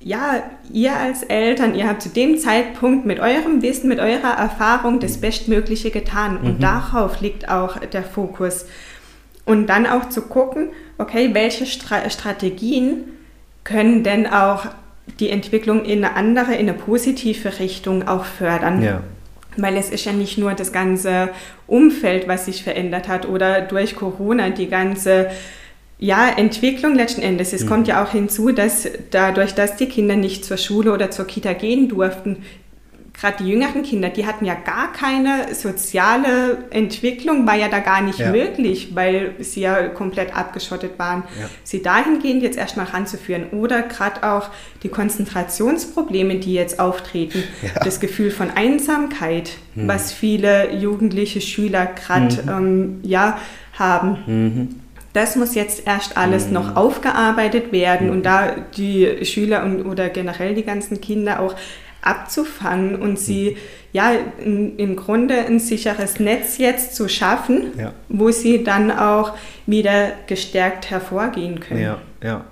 ja, 0.00 0.42
ihr 0.70 0.94
als 0.94 1.22
Eltern, 1.22 1.74
ihr 1.74 1.88
habt 1.88 2.02
zu 2.02 2.10
dem 2.10 2.38
Zeitpunkt 2.38 3.06
mit 3.06 3.20
eurem 3.20 3.62
Wissen, 3.62 3.88
mit 3.88 4.00
eurer 4.00 4.36
Erfahrung 4.36 5.00
das 5.00 5.18
Bestmögliche 5.18 5.90
getan. 5.90 6.36
Und 6.36 6.58
mhm. 6.58 6.60
darauf 6.60 7.20
liegt 7.20 7.48
auch 7.48 7.78
der 7.78 8.02
Fokus. 8.02 8.66
Und 9.46 9.66
dann 9.68 9.86
auch 9.86 10.10
zu 10.10 10.22
gucken, 10.22 10.68
okay, 10.98 11.30
welche 11.32 11.64
Stra 11.64 12.08
Strategien 12.10 13.04
können 13.64 14.02
denn 14.02 14.26
auch 14.26 14.66
die 15.20 15.30
Entwicklung 15.30 15.84
in 15.84 16.04
eine 16.04 16.16
andere, 16.16 16.54
in 16.54 16.68
eine 16.68 16.74
positive 16.74 17.58
Richtung 17.58 18.06
auch 18.06 18.24
fördern. 18.24 18.82
Ja. 18.82 19.02
Weil 19.56 19.76
es 19.76 19.90
ist 19.90 20.04
ja 20.04 20.12
nicht 20.12 20.38
nur 20.38 20.54
das 20.54 20.72
ganze 20.72 21.30
Umfeld, 21.66 22.28
was 22.28 22.46
sich 22.46 22.62
verändert 22.62 23.08
hat 23.08 23.28
oder 23.28 23.60
durch 23.60 23.96
Corona 23.96 24.50
die 24.50 24.68
ganze 24.68 25.30
ja, 25.98 26.28
Entwicklung 26.28 26.94
letzten 26.94 27.22
Endes. 27.22 27.52
Es 27.52 27.64
mhm. 27.64 27.68
kommt 27.68 27.88
ja 27.88 28.04
auch 28.04 28.10
hinzu, 28.10 28.52
dass 28.52 28.88
dadurch, 29.10 29.54
dass 29.54 29.76
die 29.76 29.86
Kinder 29.86 30.16
nicht 30.16 30.44
zur 30.44 30.56
Schule 30.56 30.92
oder 30.92 31.10
zur 31.10 31.26
Kita 31.26 31.52
gehen 31.52 31.88
durften, 31.88 32.42
gerade 33.18 33.42
die 33.42 33.48
jüngeren 33.48 33.82
Kinder, 33.82 34.08
die 34.10 34.26
hatten 34.26 34.44
ja 34.44 34.54
gar 34.54 34.92
keine 34.92 35.54
soziale 35.54 36.64
Entwicklung, 36.70 37.46
war 37.46 37.54
ja 37.54 37.68
da 37.68 37.78
gar 37.78 38.02
nicht 38.02 38.18
ja. 38.18 38.30
möglich, 38.30 38.94
weil 38.94 39.34
sie 39.38 39.60
ja 39.60 39.88
komplett 39.88 40.36
abgeschottet 40.36 40.98
waren. 40.98 41.22
Ja. 41.38 41.48
Sie 41.62 41.80
dahingehend 41.80 42.42
jetzt 42.42 42.58
erstmal 42.58 42.86
ranzuführen 42.86 43.46
oder 43.52 43.82
gerade 43.82 44.24
auch 44.28 44.50
die 44.82 44.88
Konzentrationsprobleme, 44.88 46.36
die 46.36 46.54
jetzt 46.54 46.80
auftreten, 46.80 47.44
ja. 47.62 47.82
das 47.84 48.00
Gefühl 48.00 48.30
von 48.30 48.50
Einsamkeit, 48.50 49.52
mhm. 49.74 49.88
was 49.88 50.12
viele 50.12 50.74
jugendliche 50.74 51.40
Schüler 51.40 51.86
gerade 51.86 52.42
mhm. 52.42 52.48
ähm, 52.48 53.00
ja, 53.04 53.38
haben. 53.78 54.18
Mhm. 54.26 54.80
Das 55.12 55.36
muss 55.36 55.54
jetzt 55.54 55.86
erst 55.86 56.16
alles 56.16 56.50
noch 56.50 56.72
mhm. 56.72 56.76
aufgearbeitet 56.76 57.70
werden 57.70 58.10
und 58.10 58.18
mhm. 58.18 58.22
da 58.24 58.56
die 58.76 59.24
Schüler 59.24 59.62
und, 59.62 59.84
oder 59.84 60.08
generell 60.08 60.56
die 60.56 60.64
ganzen 60.64 61.00
Kinder 61.00 61.38
auch 61.38 61.54
abzufangen 62.06 62.96
und 62.96 63.18
sie 63.18 63.52
mhm. 63.52 63.83
Ja 63.94 64.10
im 64.44 64.96
Grunde 64.96 65.46
ein 65.46 65.60
sicheres 65.60 66.18
Netz 66.18 66.58
jetzt 66.58 66.96
zu 66.96 67.08
schaffen, 67.08 67.66
ja. 67.78 67.92
wo 68.08 68.32
sie 68.32 68.64
dann 68.64 68.90
auch 68.90 69.34
wieder 69.66 70.08
gestärkt 70.26 70.90
hervorgehen 70.90 71.60
können. 71.60 71.80
Ja, 71.80 71.98
ja. 72.22 72.44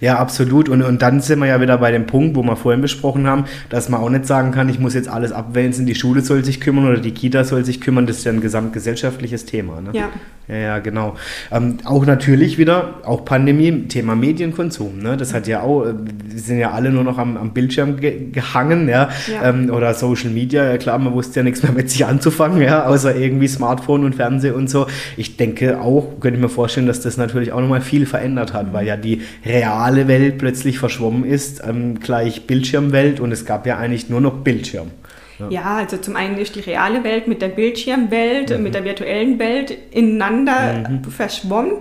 Ja, 0.00 0.18
absolut. 0.18 0.68
Und, 0.68 0.82
und 0.82 1.00
dann 1.00 1.20
sind 1.20 1.38
wir 1.38 1.46
ja 1.46 1.60
wieder 1.60 1.78
bei 1.78 1.90
dem 1.90 2.06
Punkt, 2.06 2.36
wo 2.36 2.42
wir 2.42 2.56
vorhin 2.56 2.80
besprochen 2.80 3.26
haben, 3.26 3.44
dass 3.70 3.88
man 3.88 4.00
auch 4.00 4.10
nicht 4.10 4.26
sagen 4.26 4.52
kann, 4.52 4.68
ich 4.68 4.78
muss 4.78 4.94
jetzt 4.94 5.08
alles 5.08 5.32
abwälzen, 5.32 5.86
die 5.86 5.94
Schule 5.94 6.20
soll 6.20 6.44
sich 6.44 6.60
kümmern 6.60 6.86
oder 6.86 6.98
die 6.98 7.12
Kita 7.12 7.44
soll 7.44 7.64
sich 7.64 7.80
kümmern. 7.80 8.06
Das 8.06 8.18
ist 8.18 8.24
ja 8.24 8.32
ein 8.32 8.40
gesamtgesellschaftliches 8.40 9.46
Thema. 9.46 9.80
Ne? 9.80 9.90
Ja. 9.94 10.10
Ja, 10.48 10.56
ja, 10.56 10.78
genau. 10.80 11.16
Ähm, 11.52 11.78
auch 11.84 12.04
natürlich 12.04 12.58
wieder, 12.58 12.94
auch 13.04 13.24
Pandemie, 13.24 13.86
Thema 13.86 14.16
Medienkonsum. 14.16 14.98
Ne? 14.98 15.16
Das 15.16 15.32
hat 15.32 15.46
ja 15.46 15.62
auch, 15.62 15.84
äh, 15.84 15.94
wir 15.94 16.40
sind 16.40 16.58
ja 16.58 16.72
alle 16.72 16.90
nur 16.90 17.04
noch 17.04 17.18
am, 17.18 17.36
am 17.36 17.52
Bildschirm 17.52 17.98
ge 17.98 18.30
gehangen, 18.32 18.88
ja, 18.88 19.10
ja. 19.32 19.48
Ähm, 19.48 19.70
oder 19.70 19.94
Social 19.94 20.30
Media. 20.30 20.76
Klar, 20.78 20.89
klar, 20.90 20.98
man 20.98 21.12
wusste 21.12 21.40
ja 21.40 21.44
nichts 21.44 21.62
mehr 21.62 21.72
mit 21.72 21.90
sich 21.90 22.04
anzufangen, 22.04 22.60
ja, 22.60 22.86
außer 22.86 23.14
irgendwie 23.14 23.48
Smartphone 23.48 24.04
und 24.04 24.14
Fernsehen 24.14 24.54
und 24.54 24.68
so. 24.68 24.86
Ich 25.16 25.36
denke 25.36 25.80
auch, 25.80 26.20
könnte 26.20 26.36
ich 26.36 26.42
mir 26.42 26.48
vorstellen, 26.48 26.86
dass 26.86 27.00
das 27.00 27.16
natürlich 27.16 27.52
auch 27.52 27.60
nochmal 27.60 27.80
viel 27.80 28.06
verändert 28.06 28.52
hat, 28.52 28.72
weil 28.72 28.86
ja 28.86 28.96
die 28.96 29.22
reale 29.44 30.08
Welt 30.08 30.38
plötzlich 30.38 30.78
verschwommen 30.78 31.24
ist, 31.24 31.62
ähm, 31.66 32.00
gleich 32.00 32.46
Bildschirmwelt 32.46 33.20
und 33.20 33.30
es 33.32 33.44
gab 33.44 33.66
ja 33.66 33.78
eigentlich 33.78 34.08
nur 34.08 34.20
noch 34.20 34.38
Bildschirm. 34.38 34.90
Ja. 35.38 35.48
ja. 35.50 35.76
also 35.76 35.96
zum 35.96 36.16
einen 36.16 36.36
ist 36.38 36.56
die 36.56 36.60
reale 36.60 37.04
Welt 37.04 37.28
mit 37.28 37.40
der 37.40 37.48
Bildschirmwelt, 37.48 38.56
mhm. 38.56 38.62
mit 38.64 38.74
der 38.74 38.84
virtuellen 38.84 39.38
Welt 39.38 39.76
ineinander 39.92 40.88
mhm. 40.88 41.04
verschwommen. 41.04 41.72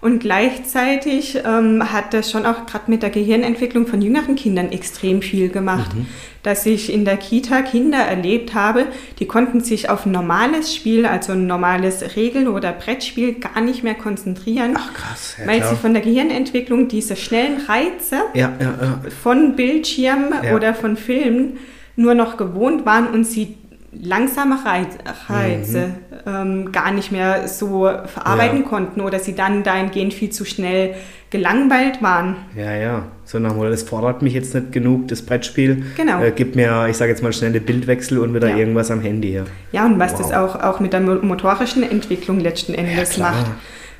Und 0.00 0.20
gleichzeitig 0.20 1.38
ähm, 1.44 1.92
hat 1.92 2.14
das 2.14 2.30
schon 2.30 2.46
auch 2.46 2.64
gerade 2.64 2.84
mit 2.90 3.02
der 3.02 3.10
Gehirnentwicklung 3.10 3.86
von 3.86 4.00
jüngeren 4.00 4.34
Kindern 4.34 4.72
extrem 4.72 5.20
viel 5.20 5.50
gemacht. 5.50 5.94
Mhm. 5.94 6.06
Dass 6.42 6.64
ich 6.64 6.90
in 6.90 7.04
der 7.04 7.18
Kita 7.18 7.60
Kinder 7.60 7.98
erlebt 7.98 8.54
habe, 8.54 8.86
die 9.18 9.26
konnten 9.26 9.60
sich 9.60 9.90
auf 9.90 10.06
ein 10.06 10.12
normales 10.12 10.74
Spiel, 10.74 11.04
also 11.04 11.32
ein 11.32 11.46
normales 11.46 12.16
Regel- 12.16 12.48
oder 12.48 12.72
Brettspiel, 12.72 13.34
gar 13.34 13.60
nicht 13.60 13.82
mehr 13.82 13.94
konzentrieren. 13.94 14.72
Ach 14.74 14.94
krass. 14.94 15.36
Ja, 15.38 15.46
weil 15.46 15.58
klar. 15.58 15.70
sie 15.70 15.76
von 15.76 15.92
der 15.92 16.02
Gehirnentwicklung 16.02 16.88
diese 16.88 17.14
schnellen 17.16 17.60
Reize 17.66 18.22
ja, 18.32 18.52
ja, 18.58 19.00
von 19.22 19.54
Bildschirm 19.54 20.32
oder 20.54 20.72
von 20.72 20.96
Filmen 20.96 21.58
nur 21.96 22.14
noch 22.14 22.38
gewohnt 22.38 22.86
waren 22.86 23.08
und 23.08 23.24
sie 23.24 23.58
langsame 23.92 24.56
Reize 24.64 25.86
mhm. 25.86 25.92
ähm, 26.26 26.72
gar 26.72 26.92
nicht 26.92 27.10
mehr 27.10 27.48
so 27.48 27.90
verarbeiten 28.06 28.62
ja. 28.62 28.68
konnten 28.68 29.00
oder 29.00 29.18
sie 29.18 29.34
dann 29.34 29.62
dahingehend 29.62 30.14
viel 30.14 30.30
zu 30.30 30.44
schnell 30.44 30.94
gelangweilt 31.30 32.02
waren. 32.02 32.36
Ja, 32.56 32.74
ja. 32.74 33.04
So 33.24 33.38
nach 33.38 33.52
dem 33.52 33.62
das 33.62 33.84
fordert 33.84 34.22
mich 34.22 34.34
jetzt 34.34 34.54
nicht 34.54 34.72
genug, 34.72 35.08
das 35.08 35.22
Brettspiel. 35.22 35.84
Genau. 35.96 36.20
Äh, 36.22 36.32
gibt 36.32 36.56
mir, 36.56 36.88
ich 36.88 36.96
sage 36.96 37.10
jetzt 37.10 37.22
mal, 37.22 37.32
schnelle 37.32 37.60
Bildwechsel 37.60 38.18
und 38.18 38.34
wieder 38.34 38.50
ja. 38.50 38.56
irgendwas 38.56 38.90
am 38.90 39.00
Handy. 39.00 39.34
Ja, 39.34 39.44
ja 39.70 39.86
und 39.86 39.98
was 39.98 40.12
wow. 40.12 40.20
das 40.20 40.32
auch, 40.32 40.56
auch 40.60 40.80
mit 40.80 40.92
der 40.92 41.00
motorischen 41.00 41.88
Entwicklung 41.88 42.40
letzten 42.40 42.74
Endes 42.74 43.16
ja, 43.16 43.30
macht. 43.30 43.46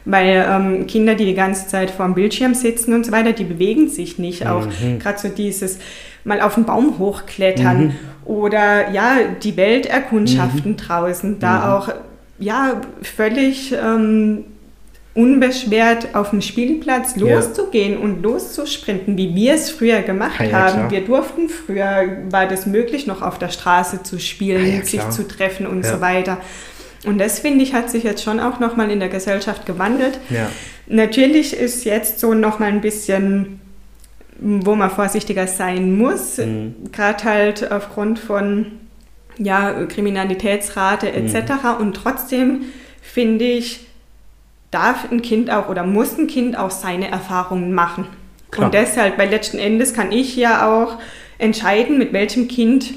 Weil 0.04 0.46
ähm, 0.48 0.86
Kinder, 0.86 1.14
die 1.14 1.26
die 1.26 1.34
ganze 1.34 1.68
Zeit 1.68 1.90
vor 1.90 2.06
dem 2.06 2.14
Bildschirm 2.14 2.54
sitzen 2.54 2.94
und 2.94 3.06
so 3.06 3.12
weiter, 3.12 3.32
die 3.32 3.44
bewegen 3.44 3.88
sich 3.88 4.18
nicht. 4.18 4.46
Auch 4.46 4.66
mhm. 4.66 4.98
gerade 4.98 5.18
so 5.18 5.28
dieses 5.28 5.78
mal 6.24 6.40
auf 6.40 6.54
den 6.54 6.64
Baum 6.64 6.98
hochklettern 6.98 7.84
mhm. 7.84 7.94
Oder 8.30 8.92
ja, 8.92 9.16
die 9.42 9.56
Welt 9.56 9.86
erkundschaften 9.86 10.72
mhm. 10.72 10.76
draußen, 10.76 11.40
da 11.40 11.56
mhm. 11.56 11.64
auch 11.64 11.88
ja, 12.38 12.80
völlig 13.02 13.72
ähm, 13.72 14.44
unbeschwert 15.14 16.14
auf 16.14 16.30
dem 16.30 16.40
Spielplatz 16.40 17.16
loszugehen 17.16 17.94
ja. 17.94 17.98
und 17.98 18.22
loszusprinten, 18.22 19.16
wie 19.16 19.34
wir 19.34 19.54
es 19.54 19.70
früher 19.70 20.02
gemacht 20.02 20.38
ja, 20.38 20.52
haben. 20.52 20.74
Klar. 20.74 20.90
Wir 20.92 21.04
durften 21.04 21.48
früher, 21.48 22.18
war 22.30 22.46
das 22.46 22.66
möglich, 22.66 23.08
noch 23.08 23.20
auf 23.20 23.40
der 23.40 23.48
Straße 23.48 24.04
zu 24.04 24.20
spielen, 24.20 24.78
ja, 24.78 24.84
sich 24.84 25.10
zu 25.10 25.26
treffen 25.26 25.66
und 25.66 25.84
so 25.84 26.00
weiter. 26.00 26.38
Und 27.04 27.18
das, 27.18 27.40
finde 27.40 27.64
ich, 27.64 27.74
hat 27.74 27.90
sich 27.90 28.04
jetzt 28.04 28.22
schon 28.22 28.38
auch 28.38 28.60
nochmal 28.60 28.92
in 28.92 29.00
der 29.00 29.08
Gesellschaft 29.08 29.66
gewandelt. 29.66 30.20
Natürlich 30.86 31.52
ist 31.52 31.84
jetzt 31.84 32.20
so 32.20 32.34
nochmal 32.34 32.68
ein 32.68 32.80
bisschen 32.80 33.60
wo 34.38 34.74
man 34.74 34.90
vorsichtiger 34.90 35.46
sein 35.46 35.96
muss, 35.96 36.38
mhm. 36.38 36.74
gerade 36.92 37.24
halt 37.24 37.72
aufgrund 37.72 38.18
von 38.18 38.66
ja, 39.38 39.84
Kriminalitätsrate 39.86 41.12
etc. 41.12 41.52
Mhm. 41.62 41.80
Und 41.80 41.94
trotzdem 41.94 42.62
finde 43.02 43.44
ich, 43.44 43.86
darf 44.70 45.10
ein 45.10 45.22
Kind 45.22 45.50
auch 45.50 45.68
oder 45.68 45.84
muss 45.84 46.16
ein 46.18 46.26
Kind 46.26 46.56
auch 46.56 46.70
seine 46.70 47.10
Erfahrungen 47.10 47.72
machen. 47.72 48.06
Klar. 48.50 48.66
Und 48.66 48.74
deshalb, 48.74 49.18
weil 49.18 49.30
letzten 49.30 49.58
Endes 49.58 49.94
kann 49.94 50.12
ich 50.12 50.36
ja 50.36 50.70
auch 50.70 50.98
entscheiden, 51.38 51.98
mit 51.98 52.12
welchem 52.12 52.48
Kind 52.48 52.92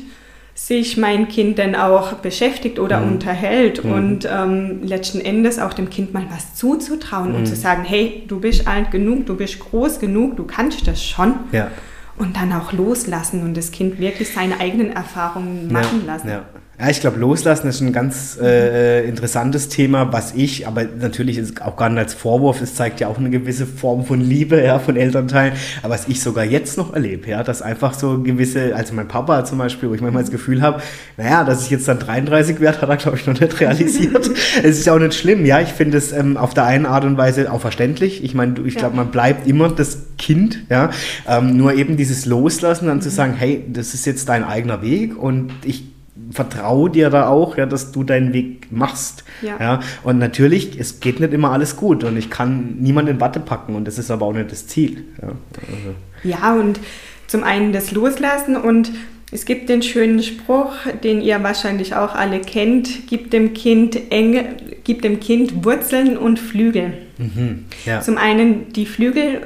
sich 0.56 0.98
mein 0.98 1.28
Kind 1.28 1.58
denn 1.58 1.76
auch 1.76 2.14
beschäftigt 2.14 2.78
oder 2.80 3.00
mhm. 3.00 3.14
unterhält 3.14 3.84
mhm. 3.84 3.92
und 3.92 4.30
ähm, 4.32 4.84
letzten 4.84 5.20
Endes 5.20 5.58
auch 5.60 5.74
dem 5.74 5.90
Kind 5.90 6.14
mal 6.14 6.26
was 6.30 6.56
zuzutrauen 6.56 7.32
mhm. 7.32 7.38
und 7.38 7.46
zu 7.48 7.56
sagen, 7.56 7.84
hey, 7.84 8.24
du 8.28 8.40
bist 8.40 8.68
alt 8.68 8.92
genug, 8.92 9.26
du 9.26 9.36
bist 9.36 9.60
groß 9.60 10.00
genug, 10.00 10.38
du 10.38 10.44
kannst 10.44 10.88
das 10.88 11.04
schon. 11.04 11.36
Ja. 11.52 11.72
Und 12.16 12.38
dann 12.38 12.54
auch 12.54 12.72
loslassen 12.74 13.42
und 13.42 13.58
das 13.58 13.72
Kind 13.72 14.00
wirklich 14.00 14.32
seine 14.32 14.60
eigenen 14.60 14.92
Erfahrungen 14.92 15.72
machen 15.74 16.04
ja. 16.06 16.14
lassen. 16.14 16.30
Ja. 16.30 16.46
Ja, 16.80 16.90
ich 16.90 17.02
glaube, 17.02 17.20
loslassen 17.20 17.68
ist 17.68 17.82
ein 17.82 17.94
ganz 17.94 18.36
äh, 18.42 19.08
interessantes 19.08 19.70
Thema, 19.70 20.12
was 20.12 20.34
ich, 20.34 20.68
aber 20.68 20.84
natürlich 20.86 21.38
ist 21.38 21.62
auch 21.62 21.76
gar 21.76 21.88
nicht 21.90 22.00
als 22.00 22.16
Vorwurf, 22.16 22.62
es 22.62 22.74
zeigt 22.74 23.00
ja 23.00 23.10
auch 23.10 23.20
eine 23.20 23.30
gewisse 23.30 23.68
Form 23.68 24.06
von 24.06 24.20
Liebe 24.20 24.60
ja, 24.60 24.80
von 24.80 24.96
Elternteilen, 24.96 25.54
aber 25.84 25.94
was 25.94 26.08
ich 26.08 26.20
sogar 26.20 26.44
jetzt 26.44 26.76
noch 26.80 26.96
erlebe, 26.96 27.30
ja, 27.30 27.44
dass 27.44 27.62
einfach 27.62 27.94
so 27.94 28.24
gewisse, 28.24 28.76
also 28.76 28.96
mein 28.96 29.08
Papa 29.08 29.46
zum 29.46 29.60
Beispiel, 29.60 29.88
wo 29.88 29.94
ich 29.94 30.02
manchmal 30.02 30.24
das 30.24 30.32
Gefühl 30.32 30.64
habe, 30.64 30.82
naja, 31.16 31.44
dass 31.44 31.64
ich 31.64 31.70
jetzt 31.70 31.88
dann 31.88 32.00
33 32.00 32.60
werde, 32.60 32.82
hat 32.82 32.90
er, 32.90 32.98
glaube 32.98 33.18
ich, 33.20 33.28
noch 33.28 33.40
nicht 33.40 33.60
realisiert. 33.60 34.32
es 34.64 34.80
ist 34.80 34.88
ja 34.88 34.96
auch 34.96 35.00
nicht 35.00 35.14
schlimm, 35.14 35.46
ja, 35.46 35.62
ich 35.62 35.70
finde 35.70 36.00
es 36.00 36.12
ähm, 36.12 36.38
auf 36.38 36.56
der 36.56 36.66
einen 36.66 36.88
Art 36.88 37.06
und 37.06 37.18
Weise 37.18 37.52
auch 37.52 37.62
verständlich. 37.62 38.24
Ich 38.24 38.34
meine, 38.34 38.56
ich 38.66 38.76
glaube, 38.76 38.96
man 38.96 39.12
bleibt 39.12 39.48
immer 39.48 39.70
das 39.70 40.00
Kind, 40.18 40.66
ja, 40.72 40.90
ähm, 41.30 41.56
nur 41.56 41.76
eben 41.76 41.98
dieses 41.98 42.26
Loslassen, 42.26 42.88
dann 42.88 43.00
zu 43.00 43.10
mhm. 43.10 43.14
sagen, 43.14 43.34
hey, 43.38 43.64
das 43.72 43.94
ist 43.94 44.08
jetzt 44.08 44.28
dein 44.28 44.44
eigener 44.44 44.82
Weg 44.82 45.16
und 45.22 45.52
ich 45.64 45.93
vertraue 46.32 46.90
dir 46.90 47.10
da 47.10 47.28
auch, 47.28 47.58
ja, 47.58 47.66
dass 47.66 47.92
du 47.92 48.04
deinen 48.04 48.34
Weg 48.34 48.72
machst. 48.72 49.24
Ja. 49.42 49.58
ja. 49.60 49.80
Und 50.04 50.20
natürlich, 50.20 50.80
es 50.80 51.00
geht 51.00 51.20
nicht 51.20 51.34
immer 51.34 51.52
alles 51.52 51.76
gut 51.76 52.04
und 52.04 52.18
ich 52.18 52.30
kann 52.30 52.78
niemanden 52.80 53.12
in 53.12 53.22
Watte 53.22 53.40
packen 53.40 53.76
und 53.76 53.88
das 53.88 53.98
ist 53.98 54.12
aber 54.12 54.26
auch 54.26 54.34
nicht 54.34 54.52
das 54.52 54.68
Ziel. 54.68 55.06
Ja, 55.22 55.30
also. 55.30 55.96
ja 56.24 56.54
und 56.54 56.80
zum 57.28 57.44
einen 57.44 57.74
das 57.74 57.92
Loslassen 57.92 58.56
und 58.56 58.92
es 59.32 59.46
gibt 59.46 59.68
den 59.70 59.82
schönen 59.82 60.22
Spruch, 60.22 60.74
den 61.04 61.20
ihr 61.20 61.42
wahrscheinlich 61.42 61.96
auch 61.96 62.14
alle 62.14 62.40
kennt, 62.40 63.08
gib 63.08 63.32
dem 63.32 63.56
Kind 63.56 64.12
enge, 64.12 64.46
gib 64.84 65.02
dem 65.02 65.20
Kind 65.20 65.66
Wurzeln 65.66 66.18
und 66.18 66.40
Flügel. 66.40 66.94
Mhm, 67.18 67.66
ja. 67.86 68.02
Zum 68.02 68.18
einen 68.18 68.72
die 68.74 68.86
Flügel 68.86 69.42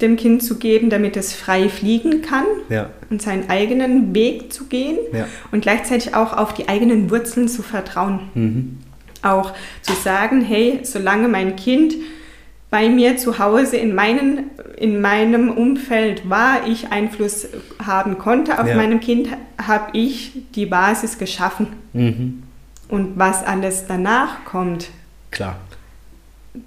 dem 0.00 0.16
Kind 0.16 0.42
zu 0.42 0.58
geben, 0.58 0.90
damit 0.90 1.16
es 1.16 1.32
frei 1.32 1.68
fliegen 1.68 2.22
kann 2.22 2.44
ja. 2.68 2.90
und 3.08 3.22
seinen 3.22 3.48
eigenen 3.48 4.14
Weg 4.14 4.52
zu 4.52 4.66
gehen 4.66 4.98
ja. 5.12 5.26
und 5.52 5.62
gleichzeitig 5.62 6.14
auch 6.14 6.32
auf 6.36 6.52
die 6.52 6.68
eigenen 6.68 7.10
Wurzeln 7.10 7.48
zu 7.48 7.62
vertrauen. 7.62 8.20
Mhm. 8.34 8.78
Auch 9.22 9.54
zu 9.82 9.94
sagen, 9.94 10.42
hey, 10.42 10.80
solange 10.82 11.28
mein 11.28 11.56
Kind 11.56 11.94
bei 12.68 12.88
mir 12.88 13.16
zu 13.16 13.38
Hause 13.38 13.76
in, 13.76 13.94
meinen, 13.94 14.50
in 14.76 15.00
meinem 15.00 15.50
Umfeld 15.50 16.28
war, 16.28 16.66
ich 16.66 16.92
Einfluss 16.92 17.48
haben 17.84 18.18
konnte 18.18 18.60
auf 18.60 18.66
ja. 18.66 18.76
meinem 18.76 19.00
Kind, 19.00 19.28
habe 19.56 19.96
ich 19.96 20.32
die 20.54 20.66
Basis 20.66 21.16
geschaffen. 21.16 21.68
Mhm. 21.94 22.42
Und 22.88 23.18
was 23.18 23.44
alles 23.44 23.86
danach 23.88 24.44
kommt, 24.44 24.90
Klar. 25.30 25.56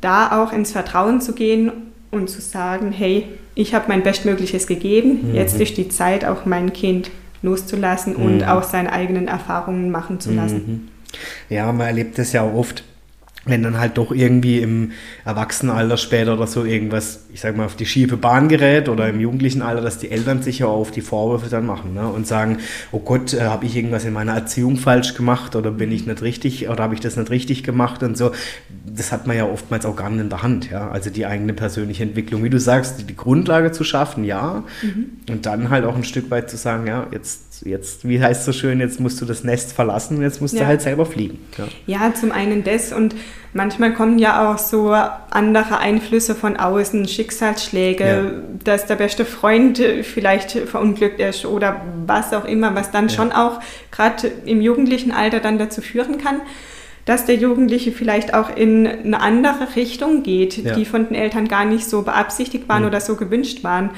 da 0.01 0.41
auch 0.41 0.51
ins 0.51 0.71
Vertrauen 0.71 1.21
zu 1.21 1.34
gehen 1.34 1.88
und 2.12 2.30
zu 2.30 2.41
sagen, 2.41 2.91
hey, 2.91 3.26
ich 3.55 3.74
habe 3.74 3.86
mein 3.88 4.03
Bestmögliches 4.03 4.68
gegeben, 4.68 5.30
mhm. 5.30 5.36
jetzt 5.36 5.60
ist 5.60 5.78
die 5.78 5.89
Zeit, 5.89 6.26
auch 6.26 6.45
mein 6.45 6.74
Kind 6.74 7.12
loszulassen 7.41 8.18
mhm. 8.18 8.26
und 8.26 8.43
auch 8.43 8.64
seine 8.64 8.91
eigenen 8.91 9.28
Erfahrungen 9.28 9.91
machen 9.91 10.20
zu 10.20 10.32
lassen. 10.32 10.55
Mhm. 10.55 10.88
Ja, 11.49 11.72
man 11.72 11.88
erlebt 11.88 12.18
das 12.18 12.34
ja 12.34 12.43
auch 12.43 12.53
oft 12.53 12.84
wenn 13.49 13.63
dann 13.63 13.79
halt 13.79 13.97
doch 13.97 14.11
irgendwie 14.11 14.59
im 14.59 14.91
Erwachsenenalter 15.25 15.97
später 15.97 16.33
oder 16.33 16.47
so 16.47 16.63
irgendwas, 16.63 17.25
ich 17.33 17.41
sag 17.41 17.55
mal, 17.55 17.65
auf 17.65 17.75
die 17.75 17.85
schiefe 17.85 18.17
Bahn 18.17 18.47
gerät 18.49 18.89
oder 18.89 19.07
im 19.09 19.19
jugendlichen 19.19 19.61
Alter, 19.61 19.81
dass 19.81 19.97
die 19.97 20.11
Eltern 20.11 20.41
sich 20.41 20.59
ja 20.59 20.67
auf 20.67 20.91
die 20.91 21.01
Vorwürfe 21.01 21.49
dann 21.49 21.65
machen 21.65 21.93
ne? 21.93 22.07
und 22.07 22.27
sagen, 22.27 22.57
oh 22.91 22.99
Gott, 22.99 23.33
äh, 23.33 23.41
habe 23.41 23.65
ich 23.65 23.75
irgendwas 23.75 24.05
in 24.05 24.13
meiner 24.13 24.33
Erziehung 24.33 24.77
falsch 24.77 25.13
gemacht 25.13 25.55
oder 25.55 25.71
bin 25.71 25.91
ich 25.91 26.05
nicht 26.05 26.21
richtig 26.21 26.69
oder 26.69 26.83
habe 26.83 26.93
ich 26.93 26.99
das 26.99 27.15
nicht 27.17 27.29
richtig 27.29 27.63
gemacht 27.63 28.03
und 28.03 28.17
so. 28.17 28.31
Das 28.85 29.11
hat 29.11 29.27
man 29.27 29.37
ja 29.37 29.45
oftmals 29.45 29.85
auch 29.85 29.95
gar 29.95 30.09
nicht 30.09 30.21
in 30.21 30.29
der 30.29 30.43
Hand, 30.43 30.69
ja. 30.69 30.89
Also 30.89 31.09
die 31.09 31.25
eigene 31.25 31.53
persönliche 31.53 32.03
Entwicklung, 32.03 32.43
wie 32.43 32.49
du 32.49 32.59
sagst, 32.59 33.09
die 33.09 33.15
Grundlage 33.15 33.71
zu 33.71 33.83
schaffen, 33.83 34.23
ja. 34.23 34.63
Mhm. 34.81 35.05
Und 35.29 35.45
dann 35.45 35.69
halt 35.69 35.85
auch 35.85 35.95
ein 35.95 36.03
Stück 36.03 36.31
weit 36.31 36.49
zu 36.49 36.57
sagen, 36.57 36.87
ja, 36.87 37.07
jetzt 37.11 37.48
jetzt, 37.66 38.07
wie 38.07 38.22
heißt 38.22 38.41
es 38.41 38.45
so 38.45 38.53
schön, 38.53 38.80
jetzt 38.80 38.99
musst 38.99 39.22
du 39.22 39.26
das 39.26 39.43
Nest 39.43 39.74
verlassen 39.74 40.18
und 40.18 40.24
jetzt 40.24 40.41
musst 40.41 40.55
ja. 40.55 40.62
du 40.62 40.68
halt 40.68 40.82
selber 40.82 41.05
fliegen. 41.05 41.39
Ja. 41.57 41.68
ja, 41.86 42.14
zum 42.14 42.32
einen 42.32 42.64
das 42.64 42.93
und 42.93 43.16
manchmal 43.53 43.93
kommen 43.93 44.20
ja 44.20 44.51
auch 44.51 44.57
so 44.57 44.91
andere 44.91 45.80
Einflüsse 45.80 46.36
von 46.36 46.57
außen, 46.57 47.07
Schicksalsschläge, 47.07 48.03
ja. 48.03 48.32
dass 48.64 48.86
der 48.86 48.95
beste 48.95 49.26
Freund 49.26 49.82
vielleicht 50.03 50.51
verunglückt 50.51 51.20
ist 51.20 51.45
oder 51.45 51.82
was 52.05 52.34
auch 52.34 52.45
immer, 52.45 52.76
was 52.76 52.91
dann 52.91 53.10
schon 53.10 53.32
auch 53.32 53.60
gerade 53.91 54.28
im 54.45 54.62
jugendlichen 54.62 55.12
Alter 55.12 55.39
dann 55.39 55.57
dazu 55.57 55.82
führen 55.82 56.18
kann, 56.18 56.41
dass 57.05 57.26
der 57.26 57.36
Jugendliche 57.36 57.91
vielleicht 57.91 58.34
auch 58.34 58.55
in 58.55 58.86
eine 58.86 59.20
andere 59.20 59.76
Richtung 59.76 60.22
geht, 60.22 60.76
die 60.78 60.86
von 60.86 61.07
den 61.07 61.16
Eltern 61.16 61.47
gar 61.47 61.66
nicht 61.66 61.89
so 61.89 62.03
beabsichtigt 62.03 62.70
waren 62.70 62.84
mhm. 62.84 62.89
oder 62.89 63.01
so 63.01 63.16
gewünscht 63.16 63.64
waren. 63.64 63.91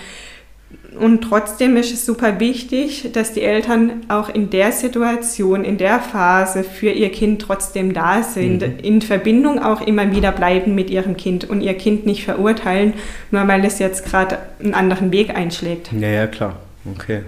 Und 0.99 1.21
trotzdem 1.21 1.77
ist 1.77 1.93
es 1.93 2.05
super 2.05 2.39
wichtig, 2.39 3.11
dass 3.13 3.31
die 3.31 3.41
Eltern 3.41 4.01
auch 4.09 4.27
in 4.29 4.49
der 4.49 4.71
Situation, 4.73 5.63
in 5.63 5.77
der 5.77 5.99
Phase 5.99 6.63
für 6.63 6.89
ihr 6.89 7.09
Kind 7.11 7.41
trotzdem 7.41 7.93
da 7.93 8.23
sind, 8.23 8.61
mhm. 8.61 8.79
in 8.83 9.01
Verbindung 9.01 9.59
auch 9.59 9.81
immer 9.81 10.11
wieder 10.11 10.31
bleiben 10.31 10.75
mit 10.75 10.89
ihrem 10.89 11.15
Kind 11.15 11.49
und 11.49 11.61
ihr 11.61 11.75
Kind 11.75 12.05
nicht 12.05 12.25
verurteilen, 12.25 12.93
nur 13.31 13.47
weil 13.47 13.63
es 13.63 13.79
jetzt 13.79 14.05
gerade 14.05 14.39
einen 14.61 14.73
anderen 14.73 15.11
Weg 15.13 15.35
einschlägt. 15.35 15.91
Ja, 15.97 16.09
ja, 16.09 16.27
klar. 16.27 16.57
Okay. 16.95 17.21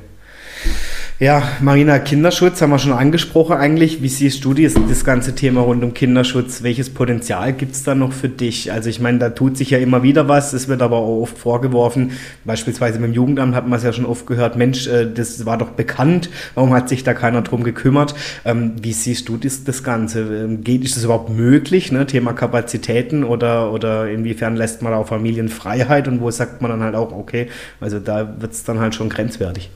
Ja, 1.19 1.43
Marina, 1.61 1.99
Kinderschutz 1.99 2.59
haben 2.61 2.71
wir 2.71 2.79
schon 2.79 2.91
angesprochen 2.91 3.55
eigentlich. 3.55 4.01
Wie 4.01 4.09
siehst 4.09 4.43
du 4.43 4.55
das, 4.55 4.73
das 4.73 5.05
ganze 5.05 5.35
Thema 5.35 5.61
rund 5.61 5.83
um 5.83 5.93
Kinderschutz? 5.93 6.63
Welches 6.63 6.89
Potenzial 6.89 7.53
gibt 7.53 7.75
es 7.75 7.83
da 7.83 7.93
noch 7.93 8.11
für 8.11 8.29
dich? 8.29 8.71
Also 8.71 8.89
ich 8.89 8.99
meine, 8.99 9.19
da 9.19 9.29
tut 9.29 9.55
sich 9.55 9.69
ja 9.69 9.77
immer 9.77 10.01
wieder 10.01 10.27
was. 10.27 10.53
Es 10.53 10.67
wird 10.67 10.81
aber 10.81 10.97
auch 10.97 11.21
oft 11.21 11.37
vorgeworfen, 11.37 12.13
beispielsweise 12.45 12.99
beim 12.99 13.13
Jugendamt 13.13 13.53
hat 13.53 13.67
man 13.67 13.77
es 13.77 13.85
ja 13.85 13.93
schon 13.93 14.07
oft 14.07 14.25
gehört, 14.25 14.55
Mensch, 14.57 14.87
äh, 14.87 15.05
das 15.05 15.45
war 15.45 15.59
doch 15.59 15.69
bekannt, 15.69 16.29
warum 16.55 16.73
hat 16.73 16.89
sich 16.89 17.03
da 17.03 17.13
keiner 17.13 17.43
drum 17.43 17.63
gekümmert? 17.63 18.15
Ähm, 18.43 18.73
wie 18.81 18.93
siehst 18.93 19.29
du 19.29 19.37
das, 19.37 19.63
das 19.63 19.83
Ganze? 19.83 20.21
Ähm, 20.21 20.63
geht, 20.63 20.83
ist 20.83 20.97
das 20.97 21.03
überhaupt 21.03 21.29
möglich, 21.29 21.91
ne? 21.91 22.07
Thema 22.07 22.33
Kapazitäten 22.33 23.23
oder, 23.23 23.71
oder 23.71 24.09
inwiefern 24.09 24.55
lässt 24.55 24.81
man 24.81 24.91
da 24.91 24.97
auch 24.97 25.07
Familienfreiheit 25.07 26.07
und 26.07 26.21
wo 26.21 26.31
sagt 26.31 26.63
man 26.63 26.71
dann 26.71 26.81
halt 26.81 26.95
auch, 26.95 27.11
okay, 27.11 27.47
also 27.79 27.99
da 27.99 28.41
wird 28.41 28.53
es 28.53 28.63
dann 28.63 28.79
halt 28.79 28.95
schon 28.95 29.09
grenzwertig? 29.09 29.69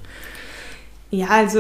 Ja, 1.10 1.28
also 1.30 1.60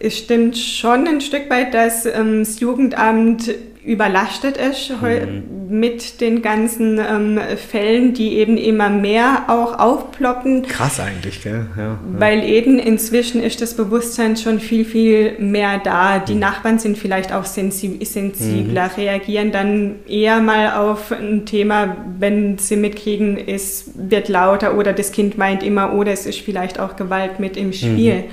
es 0.00 0.16
stimmt 0.16 0.56
schon 0.56 1.06
ein 1.06 1.20
Stück 1.20 1.50
weit, 1.50 1.74
dass 1.74 2.06
ähm, 2.06 2.40
das 2.40 2.60
Jugendamt 2.60 3.50
überlastet 3.84 4.58
ist 4.58 4.90
mhm. 4.90 5.70
mit 5.70 6.20
den 6.20 6.42
ganzen 6.42 6.98
ähm, 6.98 7.40
Fällen, 7.56 8.12
die 8.12 8.34
eben 8.34 8.58
immer 8.58 8.90
mehr 8.90 9.44
auch 9.48 9.78
aufploppen. 9.78 10.62
Krass 10.62 11.00
eigentlich, 11.00 11.42
gell? 11.42 11.66
Ja, 11.76 11.82
ja. 11.82 11.98
Weil 12.18 12.44
eben 12.44 12.78
inzwischen 12.78 13.42
ist 13.42 13.62
das 13.62 13.74
Bewusstsein 13.74 14.36
schon 14.36 14.60
viel, 14.60 14.84
viel 14.84 15.38
mehr 15.38 15.80
da. 15.82 16.18
Die 16.18 16.34
mhm. 16.34 16.40
Nachbarn 16.40 16.78
sind 16.78 16.98
vielleicht 16.98 17.32
auch 17.32 17.46
sensibler, 17.46 18.84
mhm. 18.84 18.94
reagieren 18.96 19.50
dann 19.50 19.96
eher 20.06 20.40
mal 20.40 20.74
auf 20.74 21.10
ein 21.10 21.46
Thema, 21.46 21.96
wenn 22.18 22.58
sie 22.58 22.76
mitkriegen, 22.76 23.38
es 23.38 23.92
wird 23.94 24.28
lauter 24.28 24.76
oder 24.76 24.92
das 24.92 25.10
Kind 25.10 25.38
meint 25.38 25.62
immer, 25.62 25.94
oder 25.94 26.12
es 26.12 26.26
ist 26.26 26.40
vielleicht 26.40 26.78
auch 26.78 26.96
Gewalt 26.96 27.40
mit 27.40 27.56
im 27.56 27.72
Spiel. 27.72 28.24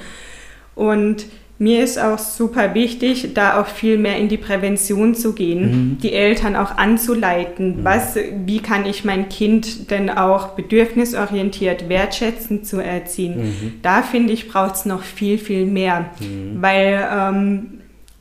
Und 0.78 1.26
mir 1.60 1.84
ist 1.84 1.98
auch 1.98 2.20
super 2.20 2.76
wichtig, 2.76 3.34
da 3.34 3.60
auch 3.60 3.66
viel 3.66 3.98
mehr 3.98 4.18
in 4.18 4.30
die 4.30 4.38
Prävention 4.38 5.16
zu 5.16 5.34
gehen, 5.34 5.62
mhm. 5.62 5.98
die 5.98 6.14
Eltern 6.14 6.56
auch 6.56 6.78
anzuleiten. 6.78 7.78
Mhm. 7.78 7.84
Was, 7.84 8.16
wie 8.46 8.60
kann 8.60 8.86
ich 8.86 9.04
mein 9.04 9.28
Kind 9.28 9.90
denn 9.90 10.12
auch 10.12 10.50
bedürfnisorientiert, 10.50 11.90
wertschätzend 11.90 12.68
zu 12.68 12.78
erziehen? 12.78 13.38
Mhm. 13.38 13.74
Da 13.82 14.04
finde 14.04 14.34
ich, 14.34 14.48
braucht 14.48 14.76
es 14.76 14.86
noch 14.86 15.02
viel, 15.02 15.40
viel 15.40 15.66
mehr, 15.66 16.12
mhm. 16.20 16.62
weil 16.62 17.08
ähm, 17.12 17.66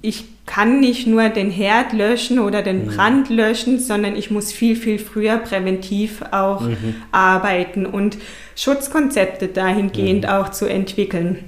ich 0.00 0.24
kann 0.46 0.80
nicht 0.80 1.06
nur 1.06 1.28
den 1.28 1.50
Herd 1.50 1.92
löschen 1.92 2.38
oder 2.38 2.62
den 2.62 2.86
mhm. 2.86 2.88
Brand 2.88 3.28
löschen, 3.28 3.78
sondern 3.80 4.16
ich 4.16 4.30
muss 4.30 4.50
viel, 4.50 4.76
viel 4.76 4.98
früher 4.98 5.36
präventiv 5.36 6.22
auch 6.30 6.62
mhm. 6.62 6.94
arbeiten 7.12 7.84
und 7.84 8.16
Schutzkonzepte 8.54 9.48
dahingehend 9.48 10.26
auch 10.26 10.50
zu 10.50 10.64
entwickeln. 10.64 11.40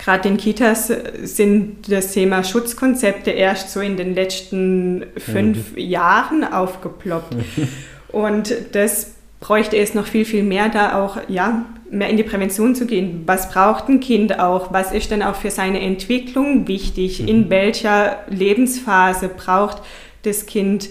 Gerade 0.00 0.30
in 0.30 0.38
Kitas 0.38 0.90
sind 1.24 1.92
das 1.92 2.12
Thema 2.12 2.42
Schutzkonzepte 2.42 3.32
erst 3.32 3.70
so 3.70 3.80
in 3.80 3.98
den 3.98 4.14
letzten 4.14 5.04
fünf 5.18 5.72
mhm. 5.72 5.78
Jahren 5.78 6.42
aufgeploppt. 6.42 7.36
Und 8.08 8.54
das 8.72 9.12
bräuchte 9.40 9.76
es 9.76 9.92
noch 9.92 10.06
viel, 10.06 10.24
viel 10.24 10.42
mehr, 10.42 10.70
da 10.70 11.04
auch 11.04 11.18
ja, 11.28 11.66
mehr 11.90 12.08
in 12.08 12.16
die 12.16 12.22
Prävention 12.22 12.74
zu 12.74 12.86
gehen. 12.86 13.24
Was 13.26 13.50
braucht 13.50 13.90
ein 13.90 14.00
Kind 14.00 14.40
auch? 14.40 14.72
Was 14.72 14.92
ist 14.92 15.10
denn 15.10 15.22
auch 15.22 15.34
für 15.34 15.50
seine 15.50 15.80
Entwicklung 15.80 16.66
wichtig? 16.66 17.20
Mhm. 17.20 17.28
In 17.28 17.50
welcher 17.50 18.20
Lebensphase 18.30 19.28
braucht 19.28 19.82
das 20.22 20.46
Kind 20.46 20.88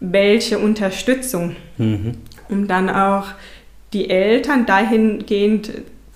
welche 0.00 0.58
Unterstützung? 0.58 1.54
Mhm. 1.78 2.14
Um 2.48 2.66
dann 2.66 2.90
auch 2.90 3.26
die 3.92 4.10
Eltern 4.10 4.66
dahingehend 4.66 5.70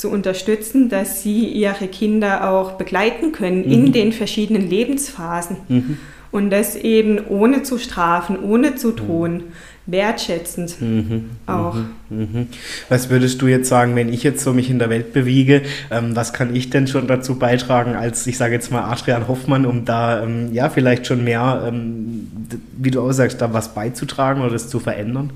zu 0.04 0.10
unterstützen, 0.10 0.90
dass 0.90 1.22
sie 1.22 1.46
ihre 1.46 1.88
Kinder 1.88 2.50
auch 2.50 2.72
begleiten 2.72 3.32
können 3.32 3.64
mhm. 3.64 3.72
in 3.72 3.92
den 3.92 4.12
verschiedenen 4.12 4.68
Lebensphasen. 4.68 5.56
Mhm. 5.66 5.96
Und 6.30 6.50
das 6.50 6.76
eben 6.76 7.26
ohne 7.26 7.62
zu 7.62 7.78
strafen, 7.78 8.38
ohne 8.38 8.74
zu 8.74 8.90
drohen, 8.90 9.36
mhm. 9.36 9.42
wertschätzend 9.86 10.78
mhm. 10.78 11.30
auch. 11.46 11.76
Mhm. 12.10 12.18
Mhm. 12.18 12.46
Was 12.90 13.08
würdest 13.08 13.40
du 13.40 13.46
jetzt 13.46 13.70
sagen, 13.70 13.96
wenn 13.96 14.12
ich 14.12 14.22
jetzt 14.24 14.44
so 14.44 14.52
mich 14.52 14.68
in 14.68 14.78
der 14.78 14.90
Welt 14.90 15.14
bewege, 15.14 15.62
ähm, 15.90 16.14
was 16.14 16.34
kann 16.34 16.54
ich 16.54 16.68
denn 16.68 16.86
schon 16.86 17.06
dazu 17.06 17.38
beitragen, 17.38 17.94
als 17.94 18.26
ich 18.26 18.36
sage 18.36 18.52
jetzt 18.52 18.70
mal 18.70 18.82
Adrian 18.82 19.26
Hoffmann, 19.26 19.64
um 19.64 19.86
da 19.86 20.22
ähm, 20.22 20.52
ja 20.52 20.68
vielleicht 20.68 21.06
schon 21.06 21.24
mehr, 21.24 21.64
ähm, 21.66 22.30
wie 22.76 22.90
du 22.90 23.00
auch 23.00 23.12
sagst, 23.12 23.40
da 23.40 23.54
was 23.54 23.72
beizutragen 23.72 24.42
oder 24.42 24.52
das 24.52 24.68
zu 24.68 24.80
verändern? 24.80 25.30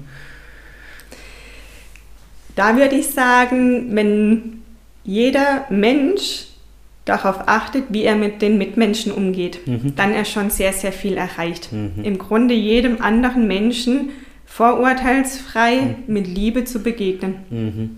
Da 2.58 2.76
würde 2.76 2.96
ich 2.96 3.06
sagen, 3.06 3.94
wenn 3.94 4.62
jeder 5.04 5.66
Mensch 5.70 6.46
darauf 7.04 7.46
achtet, 7.46 7.84
wie 7.90 8.02
er 8.02 8.16
mit 8.16 8.42
den 8.42 8.58
Mitmenschen 8.58 9.12
umgeht, 9.12 9.64
mhm. 9.64 9.94
dann 9.94 10.12
er 10.12 10.24
schon 10.24 10.50
sehr, 10.50 10.72
sehr 10.72 10.90
viel 10.90 11.16
erreicht. 11.16 11.72
Mhm. 11.72 12.02
Im 12.02 12.18
Grunde 12.18 12.54
jedem 12.54 13.00
anderen 13.00 13.46
Menschen 13.46 14.10
vorurteilsfrei 14.44 15.76
mhm. 15.76 16.12
mit 16.12 16.26
Liebe 16.26 16.64
zu 16.64 16.80
begegnen. 16.80 17.36
Mhm. 17.48 17.90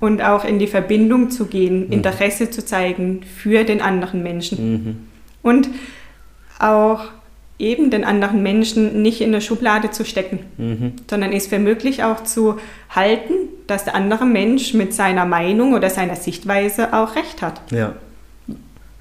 Und 0.00 0.22
auch 0.22 0.44
in 0.44 0.58
die 0.58 0.66
Verbindung 0.66 1.30
zu 1.30 1.46
gehen, 1.46 1.86
mhm. 1.86 1.92
Interesse 1.92 2.50
zu 2.50 2.64
zeigen 2.64 3.20
für 3.22 3.62
den 3.62 3.80
anderen 3.80 4.24
Menschen. 4.24 4.72
Mhm. 4.72 4.96
Und 5.42 5.68
auch 6.58 7.04
eben 7.60 7.90
den 7.90 8.04
anderen 8.04 8.42
Menschen 8.42 9.02
nicht 9.02 9.20
in 9.20 9.28
eine 9.28 9.40
Schublade 9.40 9.90
zu 9.90 10.04
stecken, 10.04 10.40
mhm. 10.56 10.92
sondern 11.08 11.32
es 11.32 11.46
für 11.46 11.58
möglich 11.58 12.02
auch 12.02 12.24
zu 12.24 12.58
halten, 12.88 13.34
dass 13.66 13.84
der 13.84 13.94
andere 13.94 14.26
Mensch 14.26 14.74
mit 14.74 14.94
seiner 14.94 15.26
Meinung 15.26 15.74
oder 15.74 15.90
seiner 15.90 16.16
Sichtweise 16.16 16.92
auch 16.92 17.14
recht 17.16 17.42
hat. 17.42 17.60
Ja. 17.70 17.94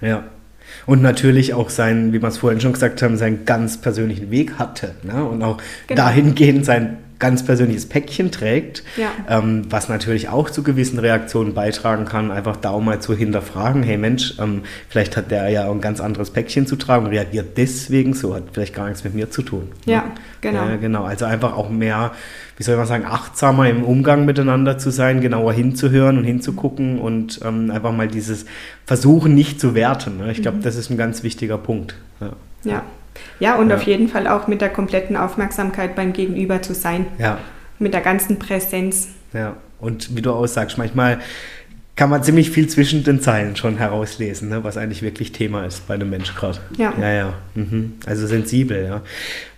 Ja. 0.02 0.24
Und 0.86 1.02
natürlich 1.02 1.54
auch 1.54 1.70
seinen, 1.70 2.14
wie 2.14 2.22
wir 2.22 2.28
es 2.28 2.38
vorhin 2.38 2.62
schon 2.62 2.74
gesagt 2.74 3.02
haben, 3.02 3.18
seinen 3.18 3.46
ganz 3.46 3.78
persönlichen 3.78 4.32
Weg 4.32 4.60
hatte. 4.60 4.96
Ne? 5.04 5.24
Und 5.24 5.42
auch 5.42 5.58
genau. 5.88 6.04
dahingehend 6.04 6.66
sein 6.66 6.98
ganz 7.20 7.46
persönliches 7.46 7.88
Päckchen 7.88 8.32
trägt, 8.32 8.84
ja. 8.96 9.12
ähm, 9.30 9.64
was 9.70 9.90
natürlich 9.90 10.30
auch 10.30 10.50
zu 10.50 10.64
gewissen 10.64 10.98
Reaktionen 11.00 11.54
beitragen 11.54 12.06
kann, 12.06 12.32
einfach 12.32 12.56
da 12.56 12.72
auch 12.72 12.82
mal 12.82 13.00
zu 13.02 13.14
hinterfragen, 13.14 13.84
hey 13.84 13.98
Mensch, 13.98 14.36
ähm, 14.40 14.62
vielleicht 14.88 15.18
hat 15.18 15.30
der 15.30 15.50
ja 15.50 15.70
ein 15.70 15.82
ganz 15.82 16.00
anderes 16.00 16.32
Päckchen 16.32 16.66
zu 16.66 16.78
tragen 16.78 17.06
und 17.06 17.12
reagiert 17.12 17.58
deswegen 17.58 18.14
so, 18.14 18.34
hat 18.34 18.44
vielleicht 18.54 18.74
gar 18.74 18.88
nichts 18.88 19.04
mit 19.04 19.14
mir 19.14 19.30
zu 19.30 19.42
tun. 19.42 19.70
Ne? 19.86 19.94
Ja, 19.94 20.04
genau. 20.40 20.70
Äh, 20.70 20.78
genau, 20.78 21.04
also 21.04 21.26
einfach 21.26 21.56
auch 21.56 21.70
mehr, 21.70 22.14
wie 22.56 22.64
soll 22.64 22.78
man 22.78 22.88
sagen, 22.88 23.06
achtsamer 23.06 23.70
im 23.70 23.84
Umgang 23.84 24.26
miteinander 24.26 24.78
zu 24.78 24.90
sein, 24.90 25.20
genauer 25.20 25.52
hinzuhören 25.52 26.18
und 26.18 26.24
hinzugucken 26.24 27.00
und 27.00 27.42
ähm, 27.44 27.70
einfach 27.70 27.92
mal 27.92 28.08
dieses 28.08 28.46
Versuchen 28.86 29.36
nicht 29.36 29.60
zu 29.60 29.76
werten. 29.76 30.20
Ne? 30.20 30.32
Ich 30.32 30.42
glaube, 30.42 30.58
mhm. 30.58 30.62
das 30.62 30.78
ist 30.78 30.90
ein 30.90 30.98
ganz 30.98 31.24
wichtiger 31.24 31.58
Punkt. 31.58 31.96
ja. 32.64 32.84
Ja. 33.40 33.56
Und 33.56 33.70
ja. 33.70 33.76
auf 33.76 33.84
jeden 33.84 34.08
Fall 34.08 34.28
auch 34.28 34.48
mit 34.48 34.62
der 34.62 34.70
kompletten 34.70 35.16
Aufmerksamkeit 35.18 35.96
beim 35.96 36.14
Gegenüber 36.14 36.62
zu 36.62 36.74
sein. 36.74 37.06
Ja. 37.18 37.38
Mit 37.80 37.94
der 37.94 38.02
ganzen 38.02 38.40
Präsenz. 38.40 39.10
Ja, 39.34 39.56
und 39.80 40.16
wie 40.16 40.22
du 40.22 40.32
auch 40.32 40.46
sagst, 40.48 40.78
manchmal 40.78 41.20
kann 41.96 42.10
man 42.10 42.24
ziemlich 42.24 42.50
viel 42.50 42.68
zwischen 42.68 43.04
den 43.04 43.22
Zeilen 43.22 43.58
schon 43.58 43.78
herauslesen, 43.78 44.48
ne, 44.48 44.64
was 44.64 44.78
eigentlich 44.78 45.02
wirklich 45.02 45.34
Thema 45.34 45.66
ist 45.66 45.86
bei 45.86 45.96
einem 45.96 46.10
Mensch 46.10 46.34
gerade. 46.34 46.60
Ja. 46.78 46.94
Ja, 47.00 47.12
ja. 47.12 47.34
Mhm. 47.56 47.96
Also 48.06 48.26
sensibel, 48.26 48.86
ja. 48.86 49.02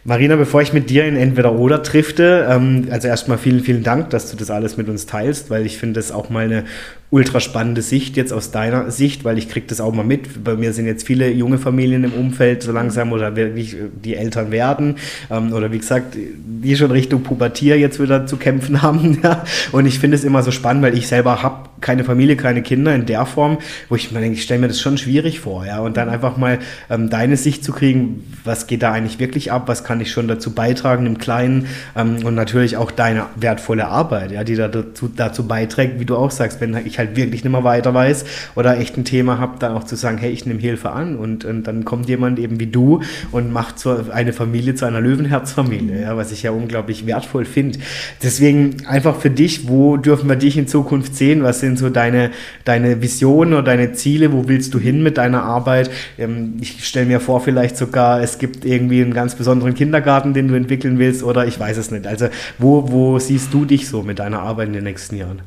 Marina, 0.03 0.35
bevor 0.35 0.63
ich 0.63 0.73
mit 0.73 0.89
dir 0.89 1.05
in 1.05 1.15
Entweder-Oder 1.15 1.79
drifte, 1.79 2.47
ähm, 2.49 2.87
also 2.89 3.07
erstmal 3.07 3.37
vielen, 3.37 3.59
vielen 3.59 3.83
Dank, 3.83 4.09
dass 4.09 4.31
du 4.31 4.37
das 4.37 4.49
alles 4.49 4.75
mit 4.75 4.89
uns 4.89 5.05
teilst, 5.05 5.51
weil 5.51 5.63
ich 5.65 5.77
finde 5.77 5.99
das 5.99 6.11
auch 6.11 6.31
mal 6.31 6.45
eine 6.45 6.63
ultra 7.11 7.41
spannende 7.41 7.81
Sicht 7.81 8.15
jetzt 8.15 8.31
aus 8.31 8.51
deiner 8.51 8.89
Sicht, 8.89 9.25
weil 9.25 9.37
ich 9.37 9.49
kriege 9.49 9.67
das 9.67 9.81
auch 9.81 9.93
mal 9.93 10.05
mit. 10.05 10.45
Bei 10.45 10.55
mir 10.55 10.71
sind 10.71 10.85
jetzt 10.85 11.05
viele 11.05 11.29
junge 11.29 11.57
Familien 11.57 12.05
im 12.05 12.13
Umfeld 12.13 12.63
so 12.63 12.71
langsam 12.71 13.11
oder 13.11 13.35
wie 13.35 13.75
die 14.03 14.15
Eltern 14.15 14.49
werden 14.49 14.95
ähm, 15.29 15.51
oder 15.51 15.73
wie 15.73 15.77
gesagt, 15.77 16.15
die 16.15 16.75
schon 16.77 16.89
Richtung 16.89 17.21
Pubertier 17.21 17.77
jetzt 17.77 18.01
wieder 18.01 18.25
zu 18.25 18.37
kämpfen 18.37 18.81
haben. 18.81 19.19
Ja. 19.21 19.43
Und 19.73 19.85
ich 19.85 19.99
finde 19.99 20.15
es 20.15 20.23
immer 20.23 20.41
so 20.41 20.51
spannend, 20.51 20.83
weil 20.83 20.97
ich 20.97 21.07
selber 21.07 21.43
habe 21.43 21.69
keine 21.81 22.05
Familie, 22.05 22.37
keine 22.37 22.61
Kinder 22.61 22.95
in 22.95 23.05
der 23.05 23.25
Form, 23.25 23.57
wo 23.89 23.95
ich 23.95 24.11
mir 24.11 24.21
denke, 24.21 24.35
ich 24.35 24.43
stelle 24.43 24.61
mir 24.61 24.67
das 24.69 24.79
schon 24.79 24.97
schwierig 24.97 25.41
vor. 25.41 25.65
Ja. 25.65 25.81
Und 25.81 25.97
dann 25.97 26.07
einfach 26.07 26.37
mal 26.37 26.59
ähm, 26.89 27.09
deine 27.09 27.35
Sicht 27.35 27.65
zu 27.65 27.73
kriegen, 27.73 28.23
was 28.45 28.67
geht 28.67 28.83
da 28.83 28.93
eigentlich 28.93 29.19
wirklich 29.19 29.51
ab, 29.51 29.63
was 29.65 29.83
kann 29.83 29.90
kann 29.91 29.99
ich 29.99 30.13
schon 30.13 30.29
dazu 30.29 30.51
beitragen 30.51 31.05
im 31.05 31.17
Kleinen 31.17 31.67
ähm, 31.97 32.19
und 32.23 32.33
natürlich 32.33 32.77
auch 32.77 32.91
deine 32.91 33.25
wertvolle 33.35 33.89
Arbeit, 33.89 34.31
ja, 34.31 34.45
die 34.45 34.55
da 34.55 34.69
dazu, 34.69 35.11
dazu 35.13 35.45
beiträgt, 35.45 35.99
wie 35.99 36.05
du 36.05 36.15
auch 36.15 36.31
sagst, 36.31 36.61
wenn 36.61 36.77
ich 36.85 36.97
halt 36.97 37.17
wirklich 37.17 37.43
nicht 37.43 37.51
mehr 37.51 37.65
weiter 37.65 37.93
weiß 37.93 38.23
oder 38.55 38.79
echt 38.79 38.95
ein 38.95 39.03
Thema 39.03 39.37
habe, 39.37 39.59
dann 39.59 39.73
auch 39.73 39.83
zu 39.83 39.97
sagen, 39.97 40.17
hey, 40.17 40.31
ich 40.31 40.45
nehme 40.45 40.61
Hilfe 40.61 40.91
an 40.91 41.17
und, 41.17 41.43
und 41.43 41.63
dann 41.63 41.83
kommt 41.83 42.07
jemand 42.07 42.39
eben 42.39 42.61
wie 42.61 42.67
du 42.67 43.01
und 43.33 43.51
macht 43.51 43.79
so 43.79 44.05
eine 44.13 44.31
Familie 44.31 44.75
zu 44.75 44.85
einer 44.85 45.01
Löwenherzfamilie, 45.01 46.03
ja, 46.03 46.15
was 46.15 46.31
ich 46.31 46.43
ja 46.43 46.51
unglaublich 46.51 47.05
wertvoll 47.05 47.43
finde. 47.43 47.79
Deswegen 48.23 48.85
einfach 48.85 49.17
für 49.17 49.29
dich, 49.29 49.67
wo 49.67 49.97
dürfen 49.97 50.29
wir 50.29 50.37
dich 50.37 50.57
in 50.57 50.69
Zukunft 50.69 51.17
sehen? 51.17 51.43
Was 51.43 51.59
sind 51.59 51.77
so 51.77 51.89
deine, 51.89 52.31
deine 52.63 53.01
Visionen 53.01 53.55
oder 53.55 53.63
deine 53.63 53.91
Ziele? 53.91 54.31
Wo 54.31 54.47
willst 54.47 54.73
du 54.73 54.79
hin 54.79 55.03
mit 55.03 55.17
deiner 55.17 55.43
Arbeit? 55.43 55.91
Ähm, 56.17 56.53
ich 56.61 56.87
stelle 56.87 57.07
mir 57.07 57.19
vor, 57.19 57.41
vielleicht 57.41 57.75
sogar, 57.75 58.21
es 58.21 58.39
gibt 58.39 58.63
irgendwie 58.63 59.01
einen 59.01 59.13
ganz 59.13 59.35
besonderen 59.35 59.73
Kindergarten, 59.81 60.33
den 60.35 60.47
du 60.47 60.53
entwickeln 60.53 60.99
willst 60.99 61.23
oder 61.23 61.47
ich 61.47 61.59
weiß 61.59 61.77
es 61.77 61.89
nicht. 61.89 62.05
Also 62.05 62.27
wo, 62.59 62.91
wo 62.91 63.17
siehst 63.17 63.51
du 63.51 63.65
dich 63.65 63.87
so 63.89 64.03
mit 64.03 64.19
deiner 64.19 64.41
Arbeit 64.43 64.67
in 64.67 64.73
den 64.73 64.83
nächsten 64.83 65.15
Jahren? 65.17 65.41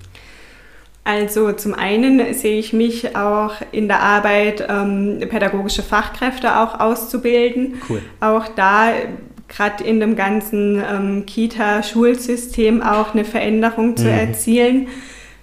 Also 1.04 1.52
zum 1.52 1.74
einen 1.74 2.34
sehe 2.34 2.58
ich 2.58 2.72
mich 2.72 3.14
auch 3.14 3.52
in 3.72 3.86
der 3.88 4.00
Arbeit, 4.00 4.66
ähm, 4.68 5.20
pädagogische 5.28 5.82
Fachkräfte 5.82 6.58
auch 6.58 6.80
auszubilden. 6.80 7.74
Cool. 7.88 8.00
Auch 8.20 8.48
da 8.56 8.88
gerade 9.46 9.84
in 9.84 10.00
dem 10.00 10.16
ganzen 10.16 10.82
ähm, 10.92 11.26
Kita-Schulsystem 11.26 12.82
auch 12.82 13.14
eine 13.14 13.24
Veränderung 13.24 13.96
zu 13.96 14.04
Mhm. 14.06 14.10
erzielen, 14.18 14.86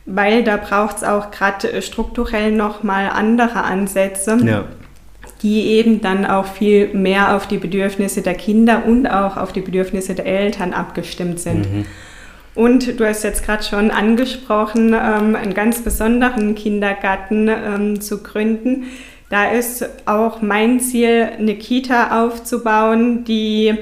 weil 0.06 0.44
da 0.44 0.58
braucht 0.58 0.98
es 0.98 1.04
auch 1.04 1.32
gerade 1.32 1.82
strukturell 1.82 2.52
nochmal 2.52 3.10
andere 3.10 3.64
Ansätze 3.64 4.38
Ja. 4.44 4.66
Die 5.42 5.68
eben 5.68 6.02
dann 6.02 6.26
auch 6.26 6.46
viel 6.46 6.94
mehr 6.94 7.36
auf 7.36 7.48
die 7.48 7.58
Bedürfnisse 7.58 8.22
der 8.22 8.36
Kinder 8.36 8.84
und 8.86 9.08
auch 9.08 9.38
auf 9.38 9.52
die 9.52 9.62
Bedürfnisse 9.62 10.14
der 10.14 10.26
Eltern 10.26 10.74
abgestimmt 10.74 11.40
sind. 11.40 11.72
Mhm. 11.72 11.86
Und 12.54 13.00
du 13.00 13.08
hast 13.08 13.24
jetzt 13.24 13.46
gerade 13.46 13.64
schon 13.64 13.92
angesprochen, 13.92 14.90
ähm, 14.94 15.36
einen 15.36 15.54
ganz 15.54 15.82
besonderen 15.82 16.54
Kindergarten 16.56 17.48
ähm, 17.48 18.02
zu 18.02 18.22
gründen. 18.22 18.86
Da 19.30 19.52
ist 19.52 19.88
auch 20.06 20.42
mein 20.42 20.82
Ziel, 20.82 21.30
eine 21.40 21.56
Kita 21.56 22.26
aufzubauen, 22.26 23.24
die 23.24 23.78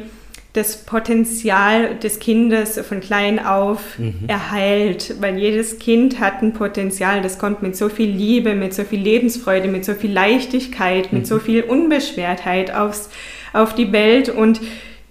das 0.54 0.78
Potenzial 0.78 1.96
des 1.96 2.20
Kindes 2.20 2.80
von 2.80 3.02
klein 3.02 3.38
auf 3.38 4.00
erheilt, 4.28 5.16
weil 5.22 5.38
jedes 5.38 5.78
Kind 5.78 6.20
hat 6.20 6.42
ein 6.42 6.54
Potenzial, 6.54 7.22
das 7.22 7.38
kommt 7.38 7.62
mit 7.62 7.76
so 7.76 7.88
viel 7.88 8.10
Liebe, 8.10 8.56
mit 8.56 8.74
so 8.74 8.84
viel 8.84 9.00
Lebensfreude, 9.00 9.68
mit 9.68 9.86
so 9.86 9.94
viel 9.94 10.12
Leichtigkeit, 10.12 11.14
mit 11.14 11.28
so 11.28 11.38
viel 11.38 11.62
Unbeschwertheit 11.62 12.74
aufs, 12.74 13.10
auf 13.54 13.76
die 13.76 13.92
Welt. 13.92 14.30
Und 14.30 14.60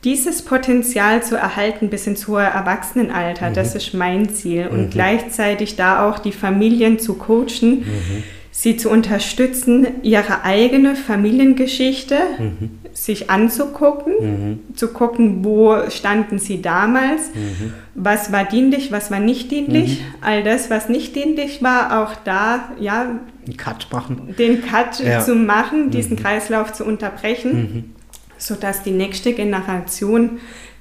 dieses 0.02 0.42
Potenzial 0.42 1.22
zu 1.22 1.36
erhalten 1.36 1.88
bis 1.88 2.08
ins 2.08 2.26
hohe 2.26 2.42
Erwachsenenalter, 2.42 3.50
das 3.50 3.76
ist 3.76 3.94
mein 3.94 4.30
Ziel. 4.30 4.66
Und 4.66 4.90
gleichzeitig 4.90 5.76
da 5.76 6.08
auch 6.08 6.18
die 6.18 6.32
Familien 6.32 6.98
zu 6.98 7.14
coachen, 7.14 7.84
sie 8.50 8.76
zu 8.76 8.90
unterstützen, 8.90 9.86
ihre 10.02 10.42
eigene 10.42 10.96
Familiengeschichte 10.96 12.16
sich 13.04 13.30
anzugucken, 13.30 14.60
zu 14.74 14.88
gucken, 14.88 15.44
wo 15.44 15.88
standen 15.90 16.38
sie 16.38 16.60
damals, 16.62 17.30
was 17.94 18.32
war 18.32 18.44
dienlich, 18.44 18.90
was 18.92 19.10
war 19.10 19.20
nicht 19.20 19.50
dienlich, 19.50 20.02
all 20.20 20.42
das, 20.42 20.68
was 20.70 20.88
nicht 20.88 21.14
dienlich 21.16 21.62
war, 21.62 22.02
auch 22.02 22.14
da, 22.24 22.70
ja, 22.80 23.02
Einen 23.46 23.56
Cut 23.56 23.88
machen. 23.92 24.34
den 24.38 24.62
Cut 24.62 24.98
Ja. 25.00 25.20
zu 25.20 25.34
machen, 25.34 25.90
diesen 25.90 26.16
Kreislauf 26.16 26.72
zu 26.72 26.84
unterbrechen, 26.84 27.94
sodass 28.36 28.82
die 28.82 28.90
nächste 28.92 29.32
Generation 29.32 30.38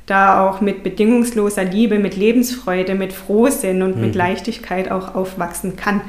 da 0.08 0.48
auch 0.48 0.62
mit 0.62 0.84
bedingungsloser 0.84 1.66
Liebe, 1.66 2.00
mit 2.00 2.16
Lebensfreude, 2.16 2.96
mit 2.96 3.12
Frohsinn 3.12 3.82
und 3.82 3.98
mit 3.98 4.16
Leichtigkeit 4.16 4.90
auch 4.90 5.16
aufwachsen 5.16 5.76
kann. 5.76 6.02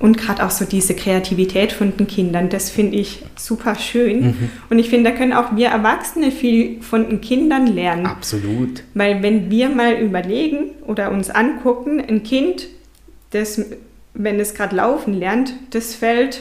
Und 0.00 0.18
gerade 0.18 0.44
auch 0.44 0.50
so 0.50 0.64
diese 0.64 0.94
Kreativität 0.94 1.72
von 1.72 1.96
den 1.96 2.08
Kindern, 2.08 2.48
das 2.48 2.70
finde 2.70 2.96
ich 2.96 3.24
super 3.36 3.76
schön. 3.76 4.50
Und 4.68 4.80
ich 4.80 4.90
finde, 4.90 5.10
da 5.10 5.16
können 5.16 5.32
auch 5.32 5.54
wir 5.54 5.68
Erwachsene 5.68 6.32
viel 6.32 6.82
von 6.82 7.08
den 7.08 7.20
Kindern 7.20 7.68
lernen. 7.68 8.06
Absolut. 8.06 8.82
Weil 8.94 9.22
wenn 9.22 9.48
wir 9.48 9.68
mal 9.68 9.94
überlegen 9.94 10.70
oder 10.84 11.12
uns 11.12 11.30
angucken, 11.30 12.00
ein 12.00 12.24
Kind, 12.24 12.66
das, 13.30 13.60
wenn 14.12 14.40
es 14.40 14.54
gerade 14.54 14.74
laufen 14.74 15.14
lernt, 15.14 15.54
das 15.70 15.94
fällt 15.94 16.40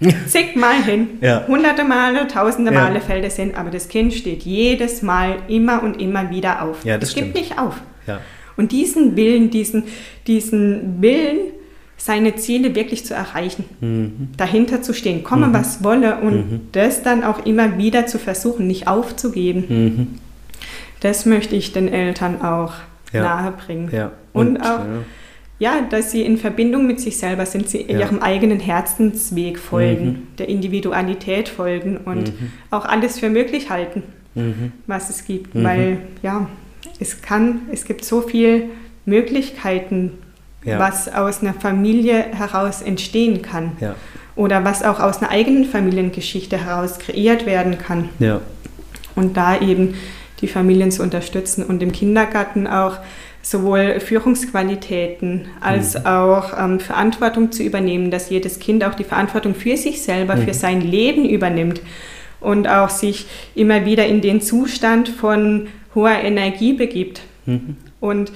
zigmal 0.26 0.82
hin. 0.82 1.08
Ja. 1.20 1.46
Hunderte 1.46 1.84
Male, 1.84 2.26
tausende 2.28 2.72
Ja. 2.72 2.82
Male 2.84 3.00
fällt 3.00 3.24
es 3.24 3.36
hin, 3.36 3.54
aber 3.54 3.70
das 3.70 3.88
Kind 3.88 4.12
steht 4.12 4.42
jedes 4.42 5.02
Mal 5.02 5.36
immer 5.48 5.82
und 5.82 6.00
immer 6.00 6.30
wieder 6.30 6.62
auf. 6.62 6.84
Ja, 6.84 6.98
das 6.98 7.10
es 7.10 7.14
gibt 7.14 7.34
nicht 7.34 7.58
auf. 7.58 7.80
Ja. 8.06 8.20
Und 8.56 8.72
diesen 8.72 9.16
Willen, 9.16 9.50
diesen, 9.50 9.84
diesen 10.26 11.00
Willen, 11.02 11.38
seine 11.96 12.34
Ziele 12.36 12.74
wirklich 12.74 13.06
zu 13.06 13.14
erreichen, 13.14 13.64
Mhm. 13.80 14.28
dahinter 14.36 14.82
zu 14.82 14.92
stehen, 14.92 15.22
komme 15.24 15.52
was 15.52 15.82
wolle 15.84 16.16
und 16.20 16.68
das 16.72 17.02
dann 17.02 17.22
auch 17.24 17.46
immer 17.46 17.78
wieder 17.78 18.06
zu 18.06 18.18
versuchen, 18.18 18.66
nicht 18.66 18.88
aufzugeben. 18.88 19.64
Mhm. 19.68 20.06
Das 21.00 21.24
möchte 21.24 21.54
ich 21.56 21.72
den 21.72 21.88
Eltern 21.88 22.42
auch 22.42 22.74
Ja. 23.12 23.22
nahebringen. 23.22 23.90
Ja. 23.92 24.10
Und, 24.32 24.60
auch, 24.60 24.80
ja. 24.80 24.86
Ja, 25.58 25.80
dass 25.88 26.10
sie 26.10 26.22
in 26.22 26.36
Verbindung 26.36 26.86
mit 26.86 27.00
sich 27.00 27.16
selber 27.16 27.46
sind, 27.46 27.68
sie 27.68 27.82
Ja. 27.82 28.00
ihrem 28.00 28.18
eigenen 28.20 28.60
Herzensweg 28.60 29.58
folgen, 29.58 30.06
Mhm. 30.06 30.36
der 30.38 30.48
Individualität 30.48 31.48
folgen 31.48 31.96
und 31.98 32.32
auch 32.70 32.84
alles 32.84 33.18
für 33.20 33.30
möglich 33.30 33.70
halten, 33.70 34.02
Mhm. 34.34 34.72
was 34.86 35.10
es 35.10 35.24
gibt. 35.24 35.54
Weil, 35.54 35.98
ja, 36.22 36.48
es 37.00 37.22
kann, 37.22 37.62
es 37.72 37.84
gibt 37.84 38.04
so 38.04 38.20
viele 38.20 38.64
Möglichkeiten, 39.06 40.12
Ja. 40.64 40.78
was 40.78 41.12
aus 41.12 41.42
einer 41.42 41.54
Familie 41.54 42.14
heraus 42.32 42.82
entstehen 42.82 43.42
kann. 43.42 43.72
Ja. 43.80 43.94
Oder 44.36 44.64
was 44.64 44.82
auch 44.82 44.98
aus 44.98 45.18
einer 45.18 45.30
eigenen 45.30 45.64
Familiengeschichte 45.64 46.56
heraus 46.64 46.98
kreiert 46.98 47.46
werden 47.46 47.78
kann. 47.78 48.08
Und 49.14 49.36
da 49.36 49.60
eben 49.60 49.94
die 50.40 50.48
Familien 50.48 50.90
zu 50.90 51.02
unterstützen 51.02 51.62
und 51.64 51.82
im 51.82 51.92
Kindergarten 51.92 52.66
auch 52.66 52.96
sowohl 53.44 54.00
Führungsqualitäten 54.00 55.46
als 55.60 55.94
Mhm. 55.94 56.06
auch 56.06 56.58
ähm, 56.58 56.80
Verantwortung 56.80 57.52
zu 57.52 57.62
übernehmen, 57.62 58.10
dass 58.10 58.30
jedes 58.30 58.58
Kind 58.58 58.82
auch 58.84 58.94
die 58.94 59.04
Verantwortung 59.04 59.54
für 59.54 59.76
sich 59.76 60.02
selber, 60.02 60.36
Mhm. 60.36 60.42
für 60.44 60.54
sein 60.54 60.80
Leben 60.80 61.28
übernimmt 61.28 61.80
und 62.40 62.66
auch 62.68 62.88
sich 62.88 63.26
immer 63.54 63.84
wieder 63.84 64.06
in 64.06 64.20
den 64.22 64.40
Zustand 64.40 65.08
von 65.10 65.68
hoher 65.94 66.18
Energie 66.22 66.72
begibt. 66.72 67.20
Mhm. 67.46 67.76
Und 68.00 68.32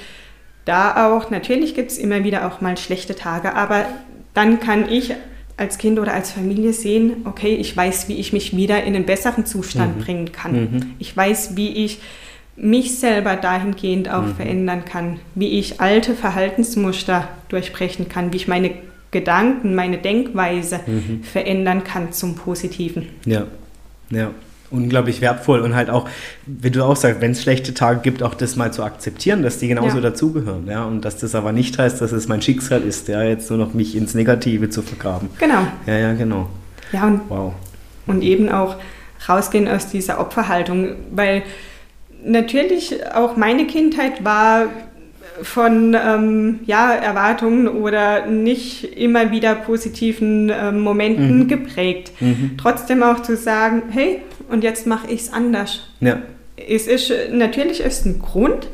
da 0.66 1.09
auch, 1.09 1.30
natürlich 1.30 1.74
gibt 1.74 1.90
es 1.90 1.98
immer 1.98 2.22
wieder 2.24 2.47
auch 2.47 2.60
mal 2.60 2.76
schlechte 2.76 3.14
Tage, 3.16 3.55
aber 3.55 3.86
dann 4.35 4.60
kann 4.60 4.90
ich 4.90 5.14
als 5.56 5.78
Kind 5.78 5.98
oder 5.98 6.12
als 6.12 6.30
Familie 6.30 6.72
sehen, 6.74 7.22
okay, 7.24 7.55
ich 7.55 7.74
weiß, 7.76 8.09
wie 8.09 8.14
ich 8.16 8.32
mich 8.35 8.55
wieder 8.55 8.85
in 8.85 8.94
einen 8.94 9.06
besseren 9.06 9.44
Zustand 9.47 9.98
bringen 9.98 10.30
kann. 10.32 10.52
Mhm. 10.52 10.94
Ich 10.98 11.16
weiß, 11.16 11.56
wie 11.56 11.85
ich 11.85 11.98
mich 12.60 12.98
selber 12.98 13.36
dahingehend 13.36 14.10
auch 14.10 14.26
verändern 14.36 14.85
kann, 14.85 15.20
wie 15.35 15.59
ich 15.59 15.80
alte 15.80 16.14
Verhaltensmuster 16.14 17.28
durchbrechen 17.48 18.09
kann, 18.09 18.32
wie 18.32 18.36
ich 18.36 18.48
meine 18.48 18.70
Gedanken, 19.10 19.74
meine 19.74 19.98
Denkweise 19.98 20.80
verändern 21.22 21.85
kann 21.85 22.12
zum 22.12 22.35
Positiven. 22.35 23.06
Ja, 23.24 23.44
ja. 24.10 24.30
Unglaublich 24.70 25.22
wertvoll 25.22 25.60
und 25.60 25.74
halt 25.74 25.89
auch, 25.89 26.06
wie 26.44 26.70
du 26.70 26.85
auch 26.85 26.94
sagst, 26.97 27.22
wenn 27.22 27.30
es 27.30 27.43
schlechte 27.43 27.72
Tage 27.72 28.01
gibt, 28.01 28.22
auch 28.22 28.35
das 28.35 28.55
mal 28.55 28.70
zu 28.70 28.82
akzeptieren, 28.82 29.43
dass 29.43 29.56
die 29.59 29.68
genauso 29.68 29.97
Ja. 29.97 30.02
dazugehören, 30.02 30.66
ja, 30.68 30.85
und 30.85 31.06
dass 31.06 31.16
das 31.16 31.35
aber 31.35 31.52
nicht 31.52 31.78
heißt, 31.78 32.02
dass 32.02 32.12
es 32.12 32.28
mein 32.28 32.43
Schicksal 32.43 32.82
ist, 32.82 33.09
ja, 33.09 33.22
jetzt 33.22 33.48
nur 33.48 33.59
noch 33.59 33.72
mich 33.72 33.97
ins 33.97 34.12
Negative 34.14 34.68
zu 34.68 34.82
vergraben. 34.82 35.30
Genau. 35.39 35.62
Ja, 35.86 35.97
ja, 35.97 36.12
genau. 36.12 36.51
Ja, 36.93 37.06
und 37.06 37.20
Wow. 37.30 37.55
und 38.06 38.20
eben 38.22 38.51
auch 38.51 38.76
rausgehen 39.26 39.68
aus 39.68 39.89
dieser 39.89 40.20
Opferhaltung, 40.20 40.89
weil 41.12 41.44
natürlich 42.24 42.95
auch 43.15 43.36
meine 43.36 43.66
Kindheit 43.66 44.24
war 44.24 44.66
von 45.43 45.95
ähm, 45.95 46.61
ja, 46.66 46.93
Erwartungen 46.93 47.69
oder 47.69 48.27
nicht 48.27 48.85
immer 48.97 49.31
wieder 49.31 49.55
positiven 49.55 50.51
ähm, 50.53 50.81
Momenten 50.81 51.40
Mhm. 51.45 51.49
geprägt. 51.49 52.11
Trotzdem 52.61 53.03
auch 53.05 53.23
zu 53.23 53.36
sagen, 53.36 53.82
hey, 53.90 54.23
und 54.51 54.65
jetzt 54.65 54.86
mache 54.86 55.07
ich 55.11 55.20
es 55.23 55.32
anders. 55.32 55.81
Ja, 56.01 56.23
Es 56.57 56.89
ist 56.89 57.12
natürlich 57.31 57.81
ist 57.81 58.05
ein 58.07 58.19
Grund, 58.19 58.66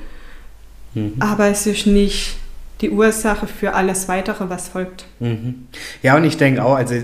Mhm. 0.94 1.14
aber 1.20 1.48
es 1.48 1.66
ist 1.66 1.86
nicht 1.86 2.36
die 2.84 2.90
Ursache 2.90 3.46
für 3.46 3.72
alles 3.72 4.08
weitere, 4.08 4.50
was 4.50 4.68
folgt. 4.68 5.06
Mhm. 5.18 5.54
Ja, 6.02 6.16
und 6.16 6.24
ich 6.24 6.36
denke 6.36 6.62
auch, 6.62 6.76
also 6.76 6.94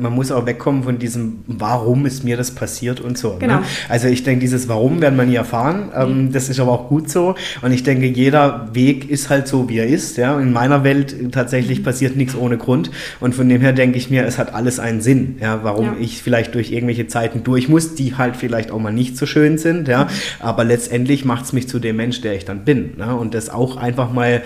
man 0.00 0.12
muss 0.14 0.32
auch 0.32 0.46
wegkommen 0.46 0.82
von 0.82 0.98
diesem, 0.98 1.40
warum 1.46 2.06
ist 2.06 2.24
mir 2.24 2.38
das 2.38 2.52
passiert 2.52 3.00
und 3.00 3.18
so. 3.18 3.36
Genau. 3.38 3.56
Ne? 3.56 3.62
Also 3.90 4.08
ich 4.08 4.22
denke, 4.24 4.40
dieses 4.40 4.66
Warum 4.68 5.02
werden 5.02 5.16
wir 5.18 5.26
nie 5.26 5.34
erfahren. 5.34 5.90
Ähm, 5.94 6.32
das 6.32 6.48
ist 6.48 6.58
aber 6.58 6.72
auch 6.72 6.88
gut 6.88 7.10
so. 7.10 7.34
Und 7.60 7.72
ich 7.72 7.82
denke, 7.82 8.06
jeder 8.06 8.70
Weg 8.72 9.10
ist 9.10 9.28
halt 9.28 9.46
so, 9.46 9.68
wie 9.68 9.76
er 9.78 9.86
ist. 9.86 10.16
Ja? 10.16 10.40
In 10.40 10.54
meiner 10.54 10.84
Welt 10.84 11.14
tatsächlich 11.32 11.84
passiert 11.84 12.16
nichts 12.16 12.34
ohne 12.34 12.56
Grund. 12.56 12.90
Und 13.20 13.34
von 13.34 13.46
dem 13.48 13.60
her 13.60 13.74
denke 13.74 13.98
ich 13.98 14.08
mir, 14.08 14.24
es 14.24 14.38
hat 14.38 14.54
alles 14.54 14.78
einen 14.78 15.02
Sinn, 15.02 15.36
ja? 15.42 15.60
warum 15.62 15.84
Ja. 15.84 15.96
ich 16.00 16.22
vielleicht 16.22 16.54
durch 16.54 16.72
irgendwelche 16.72 17.08
Zeiten 17.08 17.44
durch 17.44 17.68
muss, 17.68 17.94
die 17.94 18.14
halt 18.16 18.36
vielleicht 18.36 18.70
auch 18.70 18.78
mal 18.80 18.92
nicht 18.92 19.18
so 19.18 19.26
schön 19.26 19.58
sind. 19.58 19.86
Ja? 19.86 20.08
Aber 20.40 20.64
letztendlich 20.64 21.26
macht 21.26 21.44
es 21.44 21.52
mich 21.52 21.68
zu 21.68 21.78
dem 21.78 21.96
Mensch, 21.96 22.22
der 22.22 22.34
ich 22.34 22.46
dann 22.46 22.64
bin. 22.64 22.94
Ne? 22.96 23.14
Und 23.14 23.34
das 23.34 23.50
auch 23.50 23.76
einfach 23.76 24.10
mal 24.10 24.42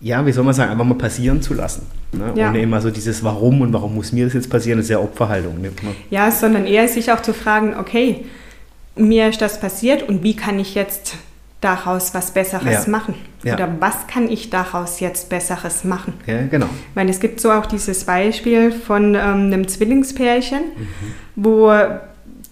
ja, 0.00 0.24
wie 0.24 0.32
soll 0.32 0.44
man 0.44 0.54
sagen, 0.54 0.72
einfach 0.72 0.84
mal 0.84 0.94
passieren 0.94 1.42
zu 1.42 1.54
lassen. 1.54 1.86
Ne? 2.12 2.32
Ja. 2.34 2.48
Ohne 2.48 2.60
immer 2.62 2.80
so 2.80 2.90
dieses 2.90 3.22
Warum 3.22 3.60
und 3.60 3.72
warum 3.72 3.94
muss 3.94 4.12
mir 4.12 4.24
das 4.24 4.34
jetzt 4.34 4.48
passieren, 4.50 4.78
das 4.78 4.86
ist 4.86 4.90
ja 4.90 4.98
Opferhaltung. 4.98 5.60
Ne? 5.60 5.70
Ja, 6.10 6.30
sondern 6.30 6.66
eher 6.66 6.88
sich 6.88 7.12
auch 7.12 7.20
zu 7.20 7.34
fragen, 7.34 7.74
okay, 7.78 8.24
mir 8.96 9.28
ist 9.28 9.40
das 9.40 9.60
passiert 9.60 10.08
und 10.08 10.22
wie 10.22 10.34
kann 10.34 10.58
ich 10.58 10.74
jetzt 10.74 11.16
daraus 11.60 12.14
was 12.14 12.30
Besseres 12.32 12.86
Ja. 12.86 12.90
machen? 12.90 13.14
Ja. 13.44 13.54
Oder 13.54 13.68
was 13.78 14.06
kann 14.06 14.30
ich 14.30 14.50
daraus 14.50 15.00
jetzt 15.00 15.28
Besseres 15.28 15.84
machen? 15.84 16.14
Ja, 16.26 16.42
genau. 16.46 16.68
Weil 16.94 17.08
es 17.08 17.20
gibt 17.20 17.40
so 17.40 17.50
auch 17.50 17.66
dieses 17.66 18.04
Beispiel 18.04 18.72
von 18.72 19.14
ähm, 19.14 19.18
einem 19.20 19.68
Zwillingspärchen, 19.68 20.60
wo 21.36 21.72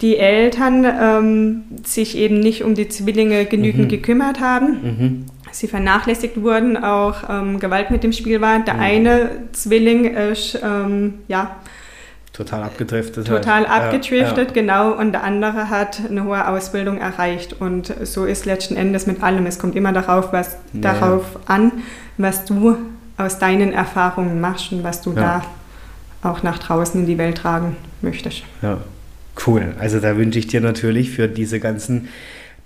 die 0.00 0.16
Eltern 0.16 0.84
ähm, 0.84 1.62
sich 1.84 2.16
eben 2.16 2.40
nicht 2.40 2.62
um 2.62 2.74
die 2.74 2.88
Zwillinge 2.88 3.46
genügend 3.46 3.88
gekümmert 3.88 4.40
haben. 4.40 5.26
Sie 5.52 5.68
vernachlässigt 5.68 6.40
wurden, 6.42 6.76
auch 6.76 7.28
ähm, 7.28 7.60
Gewalt 7.60 7.90
mit 7.90 8.02
dem 8.02 8.12
Spiel 8.12 8.40
war. 8.40 8.58
Der 8.60 8.74
mhm. 8.74 8.80
eine 8.80 9.30
Zwilling 9.52 10.14
ist, 10.14 10.58
ähm, 10.62 11.14
ja, 11.28 11.56
total 12.32 12.62
abgedriftet. 12.62 13.26
Total 13.26 13.68
halt. 13.68 13.84
abgedriftet, 13.84 14.48
ja, 14.48 14.54
genau. 14.54 14.92
Und 14.92 15.12
der 15.12 15.24
andere 15.24 15.70
hat 15.70 16.00
eine 16.08 16.24
hohe 16.24 16.46
Ausbildung 16.46 16.98
erreicht. 16.98 17.56
Und 17.60 17.92
so 18.02 18.24
ist 18.24 18.46
letzten 18.46 18.76
Endes 18.76 19.06
mit 19.06 19.22
allem. 19.22 19.44
Es 19.46 19.58
kommt 19.58 19.74
immer 19.74 19.92
darauf, 19.92 20.32
was, 20.32 20.56
ja. 20.72 20.80
darauf 20.80 21.24
an, 21.46 21.72
was 22.16 22.44
du 22.44 22.76
aus 23.16 23.38
deinen 23.38 23.72
Erfahrungen 23.72 24.40
machst 24.40 24.70
und 24.72 24.84
was 24.84 25.02
du 25.02 25.12
da 25.12 25.42
auch 26.22 26.42
nach 26.42 26.58
draußen 26.58 27.00
in 27.00 27.06
die 27.06 27.18
Welt 27.18 27.38
tragen 27.38 27.76
möchtest. 28.02 28.42
Ja, 28.62 28.78
cool. 29.46 29.74
Also 29.78 29.98
da 29.98 30.16
wünsche 30.16 30.38
ich 30.38 30.46
dir 30.46 30.60
natürlich 30.60 31.10
für 31.10 31.28
diese 31.28 31.58
ganzen 31.60 32.08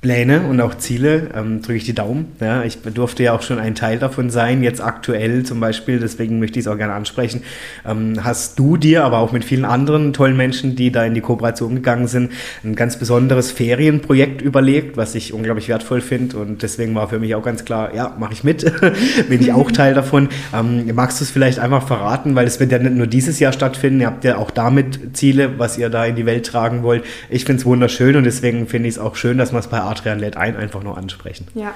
Pläne 0.02 0.40
und 0.42 0.60
auch 0.60 0.74
Ziele, 0.74 1.28
ähm, 1.32 1.62
drücke 1.62 1.76
ich 1.76 1.84
die 1.84 1.94
Daumen. 1.94 2.32
Ja, 2.40 2.64
ich 2.64 2.78
durfte 2.82 3.22
ja 3.22 3.34
auch 3.34 3.42
schon 3.42 3.60
ein 3.60 3.76
Teil 3.76 4.00
davon 4.00 4.30
sein, 4.30 4.64
jetzt 4.64 4.82
aktuell 4.82 5.44
zum 5.44 5.60
Beispiel, 5.60 6.00
deswegen 6.00 6.40
möchte 6.40 6.58
ich 6.58 6.66
es 6.66 6.72
auch 6.72 6.76
gerne 6.76 6.92
ansprechen. 6.92 7.44
Ähm, 7.86 8.24
hast 8.24 8.58
du 8.58 8.76
dir, 8.76 9.04
aber 9.04 9.18
auch 9.18 9.30
mit 9.30 9.44
vielen 9.44 9.64
anderen 9.64 10.12
tollen 10.12 10.36
Menschen, 10.36 10.74
die 10.74 10.90
da 10.90 11.04
in 11.04 11.14
die 11.14 11.20
Kooperation 11.20 11.76
gegangen 11.76 12.08
sind, 12.08 12.32
ein 12.64 12.74
ganz 12.74 12.98
besonderes 12.98 13.52
Ferienprojekt 13.52 14.42
überlegt, 14.42 14.96
was 14.96 15.14
ich 15.14 15.32
unglaublich 15.32 15.68
wertvoll 15.68 16.00
finde 16.00 16.36
und 16.38 16.62
deswegen 16.62 16.96
war 16.96 17.08
für 17.08 17.20
mich 17.20 17.36
auch 17.36 17.44
ganz 17.44 17.64
klar, 17.64 17.94
ja, 17.94 18.16
mache 18.18 18.32
ich 18.32 18.42
mit, 18.42 18.64
bin 19.28 19.40
ich 19.40 19.52
auch 19.52 19.70
Teil 19.70 19.94
davon. 19.94 20.30
Ähm, 20.52 20.90
magst 20.94 21.20
du 21.20 21.24
es 21.24 21.30
vielleicht 21.30 21.60
einfach 21.60 21.86
verraten, 21.86 22.34
weil 22.34 22.48
es 22.48 22.58
wird 22.58 22.72
ja 22.72 22.80
nicht 22.80 22.96
nur 22.96 23.06
dieses 23.06 23.38
Jahr 23.38 23.52
stattfinden, 23.52 24.00
ihr 24.00 24.08
habt 24.08 24.24
ja 24.24 24.36
auch 24.36 24.50
damit 24.50 25.16
Ziele, 25.16 25.60
was 25.60 25.78
ihr 25.78 25.90
da 25.90 26.04
in 26.06 26.16
die 26.16 26.26
Welt 26.26 26.44
tragen 26.44 26.82
wollt. 26.82 27.04
Ich 27.30 27.44
finde 27.44 27.60
es 27.60 27.66
wunderschön 27.66 28.16
und 28.16 28.24
deswegen 28.24 28.66
finde 28.66 28.88
ich 28.88 28.96
es 28.96 28.98
auch 28.98 29.14
schön, 29.14 29.38
dass 29.38 29.52
man 29.52 29.60
es 29.60 29.68
bei 29.68 29.91
Adrian 29.92 30.18
lädt 30.18 30.36
ein, 30.36 30.56
einfach 30.56 30.82
nur 30.82 30.96
ansprechen. 30.96 31.46
Ja. 31.54 31.74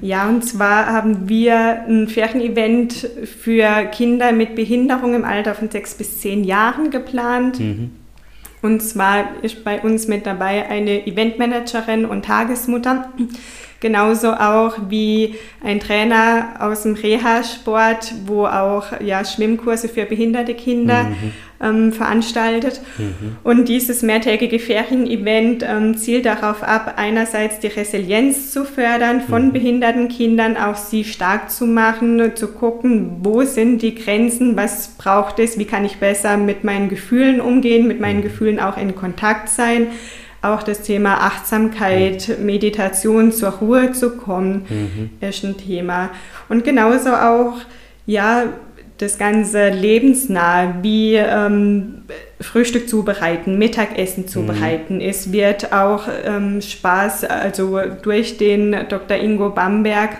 Ja, 0.00 0.28
und 0.28 0.42
zwar 0.42 0.86
haben 0.86 1.28
wir 1.28 1.84
ein 1.88 2.06
Ferienevent 2.06 3.08
für 3.24 3.86
Kinder 3.86 4.30
mit 4.30 4.54
Behinderung 4.54 5.14
im 5.14 5.24
Alter 5.24 5.54
von 5.54 5.68
sechs 5.68 5.94
bis 5.94 6.20
zehn 6.20 6.44
Jahren 6.44 6.90
geplant. 6.90 7.58
Mhm. 7.58 7.90
Und 8.62 8.82
zwar 8.82 9.42
ist 9.42 9.64
bei 9.64 9.80
uns 9.80 10.06
mit 10.06 10.26
dabei 10.26 10.68
eine 10.68 11.06
Eventmanagerin 11.06 12.04
und 12.04 12.24
Tagesmutter, 12.24 13.10
Genauso 13.80 14.34
auch 14.34 14.76
wie 14.90 15.36
ein 15.64 15.80
Trainer 15.80 16.56
aus 16.58 16.82
dem 16.82 16.94
Reha-Sport, 16.94 18.12
wo 18.26 18.44
auch 18.44 19.00
ja, 19.00 19.24
Schwimmkurse 19.24 19.88
für 19.88 20.04
behinderte 20.04 20.52
Kinder 20.52 21.04
mhm. 21.04 21.32
ähm, 21.62 21.92
veranstaltet. 21.92 22.82
Mhm. 22.98 23.36
Und 23.42 23.70
dieses 23.70 24.02
mehrtägige 24.02 24.58
Ferienevent 24.58 25.64
ähm, 25.66 25.96
zielt 25.96 26.26
darauf 26.26 26.62
ab, 26.62 26.92
einerseits 26.96 27.60
die 27.60 27.68
Resilienz 27.68 28.52
zu 28.52 28.66
fördern 28.66 29.22
von 29.22 29.46
mhm. 29.46 29.52
behinderten 29.52 30.08
Kindern, 30.08 30.58
auch 30.58 30.76
sie 30.76 31.04
stark 31.04 31.50
zu 31.50 31.64
machen, 31.64 32.36
zu 32.36 32.48
gucken, 32.48 33.20
wo 33.22 33.44
sind 33.44 33.80
die 33.80 33.94
Grenzen, 33.94 34.56
was 34.56 34.88
braucht 34.98 35.38
es, 35.38 35.58
wie 35.58 35.64
kann 35.64 35.86
ich 35.86 35.96
besser 35.96 36.36
mit 36.36 36.64
meinen 36.64 36.90
Gefühlen 36.90 37.40
umgehen, 37.40 37.88
mit 37.88 37.98
meinen 37.98 38.18
mhm. 38.18 38.24
Gefühlen 38.24 38.60
auch 38.60 38.76
in 38.76 38.94
Kontakt 38.94 39.48
sein 39.48 39.86
auch 40.42 40.62
das 40.62 40.82
Thema 40.82 41.18
Achtsamkeit, 41.22 42.38
Meditation, 42.40 43.32
zur 43.32 43.50
Ruhe 43.50 43.92
zu 43.92 44.16
kommen, 44.16 44.66
mhm. 44.68 45.10
ist 45.26 45.44
ein 45.44 45.56
Thema. 45.56 46.10
Und 46.48 46.64
genauso 46.64 47.10
auch, 47.10 47.58
ja, 48.06 48.44
das 49.00 49.16
ganze 49.16 49.70
lebensnah, 49.70 50.82
wie 50.82 51.14
ähm, 51.14 52.02
Frühstück 52.38 52.86
zubereiten, 52.88 53.58
Mittagessen 53.58 54.28
zubereiten. 54.28 54.96
Mhm. 54.96 55.00
Es 55.00 55.32
wird 55.32 55.72
auch 55.72 56.04
ähm, 56.24 56.60
Spaß, 56.60 57.24
also 57.24 57.80
durch 58.02 58.36
den 58.36 58.72
Dr. 58.88 59.16
Ingo 59.16 59.50
Bamberg 59.50 60.18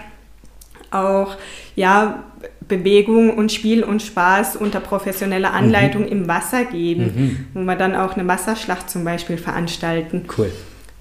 auch 0.91 1.37
ja, 1.77 2.25
Bewegung 2.71 3.35
und 3.35 3.53
Spiel 3.53 3.85
und 3.85 4.01
Spaß 4.01 4.57
unter 4.57 4.81
professioneller 4.81 5.53
Anleitung 5.53 6.05
mhm. 6.05 6.09
im 6.09 6.29
Wasser 6.29 6.65
geben, 6.65 7.03
mhm. 7.05 7.47
wo 7.53 7.61
wir 7.67 7.77
dann 7.77 7.95
auch 7.95 8.15
eine 8.15 8.27
Wasserschlacht 8.27 8.89
zum 8.89 9.05
Beispiel 9.05 9.37
veranstalten. 9.37 10.25
Cool. 10.39 10.51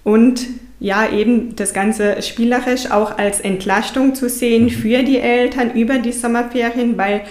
Und 0.04 0.46
ja, 0.82 1.10
eben 1.10 1.56
das 1.56 1.74
Ganze 1.74 2.22
spielerisch 2.22 2.92
auch 2.92 3.18
als 3.18 3.40
Entlastung 3.40 4.16
zu 4.16 4.28
sehen 4.28 4.66
mhm. 4.66 4.70
für 4.70 5.04
die 5.04 5.20
Eltern 5.20 5.72
über 5.72 6.00
die 6.00 6.12
Sommerferien, 6.12 6.98
weil 6.98 7.24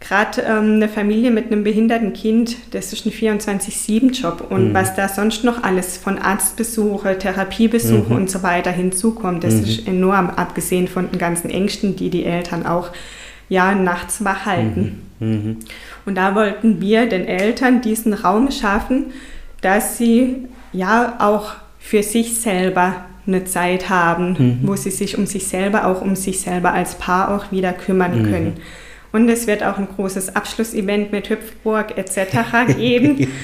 gerade 0.00 0.42
ähm, 0.42 0.74
eine 0.74 0.88
Familie 0.88 1.30
mit 1.30 1.46
einem 1.46 1.62
behinderten 1.62 2.12
Kind, 2.12 2.56
das 2.72 2.92
ist 2.92 3.06
ein 3.06 3.12
24-7-Job 3.12 4.46
und 4.50 4.70
mhm. 4.70 4.74
was 4.74 4.94
da 4.96 5.08
sonst 5.08 5.44
noch 5.44 5.62
alles 5.62 5.98
von 5.98 6.18
Arztbesuche, 6.18 7.18
Therapiebesuche 7.18 8.10
mhm. 8.10 8.16
und 8.16 8.30
so 8.30 8.42
weiter 8.42 8.70
hinzukommt, 8.70 9.44
das 9.44 9.54
mhm. 9.54 9.64
ist 9.64 9.86
enorm, 9.86 10.30
abgesehen 10.30 10.88
von 10.88 11.10
den 11.10 11.18
ganzen 11.18 11.50
Ängsten, 11.50 11.96
die 11.96 12.10
die 12.10 12.24
Eltern 12.24 12.66
auch 12.66 12.90
ja, 13.50 13.74
nachts 13.74 14.24
wach 14.24 14.46
halten. 14.46 15.02
Mhm. 15.18 15.28
Mhm. 15.28 15.56
Und 16.06 16.14
da 16.14 16.34
wollten 16.34 16.80
wir 16.80 17.06
den 17.06 17.26
Eltern 17.26 17.82
diesen 17.82 18.14
Raum 18.14 18.50
schaffen, 18.50 19.06
dass 19.60 19.98
sie 19.98 20.48
ja 20.72 21.16
auch 21.18 21.52
für 21.78 22.02
sich 22.02 22.40
selber 22.40 23.04
eine 23.26 23.44
Zeit 23.44 23.90
haben, 23.90 24.36
mhm. 24.38 24.58
wo 24.62 24.76
sie 24.76 24.90
sich 24.90 25.18
um 25.18 25.26
sich 25.26 25.46
selber, 25.46 25.86
auch 25.86 26.00
um 26.00 26.16
sich 26.16 26.40
selber 26.40 26.72
als 26.72 26.94
Paar 26.94 27.34
auch 27.34 27.52
wieder 27.52 27.74
kümmern 27.74 28.22
mhm. 28.22 28.30
können. 28.30 28.52
Und 29.12 29.28
es 29.28 29.46
wird 29.46 29.62
auch 29.62 29.76
ein 29.76 29.88
großes 29.94 30.36
Abschlussevent 30.36 31.12
mit 31.12 31.28
Hüpfburg 31.28 31.98
etc. 31.98 32.76
geben. 32.76 33.28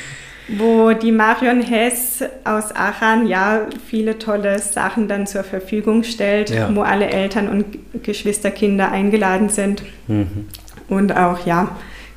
wo 0.48 0.93
die 0.93 1.12
Marion 1.12 1.60
Hess 1.60 2.23
aus 2.44 2.74
Aachen 2.74 3.27
ja 3.27 3.66
viele 3.89 4.18
tolle 4.18 4.59
Sachen 4.59 5.09
dann 5.09 5.27
zur 5.27 5.43
Verfügung 5.43 6.05
stellt, 6.05 6.51
ja. 6.51 6.74
wo 6.74 6.82
alle 6.82 7.06
Eltern 7.06 7.48
und 7.48 8.05
Geschwisterkinder 8.05 8.93
eingeladen 8.93 9.48
sind 9.48 9.82
mhm. 10.06 10.47
und 10.89 11.16
auch 11.16 11.44
ja 11.47 11.77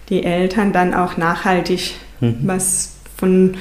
die 0.09 0.23
Eltern 0.23 0.73
dann 0.73 0.93
auch 0.93 1.17
nachhaltig 1.17 1.95
mhm. 2.19 2.37
was 2.43 2.97
von 3.17 3.55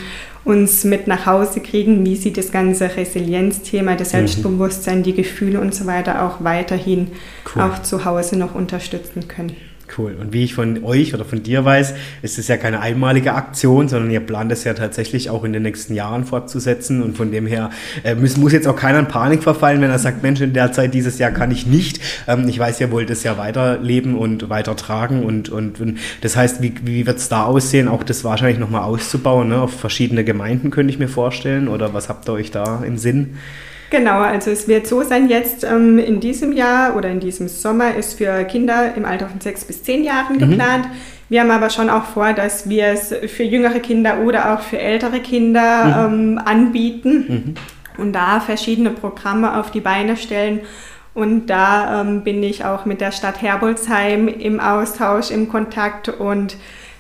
uns 0.45 0.85
mit 0.85 1.07
nach 1.07 1.27
Hause 1.27 1.61
kriegen, 1.61 2.07
wie 2.07 2.17
sie 2.17 2.33
das 2.33 2.51
ganze 2.51 2.97
Resilienzthema, 2.97 3.97
das 3.97 4.09
mhm. 4.09 4.19
Selbstbewusstsein, 4.19 5.03
die 5.03 5.13
Gefühle 5.13 5.61
und 5.61 5.75
so 5.75 5.87
weiter 5.87 6.25
auch 6.25 6.43
weiterhin 6.43 7.09
cool. 7.55 7.63
auch 7.63 7.83
zu 7.83 8.05
Hause 8.05 8.39
noch 8.39 8.55
unterstützen 8.55 9.29
können. 9.29 9.55
Cool. 9.99 10.17
Und 10.21 10.33
wie 10.33 10.45
ich 10.45 10.55
von 10.55 10.85
euch 10.85 11.13
oder 11.13 11.25
von 11.25 11.43
dir 11.43 11.65
weiß, 11.65 11.93
ist 12.23 12.39
es 12.39 12.47
ja 12.47 12.57
keine 12.57 12.81
einmalige 12.81 13.35
Aktion, 13.35 13.89
sondern 13.89 14.13
ihr 14.13 14.21
plant 14.21 14.53
es 14.53 14.63
ja 14.63 14.73
tatsächlich 14.73 15.29
auch 15.29 15.43
in 15.43 15.53
den 15.53 15.65
nächsten 15.65 15.93
Jahren 15.93 16.25
fortzusetzen. 16.25 17.03
Und 17.03 17.17
von 17.17 17.33
dem 17.33 17.49
her 17.49 17.71
äh, 18.05 18.15
muss, 18.15 18.37
muss 18.37 18.53
jetzt 18.53 18.69
auch 18.69 18.77
keiner 18.77 19.01
in 19.01 19.09
Panik 19.09 19.43
verfallen, 19.43 19.81
wenn 19.81 19.91
er 19.91 19.99
sagt, 19.99 20.23
Mensch, 20.23 20.41
in 20.41 20.53
der 20.53 20.71
Zeit 20.71 20.95
dieses 20.95 21.19
Jahr 21.19 21.33
kann 21.33 21.51
ich 21.51 21.67
nicht. 21.67 22.01
Ähm, 22.29 22.49
ich 22.49 22.61
weiß, 22.61 22.81
ihr 22.81 22.93
wollt 22.93 23.11
es 23.11 23.25
ja 23.25 23.39
weiterleben 23.39 24.17
und 24.17 24.49
weitertragen. 24.49 25.25
Und, 25.25 25.49
und, 25.49 25.81
und 25.81 25.99
das 26.21 26.37
heißt, 26.37 26.63
wie, 26.63 26.75
wie 26.85 27.07
wird 27.07 27.19
es 27.19 27.29
da 27.29 27.43
aussehen, 27.43 27.89
auch 27.89 28.05
das 28.05 28.23
wahrscheinlich 28.23 28.61
nochmal 28.61 28.83
auszubauen, 28.83 29.49
ne? 29.49 29.63
auf 29.63 29.81
verschiedene 29.81 30.23
Gemeinden, 30.23 30.71
könnte 30.71 30.93
ich 30.93 31.01
mir 31.01 31.09
vorstellen. 31.09 31.67
Oder 31.67 31.93
was 31.93 32.09
habt 32.09 32.29
ihr 32.29 32.35
euch 32.35 32.53
da 32.53 32.85
im 32.85 32.99
Sinn? 32.99 33.35
Genau, 33.91 34.21
also 34.21 34.51
es 34.51 34.69
wird 34.69 34.87
so 34.87 35.03
sein, 35.03 35.29
jetzt 35.29 35.65
ähm, 35.65 35.99
in 35.99 36.21
diesem 36.21 36.53
Jahr 36.53 36.95
oder 36.95 37.09
in 37.09 37.21
diesem 37.21 37.49
Sommer 37.49 37.95
ist 37.95 38.19
für 38.19 38.45
Kinder 38.45 38.95
im 38.95 39.05
Alter 39.07 39.29
von 39.29 39.41
sechs 39.41 39.65
bis 39.65 39.83
zehn 39.83 40.05
Jahren 40.05 40.37
mhm. 40.37 40.51
geplant. 40.51 40.89
Wir 41.31 41.41
haben 41.41 41.51
aber 41.51 41.71
schon 41.71 41.89
auch 41.89 42.05
vor, 42.05 42.33
dass 42.33 42.69
wir 42.69 42.87
es 42.87 43.15
für 43.29 43.45
jüngere 43.45 43.81
Kinder 43.81 44.21
oder 44.21 44.55
auch 44.55 44.61
für 44.61 44.79
ältere 44.79 45.21
Kinder 45.21 46.09
mhm. 46.09 46.37
ähm, 46.37 46.41
anbieten 46.45 47.25
mhm. 47.29 47.55
und 48.03 48.13
da 48.13 48.41
verschiedene 48.41 48.91
Programme 48.91 49.59
auf 49.59 49.71
die 49.71 49.81
Beine 49.81 50.17
stellen. 50.17 50.61
Und 51.15 51.47
da 51.47 52.03
ähm, 52.03 52.23
bin 52.23 52.43
ich 52.43 52.65
auch 52.65 52.85
mit 52.85 53.01
der 53.01 53.11
Stadt 53.11 53.43
Herbolzheim 53.43 54.29
im 54.29 54.61
Austausch, 54.61 55.31
im 55.31 55.49
Kontakt 55.49 56.09
und 56.09 56.57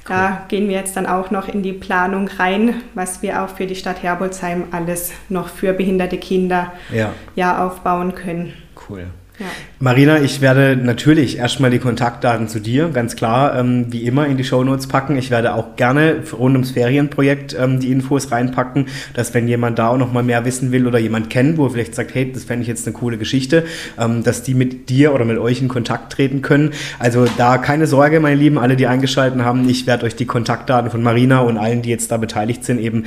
da 0.08 0.44
gehen 0.48 0.68
wir 0.68 0.76
jetzt 0.76 0.96
dann 0.96 1.06
auch 1.06 1.30
noch 1.30 1.48
in 1.48 1.62
die 1.62 1.72
Planung 1.72 2.28
rein, 2.38 2.82
was 2.94 3.22
wir 3.22 3.42
auch 3.42 3.48
für 3.48 3.66
die 3.66 3.74
Stadt 3.74 4.02
Herbolzheim 4.02 4.64
alles 4.70 5.12
noch 5.28 5.48
für 5.48 5.72
behinderte 5.72 6.18
Kinder 6.18 6.72
ja. 6.92 7.12
ja 7.34 7.66
aufbauen 7.66 8.14
können. 8.14 8.54
Cool. 8.88 9.06
Ja. 9.38 9.46
Marina, 9.78 10.20
ich 10.20 10.40
werde 10.40 10.76
natürlich 10.76 11.38
erstmal 11.38 11.70
die 11.70 11.78
Kontaktdaten 11.78 12.48
zu 12.48 12.58
dir, 12.58 12.88
ganz 12.88 13.14
klar, 13.14 13.56
ähm, 13.56 13.86
wie 13.90 14.04
immer 14.04 14.26
in 14.26 14.36
die 14.36 14.42
Shownotes 14.42 14.88
packen. 14.88 15.16
Ich 15.16 15.30
werde 15.30 15.54
auch 15.54 15.76
gerne 15.76 16.24
rund 16.32 16.54
ums 16.56 16.72
Ferienprojekt 16.72 17.56
ähm, 17.58 17.78
die 17.78 17.92
Infos 17.92 18.32
reinpacken, 18.32 18.86
dass 19.14 19.34
wenn 19.34 19.46
jemand 19.46 19.78
da 19.78 19.90
auch 19.90 19.96
noch 19.96 20.12
mal 20.12 20.24
mehr 20.24 20.44
wissen 20.44 20.72
will 20.72 20.88
oder 20.88 20.98
jemand 20.98 21.30
kennt, 21.30 21.56
wo 21.56 21.66
er 21.66 21.70
vielleicht 21.70 21.94
sagt, 21.94 22.14
hey, 22.14 22.32
das 22.32 22.44
fände 22.44 22.62
ich 22.62 22.68
jetzt 22.68 22.88
eine 22.88 22.94
coole 22.94 23.16
Geschichte, 23.16 23.64
ähm, 23.96 24.24
dass 24.24 24.42
die 24.42 24.54
mit 24.54 24.88
dir 24.88 25.14
oder 25.14 25.24
mit 25.24 25.38
euch 25.38 25.62
in 25.62 25.68
Kontakt 25.68 26.12
treten 26.12 26.42
können. 26.42 26.72
Also 26.98 27.26
da 27.36 27.58
keine 27.58 27.86
Sorge, 27.86 28.18
meine 28.18 28.36
Lieben, 28.36 28.58
alle, 28.58 28.74
die 28.74 28.88
eingeschaltet 28.88 29.40
haben, 29.42 29.68
ich 29.68 29.86
werde 29.86 30.06
euch 30.06 30.16
die 30.16 30.26
Kontaktdaten 30.26 30.90
von 30.90 31.02
Marina 31.02 31.40
und 31.40 31.58
allen, 31.58 31.82
die 31.82 31.90
jetzt 31.90 32.10
da 32.10 32.16
beteiligt 32.16 32.64
sind, 32.64 32.80
eben 32.80 33.04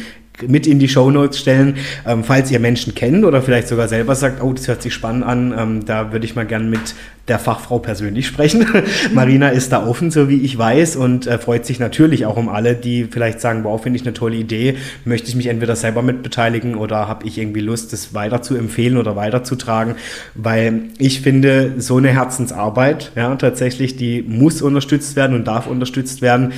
mit 0.47 0.67
in 0.67 0.79
die 0.79 0.87
Shownotes 0.87 1.39
stellen, 1.39 1.75
ähm, 2.07 2.23
falls 2.23 2.51
ihr 2.51 2.59
Menschen 2.59 2.95
kennt 2.95 3.25
oder 3.25 3.41
vielleicht 3.41 3.67
sogar 3.67 3.87
selber 3.87 4.15
sagt, 4.15 4.41
oh, 4.41 4.53
das 4.53 4.67
hört 4.67 4.81
sich 4.81 4.93
spannend 4.93 5.23
an, 5.23 5.53
ähm, 5.57 5.85
da 5.85 6.11
würde 6.11 6.25
ich 6.25 6.35
mal 6.35 6.45
gern 6.45 6.69
mit 6.69 6.95
der 7.27 7.39
Fachfrau 7.39 7.79
persönlich 7.79 8.27
sprechen. 8.27 8.65
Marina 9.13 9.49
ist 9.49 9.71
da 9.71 9.85
offen, 9.85 10.11
so 10.11 10.27
wie 10.27 10.41
ich 10.41 10.57
weiß, 10.57 10.95
und 10.95 11.27
äh, 11.27 11.37
freut 11.37 11.65
sich 11.65 11.79
natürlich 11.79 12.25
auch 12.25 12.35
um 12.35 12.49
alle, 12.49 12.75
die 12.75 13.05
vielleicht 13.05 13.39
sagen, 13.39 13.63
wow, 13.63 13.81
finde 13.81 13.97
ich 13.97 14.05
eine 14.05 14.13
tolle 14.13 14.35
Idee, 14.35 14.75
möchte 15.05 15.29
ich 15.29 15.35
mich 15.35 15.47
entweder 15.47 15.75
selber 15.75 16.01
mit 16.01 16.23
beteiligen 16.23 16.75
oder 16.75 17.07
habe 17.07 17.27
ich 17.27 17.37
irgendwie 17.37 17.61
Lust, 17.61 17.93
das 17.93 18.13
weiter 18.13 18.41
zu 18.41 18.55
empfehlen 18.55 18.97
oder 18.97 19.15
weiterzutragen, 19.15 19.95
weil 20.35 20.83
ich 20.97 21.21
finde, 21.21 21.75
so 21.77 21.97
eine 21.97 22.09
Herzensarbeit, 22.09 23.11
ja, 23.15 23.35
tatsächlich, 23.35 23.95
die 23.95 24.23
muss 24.23 24.61
unterstützt 24.61 25.15
werden 25.15 25.35
und 25.35 25.45
darf 25.47 25.67
unterstützt 25.67 26.21
werden 26.21 26.53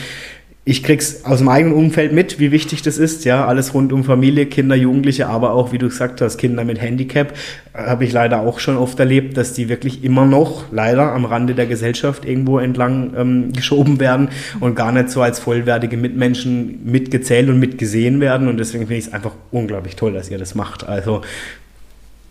ich 0.65 0.81
krieg's 0.81 1.25
aus 1.25 1.39
dem 1.39 1.49
eigenen 1.49 1.73
Umfeld 1.73 2.13
mit, 2.13 2.39
wie 2.39 2.51
wichtig 2.53 2.81
das 2.83 2.97
ist, 2.97 3.25
ja, 3.25 3.45
alles 3.45 3.73
rund 3.73 3.91
um 3.91 4.05
Familie, 4.05 4.45
Kinder, 4.45 4.75
Jugendliche, 4.75 5.27
aber 5.27 5.51
auch, 5.51 5.73
wie 5.73 5.77
du 5.77 5.89
gesagt 5.89 6.21
hast, 6.21 6.37
Kinder 6.37 6.63
mit 6.63 6.79
Handicap, 6.79 7.33
äh, 7.73 7.79
habe 7.79 8.05
ich 8.05 8.13
leider 8.13 8.39
auch 8.41 8.59
schon 8.59 8.77
oft 8.77 8.97
erlebt, 8.97 9.35
dass 9.35 9.53
die 9.53 9.67
wirklich 9.67 10.05
immer 10.05 10.25
noch 10.25 10.71
leider 10.71 11.11
am 11.11 11.25
Rande 11.25 11.53
der 11.53 11.65
Gesellschaft 11.65 12.23
irgendwo 12.23 12.59
entlang 12.59 13.13
ähm, 13.17 13.51
geschoben 13.51 13.99
werden 13.99 14.29
und 14.61 14.75
gar 14.75 14.93
nicht 14.93 15.09
so 15.09 15.21
als 15.21 15.39
vollwertige 15.39 15.97
Mitmenschen 15.97 16.79
mitgezählt 16.85 17.49
und 17.49 17.59
mitgesehen 17.59 18.21
werden. 18.21 18.47
Und 18.47 18.57
deswegen 18.57 18.85
finde 18.87 18.99
ich 18.99 19.07
es 19.07 19.13
einfach 19.13 19.33
unglaublich 19.51 19.97
toll, 19.97 20.13
dass 20.13 20.31
ihr 20.31 20.37
das 20.37 20.55
macht. 20.55 20.87
Also 20.87 21.23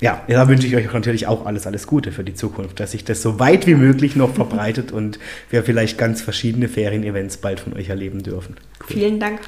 ja, 0.02 0.20
da 0.26 0.48
wünsche 0.48 0.66
ich 0.66 0.74
euch 0.74 0.92
natürlich 0.92 1.28
auch 1.28 1.46
alles, 1.46 1.66
alles 1.66 1.86
Gute 1.86 2.10
für 2.10 2.24
die 2.24 2.34
Zukunft, 2.34 2.80
dass 2.80 2.90
sich 2.90 3.04
das 3.04 3.22
so 3.22 3.38
weit 3.38 3.68
wie 3.68 3.76
möglich 3.76 4.16
noch 4.16 4.34
verbreitet 4.34 4.90
und 4.92 5.18
wir 5.48 5.62
vielleicht 5.62 5.96
ganz 5.96 6.20
verschiedene 6.20 6.68
Ferien-Events 6.68 7.36
bald 7.36 7.60
von 7.60 7.72
euch 7.74 7.88
erleben 7.88 8.22
dürfen. 8.22 8.56
Cool. 8.80 8.96
Vielen 8.96 9.20
Dank. 9.20 9.40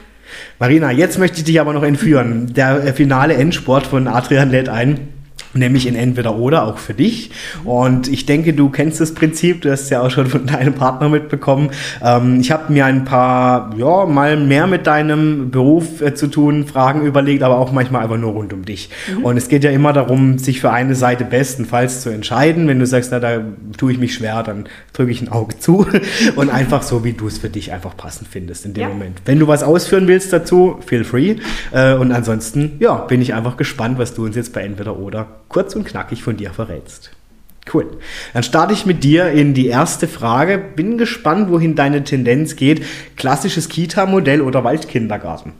Marina, 0.61 0.93
jetzt 0.93 1.19
möchte 1.19 1.39
ich 1.39 1.45
dich 1.45 1.61
aber 1.61 1.73
noch 1.73 1.83
entführen. 1.83 2.55
Der 2.55 2.85
äh, 2.85 2.93
finale 2.93 3.35
Endsport 3.35 3.87
von 3.87 4.07
Adrian 4.07 4.51
lädt 4.51 4.69
ein 4.69 5.09
nämlich 5.55 5.87
in 5.87 5.95
entweder 5.95 6.37
oder 6.37 6.65
auch 6.65 6.79
für 6.79 6.95
dich. 6.95 7.31
Und 7.65 8.09
ich 8.09 8.27
denke, 8.27 8.53
du 8.53 8.69
kennst 8.69 9.01
das 9.01 9.15
Prinzip, 9.15 9.63
du 9.63 9.71
hast 9.71 9.83
es 9.83 9.91
ja 9.91 10.03
auch 10.03 10.11
schon 10.11 10.27
von 10.27 10.47
deinem 10.55 10.75
Partner 10.75 11.09
mitbekommen. 11.09 11.71
Ähm, 12.03 12.41
ich 12.41 12.51
habe 12.51 12.73
mir 12.73 12.87
ein 12.87 13.05
paar, 13.05 13.75
ja, 13.77 14.07
mal 14.07 14.37
mehr 14.37 14.67
mit 14.67 14.87
deinem 14.87 15.51
Beruf 15.51 16.01
äh, 16.01 16.15
zu 16.15 16.27
tun, 16.29 16.67
Fragen 16.67 17.03
überlegt, 17.03 17.43
aber 17.43 17.59
auch 17.59 17.73
manchmal 17.73 18.03
einfach 18.03 18.19
nur 18.19 18.33
rund 18.33 18.53
um 18.53 18.65
dich. 18.65 18.91
Mhm. 19.09 19.25
Und 19.25 19.37
es 19.37 19.49
geht 19.49 19.65
ja 19.65 19.71
immer 19.71 19.93
darum, 19.93 20.39
sich 20.39 20.61
für 20.61 20.71
eine 20.71 20.95
Seite 20.95 21.25
bestenfalls 21.25 22.03
zu 22.03 22.11
entscheiden. 22.11 22.69
Wenn 22.69 22.79
du 22.79 22.87
sagst, 22.87 23.11
na, 23.13 23.21
da 23.21 23.41
tue 23.77 23.93
ich 23.93 23.99
mich 23.99 24.15
schwer, 24.15 24.43
dann 24.43 24.65
drücke 24.93 25.11
ich 25.11 25.23
ein 25.23 25.29
Auge 25.29 25.59
zu 25.59 25.87
und 26.37 26.51
einfach 26.51 26.83
so, 26.83 27.05
wie 27.05 27.13
du 27.13 27.27
es 27.27 27.39
für 27.39 27.51
dich 27.51 27.73
einfach 27.73 27.97
passend 27.97 28.29
findest 28.29 28.67
in 28.67 28.75
dem 28.75 28.83
ja. 28.83 28.89
Moment. 28.89 29.23
Wenn 29.25 29.39
du 29.39 29.49
was 29.49 29.63
ausführen 29.63 30.09
willst 30.09 30.33
dazu, 30.33 30.79
feel 30.87 31.05
free. 31.05 31.37
Äh, 31.73 31.95
und 31.95 32.13
ansonsten, 32.13 32.73
ja, 32.81 32.95
bin 32.97 33.21
ich 33.21 33.35
einfach 33.35 33.57
gespannt, 33.57 33.99
was 33.99 34.15
du 34.15 34.25
uns 34.25 34.37
jetzt 34.37 34.53
bei 34.53 34.63
entweder 34.63 34.99
oder 34.99 35.27
kurz 35.55 35.77
und 35.77 35.85
knackig 35.85 36.25
von 36.25 36.37
dir 36.37 36.51
verrätst. 36.51 37.13
Cool. 37.73 37.87
Dann 38.35 38.43
starte 38.43 38.75
ich 38.75 38.87
mit 38.87 39.05
dir 39.05 39.31
in 39.31 39.55
die 39.55 39.69
erste 39.69 40.09
Frage. 40.09 40.59
Bin 40.59 40.99
gespannt, 40.99 41.49
wohin 41.49 41.77
deine 41.77 42.03
Tendenz 42.03 42.57
geht. 42.57 42.85
Klassisches 43.17 43.69
Kita-Modell 43.69 44.43
oder 44.43 44.65
Waldkindergarten? 44.65 45.53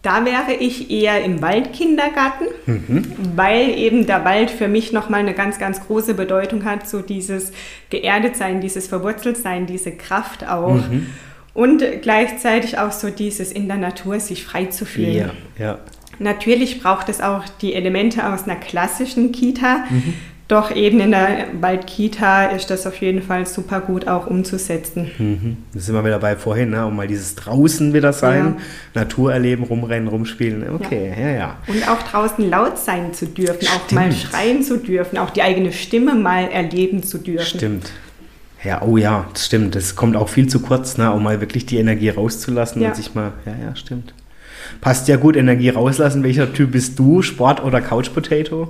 Da 0.00 0.24
wäre 0.24 0.54
ich 0.58 0.90
eher 0.90 1.22
im 1.22 1.42
Waldkindergarten, 1.42 2.46
mhm. 2.64 3.04
weil 3.36 3.78
eben 3.78 4.06
der 4.06 4.24
Wald 4.24 4.50
für 4.50 4.66
mich 4.66 4.90
nochmal 4.90 5.20
eine 5.20 5.34
ganz, 5.34 5.58
ganz 5.58 5.86
große 5.86 6.14
Bedeutung 6.14 6.64
hat. 6.64 6.88
So 6.88 7.02
dieses 7.02 7.52
Geerdetsein, 7.90 8.62
dieses 8.62 8.88
Verwurzeltsein, 8.88 9.66
diese 9.66 9.92
Kraft 9.92 10.48
auch. 10.48 10.88
Mhm. 10.88 11.08
Und 11.52 11.84
gleichzeitig 12.00 12.78
auch 12.78 12.92
so 12.92 13.10
dieses 13.10 13.52
in 13.52 13.68
der 13.68 13.76
Natur 13.76 14.18
sich 14.18 14.44
frei 14.44 14.64
zu 14.66 14.86
fühlen. 14.86 15.30
Ja, 15.58 15.64
ja. 15.64 15.78
Natürlich 16.20 16.82
braucht 16.82 17.08
es 17.08 17.20
auch 17.20 17.44
die 17.62 17.74
Elemente 17.74 18.30
aus 18.30 18.44
einer 18.44 18.56
klassischen 18.56 19.32
Kita. 19.32 19.84
Mhm. 19.88 20.14
Doch 20.48 20.74
eben 20.74 20.98
in 20.98 21.12
der 21.12 21.46
Waldkita 21.60 22.46
ist 22.46 22.70
das 22.70 22.84
auf 22.84 22.96
jeden 22.96 23.22
Fall 23.22 23.46
super 23.46 23.80
gut 23.80 24.08
auch 24.08 24.26
umzusetzen. 24.26 25.10
Mhm. 25.16 25.56
Das 25.72 25.86
sind 25.86 25.94
wir 25.94 26.04
wieder 26.04 26.18
bei 26.18 26.34
vorhin, 26.34 26.70
ne? 26.70 26.84
um 26.84 26.96
mal 26.96 27.06
dieses 27.06 27.36
draußen 27.36 27.94
wieder 27.94 28.12
sein, 28.12 28.56
ja. 28.94 29.00
Natur 29.02 29.32
erleben, 29.32 29.62
rumrennen, 29.62 30.08
rumspielen. 30.08 30.68
Okay, 30.74 31.14
ja. 31.16 31.28
ja, 31.28 31.30
ja. 31.30 31.56
Und 31.68 31.88
auch 31.88 32.02
draußen 32.02 32.50
laut 32.50 32.78
sein 32.78 33.14
zu 33.14 33.26
dürfen, 33.26 33.64
Stimmt. 33.64 33.80
auch 33.80 33.92
mal 33.92 34.12
schreien 34.12 34.62
zu 34.64 34.78
dürfen, 34.78 35.18
auch 35.18 35.30
die 35.30 35.42
eigene 35.42 35.72
Stimme 35.72 36.16
mal 36.16 36.48
erleben 36.48 37.04
zu 37.04 37.18
dürfen. 37.18 37.58
Stimmt. 37.58 37.92
Ja, 38.64 38.82
oh 38.82 38.96
ja, 38.96 39.26
das 39.32 39.46
stimmt. 39.46 39.76
Das 39.76 39.94
kommt 39.94 40.16
auch 40.16 40.28
viel 40.28 40.48
zu 40.48 40.60
kurz, 40.60 40.98
ne? 40.98 41.12
um 41.12 41.22
mal 41.22 41.40
wirklich 41.40 41.64
die 41.64 41.78
Energie 41.78 42.10
rauszulassen 42.10 42.82
ja. 42.82 42.88
und 42.88 42.96
sich 42.96 43.14
mal, 43.14 43.32
ja, 43.46 43.52
ja, 43.52 43.76
stimmt. 43.76 44.12
Passt 44.80 45.08
ja 45.08 45.16
gut, 45.16 45.36
Energie 45.36 45.70
rauslassen. 45.70 46.22
Welcher 46.22 46.52
Typ 46.52 46.72
bist 46.72 46.98
du? 46.98 47.22
Sport 47.22 47.62
oder 47.62 47.80
Couch 47.80 48.12
Potato? 48.12 48.68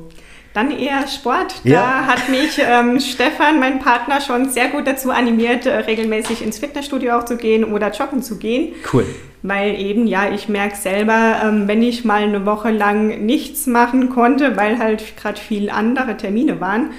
Dann 0.52 0.76
eher 0.76 1.06
Sport. 1.06 1.60
Da 1.64 1.70
ja. 1.70 2.06
hat 2.06 2.28
mich 2.28 2.58
ähm, 2.58 2.98
Stefan, 2.98 3.60
mein 3.60 3.78
Partner, 3.78 4.20
schon 4.20 4.50
sehr 4.50 4.68
gut 4.68 4.86
dazu 4.86 5.10
animiert, 5.10 5.64
äh, 5.66 5.76
regelmäßig 5.76 6.42
ins 6.42 6.58
Fitnessstudio 6.58 7.16
auch 7.18 7.24
zu 7.24 7.36
gehen 7.36 7.62
oder 7.62 7.92
joggen 7.92 8.20
zu 8.20 8.38
gehen. 8.38 8.74
Cool. 8.92 9.06
Weil 9.42 9.78
eben, 9.80 10.08
ja, 10.08 10.32
ich 10.32 10.48
merke 10.48 10.76
selber, 10.76 11.40
ähm, 11.44 11.68
wenn 11.68 11.82
ich 11.82 12.04
mal 12.04 12.24
eine 12.24 12.46
Woche 12.46 12.70
lang 12.70 13.24
nichts 13.24 13.68
machen 13.68 14.10
konnte, 14.10 14.56
weil 14.56 14.78
halt 14.78 15.16
gerade 15.16 15.40
viel 15.40 15.70
andere 15.70 16.16
Termine 16.16 16.60
waren, 16.60 16.90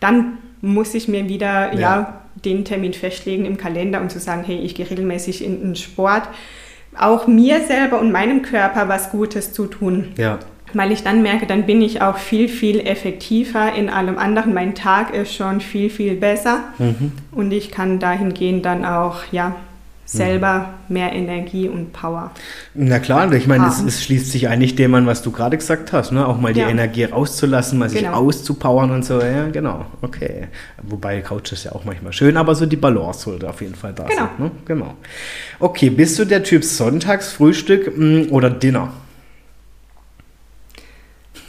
dann 0.00 0.38
muss 0.62 0.94
ich 0.94 1.06
mir 1.06 1.28
wieder, 1.28 1.74
ja. 1.74 1.80
ja, 1.80 2.20
den 2.42 2.64
Termin 2.64 2.94
festlegen 2.94 3.44
im 3.44 3.58
Kalender 3.58 4.00
und 4.00 4.10
zu 4.10 4.18
sagen, 4.18 4.44
hey, 4.44 4.58
ich 4.58 4.74
gehe 4.74 4.88
regelmäßig 4.88 5.44
in 5.44 5.60
den 5.60 5.76
Sport 5.76 6.28
auch 6.98 7.26
mir 7.26 7.60
selber 7.66 8.00
und 8.00 8.12
meinem 8.12 8.42
Körper 8.42 8.88
was 8.88 9.10
Gutes 9.10 9.52
zu 9.52 9.66
tun. 9.66 10.12
Ja. 10.16 10.38
Weil 10.72 10.90
ich 10.90 11.04
dann 11.04 11.22
merke, 11.22 11.46
dann 11.46 11.66
bin 11.66 11.82
ich 11.82 12.02
auch 12.02 12.18
viel, 12.18 12.48
viel 12.48 12.80
effektiver 12.80 13.72
in 13.74 13.88
allem 13.88 14.18
anderen. 14.18 14.54
Mein 14.54 14.74
Tag 14.74 15.14
ist 15.14 15.34
schon 15.34 15.60
viel, 15.60 15.88
viel 15.88 16.16
besser 16.16 16.60
mhm. 16.78 17.12
und 17.32 17.52
ich 17.52 17.70
kann 17.70 18.00
dahingehend 18.00 18.64
dann 18.64 18.84
auch, 18.84 19.20
ja, 19.30 19.54
selber 20.04 20.74
mehr 20.88 21.12
Energie 21.12 21.68
und 21.68 21.92
Power. 21.92 22.30
Na 22.74 22.98
klar, 22.98 23.32
ich 23.32 23.46
meine, 23.46 23.66
es, 23.66 23.82
es, 23.82 24.02
schließt 24.04 24.30
sich 24.30 24.48
eigentlich 24.48 24.76
dem 24.76 24.94
an, 24.94 25.06
was 25.06 25.22
du 25.22 25.30
gerade 25.30 25.56
gesagt 25.56 25.92
hast, 25.92 26.12
ne? 26.12 26.26
auch 26.26 26.38
mal 26.38 26.52
die 26.52 26.60
ja. 26.60 26.68
Energie 26.68 27.04
rauszulassen, 27.04 27.78
mal 27.78 27.88
sich 27.88 28.02
genau. 28.02 28.14
auszupowern 28.14 28.90
und 28.90 29.04
so. 29.04 29.20
Ja, 29.20 29.48
genau, 29.48 29.86
okay. 30.02 30.48
Wobei 30.82 31.20
Couch 31.20 31.52
ist 31.52 31.64
ja 31.64 31.72
auch 31.72 31.84
manchmal 31.84 32.12
schön, 32.12 32.36
aber 32.36 32.54
so 32.54 32.66
die 32.66 32.76
Balance 32.76 33.20
sollte 33.20 33.48
auf 33.48 33.60
jeden 33.60 33.74
Fall 33.74 33.92
da 33.94 34.04
genau. 34.04 34.22
sein. 34.22 34.30
Ne? 34.38 34.50
Genau. 34.66 34.94
Okay, 35.58 35.90
bist 35.90 36.18
du 36.18 36.24
der 36.24 36.42
Typ 36.42 36.64
Sonntagsfrühstück 36.64 37.96
mm, 37.96 38.32
oder 38.32 38.50
Dinner? 38.50 38.92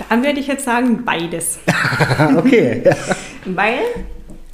Dann 0.09 0.23
würde 0.23 0.39
ich 0.39 0.47
jetzt 0.47 0.65
sagen 0.65 1.03
beides. 1.03 1.59
okay. 2.37 2.83
Weil 3.45 3.79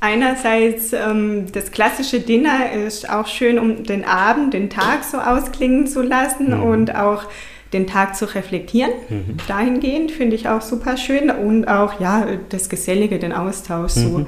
Einerseits 0.04 0.94
ähm, 0.94 1.46
das 1.52 1.72
klassische 1.72 2.20
Dinner 2.20 2.72
ist 2.72 3.08
auch 3.08 3.28
schön, 3.28 3.60
um 3.60 3.84
den 3.84 4.04
Abend, 4.04 4.56
den 4.56 4.72
Tag 4.72 5.04
so 5.04 5.20
ausklingen 5.20 5.86
zu 5.86 6.02
lassen 6.02 6.58
mhm. 6.58 6.64
und 6.64 6.96
auch 6.96 7.26
den 7.72 7.86
Tag 7.86 8.16
zu 8.16 8.26
reflektieren. 8.34 8.92
Mhm. 9.10 9.38
Dahingehend 9.48 10.12
finde 10.12 10.36
ich 10.36 10.50
auch 10.50 10.62
super 10.62 10.98
schön 10.98 11.30
und 11.30 11.68
auch 11.68 12.00
ja 12.00 12.26
das 12.50 12.68
Gesellige, 12.68 13.20
den 13.20 13.32
Austausch 13.32 13.96
mhm. 13.96 14.02
so 14.02 14.26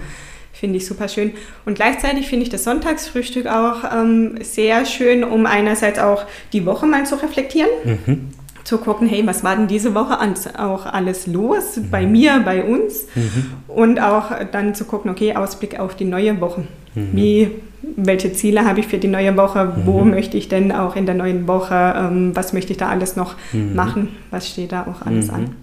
finde 0.53 0.77
ich 0.77 0.85
super 0.85 1.07
schön. 1.07 1.33
Und 1.65 1.73
gleichzeitig 1.73 2.27
finde 2.27 2.43
ich 2.43 2.49
das 2.49 2.63
Sonntagsfrühstück 2.63 3.47
auch 3.47 3.83
ähm, 3.91 4.35
sehr 4.41 4.85
schön, 4.85 5.23
um 5.23 5.47
einerseits 5.47 5.97
auch 5.97 6.25
die 6.53 6.67
Woche 6.67 6.85
mal 6.85 7.07
zu 7.07 7.15
reflektieren. 7.15 7.69
Mhm 7.83 8.29
zu 8.63 8.77
gucken, 8.77 9.07
hey, 9.07 9.25
was 9.25 9.43
war 9.43 9.55
denn 9.55 9.67
diese 9.67 9.93
Woche 9.93 10.17
auch 10.57 10.85
alles 10.85 11.27
los 11.27 11.77
mhm. 11.77 11.89
bei 11.89 12.05
mir, 12.05 12.41
bei 12.43 12.63
uns 12.63 13.07
mhm. 13.15 13.45
und 13.67 13.99
auch 13.99 14.31
dann 14.51 14.75
zu 14.75 14.85
gucken, 14.85 15.11
okay, 15.11 15.35
Ausblick 15.35 15.79
auf 15.79 15.95
die 15.95 16.05
neue 16.05 16.39
Woche. 16.39 16.65
Mhm. 16.95 17.09
Wie, 17.13 17.51
welche 17.97 18.31
Ziele 18.33 18.65
habe 18.65 18.79
ich 18.79 18.87
für 18.87 18.97
die 18.97 19.07
neue 19.07 19.35
Woche? 19.35 19.73
Wo 19.85 20.01
mhm. 20.01 20.11
möchte 20.11 20.37
ich 20.37 20.47
denn 20.47 20.71
auch 20.71 20.95
in 20.95 21.05
der 21.05 21.15
neuen 21.15 21.47
Woche, 21.47 21.93
ähm, 21.97 22.31
was 22.35 22.53
möchte 22.53 22.71
ich 22.71 22.77
da 22.77 22.89
alles 22.89 23.15
noch 23.15 23.35
mhm. 23.51 23.75
machen? 23.75 24.09
Was 24.31 24.47
steht 24.47 24.71
da 24.71 24.83
auch 24.83 25.05
alles 25.05 25.29
an? 25.29 25.41
Mhm. 25.41 25.55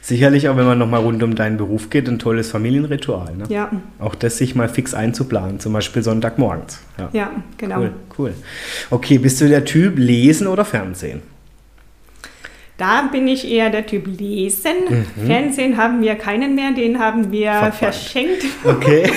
Sicherlich 0.00 0.48
auch, 0.48 0.56
wenn 0.56 0.66
man 0.66 0.78
nochmal 0.78 1.00
rund 1.00 1.20
um 1.24 1.34
deinen 1.34 1.56
Beruf 1.56 1.90
geht, 1.90 2.08
ein 2.08 2.20
tolles 2.20 2.50
Familienritual. 2.50 3.34
Ne? 3.36 3.44
Ja. 3.48 3.70
Auch 3.98 4.14
das 4.14 4.38
sich 4.38 4.54
mal 4.54 4.68
fix 4.68 4.94
einzuplanen, 4.94 5.58
zum 5.58 5.72
Beispiel 5.72 6.02
Sonntagmorgens. 6.02 6.78
Ja, 6.96 7.08
ja 7.12 7.30
genau. 7.58 7.80
Cool, 7.80 7.90
cool. 8.18 8.34
Okay, 8.90 9.18
bist 9.18 9.40
du 9.40 9.48
der 9.48 9.64
Typ 9.64 9.98
Lesen 9.98 10.46
oder 10.46 10.64
Fernsehen? 10.64 11.22
Da 12.76 13.02
bin 13.02 13.28
ich 13.28 13.48
eher 13.48 13.70
der 13.70 13.86
Typ 13.86 14.06
Lesen. 14.06 14.72
Mhm. 14.88 15.26
Fernsehen 15.26 15.76
haben 15.76 16.02
wir 16.02 16.16
keinen 16.16 16.56
mehr, 16.56 16.72
den 16.72 16.98
haben 16.98 17.30
wir 17.30 17.52
Verfallt. 17.52 17.74
verschenkt. 17.74 18.44
Okay. 18.64 19.04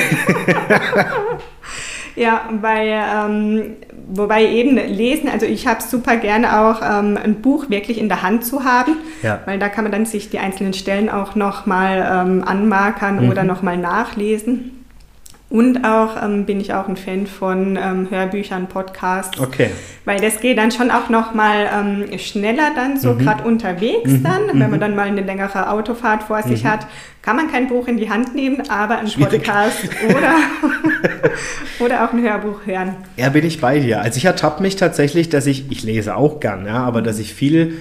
ja, 2.15 2.49
weil, 2.61 2.87
ähm, 2.87 3.77
wobei 4.07 4.45
eben 4.45 4.75
Lesen, 4.75 5.27
also 5.27 5.47
ich 5.47 5.65
habe 5.65 5.81
super 5.81 6.17
gerne 6.17 6.61
auch 6.61 6.81
ähm, 6.83 7.17
ein 7.21 7.41
Buch 7.41 7.67
wirklich 7.69 7.97
in 7.97 8.09
der 8.09 8.21
Hand 8.21 8.45
zu 8.45 8.63
haben, 8.63 8.97
ja. 9.23 9.39
weil 9.45 9.57
da 9.57 9.69
kann 9.69 9.85
man 9.85 9.91
dann 9.91 10.05
sich 10.05 10.29
die 10.29 10.37
einzelnen 10.37 10.73
Stellen 10.73 11.09
auch 11.09 11.33
nochmal 11.33 12.07
ähm, 12.11 12.43
anmarkern 12.43 13.23
mhm. 13.23 13.31
oder 13.31 13.43
nochmal 13.43 13.77
nachlesen. 13.77 14.76
Und 15.49 15.85
auch 15.85 16.21
ähm, 16.21 16.45
bin 16.45 16.59
ich 16.59 16.73
auch 16.73 16.89
ein 16.89 16.97
Fan 16.97 17.25
von 17.25 17.79
ähm, 17.81 18.07
Hörbüchern, 18.09 18.67
Podcasts. 18.67 19.39
Okay. 19.39 19.69
Weil 20.03 20.19
das 20.19 20.41
geht 20.41 20.57
dann 20.57 20.71
schon 20.71 20.91
auch 20.91 21.07
nochmal 21.07 21.69
ähm, 21.73 22.19
schneller 22.19 22.71
dann, 22.75 22.99
so 22.99 23.13
mhm. 23.13 23.19
gerade 23.19 23.45
unterwegs 23.45 24.11
mhm. 24.11 24.23
dann. 24.23 24.47
Wenn 24.47 24.59
man 24.59 24.71
mhm. 24.71 24.79
dann 24.79 24.95
mal 24.95 25.07
eine 25.07 25.21
längere 25.21 25.69
Autofahrt 25.69 26.23
vor 26.23 26.43
sich 26.43 26.65
mhm. 26.65 26.69
hat, 26.69 26.87
kann 27.21 27.37
man 27.37 27.49
kein 27.49 27.67
Buch 27.69 27.87
in 27.87 27.95
die 27.95 28.09
Hand 28.09 28.35
nehmen, 28.35 28.69
aber 28.69 28.97
ein 28.97 29.07
Schwierig. 29.07 29.43
Podcast 29.43 29.87
oder, 30.09 30.35
oder 31.79 32.05
auch 32.05 32.11
ein 32.11 32.21
Hörbuch 32.21 32.65
hören. 32.65 32.95
Ja, 33.15 33.29
bin 33.29 33.45
ich 33.45 33.61
bei 33.61 33.79
dir. 33.79 34.01
Also 34.01 34.17
ich 34.17 34.25
ertappe 34.25 34.61
mich 34.61 34.75
tatsächlich, 34.75 35.29
dass 35.29 35.45
ich, 35.45 35.71
ich 35.71 35.81
lese 35.83 36.17
auch 36.17 36.41
gern, 36.41 36.65
ja, 36.65 36.83
aber 36.83 37.01
dass 37.01 37.19
ich 37.19 37.33
viel 37.33 37.77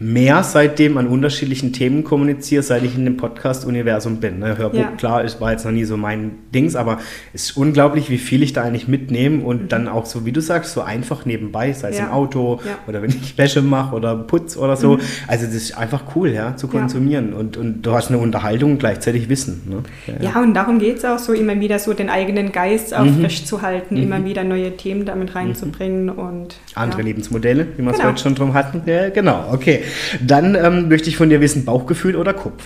mehr 0.00 0.42
seitdem 0.42 0.98
an 0.98 1.06
unterschiedlichen 1.06 1.72
Themen 1.72 2.02
kommuniziere, 2.02 2.64
seit 2.64 2.82
ich 2.82 2.96
in 2.96 3.04
dem 3.04 3.16
Podcast-Universum 3.16 4.16
bin. 4.16 4.40
Ne? 4.40 4.58
Hörbuch, 4.58 4.78
ja. 4.78 4.92
klar, 4.96 5.22
ist, 5.22 5.40
war 5.40 5.52
jetzt 5.52 5.64
noch 5.64 5.70
nie 5.70 5.84
so 5.84 5.96
mein 5.96 6.32
Dings, 6.52 6.74
aber 6.74 6.98
es 7.32 7.44
ist 7.44 7.56
unglaublich, 7.56 8.10
wie 8.10 8.18
viel 8.18 8.42
ich 8.42 8.52
da 8.52 8.62
eigentlich 8.62 8.88
mitnehme 8.88 9.44
und 9.44 9.62
mhm. 9.62 9.68
dann 9.68 9.86
auch 9.86 10.06
so, 10.06 10.26
wie 10.26 10.32
du 10.32 10.40
sagst, 10.40 10.72
so 10.72 10.80
einfach 10.80 11.26
nebenbei, 11.26 11.72
sei 11.72 11.90
es 11.90 11.98
ja. 11.98 12.06
im 12.06 12.10
Auto 12.10 12.60
ja. 12.64 12.76
oder 12.88 13.02
wenn 13.02 13.10
ich 13.10 13.38
Wäsche 13.38 13.62
mache 13.62 13.94
oder 13.94 14.16
Putz 14.16 14.56
oder 14.56 14.76
so. 14.76 14.94
Mhm. 14.94 15.00
Also 15.28 15.46
das 15.46 15.54
ist 15.54 15.78
einfach 15.78 16.02
cool, 16.16 16.30
ja, 16.30 16.56
zu 16.56 16.66
konsumieren 16.66 17.32
und, 17.32 17.56
und 17.56 17.82
du 17.82 17.92
hast 17.92 18.08
eine 18.08 18.18
Unterhaltung 18.18 18.72
und 18.72 18.78
gleichzeitig 18.78 19.28
Wissen. 19.28 19.62
Ne? 19.66 19.82
Ja, 20.20 20.42
und 20.42 20.54
darum 20.54 20.80
geht 20.80 20.98
es 20.98 21.04
auch 21.04 21.20
so, 21.20 21.32
immer 21.32 21.60
wieder 21.60 21.78
so 21.78 21.94
den 21.94 22.10
eigenen 22.10 22.50
Geist 22.50 22.94
auch 22.94 23.04
mhm. 23.04 23.20
frisch 23.20 23.44
zu 23.44 23.62
halten, 23.62 23.94
mhm. 23.94 24.02
immer 24.02 24.24
wieder 24.24 24.42
neue 24.42 24.76
Themen 24.76 25.04
damit 25.04 25.36
reinzubringen 25.36 26.10
und 26.10 26.56
andere 26.74 27.02
Lebensmodelle, 27.02 27.68
wie 27.76 27.82
wir 27.82 27.92
es 27.92 27.98
genau. 27.98 28.08
heute 28.08 28.22
schon 28.22 28.34
drum 28.34 28.54
hatten. 28.54 28.82
Ja, 28.86 29.10
genau, 29.10 29.50
okay. 29.52 29.83
Dann 30.20 30.54
ähm, 30.54 30.88
möchte 30.88 31.08
ich 31.08 31.16
von 31.16 31.28
dir 31.28 31.40
wissen, 31.40 31.64
Bauchgefühl 31.64 32.16
oder 32.16 32.34
Kopf? 32.34 32.62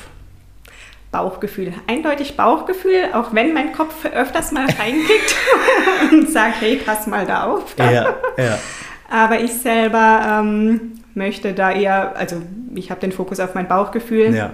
Bauchgefühl. 1.11 1.73
Eindeutig 1.86 2.36
Bauchgefühl, 2.36 3.09
auch 3.15 3.35
wenn 3.35 3.55
mein 3.55 3.73
Kopf 3.73 4.05
öfters 4.05 4.53
mal 4.53 4.66
reinkickt 4.66 5.35
und 6.12 6.28
sagt, 6.28 6.61
hey, 6.61 6.77
pass 6.85 7.07
mal 7.07 7.24
da 7.24 7.45
auf. 7.45 7.74
Ja, 7.78 8.16
ja. 8.36 8.59
Aber 9.11 9.40
ich 9.40 9.55
selber 9.55 10.40
ähm, 10.43 11.01
möchte 11.15 11.55
da 11.55 11.73
eher, 11.73 12.15
also 12.16 12.43
ich 12.74 12.90
habe 12.90 13.01
den 13.01 13.12
Fokus 13.12 13.40
auf 13.40 13.55
mein 13.55 13.66
Bauchgefühl. 13.66 14.35
Ja. 14.35 14.53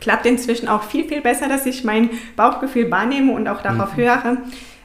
Klappt 0.00 0.26
inzwischen 0.26 0.66
auch 0.66 0.82
viel, 0.82 1.06
viel 1.06 1.20
besser, 1.20 1.48
dass 1.48 1.66
ich 1.66 1.84
mein 1.84 2.10
Bauchgefühl 2.36 2.90
wahrnehme 2.90 3.32
und 3.32 3.46
auch 3.46 3.62
darauf 3.62 3.96
mhm. 3.96 4.00
höre 4.00 4.36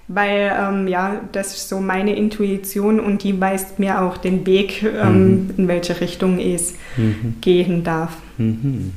weil 0.08 0.56
ähm, 0.58 0.88
ja, 0.88 1.22
das 1.32 1.54
ist 1.56 1.70
so 1.70 1.80
meine 1.80 2.16
Intuition 2.16 3.00
und 3.00 3.24
die 3.24 3.40
weist 3.40 3.80
mir 3.80 4.02
auch 4.02 4.18
den 4.18 4.46
Weg, 4.46 4.84
ähm, 4.84 5.48
mhm. 5.48 5.54
in 5.58 5.68
welche 5.68 6.00
Richtung 6.00 6.40
es 6.40 6.76
mhm. 6.96 7.36
gehen 7.42 7.84
darf. 7.84 8.18
Mhm. 8.38 8.94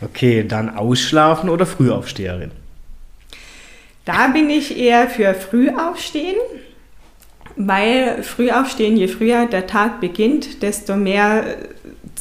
Okay, 0.00 0.44
dann 0.46 0.68
Ausschlafen 0.68 1.48
oder 1.48 1.66
Frühaufsteherin? 1.66 2.50
Da 4.04 4.28
bin 4.28 4.50
ich 4.50 4.76
eher 4.76 5.08
für 5.08 5.32
Frühaufstehen, 5.32 6.36
weil 7.56 8.22
Frühaufstehen, 8.24 8.96
je 8.96 9.06
früher 9.06 9.46
der 9.46 9.68
Tag 9.68 10.00
beginnt, 10.00 10.62
desto 10.62 10.96
mehr 10.96 11.44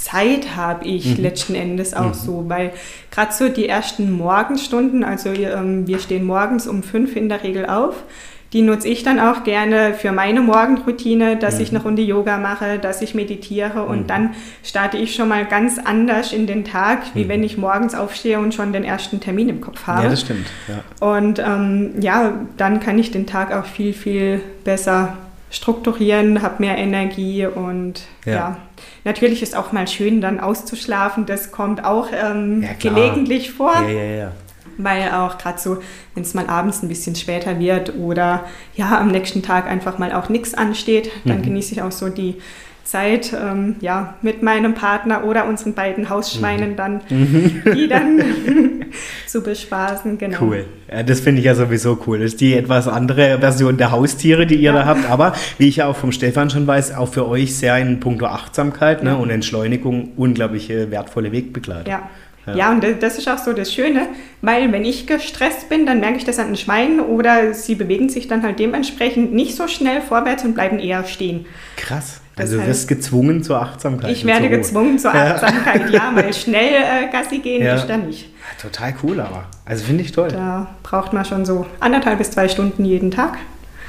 Zeit 0.01 0.55
habe 0.55 0.85
ich 0.85 1.17
mhm. 1.17 1.23
letzten 1.23 1.55
Endes 1.55 1.93
auch 1.93 2.07
mhm. 2.07 2.13
so, 2.13 2.45
weil 2.47 2.71
gerade 3.11 3.31
so 3.33 3.49
die 3.49 3.69
ersten 3.69 4.11
Morgenstunden, 4.11 5.03
also 5.03 5.29
ähm, 5.29 5.85
wir 5.85 5.99
stehen 5.99 6.25
morgens 6.25 6.67
um 6.67 6.81
fünf 6.81 7.15
in 7.15 7.29
der 7.29 7.43
Regel 7.43 7.67
auf, 7.67 8.03
die 8.51 8.63
nutze 8.63 8.87
ich 8.89 9.03
dann 9.03 9.19
auch 9.19 9.43
gerne 9.43 9.93
für 9.93 10.11
meine 10.11 10.41
Morgenroutine, 10.41 11.37
dass 11.37 11.55
mhm. 11.55 11.61
ich 11.61 11.69
eine 11.69 11.83
Runde 11.83 12.01
Yoga 12.01 12.37
mache, 12.37 12.79
dass 12.79 13.01
ich 13.01 13.13
meditiere 13.13 13.83
und 13.83 14.01
mhm. 14.01 14.07
dann 14.07 14.29
starte 14.63 14.97
ich 14.97 15.13
schon 15.13 15.29
mal 15.29 15.45
ganz 15.45 15.77
anders 15.77 16.33
in 16.33 16.47
den 16.47 16.65
Tag, 16.65 17.03
wie 17.13 17.25
mhm. 17.25 17.29
wenn 17.29 17.43
ich 17.43 17.57
morgens 17.57 17.93
aufstehe 17.93 18.39
und 18.39 18.55
schon 18.55 18.73
den 18.73 18.83
ersten 18.83 19.19
Termin 19.19 19.49
im 19.49 19.61
Kopf 19.61 19.85
habe. 19.85 20.03
Ja, 20.03 20.09
das 20.09 20.21
stimmt. 20.21 20.47
Ja. 20.67 21.07
Und 21.07 21.37
ähm, 21.37 21.93
ja, 22.01 22.33
dann 22.57 22.79
kann 22.79 22.97
ich 22.97 23.11
den 23.11 23.27
Tag 23.27 23.53
auch 23.53 23.65
viel, 23.65 23.93
viel 23.93 24.41
besser 24.63 25.17
strukturieren, 25.51 26.41
habe 26.41 26.55
mehr 26.59 26.77
Energie 26.77 27.45
und 27.45 28.01
ja. 28.25 28.33
ja. 28.33 28.57
Natürlich 29.03 29.43
ist 29.43 29.55
auch 29.55 29.71
mal 29.71 29.87
schön, 29.87 30.21
dann 30.21 30.39
auszuschlafen. 30.39 31.25
Das 31.25 31.51
kommt 31.51 31.83
auch 31.83 32.07
ähm, 32.11 32.63
ja, 32.63 32.69
gelegentlich 32.79 33.51
vor. 33.51 33.73
Ja, 33.73 33.89
ja, 33.89 34.03
ja. 34.03 34.31
Weil 34.77 35.11
auch 35.11 35.37
gerade 35.37 35.59
so, 35.59 35.77
wenn 36.15 36.23
es 36.23 36.33
mal 36.33 36.47
abends 36.47 36.81
ein 36.81 36.87
bisschen 36.87 37.15
später 37.15 37.59
wird 37.59 37.95
oder 37.95 38.45
ja, 38.75 38.97
am 38.99 39.09
nächsten 39.09 39.43
Tag 39.43 39.67
einfach 39.67 39.97
mal 39.99 40.13
auch 40.13 40.29
nichts 40.29 40.53
ansteht, 40.53 41.11
dann 41.25 41.39
mhm. 41.39 41.43
genieße 41.43 41.73
ich 41.73 41.81
auch 41.81 41.91
so 41.91 42.09
die 42.09 42.37
Zeit 42.83 43.33
ähm, 43.33 43.75
ja, 43.79 44.15
mit 44.21 44.43
meinem 44.43 44.73
Partner 44.73 45.23
oder 45.23 45.47
unseren 45.47 45.73
beiden 45.73 46.09
Hausschweinen 46.09 46.71
mhm. 46.71 46.75
dann, 46.75 47.01
mhm. 47.09 47.61
die 47.73 47.87
dann 47.87 48.21
zu 49.27 49.41
bespaßen. 49.41 50.17
Genau. 50.17 50.37
Cool. 50.41 50.65
Ja, 50.91 51.03
das 51.03 51.19
finde 51.19 51.39
ich 51.39 51.45
ja 51.45 51.55
sowieso 51.55 51.99
cool. 52.05 52.19
Das 52.19 52.31
ist 52.31 52.41
die 52.41 52.55
etwas 52.55 52.87
andere 52.87 53.39
Version 53.39 53.77
der 53.77 53.91
Haustiere, 53.91 54.45
die 54.45 54.55
ihr 54.55 54.73
ja. 54.73 54.73
da 54.73 54.85
habt. 54.85 55.09
Aber 55.09 55.33
wie 55.57 55.67
ich 55.67 55.77
ja 55.77 55.87
auch 55.87 55.95
vom 55.95 56.11
Stefan 56.11 56.49
schon 56.49 56.67
weiß, 56.67 56.95
auch 56.95 57.07
für 57.07 57.27
euch 57.27 57.55
sehr 57.55 57.77
in 57.77 57.99
puncto 57.99 58.25
Achtsamkeit 58.25 59.03
ne, 59.03 59.11
ja. 59.11 59.15
und 59.15 59.29
Entschleunigung 59.29 60.11
unglaubliche 60.17 60.91
wertvolle 60.91 61.31
Wegbegleitung. 61.31 61.91
Ja. 61.91 62.09
Ja. 62.47 62.55
ja, 62.55 62.71
und 62.71 62.83
das 63.01 63.19
ist 63.19 63.29
auch 63.29 63.37
so 63.37 63.53
das 63.53 63.71
Schöne, 63.71 64.07
weil 64.41 64.71
wenn 64.71 64.83
ich 64.83 65.05
gestresst 65.05 65.69
bin, 65.69 65.85
dann 65.85 65.99
merke 65.99 66.17
ich 66.17 66.25
das 66.25 66.39
an 66.39 66.47
den 66.47 66.57
Schweinen 66.57 66.99
oder 66.99 67.53
sie 67.53 67.75
bewegen 67.75 68.09
sich 68.09 68.27
dann 68.27 68.41
halt 68.41 68.57
dementsprechend 68.57 69.31
nicht 69.31 69.55
so 69.55 69.67
schnell 69.67 70.01
vorwärts 70.01 70.43
und 70.43 70.55
bleiben 70.55 70.79
eher 70.79 71.03
stehen. 71.05 71.45
Krass. 71.77 72.20
Also 72.35 72.57
du 72.57 72.65
wirst 72.65 72.87
gezwungen 72.87 73.43
zur 73.43 73.61
Achtsamkeit. 73.61 74.11
Ich 74.11 74.25
werde 74.25 74.49
gezwungen 74.49 74.97
zur 74.97 75.13
Achtsamkeit, 75.13 75.89
ja, 75.89 76.11
weil 76.15 76.33
schnell 76.33 76.73
äh, 76.73 77.11
Gassi 77.11 77.39
gehen 77.39 77.63
ja. 77.63 77.75
ist 77.75 77.87
da 77.87 77.97
nicht. 77.97 78.23
Ja, 78.23 78.69
total 78.69 78.93
cool, 79.03 79.19
aber. 79.19 79.45
Also 79.65 79.83
finde 79.83 80.03
ich 80.03 80.11
toll. 80.11 80.29
Da 80.29 80.67
braucht 80.81 81.13
man 81.13 81.25
schon 81.25 81.45
so 81.45 81.65
anderthalb 81.79 82.17
bis 82.17 82.31
zwei 82.31 82.47
Stunden 82.47 82.85
jeden 82.85 83.11
Tag. 83.11 83.37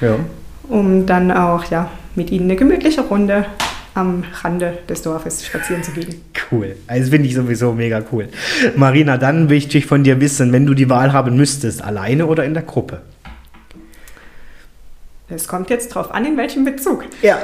Ja. 0.00 0.16
Um 0.68 1.06
dann 1.06 1.30
auch 1.30 1.64
ja, 1.70 1.90
mit 2.14 2.30
ihnen 2.30 2.44
eine 2.44 2.56
gemütliche 2.56 3.02
Runde 3.02 3.46
am 3.94 4.24
Rande 4.42 4.78
des 4.88 5.02
Dorfes 5.02 5.44
spazieren 5.44 5.82
zu 5.82 5.92
gehen. 5.92 6.22
Cool. 6.50 6.76
Also 6.86 7.10
finde 7.10 7.28
ich 7.28 7.34
sowieso 7.34 7.72
mega 7.72 8.02
cool. 8.10 8.28
Marina, 8.76 9.18
dann 9.18 9.46
möchte 9.46 9.78
ich 9.78 9.86
von 9.86 10.02
dir 10.02 10.20
wissen, 10.20 10.52
wenn 10.52 10.66
du 10.66 10.74
die 10.74 10.88
Wahl 10.88 11.12
haben 11.12 11.36
müsstest, 11.36 11.82
alleine 11.82 12.26
oder 12.26 12.44
in 12.44 12.54
der 12.54 12.62
Gruppe? 12.62 13.02
Es 15.28 15.48
kommt 15.48 15.70
jetzt 15.70 15.88
drauf 15.88 16.12
an, 16.12 16.24
in 16.24 16.36
welchem 16.36 16.64
Bezug. 16.64 17.04
Ja. 17.22 17.38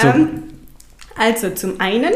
So. 0.00 0.08
Ähm, 0.08 0.42
also 1.16 1.50
zum 1.50 1.80
einen 1.80 2.12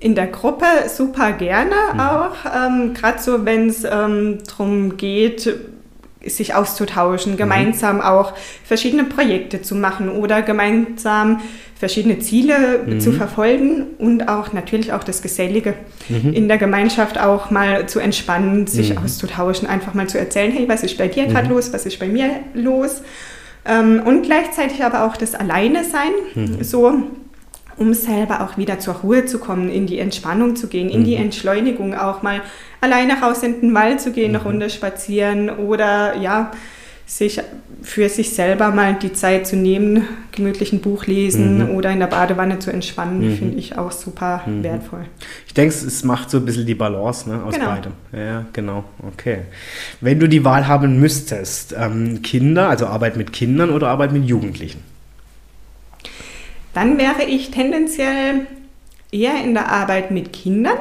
in 0.00 0.14
der 0.14 0.26
Gruppe 0.26 0.66
super 0.88 1.32
gerne 1.32 1.74
mhm. 1.94 2.00
auch, 2.00 2.34
ähm, 2.54 2.94
gerade 2.94 3.20
so, 3.20 3.44
wenn 3.44 3.68
es 3.68 3.84
ähm, 3.84 4.38
darum 4.46 4.96
geht, 4.96 5.48
sich 6.24 6.54
auszutauschen, 6.54 7.32
mhm. 7.32 7.36
gemeinsam 7.36 8.00
auch 8.00 8.32
verschiedene 8.64 9.04
Projekte 9.04 9.62
zu 9.62 9.74
machen 9.74 10.08
oder 10.08 10.42
gemeinsam 10.42 11.40
verschiedene 11.76 12.20
Ziele 12.20 12.84
mhm. 12.86 13.00
zu 13.00 13.12
verfolgen 13.12 13.86
und 13.98 14.28
auch 14.28 14.52
natürlich 14.52 14.92
auch 14.92 15.02
das 15.02 15.20
Gesellige 15.20 15.74
mhm. 16.08 16.32
in 16.32 16.46
der 16.46 16.58
Gemeinschaft 16.58 17.18
auch 17.18 17.50
mal 17.50 17.88
zu 17.88 17.98
entspannen, 17.98 18.68
sich 18.68 18.90
mhm. 18.90 18.98
auszutauschen, 18.98 19.66
einfach 19.66 19.94
mal 19.94 20.08
zu 20.08 20.18
erzählen, 20.18 20.52
hey, 20.52 20.68
was 20.68 20.84
ist 20.84 20.96
bei 20.96 21.08
dir 21.08 21.26
gerade 21.26 21.48
mhm. 21.48 21.54
los, 21.54 21.72
was 21.72 21.86
ist 21.86 21.98
bei 21.98 22.06
mir 22.06 22.30
los 22.54 23.02
ähm, 23.64 24.02
und 24.04 24.22
gleichzeitig 24.22 24.84
aber 24.84 25.04
auch 25.04 25.16
das 25.16 25.34
Alleine 25.34 25.84
sein, 25.84 26.10
mhm. 26.34 26.62
so 26.62 27.02
um 27.76 27.94
selber 27.94 28.42
auch 28.42 28.56
wieder 28.58 28.78
zur 28.78 28.94
Ruhe 28.94 29.24
zu 29.24 29.38
kommen, 29.38 29.68
in 29.68 29.86
die 29.86 29.98
Entspannung 29.98 30.56
zu 30.56 30.68
gehen, 30.68 30.90
in 30.90 31.00
mhm. 31.00 31.04
die 31.04 31.14
Entschleunigung 31.16 31.94
auch 31.94 32.22
mal 32.22 32.42
alleine 32.80 33.20
raus 33.20 33.42
in 33.42 33.60
den 33.60 33.74
Wald 33.74 34.00
zu 34.00 34.12
gehen, 34.12 34.30
eine 34.30 34.38
mhm. 34.38 34.46
Runde 34.46 34.70
spazieren 34.70 35.50
oder 35.50 36.16
ja, 36.16 36.50
sich 37.18 37.40
für 37.82 38.08
sich 38.08 38.30
selber 38.30 38.70
mal 38.70 38.94
die 38.94 39.12
Zeit 39.12 39.46
zu 39.46 39.54
nehmen, 39.54 40.08
gemütlich 40.30 40.72
ein 40.72 40.80
Buch 40.80 41.04
lesen 41.06 41.58
mhm. 41.58 41.74
oder 41.74 41.90
in 41.90 41.98
der 41.98 42.06
Badewanne 42.06 42.58
zu 42.58 42.72
entspannen, 42.72 43.32
mhm. 43.32 43.36
finde 43.36 43.58
ich 43.58 43.76
auch 43.76 43.92
super 43.92 44.42
mhm. 44.46 44.62
wertvoll. 44.62 45.04
Ich 45.46 45.52
denke, 45.52 45.74
es 45.74 46.04
macht 46.04 46.30
so 46.30 46.38
ein 46.38 46.46
bisschen 46.46 46.64
die 46.64 46.74
Balance 46.74 47.28
ne, 47.28 47.42
aus 47.44 47.54
genau. 47.54 47.66
beidem. 47.66 47.92
Ja, 48.12 48.46
genau. 48.54 48.84
Okay. 49.06 49.40
Wenn 50.00 50.20
du 50.20 50.26
die 50.26 50.42
Wahl 50.42 50.66
haben 50.66 51.00
müsstest, 51.00 51.74
ähm, 51.78 52.22
Kinder, 52.22 52.70
also 52.70 52.86
Arbeit 52.86 53.18
mit 53.18 53.32
Kindern 53.34 53.70
oder 53.70 53.88
Arbeit 53.88 54.12
mit 54.12 54.24
Jugendlichen? 54.24 54.82
Dann 56.72 56.96
wäre 56.96 57.24
ich 57.24 57.50
tendenziell 57.50 58.46
eher 59.10 59.44
in 59.44 59.52
der 59.52 59.70
Arbeit 59.70 60.10
mit 60.10 60.32
Kindern. 60.32 60.78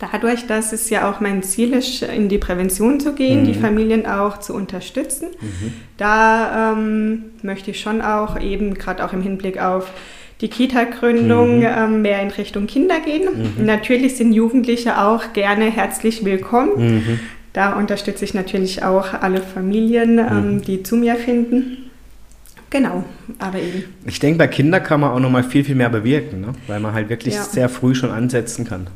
Dadurch, 0.00 0.46
dass 0.46 0.72
es 0.72 0.88
ja 0.88 1.10
auch 1.10 1.20
mein 1.20 1.42
Ziel 1.42 1.74
ist, 1.74 2.02
in 2.02 2.30
die 2.30 2.38
Prävention 2.38 3.00
zu 3.00 3.12
gehen, 3.12 3.42
mhm. 3.42 3.44
die 3.44 3.54
Familien 3.54 4.06
auch 4.06 4.38
zu 4.38 4.54
unterstützen, 4.54 5.28
mhm. 5.38 5.74
da 5.98 6.72
ähm, 6.72 7.24
möchte 7.42 7.70
ich 7.70 7.80
schon 7.80 8.00
auch 8.00 8.40
eben 8.40 8.74
gerade 8.74 9.04
auch 9.04 9.12
im 9.12 9.20
Hinblick 9.20 9.60
auf 9.60 9.92
die 10.40 10.48
Kita-Gründung 10.48 11.58
mhm. 11.58 11.66
ähm, 11.66 12.02
mehr 12.02 12.22
in 12.22 12.30
Richtung 12.30 12.66
Kinder 12.66 12.98
gehen. 13.00 13.56
Mhm. 13.58 13.66
Natürlich 13.66 14.16
sind 14.16 14.32
Jugendliche 14.32 14.98
auch 14.98 15.34
gerne 15.34 15.66
herzlich 15.66 16.24
willkommen. 16.24 16.94
Mhm. 16.94 17.20
Da 17.52 17.74
unterstütze 17.74 18.24
ich 18.24 18.32
natürlich 18.32 18.82
auch 18.82 19.12
alle 19.12 19.42
Familien, 19.42 20.18
ähm, 20.18 20.54
mhm. 20.54 20.62
die 20.62 20.82
zu 20.82 20.96
mir 20.96 21.16
finden. 21.16 21.89
Genau, 22.72 23.02
aber 23.40 23.58
eben. 23.58 23.82
Ich 24.06 24.20
denke, 24.20 24.38
bei 24.38 24.46
Kindern 24.46 24.84
kann 24.84 25.00
man 25.00 25.10
auch 25.10 25.18
noch 25.18 25.28
mal 25.30 25.42
viel, 25.42 25.64
viel 25.64 25.74
mehr 25.74 25.88
bewirken, 25.90 26.40
ne? 26.40 26.52
weil 26.68 26.78
man 26.78 26.94
halt 26.94 27.08
wirklich 27.08 27.34
Ja. 27.34 27.42
sehr 27.42 27.68
früh 27.68 27.96
schon 27.96 28.12
ansetzen 28.12 28.64
kann. 28.64 28.86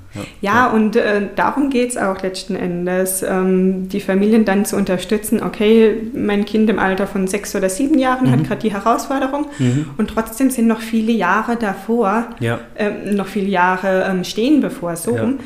Ja, 0.40 0.68
und 0.70 0.94
äh, 0.94 1.22
darum 1.34 1.70
geht 1.70 1.90
es 1.90 1.96
auch 1.96 2.22
letzten 2.22 2.54
Endes, 2.54 3.24
ähm, 3.24 3.88
die 3.88 3.98
Familien 3.98 4.44
dann 4.44 4.64
zu 4.64 4.76
unterstützen, 4.76 5.42
okay, 5.42 5.96
mein 6.14 6.44
Kind 6.44 6.70
im 6.70 6.78
Alter 6.78 7.08
von 7.08 7.26
sechs 7.26 7.56
oder 7.56 7.68
sieben 7.68 7.98
Jahren 7.98 8.28
Mhm. 8.28 8.30
hat 8.32 8.44
gerade 8.44 8.60
die 8.60 8.72
Herausforderung 8.72 9.46
und 9.98 10.08
trotzdem 10.08 10.50
sind 10.50 10.68
noch 10.68 10.80
viele 10.80 11.10
Jahre 11.10 11.56
davor, 11.56 12.26
Ja. 12.38 12.60
ähm, 12.76 13.16
noch 13.16 13.26
viele 13.26 13.48
Jahre 13.48 14.04
ähm, 14.08 14.22
stehen 14.22 14.60
bevor, 14.60 14.94
so 14.94 15.16
Ja. 15.16 15.22
rum, 15.22 15.40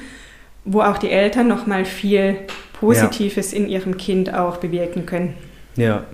wo 0.67 0.83
auch 0.83 0.99
die 0.99 1.09
Eltern 1.11 1.49
noch 1.49 1.67
mal 1.67 1.87
viel 1.87 2.37
Positives 2.79 3.55
in 3.55 3.67
ihrem 3.71 3.97
Kind 3.97 4.35
auch 4.35 4.59
bewirken 4.59 5.07
können. 5.07 5.33
Ja. 5.77 6.05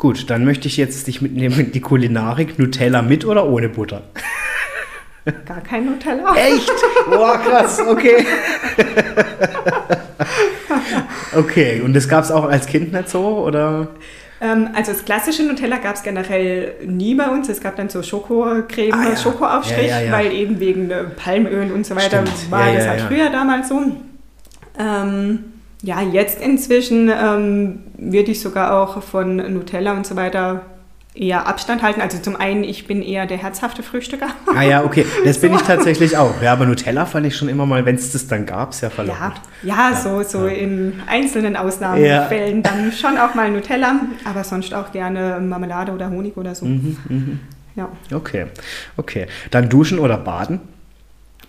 Gut, 0.00 0.30
dann 0.30 0.46
möchte 0.46 0.66
ich 0.66 0.78
jetzt 0.78 1.06
dich 1.08 1.20
mitnehmen 1.20 1.60
in 1.60 1.72
die 1.72 1.80
Kulinarik. 1.82 2.58
Nutella 2.58 3.02
mit 3.02 3.26
oder 3.26 3.46
ohne 3.46 3.68
Butter? 3.68 4.00
Gar 5.44 5.60
kein 5.60 5.84
Nutella. 5.84 6.34
Echt? 6.34 6.72
Boah, 7.10 7.36
krass, 7.38 7.78
okay. 7.86 8.24
okay, 11.36 11.82
und 11.82 11.94
das 11.94 12.08
gab 12.08 12.24
es 12.24 12.30
auch 12.32 12.44
als 12.44 12.64
Kind 12.66 12.94
nicht 12.94 13.10
so, 13.10 13.44
oder? 13.44 13.88
Ähm, 14.40 14.70
also 14.74 14.92
das 14.92 15.04
klassische 15.04 15.42
Nutella 15.42 15.76
gab 15.76 15.96
es 15.96 16.02
generell 16.02 16.76
nie 16.86 17.14
bei 17.14 17.28
uns. 17.28 17.50
Es 17.50 17.60
gab 17.60 17.76
dann 17.76 17.90
so 17.90 18.02
Schokocreme, 18.02 18.94
Ah, 18.94 19.10
ja. 19.10 19.16
Schokoaufstrich, 19.18 19.86
Ja, 19.88 20.00
ja, 20.00 20.12
weil 20.12 20.32
eben 20.32 20.60
wegen 20.60 20.90
Palmöl 21.22 21.72
und 21.72 21.84
so 21.84 21.94
weiter 21.94 22.24
Stimmt. 22.26 22.50
war 22.50 22.72
das 22.72 22.88
halt 22.88 23.02
früher 23.02 23.28
damals 23.28 23.68
so. 23.68 23.82
Ähm, 24.78 25.49
ja, 25.82 26.02
jetzt 26.02 26.40
inzwischen 26.40 27.08
ähm, 27.10 27.78
würde 27.96 28.32
ich 28.32 28.40
sogar 28.40 28.80
auch 28.80 29.02
von 29.02 29.36
Nutella 29.36 29.92
und 29.92 30.06
so 30.06 30.16
weiter 30.16 30.62
eher 31.12 31.48
Abstand 31.48 31.82
halten. 31.82 32.00
Also 32.00 32.18
zum 32.18 32.36
einen, 32.36 32.62
ich 32.62 32.86
bin 32.86 33.02
eher 33.02 33.26
der 33.26 33.36
herzhafte 33.38 33.82
Frühstücker. 33.82 34.28
Ah 34.54 34.62
ja, 34.62 34.84
okay, 34.84 35.04
das 35.24 35.38
bin 35.40 35.52
ich 35.54 35.60
tatsächlich 35.62 36.16
auch. 36.16 36.40
Ja, 36.40 36.52
aber 36.52 36.66
Nutella 36.66 37.04
fand 37.04 37.26
ich 37.26 37.36
schon 37.36 37.48
immer 37.48 37.66
mal, 37.66 37.84
wenn 37.84 37.96
es 37.96 38.12
das 38.12 38.28
dann 38.28 38.46
gab, 38.46 38.74
sehr 38.74 38.90
Ja, 38.90 38.94
verlockend. 38.94 39.40
ja, 39.64 39.94
so, 40.00 40.22
so 40.22 40.46
in 40.46 41.00
einzelnen 41.08 41.56
Ausnahmefällen 41.56 42.62
dann 42.62 42.92
schon 42.92 43.18
auch 43.18 43.34
mal 43.34 43.50
Nutella, 43.50 44.00
aber 44.24 44.44
sonst 44.44 44.72
auch 44.72 44.92
gerne 44.92 45.40
Marmelade 45.40 45.90
oder 45.92 46.10
Honig 46.10 46.36
oder 46.36 46.54
so. 46.54 46.66
Mhm, 46.66 47.40
Ja. 47.74 47.88
Okay, 48.14 48.46
okay. 48.96 49.26
Dann 49.50 49.68
duschen 49.68 49.98
oder 49.98 50.16
baden? 50.16 50.60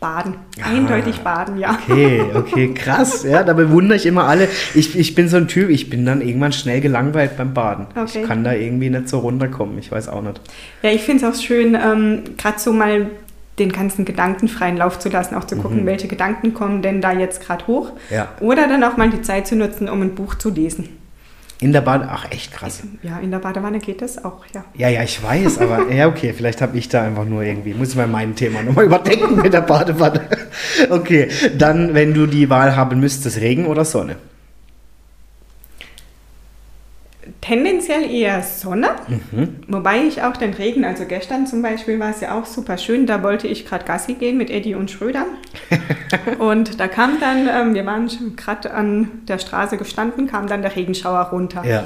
Baden. 0.01 0.33
Ah. 0.59 0.69
Eindeutig 0.69 1.19
baden, 1.19 1.59
ja. 1.59 1.77
Okay, 1.87 2.23
okay, 2.33 2.73
krass. 2.73 3.23
Ja, 3.23 3.43
da 3.43 3.53
bewundere 3.53 3.95
ich 3.97 4.07
immer 4.07 4.23
alle. 4.23 4.49
Ich, 4.73 4.97
ich 4.97 5.13
bin 5.13 5.29
so 5.29 5.37
ein 5.37 5.47
Typ, 5.47 5.69
ich 5.69 5.91
bin 5.91 6.05
dann 6.07 6.21
irgendwann 6.21 6.51
schnell 6.51 6.81
gelangweilt 6.81 7.37
beim 7.37 7.53
Baden. 7.53 7.85
Okay. 7.95 8.21
Ich 8.21 8.27
kann 8.27 8.43
da 8.43 8.51
irgendwie 8.51 8.89
nicht 8.89 9.07
so 9.07 9.19
runterkommen. 9.19 9.77
Ich 9.77 9.91
weiß 9.91 10.09
auch 10.09 10.23
nicht. 10.23 10.41
Ja, 10.81 10.89
ich 10.89 11.03
finde 11.03 11.23
es 11.23 11.31
auch 11.31 11.39
schön, 11.39 11.75
ähm, 11.75 12.23
gerade 12.35 12.59
so 12.59 12.73
mal 12.73 13.11
den 13.59 13.71
ganzen 13.71 14.03
Gedanken 14.03 14.47
freien 14.47 14.77
Lauf 14.77 14.97
zu 14.97 15.09
lassen, 15.09 15.35
auch 15.35 15.43
zu 15.43 15.55
gucken, 15.55 15.85
welche 15.85 16.07
Gedanken 16.07 16.55
kommen 16.55 16.81
denn 16.81 16.99
da 16.99 17.11
jetzt 17.11 17.45
gerade 17.45 17.67
hoch. 17.67 17.91
Mhm. 17.91 18.15
Ja. 18.15 18.29
Oder 18.39 18.67
dann 18.67 18.83
auch 18.83 18.97
mal 18.97 19.11
die 19.11 19.21
Zeit 19.21 19.45
zu 19.45 19.55
nutzen, 19.55 19.87
um 19.87 20.01
ein 20.01 20.15
Buch 20.15 20.33
zu 20.33 20.49
lesen. 20.49 20.89
In 21.61 21.73
der 21.73 21.81
Bade, 21.81 22.07
ach 22.09 22.25
echt 22.31 22.51
krass. 22.51 22.81
Ja, 23.03 23.19
in 23.19 23.29
der 23.29 23.37
Badewanne 23.37 23.77
geht 23.77 24.01
das 24.01 24.25
auch, 24.25 24.43
ja. 24.51 24.65
Ja, 24.73 24.89
ja, 24.89 25.03
ich 25.03 25.21
weiß, 25.21 25.59
aber 25.59 25.91
ja, 25.93 26.07
okay, 26.07 26.33
vielleicht 26.35 26.59
habe 26.59 26.75
ich 26.75 26.89
da 26.89 27.03
einfach 27.03 27.23
nur 27.23 27.43
irgendwie, 27.43 27.75
muss 27.75 27.89
ich 27.89 27.95
mal 27.95 28.07
mein 28.07 28.35
Thema 28.35 28.63
nochmal 28.63 28.85
überdenken 28.85 29.35
mit 29.39 29.53
der 29.53 29.61
Badewanne. 29.61 30.21
Okay, 30.89 31.29
dann, 31.57 31.93
wenn 31.93 32.13
du 32.13 32.25
die 32.25 32.49
Wahl 32.49 32.75
haben 32.75 32.99
müsstest, 32.99 33.39
Regen 33.39 33.67
oder 33.67 33.85
Sonne? 33.85 34.15
Tendenziell 37.39 38.09
eher 38.11 38.41
Sonne, 38.41 38.89
Mhm. 39.07 39.57
wobei 39.67 40.03
ich 40.03 40.23
auch 40.23 40.35
den 40.37 40.53
Regen, 40.53 40.83
also 40.83 41.05
gestern 41.05 41.45
zum 41.45 41.61
Beispiel 41.61 41.99
war 41.99 42.09
es 42.09 42.21
ja 42.21 42.37
auch 42.39 42.45
super 42.45 42.77
schön, 42.77 43.05
da 43.05 43.21
wollte 43.21 43.47
ich 43.47 43.65
gerade 43.65 43.85
Gassi 43.85 44.15
gehen 44.15 44.37
mit 44.37 44.49
Eddie 44.49 44.73
und 44.75 44.89
Schröder. 44.89 45.25
und 46.39 46.79
da 46.79 46.87
kam 46.87 47.19
dann, 47.19 47.47
ähm, 47.47 47.73
wir 47.75 47.85
waren 47.85 48.09
gerade 48.35 48.73
an 48.73 49.21
der 49.27 49.37
Straße 49.37 49.77
gestanden, 49.77 50.27
kam 50.27 50.47
dann 50.47 50.61
der 50.63 50.75
Regenschauer 50.75 51.21
runter. 51.31 51.63
Ja. 51.63 51.83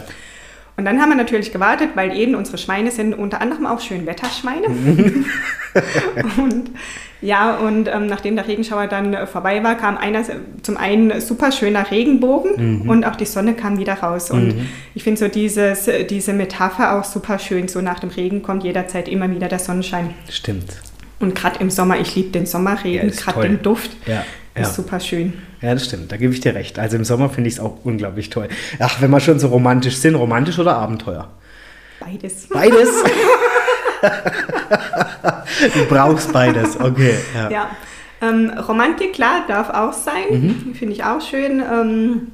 Und 0.78 0.84
dann 0.86 1.00
haben 1.02 1.10
wir 1.10 1.16
natürlich 1.16 1.54
gewartet, 1.54 1.92
weil 1.96 2.16
eben 2.18 2.36
unsere 2.36 2.58
Schweine 2.58 2.92
sind 2.92 3.14
unter 3.14 3.42
anderem 3.42 3.66
auch 3.66 3.80
Schönwetterschweine. 3.80 4.68
und 6.38 6.72
ja, 7.22 7.56
und 7.56 7.88
ähm, 7.88 8.08
nachdem 8.08 8.36
der 8.36 8.48
Regenschauer 8.48 8.88
dann 8.88 9.14
äh, 9.14 9.26
vorbei 9.26 9.64
war, 9.64 9.76
kam 9.76 9.98
einer, 9.98 10.24
zum 10.62 10.78
einen 10.78 11.22
super 11.22 11.52
schöner 11.52 11.90
Regenbogen 11.90 12.82
und 12.90 13.06
auch 13.06 13.16
die 13.16 13.26
Sonne 13.26 13.54
kam 13.54 13.80
wieder 13.80 13.94
raus. 13.94 14.32
Und 14.32 14.54
ich 14.94 15.04
finde 15.04 15.20
so 15.20 15.28
dieses, 15.30 15.90
diese 16.10 16.34
Metapher 16.34 17.00
auch 17.00 17.06
super 17.06 17.40
schön. 17.40 17.68
So 17.70 17.82
nach 17.82 18.00
dem 18.00 18.10
Regen 18.10 18.44
kommt 18.44 18.64
jederzeit 18.64 19.08
immer 19.08 19.32
wieder 19.32 19.48
der 19.48 19.60
Sonnenschein. 19.60 20.14
Stimmt. 20.30 20.82
Und 21.20 21.36
gerade 21.36 21.60
im 21.62 21.70
Sommer, 21.70 22.00
ich 22.00 22.14
liebe 22.16 22.30
den 22.30 22.44
Ja, 22.44 22.48
Sommerregen, 22.48 23.08
ist 23.08 23.24
gerade 23.24 23.48
den 23.48 23.62
Duft. 23.62 23.92
Ja, 24.06 24.24
Ist 24.56 24.68
ja. 24.68 24.74
super 24.74 25.00
schön. 25.02 25.34
Ja, 25.62 25.74
das 25.74 25.86
stimmt, 25.86 26.12
da 26.12 26.18
gebe 26.18 26.34
ich 26.34 26.40
dir 26.40 26.56
recht. 26.56 26.80
Also 26.80 26.96
im 26.96 27.04
Sommer 27.04 27.30
finde 27.30 27.50
ich 27.50 27.56
es 27.56 27.60
auch 27.60 27.80
unglaublich 27.84 28.30
toll. 28.30 28.48
Ach, 28.80 29.02
wenn 29.02 29.12
wir 29.12 29.20
schon 29.20 29.38
so 29.38 29.50
romantisch 29.50 29.98
sind, 29.98 30.16
romantisch 30.16 30.58
oder 30.60 30.78
Abenteuer? 30.78 31.30
Beides. 32.00 32.48
Beides. 32.48 32.90
du 35.74 35.86
brauchst 35.90 36.32
beides, 36.32 36.80
okay. 36.80 37.16
Ja. 37.34 37.50
Ja, 37.50 37.70
ähm, 38.22 38.52
Romantik, 38.52 39.14
klar, 39.14 39.44
darf 39.48 39.70
auch 39.70 39.94
sein. 39.94 40.24
Mhm. 40.30 40.76
Finde 40.76 40.94
ich 40.94 41.04
auch 41.04 41.22
schön. 41.22 41.62
Ähm, 41.62 42.28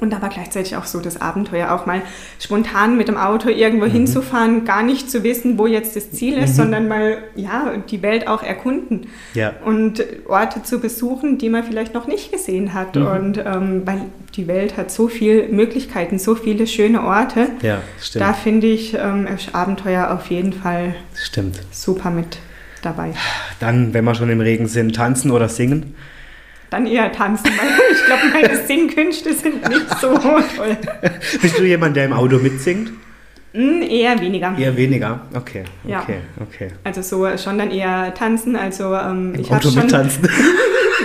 und 0.00 0.14
aber 0.14 0.28
gleichzeitig 0.28 0.76
auch 0.76 0.84
so 0.86 1.00
das 1.00 1.20
Abenteuer, 1.20 1.72
auch 1.72 1.86
mal 1.86 2.02
spontan 2.38 2.96
mit 2.96 3.08
dem 3.08 3.16
Auto 3.16 3.48
irgendwo 3.48 3.86
Mhm. 3.86 3.90
hinzufahren, 3.90 4.64
gar 4.64 4.82
nicht 4.82 5.10
zu 5.10 5.22
wissen, 5.22 5.58
wo 5.58 5.66
jetzt 5.66 5.96
das 5.96 6.10
Ziel 6.12 6.38
ist, 6.38 6.56
sondern 6.56 6.88
mal 6.88 7.18
ja, 7.36 7.72
die 7.90 8.02
Welt 8.02 8.26
auch 8.28 8.42
erkunden 8.42 9.08
Ja. 9.34 9.52
und 9.64 10.02
Orte 10.28 10.62
zu 10.62 10.80
besuchen, 10.80 11.38
die 11.38 11.48
man 11.48 11.64
vielleicht 11.64 11.94
noch 11.94 12.06
nicht 12.06 12.32
gesehen 12.32 12.74
hat. 12.74 12.96
Mhm. 12.96 13.06
Und 13.06 13.38
ähm, 13.38 13.82
weil 13.84 14.00
die 14.36 14.46
Welt 14.46 14.76
hat 14.76 14.90
so 14.90 15.08
viele 15.08 15.48
Möglichkeiten, 15.48 16.18
so 16.18 16.34
viele 16.34 16.66
schöne 16.66 17.02
Orte. 17.02 17.48
Ja, 17.62 17.78
stimmt. 18.00 18.24
Da 18.24 18.32
finde 18.32 18.66
ich 18.68 18.94
ähm, 18.94 19.26
Abenteuer 19.52 20.10
auf 20.12 20.30
jeden 20.30 20.52
Fall 20.52 20.94
Stimmt. 21.14 21.60
super 21.72 22.10
mit 22.10 22.38
dabei. 22.82 23.12
Dann, 23.58 23.92
wenn 23.92 24.04
wir 24.04 24.14
schon 24.14 24.30
im 24.30 24.40
Regen 24.40 24.66
sind, 24.66 24.94
tanzen 24.96 25.30
oder 25.30 25.48
singen? 25.48 25.94
Dann 26.70 26.86
eher 26.86 27.10
tanzen, 27.12 27.46
weil 27.46 27.68
ich 27.92 28.04
glaube, 28.06 28.22
meine 28.32 28.64
Singkünste 28.66 29.32
sind 29.34 29.68
nicht 29.68 29.98
so 30.00 30.16
toll. 30.18 30.76
Bist 31.42 31.58
du 31.58 31.64
jemand, 31.64 31.96
der 31.96 32.04
im 32.06 32.12
Auto 32.12 32.38
mitsingt? 32.38 32.92
Hm, 33.52 33.82
eher 33.82 34.20
weniger. 34.20 34.54
Eher 34.56 34.76
weniger. 34.76 35.22
Okay, 35.34 35.64
Ja. 35.84 36.00
okay, 36.02 36.18
okay. 36.40 36.68
Also 36.84 37.02
so 37.02 37.36
schon 37.36 37.58
dann 37.58 37.72
eher 37.72 38.14
tanzen. 38.14 38.54
Also 38.54 38.94
ähm, 38.94 39.34
Im 39.34 39.40
ich 39.40 39.50
habe 39.50 39.60
Auto 39.60 39.70
schon. 39.70 39.82
mittanzen. 39.82 40.28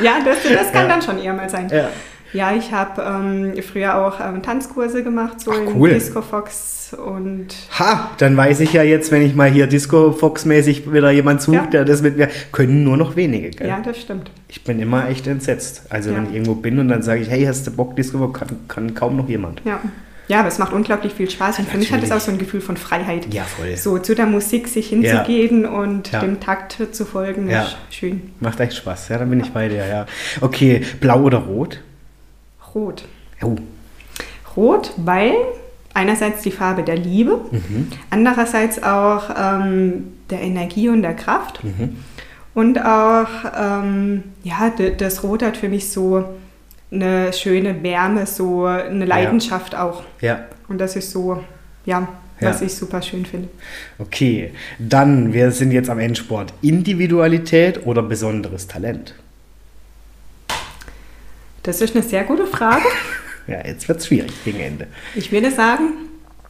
Ja, 0.03 0.17
das, 0.25 0.39
das 0.43 0.73
kann 0.73 0.83
Ja. 0.83 0.87
dann 0.89 1.01
schon 1.01 1.17
eher 1.23 1.33
mal 1.33 1.49
sein. 1.49 1.69
ja. 1.71 1.89
Ja, 2.35 2.53
ich 2.53 2.71
habe 2.71 3.01
ähm, 3.01 3.53
früher 3.63 3.95
auch 4.05 4.19
ähm, 4.19 4.43
Tanzkurse 4.43 5.03
gemacht, 5.03 5.39
so 5.39 5.51
Ach, 5.51 5.57
in 5.57 5.67
cool. 5.75 5.89
Disco 5.89 6.21
Fox 6.21 6.93
und 6.93 7.47
Ha, 7.79 8.11
dann 8.17 8.35
weiß 8.37 8.59
ich 8.59 8.73
ja 8.73 8.83
jetzt, 8.83 9.11
wenn 9.11 9.21
ich 9.23 9.33
mal 9.35 9.49
hier 9.49 9.67
Disco-Fox-mäßig 9.67 10.91
wieder 10.93 11.09
jemand 11.11 11.41
sucht, 11.41 11.55
Ja. 11.55 11.65
der 11.67 11.85
das 11.85 12.01
mit 12.01 12.17
mir, 12.17 12.27
können 12.51 12.83
nur 12.83 12.97
noch 12.97 13.15
wenige, 13.15 13.49
gell? 13.51 13.67
ja, 13.67 13.79
das 13.83 13.99
stimmt. 13.99 14.29
Ich 14.49 14.63
bin 14.63 14.79
immer 14.79 15.09
echt 15.09 15.25
entsetzt. 15.27 15.83
Also 15.89 16.11
Ja. 16.11 16.17
wenn 16.17 16.25
ich 16.27 16.33
irgendwo 16.33 16.55
bin 16.55 16.77
und 16.79 16.89
dann 16.89 17.01
sage 17.01 17.21
ich, 17.21 17.29
hey, 17.29 17.45
hast 17.45 17.65
du 17.67 17.71
Bock, 17.71 17.95
Disco, 17.95 18.27
kann, 18.29 18.49
kann 18.67 18.93
kaum 18.93 19.15
noch 19.17 19.29
jemand. 19.29 19.61
Ja. 19.65 19.79
Ja, 20.27 20.39
aber 20.39 20.47
es 20.47 20.57
macht 20.57 20.73
unglaublich 20.73 21.13
viel 21.13 21.29
Spaß 21.29 21.59
und 21.59 21.69
für 21.69 21.77
mich 21.77 21.93
hat 21.93 22.01
es 22.01 22.11
auch 22.11 22.19
so 22.19 22.31
ein 22.31 22.39
Gefühl 22.39 22.59
von 22.59 22.77
Freiheit. 22.77 23.31
Ja, 23.31 23.43
voll. 23.43 23.77
So 23.77 23.99
zu 23.99 24.15
der 24.15 24.25
Musik 24.25 24.67
sich 24.67 24.87
hinzugehen 24.89 25.65
und 25.67 26.11
Ja. 26.11 26.19
dem 26.19 26.39
Takt 26.39 26.79
zu 26.91 27.05
folgen, 27.05 27.47
Ja. 27.47 27.61
ist 27.63 27.77
schön. 27.91 28.31
Macht 28.39 28.59
echt 28.59 28.73
Spaß. 28.75 29.09
Ja, 29.09 29.19
dann 29.19 29.29
bin 29.29 29.39
ich 29.39 29.51
bei 29.51 29.69
dir, 29.69 29.85
ja. 29.85 30.07
Okay, 30.41 30.81
blau 30.99 31.21
oder 31.21 31.37
rot? 31.37 31.79
Rot. 32.75 33.05
Oh, 33.41 33.55
Rot, 34.55 34.91
weil 34.97 35.33
einerseits 35.93 36.41
die 36.43 36.51
Farbe 36.51 36.83
der 36.83 36.97
Liebe, 36.97 37.39
Mhm. 37.51 37.87
andererseits 38.09 38.83
auch 38.83 39.29
ähm, 39.37 40.13
der 40.29 40.41
Energie 40.41 40.89
und 40.89 41.01
der 41.01 41.13
Kraft. 41.15 41.63
Mhm. 41.63 41.97
Und 42.53 42.79
auch, 42.85 43.27
ähm, 43.57 44.23
ja, 44.43 44.71
das 44.97 45.23
Rot 45.23 45.43
hat 45.43 45.57
für 45.57 45.67
mich 45.69 45.89
so 45.89 46.23
eine 46.91 47.33
schöne 47.33 47.81
Wärme, 47.83 48.25
so 48.25 48.65
eine 48.65 49.05
Leidenschaft 49.05 49.75
auch. 49.75 50.03
ja. 50.21 50.39
Und 50.67 50.79
das 50.79 50.95
ist 50.95 51.11
so, 51.11 51.43
ja, 51.85 52.07
was 52.39 52.59
Ja. 52.61 52.65
ich 52.65 52.73
super 52.75 53.01
schön 53.01 53.25
finde. 53.25 53.49
Okay, 53.99 54.51
dann, 54.79 55.31
wir 55.33 55.51
sind 55.51 55.71
jetzt 55.71 55.89
am 55.91 55.99
Endsport. 55.99 56.53
Individualität 56.61 57.85
oder 57.85 58.01
besonderes 58.01 58.67
Talent? 58.67 59.13
Das 61.65 61.81
ist 61.81 61.95
eine 61.95 62.03
sehr 62.03 62.23
gute 62.23 62.47
Frage. 62.47 62.83
Ja, 63.47 63.63
jetzt 63.63 63.87
wird 63.87 63.99
es 63.99 64.07
schwierig 64.07 64.31
gegen 64.43 64.59
Ende. 64.59 64.87
Ich 65.13 65.31
würde 65.31 65.51
sagen, 65.51 65.89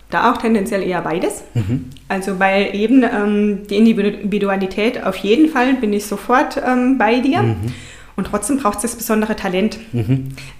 da 0.09 0.31
auch 0.31 0.37
tendenziell 0.37 0.81
eher 0.81 1.01
beides. 1.01 1.43
Mhm. 1.53 1.89
Also 2.07 2.39
weil 2.39 2.73
eben 2.73 3.03
ähm, 3.03 3.67
die 3.69 3.75
Individualität 3.75 5.03
auf 5.03 5.17
jeden 5.17 5.49
Fall 5.49 5.73
bin 5.73 5.91
ich 5.91 6.05
sofort 6.05 6.55
ähm, 6.65 6.97
bei 6.97 7.19
dir. 7.19 7.41
Mhm. 7.41 7.73
Und 8.15 8.27
trotzdem 8.27 8.59
braucht 8.59 8.77
es 8.77 8.83
das 8.83 8.95
besondere 8.95 9.35
Talent, 9.35 9.77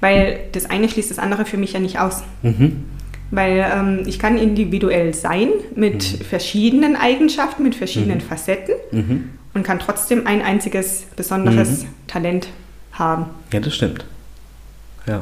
weil 0.02 0.42
das 0.52 0.70
eine 0.70 0.90
schließt 0.90 1.10
das 1.10 1.20
andere 1.20 1.46
für 1.46 1.56
mich 1.56 1.72
ja 1.72 1.80
nicht 1.80 2.00
aus. 2.00 2.22
Mhm. 2.44 2.84
Weil 3.32 3.66
ähm, 3.74 4.04
ich 4.06 4.20
kann 4.20 4.38
individuell 4.38 5.14
sein 5.14 5.48
mit 5.74 6.20
mhm. 6.20 6.26
verschiedenen 6.26 6.98
Eigenschaften, 6.98 7.64
mit 7.64 7.76
verschiedenen 7.76 8.18
mhm. 8.18 8.24
Facetten 8.24 8.76
mhm. 8.92 9.30
und 9.54 9.64
kann 9.64 9.80
trotzdem 9.80 10.28
ein 10.28 10.42
einziges 10.42 11.06
besonderes 11.16 11.84
mhm. 11.84 11.88
Talent 12.08 12.50
haben. 12.92 13.28
Ja, 13.54 13.62
das 13.62 13.74
stimmt. 13.74 14.06
Ja. 15.08 15.22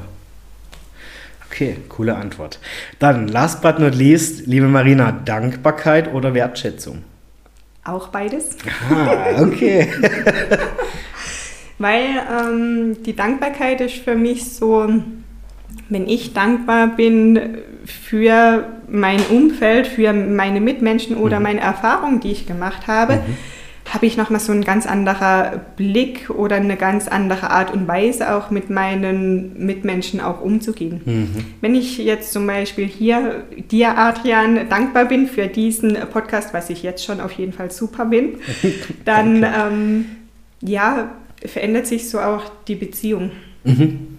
Okay, 1.50 1.78
coole 1.88 2.16
Antwort. 2.16 2.60
Dann, 3.00 3.28
last 3.28 3.62
but 3.62 3.78
not 3.80 3.94
least, 3.94 4.48
liebe 4.48 4.68
Marina, 4.68 5.12
Dankbarkeit 5.12 6.12
oder 6.12 6.34
Wertschätzung? 6.34 7.04
Auch 7.84 8.08
beides. 8.08 8.58
Ah, 8.90 9.42
okay. 9.42 9.88
Weil 11.78 12.06
ähm, 12.32 13.04
die 13.04 13.16
Dankbarkeit 13.16 13.82
ist 13.82 13.98
für 13.98 14.16
mich 14.16 14.54
so, 14.56 14.88
wenn 15.90 16.08
ich 16.08 16.34
dankbar 16.34 16.88
bin 16.88 17.58
für 17.86 18.66
mein 18.88 19.20
Umfeld, 19.28 19.86
für 19.86 20.14
meine 20.14 20.62
Mitmenschen 20.62 21.18
oder 21.18 21.38
mhm. 21.38 21.44
meine 21.44 21.60
Erfahrungen, 21.60 22.20
die 22.20 22.32
ich 22.32 22.48
gemacht 22.48 22.88
habe, 22.88 23.18
mhm 23.18 23.38
habe 23.90 24.06
ich 24.06 24.18
nochmal 24.18 24.40
so 24.40 24.52
einen 24.52 24.64
ganz 24.64 24.86
anderer 24.86 25.62
Blick 25.76 26.30
oder 26.30 26.56
eine 26.56 26.78
ganz 26.78 27.08
andere 27.08 27.52
Art 27.52 27.74
und 27.74 27.88
Weise 27.88 28.34
auch 28.34 28.50
mit 28.50 28.70
meinen 28.70 29.66
Mitmenschen 29.66 30.22
auch 30.22 30.42
umzugehen. 30.42 31.02
Mhm. 31.06 31.46
Wenn 31.62 31.76
ich 31.76 31.98
jetzt 31.98 32.34
zum 32.34 32.48
Beispiel 32.48 32.88
hier 32.88 33.44
dir, 33.72 33.98
Adrian, 33.98 34.70
dankbar 34.70 35.06
bin 35.06 35.28
für 35.28 35.48
diesen 35.48 35.98
Podcast, 36.12 36.54
was 36.54 36.70
ich 36.70 36.82
jetzt 36.82 37.04
schon 37.04 37.20
auf 37.20 37.34
jeden 37.34 37.54
Fall 37.54 37.72
super 37.72 38.06
bin, 38.06 38.38
dann 39.06 39.44
ähm, 39.44 40.06
ja, 40.62 41.12
verändert 41.46 41.88
sich 41.88 42.10
so 42.10 42.20
auch 42.20 42.44
die 42.68 42.76
Beziehung. 42.76 43.32
Mhm. 43.64 44.13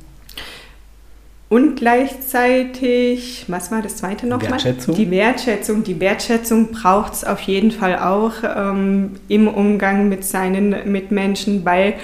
Und 1.54 1.76
gleichzeitig, 1.76 3.44
was 3.46 3.70
war 3.70 3.80
das 3.80 3.98
zweite 3.98 4.26
nochmal? 4.26 4.50
Wertschätzung. 4.50 4.96
Die 4.96 5.08
Wertschätzung. 5.08 5.84
Die 5.84 6.00
Wertschätzung 6.00 6.72
braucht 6.72 7.12
es 7.12 7.22
auf 7.22 7.38
jeden 7.42 7.70
Fall 7.70 7.96
auch 7.96 8.32
ähm, 8.42 9.12
im 9.28 9.46
Umgang 9.46 10.08
mit 10.08 10.24
seinen 10.24 10.90
Mitmenschen, 10.90 11.64
weil 11.64 11.94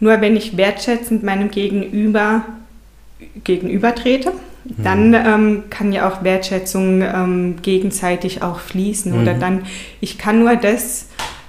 nur 0.00 0.20
wenn 0.20 0.36
ich 0.36 0.58
wertschätzend 0.58 1.22
meinem 1.22 1.50
Gegenüber 1.50 2.44
gegenübertrete, 3.42 4.32
mhm. 4.32 4.84
dann 4.84 5.14
ähm, 5.14 5.62
kann 5.70 5.94
ja 5.94 6.06
auch 6.06 6.22
Wertschätzung 6.22 7.00
ähm, 7.00 7.54
gegenseitig 7.62 8.42
auch 8.42 8.60
fließen. 8.60 9.12
Mhm. 9.12 9.22
Oder 9.22 9.32
dann, 9.32 9.62
ich 10.02 10.18
kann 10.18 10.40
nur 10.40 10.56
das 10.56 11.06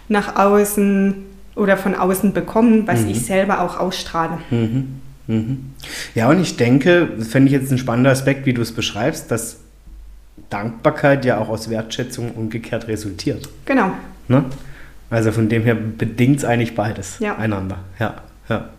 nach 0.07 0.37
außen 0.37 1.15
oder 1.57 1.75
von 1.75 1.95
außen 1.95 2.31
bekommen, 2.31 2.87
was 2.87 3.01
mhm. 3.01 3.09
ich 3.09 3.25
selber 3.25 3.59
auch 3.59 3.77
ausstrahle. 3.77 4.37
Mhm. 4.51 5.01
Mhm. 5.31 5.73
Ja, 6.13 6.29
und 6.29 6.41
ich 6.41 6.57
denke, 6.57 7.07
das 7.17 7.29
fände 7.29 7.47
ich 7.47 7.53
jetzt 7.53 7.71
ein 7.71 7.77
spannender 7.77 8.11
Aspekt, 8.11 8.45
wie 8.45 8.53
du 8.53 8.61
es 8.61 8.73
beschreibst, 8.73 9.31
dass 9.31 9.57
Dankbarkeit 10.49 11.23
ja 11.23 11.37
auch 11.37 11.47
aus 11.47 11.69
Wertschätzung 11.69 12.31
umgekehrt 12.31 12.87
resultiert. 12.87 13.47
Genau. 13.65 13.91
Ne? 14.27 14.43
Also 15.09 15.31
von 15.31 15.47
dem 15.47 15.63
her 15.63 15.75
bedingt 15.75 16.39
es 16.39 16.45
eigentlich 16.45 16.75
beides 16.75 17.17
ja. 17.19 17.37
einander. 17.37 17.79
Ja, 17.99 18.15
ja. 18.49 18.69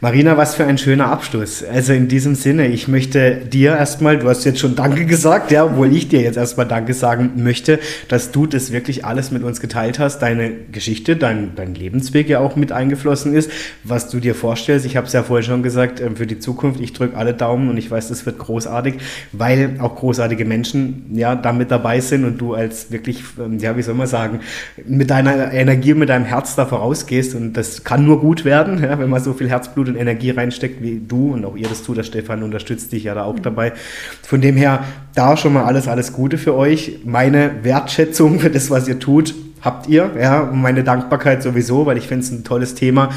Marina, 0.00 0.36
was 0.36 0.54
für 0.54 0.64
ein 0.64 0.78
schöner 0.78 1.08
Abschluss. 1.08 1.64
Also 1.64 1.92
in 1.92 2.08
diesem 2.08 2.34
Sinne, 2.34 2.68
ich 2.68 2.86
möchte 2.86 3.36
dir 3.36 3.76
erstmal, 3.76 4.18
du 4.18 4.28
hast 4.28 4.44
jetzt 4.44 4.60
schon 4.60 4.76
Danke 4.76 5.06
gesagt, 5.06 5.50
ja, 5.50 5.64
obwohl 5.64 5.94
ich 5.94 6.08
dir 6.08 6.20
jetzt 6.20 6.36
erstmal 6.36 6.66
Danke 6.66 6.94
sagen 6.94 7.32
möchte, 7.36 7.78
dass 8.08 8.30
du 8.30 8.46
das 8.46 8.72
wirklich 8.72 9.04
alles 9.04 9.30
mit 9.30 9.42
uns 9.42 9.60
geteilt 9.60 9.98
hast, 9.98 10.20
deine 10.20 10.52
Geschichte, 10.70 11.16
dein, 11.16 11.54
dein 11.56 11.74
Lebensweg 11.74 12.28
ja 12.28 12.40
auch 12.40 12.56
mit 12.56 12.72
eingeflossen 12.72 13.34
ist, 13.34 13.50
was 13.84 14.08
du 14.08 14.20
dir 14.20 14.34
vorstellst. 14.34 14.86
Ich 14.86 14.96
habe 14.96 15.06
es 15.06 15.12
ja 15.12 15.22
vorher 15.22 15.42
schon 15.42 15.62
gesagt, 15.62 16.00
ähm, 16.00 16.16
für 16.16 16.26
die 16.26 16.38
Zukunft, 16.38 16.80
ich 16.80 16.92
drücke 16.92 17.16
alle 17.16 17.34
Daumen 17.34 17.68
und 17.68 17.76
ich 17.76 17.90
weiß, 17.90 18.08
das 18.08 18.26
wird 18.26 18.38
großartig, 18.38 18.94
weil 19.32 19.76
auch 19.80 19.96
großartige 19.96 20.44
Menschen 20.44 21.06
ja 21.14 21.34
da 21.34 21.52
mit 21.52 21.70
dabei 21.70 22.00
sind 22.00 22.24
und 22.24 22.38
du 22.38 22.54
als 22.54 22.90
wirklich, 22.90 23.22
ähm, 23.38 23.58
ja, 23.58 23.76
wie 23.76 23.82
soll 23.82 23.94
man 23.94 24.06
sagen, 24.06 24.40
mit 24.86 25.10
deiner 25.10 25.52
Energie 25.52 25.94
mit 25.94 26.08
deinem 26.08 26.24
Herz 26.24 26.54
da 26.54 26.66
vorausgehst 26.66 27.34
und 27.34 27.54
das 27.54 27.84
kann 27.84 28.04
nur 28.04 28.20
gut 28.20 28.44
werden, 28.44 28.82
ja, 28.82 28.98
wenn 28.98 29.10
man 29.10 29.22
so 29.22 29.32
viel 29.32 29.48
Herzblut 29.66 29.88
und 29.88 29.96
Energie 29.96 30.30
reinsteckt 30.30 30.80
wie 30.80 31.00
du 31.06 31.32
und 31.32 31.44
auch 31.44 31.56
ihr 31.56 31.68
das 31.68 31.82
tut. 31.82 31.96
Der 31.96 32.04
Stefan 32.04 32.42
unterstützt 32.42 32.92
dich 32.92 33.04
ja 33.04 33.14
da 33.14 33.24
auch 33.24 33.38
dabei. 33.40 33.72
Von 34.22 34.40
dem 34.40 34.56
her, 34.56 34.84
da 35.14 35.36
schon 35.36 35.52
mal 35.52 35.64
alles, 35.64 35.88
alles 35.88 36.12
Gute 36.12 36.38
für 36.38 36.54
euch. 36.54 37.00
Meine 37.04 37.64
Wertschätzung 37.64 38.38
für 38.38 38.50
das, 38.50 38.70
was 38.70 38.86
ihr 38.86 39.00
tut, 39.00 39.34
habt 39.62 39.88
ihr. 39.88 40.10
Ja, 40.20 40.40
und 40.40 40.62
meine 40.62 40.84
Dankbarkeit 40.84 41.42
sowieso, 41.42 41.86
weil 41.86 41.98
ich 41.98 42.06
finde 42.06 42.24
es 42.24 42.30
ein 42.30 42.44
tolles 42.44 42.74
Thema. 42.74 43.10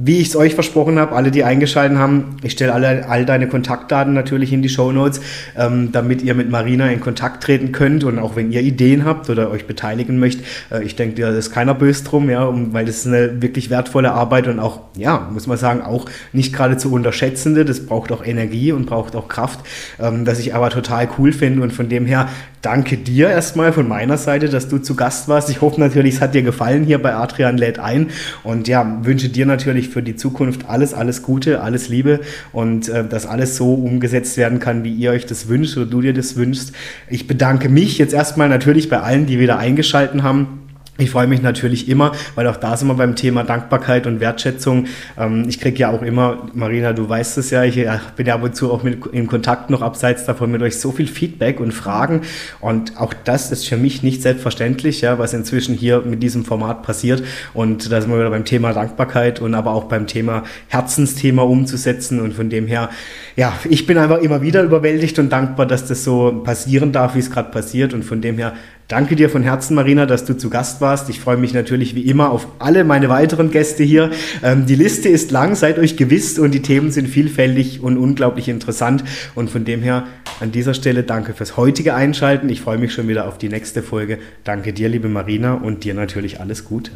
Wie 0.00 0.20
ich 0.20 0.28
es 0.28 0.36
euch 0.36 0.54
versprochen 0.54 0.96
habe, 0.96 1.16
alle, 1.16 1.32
die 1.32 1.42
eingeschaltet 1.42 1.98
haben, 1.98 2.36
ich 2.44 2.52
stelle 2.52 2.72
alle, 2.72 3.08
all 3.08 3.26
deine 3.26 3.48
Kontaktdaten 3.48 4.14
natürlich 4.14 4.52
in 4.52 4.62
die 4.62 4.68
Show 4.68 4.92
Notes, 4.92 5.20
ähm, 5.56 5.90
damit 5.90 6.22
ihr 6.22 6.34
mit 6.34 6.48
Marina 6.50 6.88
in 6.88 7.00
Kontakt 7.00 7.42
treten 7.42 7.72
könnt 7.72 8.04
und 8.04 8.20
auch 8.20 8.36
wenn 8.36 8.52
ihr 8.52 8.60
Ideen 8.60 9.04
habt 9.04 9.28
oder 9.28 9.50
euch 9.50 9.66
beteiligen 9.66 10.20
möchtet, 10.20 10.44
äh, 10.70 10.84
ich 10.84 10.94
denke, 10.94 11.20
da 11.20 11.30
ist 11.30 11.50
keiner 11.50 11.74
böse 11.74 12.04
drum, 12.04 12.30
ja, 12.30 12.44
um, 12.44 12.72
weil 12.72 12.84
das 12.84 12.98
ist 12.98 13.06
eine 13.08 13.42
wirklich 13.42 13.70
wertvolle 13.70 14.12
Arbeit 14.12 14.46
und 14.46 14.60
auch, 14.60 14.82
ja, 14.96 15.28
muss 15.32 15.48
man 15.48 15.58
sagen, 15.58 15.82
auch 15.82 16.06
nicht 16.32 16.54
gerade 16.54 16.76
zu 16.76 16.92
unterschätzende, 16.92 17.64
das 17.64 17.84
braucht 17.84 18.12
auch 18.12 18.24
Energie 18.24 18.70
und 18.70 18.86
braucht 18.86 19.16
auch 19.16 19.26
Kraft, 19.26 19.58
ähm, 19.98 20.24
dass 20.24 20.38
ich 20.38 20.54
aber 20.54 20.70
total 20.70 21.08
cool 21.18 21.32
finde 21.32 21.60
und 21.62 21.72
von 21.72 21.88
dem 21.88 22.06
her 22.06 22.28
danke 22.62 22.96
dir 22.96 23.30
erstmal 23.30 23.72
von 23.72 23.88
meiner 23.88 24.16
Seite, 24.16 24.48
dass 24.48 24.68
du 24.68 24.78
zu 24.78 24.94
Gast 24.94 25.28
warst. 25.28 25.50
Ich 25.50 25.60
hoffe 25.60 25.80
natürlich, 25.80 26.16
es 26.16 26.20
hat 26.20 26.34
dir 26.34 26.42
gefallen 26.42 26.84
hier 26.84 27.00
bei 27.00 27.14
Adrian 27.14 27.56
lädt 27.56 27.78
ein 27.78 28.10
und 28.42 28.68
ja, 28.68 28.98
wünsche 29.02 29.28
dir 29.28 29.46
natürlich 29.46 29.87
für 29.88 30.02
die 30.02 30.16
Zukunft 30.16 30.68
alles, 30.68 30.94
alles 30.94 31.22
Gute, 31.22 31.60
alles 31.60 31.88
Liebe 31.88 32.20
und 32.52 32.88
äh, 32.88 33.06
dass 33.06 33.26
alles 33.26 33.56
so 33.56 33.74
umgesetzt 33.74 34.36
werden 34.36 34.58
kann, 34.58 34.84
wie 34.84 34.94
ihr 34.94 35.10
euch 35.10 35.26
das 35.26 35.48
wünscht 35.48 35.76
oder 35.76 35.86
du 35.86 36.00
dir 36.00 36.14
das 36.14 36.36
wünschst. 36.36 36.72
Ich 37.08 37.26
bedanke 37.26 37.68
mich 37.68 37.98
jetzt 37.98 38.14
erstmal 38.14 38.48
natürlich 38.48 38.88
bei 38.88 39.00
allen, 39.00 39.26
die 39.26 39.38
wieder 39.38 39.58
eingeschalten 39.58 40.22
haben. 40.22 40.67
Ich 41.00 41.12
freue 41.12 41.28
mich 41.28 41.42
natürlich 41.42 41.88
immer, 41.88 42.10
weil 42.34 42.48
auch 42.48 42.56
da 42.56 42.76
sind 42.76 42.88
wir 42.88 42.94
beim 42.94 43.14
Thema 43.14 43.44
Dankbarkeit 43.44 44.08
und 44.08 44.18
Wertschätzung. 44.18 44.86
Ähm, 45.16 45.44
ich 45.48 45.60
kriege 45.60 45.78
ja 45.78 45.90
auch 45.90 46.02
immer, 46.02 46.48
Marina, 46.54 46.92
du 46.92 47.08
weißt 47.08 47.38
es 47.38 47.50
ja, 47.50 47.62
ich 47.62 47.76
bin 48.16 48.26
ja 48.26 48.34
ab 48.34 48.42
und 48.42 48.56
zu 48.56 48.72
auch 48.72 48.82
mit, 48.82 49.06
in 49.12 49.28
Kontakt 49.28 49.70
noch 49.70 49.80
abseits 49.80 50.24
davon 50.24 50.50
mit 50.50 50.60
euch 50.60 50.80
so 50.80 50.90
viel 50.90 51.06
Feedback 51.06 51.60
und 51.60 51.70
Fragen. 51.70 52.22
Und 52.58 53.00
auch 53.00 53.14
das 53.14 53.52
ist 53.52 53.68
für 53.68 53.76
mich 53.76 54.02
nicht 54.02 54.22
selbstverständlich, 54.22 55.00
ja, 55.00 55.20
was 55.20 55.34
inzwischen 55.34 55.76
hier 55.76 56.00
mit 56.00 56.20
diesem 56.20 56.44
Format 56.44 56.82
passiert. 56.82 57.22
Und 57.54 57.92
da 57.92 58.00
sind 58.00 58.10
wir 58.10 58.18
wieder 58.18 58.30
beim 58.30 58.44
Thema 58.44 58.72
Dankbarkeit 58.72 59.40
und 59.40 59.54
aber 59.54 59.74
auch 59.74 59.84
beim 59.84 60.08
Thema 60.08 60.42
Herzensthema 60.66 61.42
umzusetzen. 61.42 62.18
Und 62.20 62.34
von 62.34 62.50
dem 62.50 62.66
her, 62.66 62.90
ja, 63.36 63.52
ich 63.70 63.86
bin 63.86 63.98
einfach 63.98 64.18
immer 64.18 64.42
wieder 64.42 64.64
überwältigt 64.64 65.20
und 65.20 65.30
dankbar, 65.30 65.66
dass 65.66 65.86
das 65.86 66.02
so 66.02 66.42
passieren 66.42 66.90
darf, 66.90 67.14
wie 67.14 67.20
es 67.20 67.30
gerade 67.30 67.52
passiert. 67.52 67.94
Und 67.94 68.04
von 68.04 68.20
dem 68.20 68.36
her 68.36 68.54
Danke 68.88 69.16
dir 69.16 69.28
von 69.28 69.42
Herzen, 69.42 69.74
Marina, 69.74 70.06
dass 70.06 70.24
du 70.24 70.34
zu 70.34 70.48
Gast 70.48 70.80
warst. 70.80 71.10
Ich 71.10 71.20
freue 71.20 71.36
mich 71.36 71.52
natürlich 71.52 71.94
wie 71.94 72.08
immer 72.08 72.30
auf 72.30 72.48
alle 72.58 72.84
meine 72.84 73.10
weiteren 73.10 73.50
Gäste 73.50 73.84
hier. 73.84 74.10
Ähm, 74.42 74.64
die 74.64 74.76
Liste 74.76 75.10
ist 75.10 75.30
lang, 75.30 75.54
seid 75.56 75.78
euch 75.78 75.98
gewiss 75.98 76.38
und 76.38 76.52
die 76.52 76.62
Themen 76.62 76.90
sind 76.90 77.06
vielfältig 77.06 77.82
und 77.82 77.98
unglaublich 77.98 78.48
interessant. 78.48 79.04
Und 79.34 79.50
von 79.50 79.66
dem 79.66 79.82
her 79.82 80.06
an 80.40 80.52
dieser 80.52 80.72
Stelle 80.72 81.02
danke 81.02 81.34
fürs 81.34 81.58
heutige 81.58 81.94
Einschalten. 81.94 82.48
Ich 82.48 82.62
freue 82.62 82.78
mich 82.78 82.94
schon 82.94 83.08
wieder 83.08 83.28
auf 83.28 83.36
die 83.36 83.50
nächste 83.50 83.82
Folge. 83.82 84.20
Danke 84.44 84.72
dir, 84.72 84.88
liebe 84.88 85.10
Marina, 85.10 85.52
und 85.52 85.84
dir 85.84 85.92
natürlich 85.92 86.40
alles 86.40 86.64
Gute. 86.64 86.92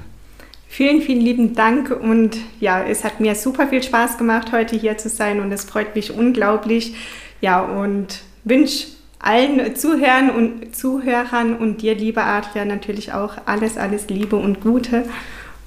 Vielen, 0.68 1.02
vielen 1.02 1.20
lieben 1.20 1.54
Dank 1.54 1.90
und 1.90 2.38
ja, 2.58 2.82
es 2.82 3.04
hat 3.04 3.20
mir 3.20 3.34
super 3.34 3.66
viel 3.66 3.82
Spaß 3.82 4.16
gemacht, 4.16 4.50
heute 4.52 4.76
hier 4.76 4.96
zu 4.96 5.10
sein 5.10 5.40
und 5.40 5.52
es 5.52 5.64
freut 5.64 5.94
mich 5.94 6.10
unglaublich. 6.10 6.94
Ja, 7.42 7.60
und 7.60 8.20
wünsche 8.44 8.86
allen 9.22 9.74
Zuhörern 9.76 10.30
und 10.30 10.76
Zuhörern 10.76 11.56
und 11.56 11.80
dir, 11.80 11.94
lieber 11.94 12.24
Adrian, 12.24 12.68
natürlich 12.68 13.12
auch 13.12 13.36
alles, 13.46 13.78
alles 13.78 14.08
Liebe 14.08 14.36
und 14.36 14.60
Gute. 14.60 15.04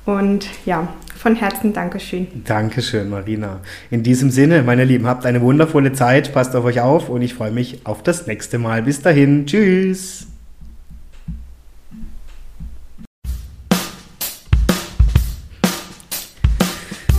Und 0.05 0.47
ja, 0.65 0.87
von 1.17 1.35
Herzen 1.35 1.73
Dankeschön. 1.73 2.27
Dankeschön, 2.43 3.09
Marina. 3.09 3.61
In 3.89 4.03
diesem 4.03 4.29
Sinne, 4.29 4.61
meine 4.61 4.83
Lieben, 4.83 5.07
habt 5.07 5.25
eine 5.25 5.41
wundervolle 5.41 5.93
Zeit, 5.93 6.33
passt 6.33 6.55
auf 6.55 6.65
euch 6.65 6.81
auf 6.81 7.09
und 7.09 7.23
ich 7.23 7.33
freue 7.33 7.51
mich 7.51 7.79
auf 7.85 8.03
das 8.03 8.27
nächste 8.27 8.59
Mal. 8.59 8.83
Bis 8.83 9.01
dahin, 9.01 9.47
tschüss. 9.47 10.27